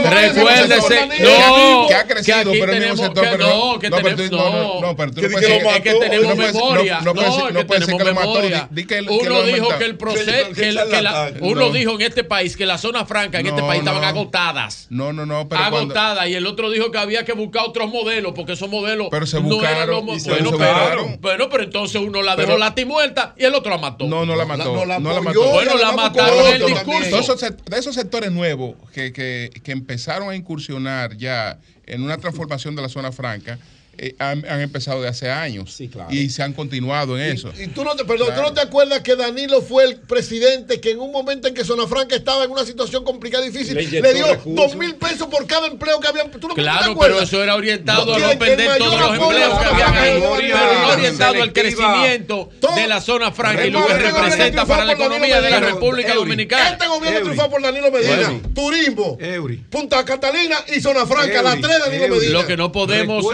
[0.09, 3.39] Recuérdese, que no, que ha crecido, pero el mismo sector.
[3.39, 6.99] no, no, pero tú- no, no, no, Que no tenemos no memoria.
[7.01, 7.59] no- no puede No, ser- es no
[7.97, 8.33] que tenemos mató.
[8.33, 8.69] memoria.
[9.09, 10.31] Uno dijo que el proceso,
[10.73, 11.71] la- la- uno No.
[11.71, 14.07] dijo en este país que las zonas francas en este No, país estaban no.
[14.07, 14.87] agotadas.
[14.89, 17.89] No, no, no, pero cuando, agotadas y el otro dijo que había que buscar otros
[17.89, 22.35] modelos porque esos modelos Pero se no eran los y bueno, pero, entonces uno la
[22.35, 24.07] dejó latimuerta y el otro la mató.
[24.07, 24.73] No, no la mató.
[24.73, 25.53] no la no la apoyó, mató.
[25.53, 27.35] Bueno, la mataron en el discurso.
[27.35, 32.81] de esos sectores nuevos que, que, que empezaron a incursionar ya en una transformación de
[32.81, 33.59] la zona franca,
[34.01, 35.77] eh, han, han empezado de hace años.
[36.09, 37.51] Y se han continuado en eso.
[37.59, 40.91] Y tú no te, perdón, ¿tú no te acuerdas que Danilo fue el presidente que
[40.91, 44.13] en un momento en que Zona Franca estaba en una situación complicada y difícil, Le
[44.13, 44.55] dio recursos.
[44.55, 46.23] dos mil pesos por cada empleo que había?
[46.31, 49.65] ¿Tú no Claro, pero eso era orientado No, a no perder todos los empleos que
[49.65, 53.93] habían ahí, pero no orientado al crecimiento Todo- de la zona franca y lo que
[53.93, 55.59] representa para la economía de la.
[55.59, 56.13] República.
[56.15, 56.69] Dominicana.
[56.69, 58.39] Este gobierno triunfó por Danilo Medina.
[58.53, 59.17] Turismo.
[59.69, 62.15] Punta Catalina y Zona Franca, las tres Danilo.
[62.15, 62.31] Medina.
[62.33, 63.25] Lo que no podemos.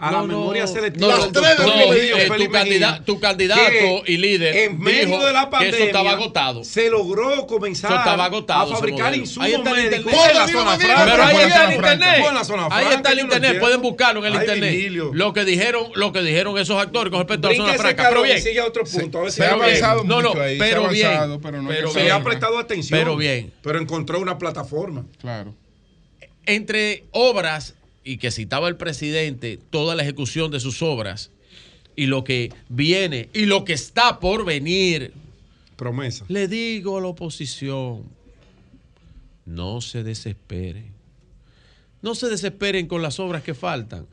[0.00, 1.08] A la No, memoria selectiva.
[1.08, 5.76] no, no, eh, tu candida- tu candidato y líder en medio dijo de la pandemia
[5.76, 6.62] eso estaba agotado.
[6.62, 10.30] se logró comenzar agotado, a fabricar insumos está el médicos internet.
[10.30, 11.04] en la zona franca.
[11.04, 12.24] Pero ahí está el internet.
[12.70, 13.58] Ahí está el internet.
[13.60, 14.90] Pueden buscarlo en el internet.
[15.12, 18.08] Lo que dijeron, lo que dijeron esos actores con respecto a la zona franca.
[18.08, 18.40] Pero bien.
[18.42, 19.18] sigue a otro punto.
[19.18, 21.10] A ver si Se ha avanzado No, no, mucho ahí, pero bien.
[21.66, 22.98] pero se ha prestado atención.
[22.98, 23.52] Pero bien.
[23.62, 25.04] Pero encontró una plataforma.
[25.20, 25.54] Claro.
[26.46, 27.74] entre obras
[28.08, 31.30] y que citaba el presidente toda la ejecución de sus obras
[31.94, 35.12] y lo que viene y lo que está por venir.
[35.76, 36.24] Promesa.
[36.28, 38.04] Le digo a la oposición,
[39.44, 40.90] no se desesperen.
[42.00, 44.06] No se desesperen con las obras que faltan.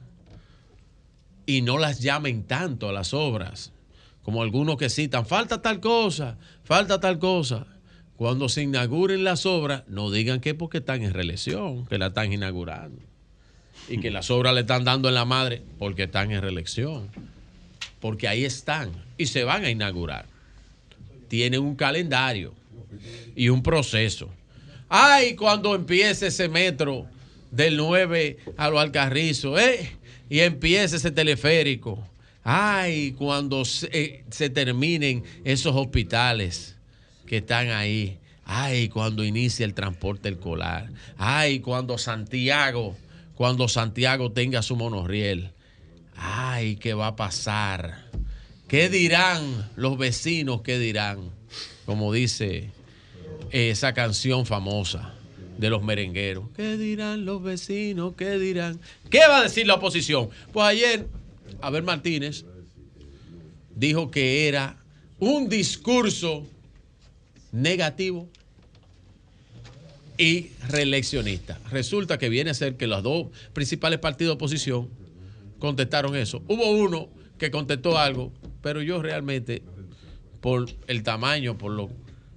[1.46, 3.72] Y no las llamen tanto a las obras,
[4.24, 7.66] como algunos que citan, falta tal cosa, falta tal cosa.
[8.18, 12.08] Cuando se inauguren las obras, no digan que es porque están en reelección, que la
[12.08, 13.15] están inaugurando.
[13.88, 17.10] Y que las obras le están dando en la madre porque están en reelección.
[18.00, 20.26] Porque ahí están y se van a inaugurar.
[21.28, 22.54] Tienen un calendario
[23.36, 24.30] y un proceso.
[24.90, 27.08] Ay, cuando empiece ese metro
[27.52, 29.92] del 9 a los Alcarrizos, ¿eh?
[30.30, 32.04] Y empiece ese teleférico.
[32.44, 36.76] Ay, cuando se, eh, se terminen esos hospitales
[37.26, 38.18] que están ahí.
[38.46, 40.90] Ay, cuando inicie el transporte escolar.
[41.18, 42.96] Ay, cuando Santiago,
[43.36, 45.52] cuando Santiago tenga su monorriel.
[46.16, 48.06] Ay, ¿qué va a pasar?
[48.68, 50.62] ¿Qué dirán los vecinos?
[50.62, 51.30] ¿Qué dirán?
[51.86, 52.72] Como dice
[53.52, 55.14] esa canción famosa
[55.58, 56.46] de los merengueros.
[56.56, 58.14] ¿Qué dirán los vecinos?
[58.18, 58.80] ¿Qué dirán?
[59.10, 60.30] ¿Qué va a decir la oposición?
[60.52, 61.08] Pues ayer,
[61.62, 62.46] Abel Martínez
[63.76, 64.78] dijo que era
[65.20, 66.46] un discurso
[67.52, 68.28] negativo
[70.18, 71.60] y reeleccionista.
[71.72, 74.90] Resulta que viene a ser que los dos principales partidos de oposición
[75.60, 76.44] contestaron eso.
[76.48, 79.62] Hubo uno que contestó algo, pero yo realmente,
[80.42, 81.90] por el tamaño, por lo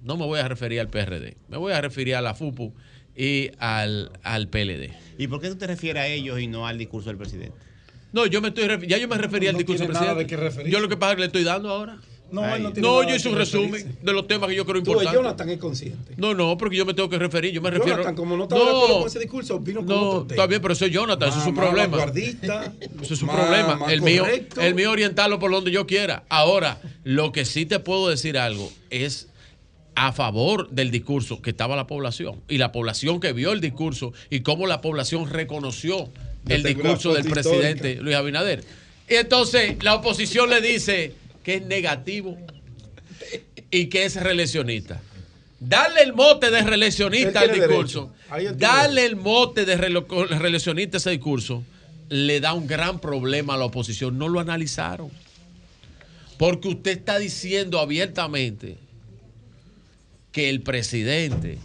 [0.03, 2.73] no me voy a referir al PRD, me voy a referir a la FUPU
[3.15, 4.91] y al, al PLD.
[5.17, 7.53] ¿Y por qué tú te refieres a ellos y no al discurso del presidente?
[8.11, 10.53] No, yo me estoy ya yo me referí al discurso del nada presidente.
[10.53, 11.99] de qué yo lo que pasa es que le estoy dando ahora.
[12.31, 13.99] No, no No, yo hice un resumen referirse.
[14.01, 15.13] de los temas que yo creo Tú, importantes.
[15.21, 16.13] Jonathan es consciente.
[16.17, 17.51] No, no, porque yo me tengo que referir.
[17.53, 17.97] Yo me refiero.
[17.97, 20.61] Jonathan, como no estaba de acuerdo con ese discurso, vino con No, otro está bien,
[20.61, 21.97] pero eso es Jonathan, eso es su problema.
[23.01, 23.75] Eso es su problema.
[23.77, 24.25] más el mío,
[24.61, 26.23] el mío orientarlo por donde yo quiera.
[26.29, 29.27] Ahora, lo que sí te puedo decir algo es
[29.95, 34.13] a favor del discurso que estaba la población y la población que vio el discurso
[34.29, 36.09] y cómo la población reconoció
[36.47, 37.95] el discurso del presidente.
[37.95, 38.63] Luis Abinader.
[39.09, 42.37] Y entonces la oposición le dice que es negativo
[43.71, 45.01] y que es reeleccionista.
[45.59, 48.13] Darle el mote de reeleccionista al discurso,
[48.55, 51.63] darle el mote de reeleccionista a ese discurso,
[52.07, 54.17] le da un gran problema a la oposición.
[54.17, 55.11] No lo analizaron.
[56.37, 58.77] Porque usted está diciendo abiertamente
[60.31, 61.57] que el presidente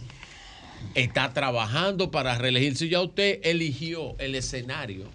[0.93, 2.89] está trabajando para reelegirse.
[2.89, 5.05] Ya usted eligió el escenario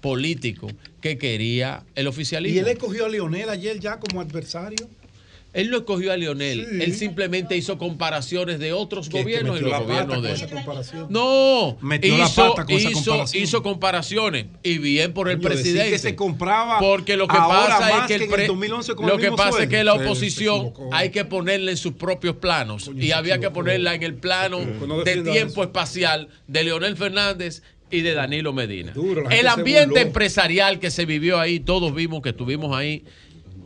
[0.00, 0.68] político
[1.04, 2.56] que quería el oficialismo.
[2.56, 4.88] Y él escogió a Leonel ayer ya como adversario.
[5.52, 6.82] Él no escogió a Leonel, Sí.
[6.82, 10.40] él simplemente hizo comparaciones de otros gobiernos y los gobiernos de él.
[11.10, 13.42] No, Metió la hizo, pata con esa hizo- comparación.
[13.44, 15.90] hizo comparaciones y bien por el presidente.
[15.90, 18.94] que se compraba porque lo que pasa es que, el que en pre- el 2011
[18.96, 22.34] con lo el que pasa es que la oposición hay que ponerla en sus propios
[22.36, 24.58] planos y había que ponerla en el plano
[24.88, 25.62] no de tiempo eso.
[25.64, 27.62] espacial de Leonel Fernández
[27.94, 28.92] y de Danilo Medina.
[28.92, 33.04] Duro, el ambiente empresarial que se vivió ahí, todos vimos que estuvimos ahí,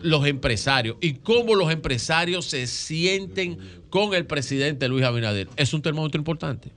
[0.01, 3.59] los empresarios y cómo los empresarios se sienten
[3.91, 5.49] con el presidente Luis Abinader.
[5.57, 6.71] Es un termómetro importante.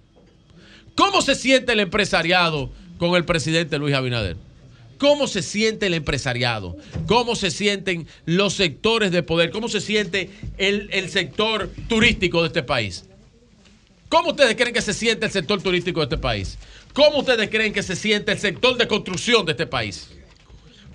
[0.95, 4.37] ¿Cómo se siente el empresariado con el presidente Luis Abinader?
[4.97, 6.77] ¿Cómo se siente el empresariado?
[7.07, 9.49] ¿Cómo se sienten los sectores de poder?
[9.49, 13.05] ¿Cómo se siente el, el sector turístico de este país?
[14.09, 16.57] ¿Cómo ustedes creen que se siente el sector turístico de este país?
[16.93, 20.09] ¿Cómo ustedes creen que se siente el sector de construcción de este país?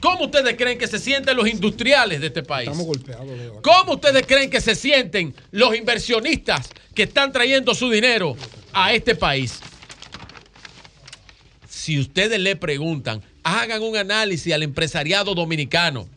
[0.00, 2.68] ¿Cómo ustedes creen que se sienten los industriales de este país?
[2.68, 3.26] Estamos golpeados.
[3.62, 8.36] ¿Cómo ustedes creen que se sienten los inversionistas que están trayendo su dinero
[8.72, 9.58] a este país?
[11.68, 16.08] Si ustedes le preguntan, hagan un análisis al empresariado dominicano.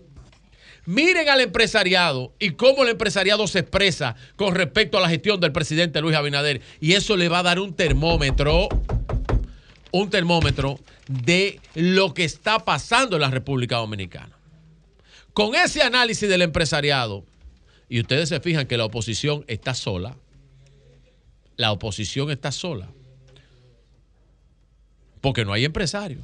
[0.85, 5.51] Miren al empresariado y cómo el empresariado se expresa con respecto a la gestión del
[5.51, 6.61] presidente Luis Abinader.
[6.81, 8.67] Y eso le va a dar un termómetro,
[9.91, 14.37] un termómetro de lo que está pasando en la República Dominicana.
[15.33, 17.23] Con ese análisis del empresariado,
[17.87, 20.15] y ustedes se fijan que la oposición está sola,
[21.55, 22.89] la oposición está sola,
[25.21, 26.21] porque no hay empresarios.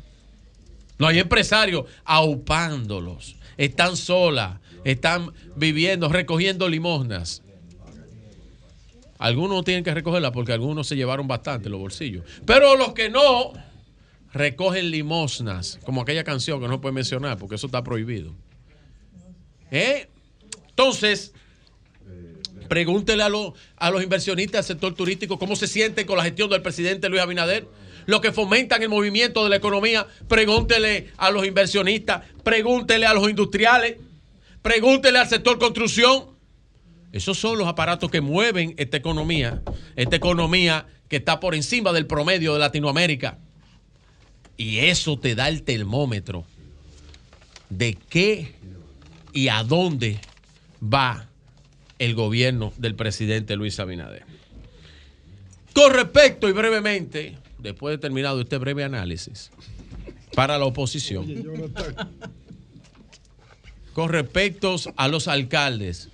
[0.98, 3.35] No hay empresarios aupándolos.
[3.58, 7.42] Están solas, están viviendo, recogiendo limosnas.
[9.25, 12.23] Algunos tienen que recogerla porque algunos se llevaron bastante los bolsillos.
[12.45, 13.53] Pero los que no
[14.33, 18.35] recogen limosnas, como aquella canción que no puede mencionar porque eso está prohibido.
[19.71, 20.07] ¿Eh?
[20.69, 21.33] Entonces,
[22.69, 26.49] pregúntele a, los- a los inversionistas del sector turístico cómo se sienten con la gestión
[26.51, 27.67] del presidente Luis Abinader.
[28.05, 33.27] Los que fomentan el movimiento de la economía, pregúntele a los inversionistas, pregúntele a los
[33.27, 33.97] industriales,
[34.61, 36.34] pregúntele al sector construcción.
[37.16, 39.61] Esos son los aparatos que mueven esta economía,
[39.95, 43.38] esta economía que está por encima del promedio de Latinoamérica.
[44.58, 46.45] Y eso te da el termómetro
[47.69, 48.56] de qué
[49.32, 50.19] y a dónde
[50.84, 51.30] va
[52.00, 54.26] el gobierno del presidente Luis Abinader.
[55.72, 59.52] Con respecto y brevemente, después de terminado este breve análisis,
[60.34, 61.26] para la oposición,
[63.94, 66.10] con respecto a los alcaldes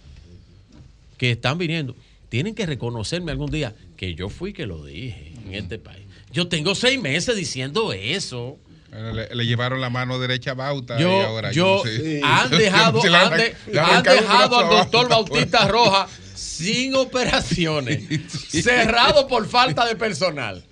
[1.22, 1.95] que están viniendo,
[2.30, 6.03] tienen que reconocerme algún día que yo fui que lo dije en este país.
[6.32, 8.58] Yo tengo seis meses diciendo eso.
[8.91, 12.22] Le, le llevaron la mano derecha a Bauta Yo, y ahora yo, no sé.
[12.24, 13.56] han dejado, han de-
[14.11, 15.09] dejado al doctor.
[15.09, 18.01] Bautista Roja sin operaciones,
[18.50, 20.64] cerrado por falta de personal.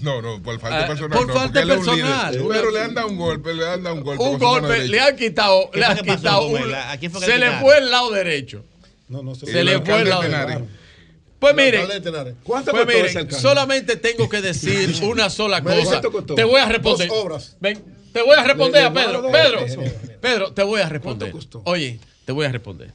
[0.00, 1.18] No, no, por falta de Ah, personal.
[1.18, 2.44] por no, falta de personal.
[2.50, 4.24] Pero le han dado un golpe, le han dado un golpe.
[4.24, 6.74] Un golpe, le han quitado, ¿Qué le han quitado, un- él?
[6.74, 8.64] ¿A quién fue que se le fue el lado derecho.
[9.08, 10.66] No, no, se Se le fue el lado derecho.
[11.38, 11.86] Pues miren,
[12.44, 16.00] pues ese solamente tengo que decir una sola cosa.
[16.34, 17.08] Te voy a responder.
[17.08, 17.56] Dos obras.
[17.60, 19.30] Ven, te voy a responder Le- a Pedro.
[19.30, 19.66] Pedro.
[20.20, 21.32] Pedro, te voy a responder.
[21.64, 22.92] Oye, te voy a responder.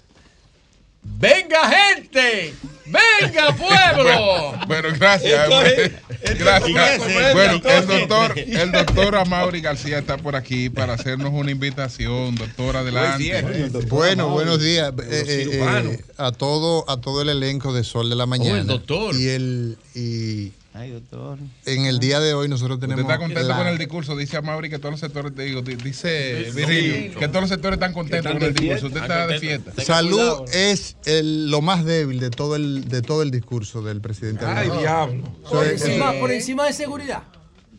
[1.04, 2.54] ¡Venga, gente!
[2.86, 4.54] ¡Venga, pueblo!
[4.68, 5.44] Bueno, gracias.
[5.44, 5.92] Entonces,
[6.40, 6.94] gracias.
[6.94, 12.36] entonces, Bueno, el doctor, el doctor Amaury García está por aquí para hacernos una invitación.
[12.36, 13.70] Doctor, adelante.
[13.90, 18.16] Bueno, buenos días eh, eh, eh, a todo a todo el elenco de Sol de
[18.16, 18.60] la Mañana.
[18.60, 19.16] el doctor.
[19.16, 21.38] Y el y Ay, doctor.
[21.66, 24.16] en el día de hoy nosotros ¿Usted tenemos está contento la- con el discurso?
[24.18, 27.94] Dice Amaury que todos los sectores, digo, di- dice Virgilio, que todos los sectores están
[27.94, 28.88] contentos están con el discurso.
[28.88, 29.72] Usted está de fiesta.
[29.84, 34.46] Salud es el- lo más débil de todo el de todo el discurso del presidente.
[34.46, 35.24] Ay, diablo.
[35.50, 37.22] Por encima, por encima de seguridad.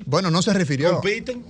[0.06, 1.00] Bueno, no se refirió.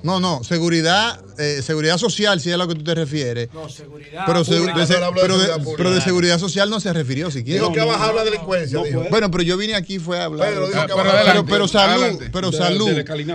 [0.05, 3.49] No, no, seguridad, eh, seguridad social, si es a lo que tú te refieres.
[3.53, 4.25] No, seguridad.
[4.27, 4.79] Pero, segu- pública.
[4.79, 5.75] de, se- seguridad pública.
[5.77, 7.61] pero de seguridad social no se refirió siquiera.
[7.63, 9.05] Dijo que ha bajado la delincuencia, dijo.
[9.11, 10.49] Bueno, pero yo vine aquí fue a hablar.
[10.51, 12.31] Pedro dijo Ah, que ha pero, bajado- pero- pero salud, adelante.
[12.33, 12.91] pero salud,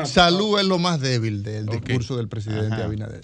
[0.05, 3.21] salud es lo más débil del discurso del presidente Abinader.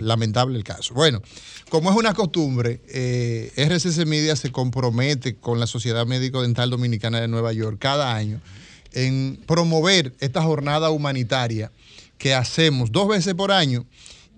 [0.00, 0.94] Lamentable el caso.
[0.94, 1.22] Bueno,
[1.68, 7.20] como es una costumbre, eh, RCC Media se compromete con la Sociedad Médico Dental Dominicana
[7.20, 8.40] de Nueva York cada año
[8.92, 11.70] en promover esta jornada humanitaria
[12.18, 13.84] que hacemos dos veces por año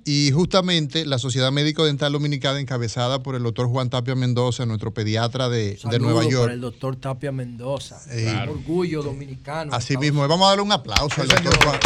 [0.07, 4.92] y justamente la Sociedad Médico Dental Dominicana encabezada por el doctor Juan Tapia Mendoza, nuestro
[4.92, 6.52] pediatra de, de Nueva para York.
[6.52, 8.00] el doctor Tapia Mendoza.
[8.10, 8.52] Eh, Claro.
[8.52, 9.73] Orgullo dominicano.
[9.74, 11.78] Así mismo, vamos a darle un aplauso al doctor Juan,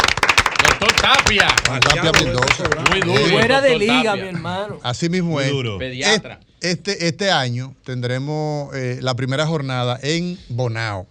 [0.69, 1.47] Doctor Tapia.
[1.67, 2.63] Juan Tapia Mendoza.
[2.89, 3.25] Muy duro.
[3.29, 4.15] Fuera de liga, Tapia.
[4.23, 4.79] mi hermano.
[4.83, 5.51] Así mismo Muy es.
[5.51, 5.77] duro.
[5.77, 6.39] Pediatra.
[6.61, 11.07] Este, este año tendremos eh, la primera jornada en Bonao.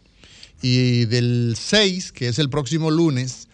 [0.63, 3.49] Y del 6, que es el próximo lunes,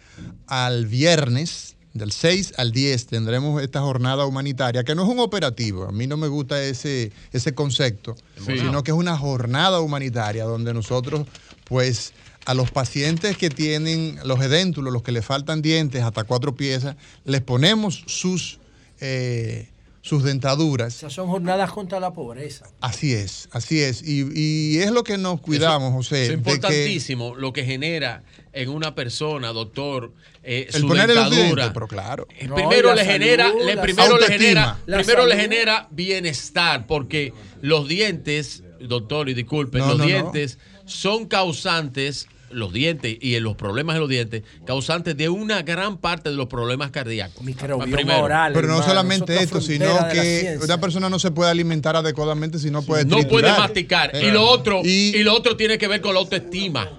[0.47, 5.85] al viernes, del 6 al 10, tendremos esta jornada humanitaria, que no es un operativo,
[5.85, 8.57] a mí no me gusta ese, ese concepto, Sí.
[8.57, 11.25] sino que es una jornada humanitaria donde nosotros,
[11.65, 12.13] pues,
[12.45, 16.95] a los pacientes que tienen los edéntulos, los que le faltan dientes, hasta cuatro piezas,
[17.23, 18.59] les ponemos sus,
[18.99, 19.69] eh,
[20.07, 20.97] sus dentaduras.
[20.97, 22.67] Esas son jornadas contra la pobreza.
[22.79, 24.03] Así es, así es.
[24.07, 26.25] Y, y es lo que nos cuidamos, José.
[26.25, 28.21] Eso es de que- importantísimo lo que genera
[28.53, 31.45] en una persona, doctor, eh, El su ponerle los dentadura.
[31.63, 32.27] dientes, pero claro.
[32.37, 37.33] Eh, No, primero le genera, le, primero le genera, La primero le genera bienestar, porque
[37.61, 40.09] los dientes, doctor, y disculpe, No, los no, no.
[40.09, 45.97] dientes son causantes, los dientes y los problemas de los dientes, causantes de una gran
[45.97, 47.43] parte de los problemas cardíacos.
[47.43, 48.27] Primero.
[48.53, 52.81] Pero no solamente esto, sino que una persona no se puede alimentar adecuadamente si no
[52.81, 53.59] puede no puede triturar.
[53.59, 54.15] masticar.
[54.15, 56.89] Eh, Y lo otro, y- y lo otro tiene que ver con la autoestima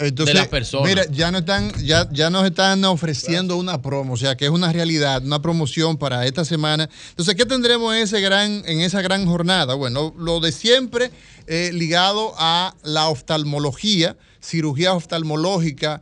[0.00, 0.88] Entonces, de las personas.
[0.88, 4.50] Mira, ya no están, ya, ya nos están ofreciendo una promo, o sea que es
[4.50, 6.88] una realidad, una promoción para esta semana.
[7.10, 9.74] Entonces, ¿qué tendremos en ese gran, en esa gran jornada?
[9.74, 11.10] Bueno, lo de siempre
[11.46, 16.00] eh, ligado a la oftalmología, cirugía oftalmológica.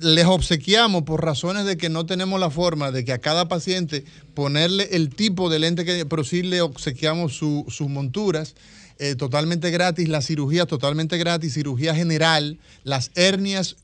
[0.00, 4.04] Les obsequiamos por razones de que no tenemos la forma de que a cada paciente
[4.34, 8.54] ponerle el tipo de lente que, pero sí le obsequiamos su- sus monturas
[9.00, 13.76] eh, totalmente gratis, la cirugía totalmente gratis, cirugía general, las hernias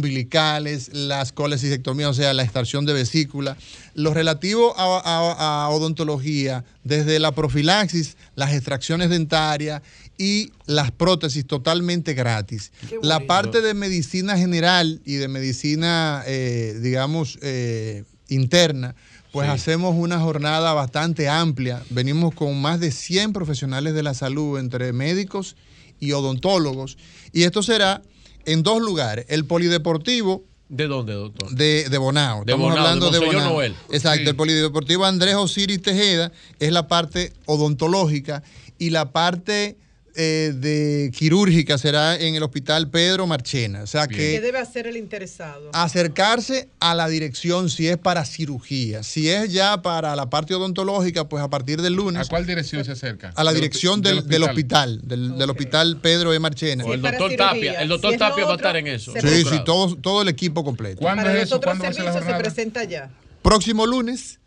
[0.00, 3.56] umbilicales, las colecistectomías, o sea, la extracción de vesícula,
[3.94, 9.82] lo relativo a- a odontología, desde la profilaxis, las extracciones dentarias
[10.18, 12.72] y las prótesis totalmente gratis.
[13.02, 18.94] La parte de medicina general y de medicina, eh, digamos, eh, interna,
[19.32, 19.52] pues Sí.
[19.54, 21.82] hacemos una jornada bastante amplia.
[21.90, 25.56] Venimos con más de 100 profesionales de la salud, entre médicos
[26.00, 26.96] y odontólogos.
[27.32, 28.02] Y esto será
[28.46, 29.26] en dos lugares.
[29.28, 31.50] El polideportivo ¿De dónde, doctor?
[31.50, 32.38] de, de Bonao.
[32.44, 33.52] De Estamos Bonao, hablando de de, Bonao.
[33.52, 33.74] Noel.
[33.90, 34.22] Exacto.
[34.24, 34.28] Sí.
[34.30, 38.42] El polideportivo Andrés Osiris Tejeda es la parte odontológica
[38.78, 39.76] y la parte
[40.16, 43.82] eh, de quirúrgica será en el hospital Pedro Marchena.
[43.82, 45.70] O sea ¿Qué que debe hacer el interesado?
[45.72, 49.02] acercarse a la dirección si es para cirugía.
[49.02, 52.26] Si es ya para la parte odontológica, pues a partir del lunes.
[52.26, 53.32] ¿A cuál dirección se acerca?
[53.36, 56.38] A la dirección del, del hospital, del, del hospital Pedro E.
[56.38, 56.84] Marchena.
[56.84, 57.80] O el doctor Tapia.
[57.80, 59.12] El doctor Tapia va a estar en eso.
[59.20, 61.00] Sí, sí, todo, todo el equipo completo.
[61.02, 63.10] Para los otros servicios se presenta ya.
[63.42, 64.40] Próximo lunes,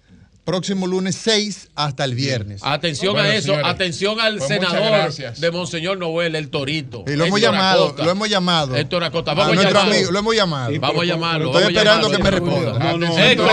[0.49, 2.61] próximo lunes 6 hasta el viernes.
[2.63, 7.03] Atención Bueno, a eso, señores, atención al pues senador de Monseñor Noel, el Torito.
[7.05, 8.03] Y lo hemos llamado, Acosta.
[8.03, 8.75] lo hemos llamado.
[8.75, 9.93] Héctor Acosta, vamos a nuestro llamarlo.
[9.93, 10.73] amigo, lo hemos llamado.
[10.79, 11.45] Vamos a llamarlo.
[11.47, 12.17] Estoy esperando llamarlo.
[12.17, 12.79] que me responda.
[12.79, 13.49] No, no, Héctor,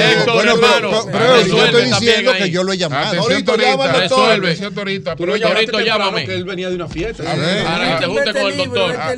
[0.00, 3.14] Héctor, hermano, pero- yo estoy diciendo que yo lo he llamado.
[3.16, 3.60] Doctor.
[3.60, 4.56] resuelve.
[4.56, 6.24] Temprano llámame.
[6.24, 7.24] que él venía de una fiesta.
[7.24, 8.96] Para que te junte con el doctor.
[8.98, 9.10] Ah,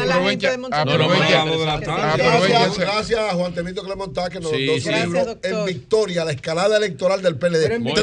[0.00, 1.44] Aprovecha, aprovecha,
[2.78, 5.52] Gracias, a Juan Temito Clemontá que nos dio su libro doctor.
[5.52, 7.64] En Victoria, la escalada electoral del PLD.
[7.66, 8.00] Tremendo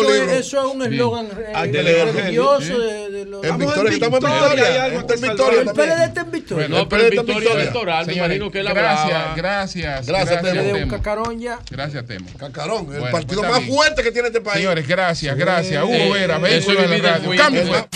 [0.00, 0.30] eso, libro.
[0.30, 2.14] es, eso es un eslogan eh, que leer.
[2.14, 2.72] religioso Sí.
[2.72, 3.44] de, de los...
[3.44, 4.86] En Victoria, estamos en Victoria.
[4.98, 5.66] Está en Victoria El.
[5.72, 6.68] PLD está en Victoria.
[6.68, 10.88] No, pero en Victoria electoral, me Señores, imagino que él gracias, gracias, Gracias, Temo.
[10.90, 11.58] cacarón ya.
[11.70, 12.28] Gracias, Temo.
[12.38, 14.56] Cacarón, el Bueno, partido pues más fuerte que tiene este país.
[14.58, 15.84] Señores, gracias, gracias.
[15.84, 17.36] Hugo Eh, Vera, eso vehículo de la radio.
[17.36, 17.88] Cambio.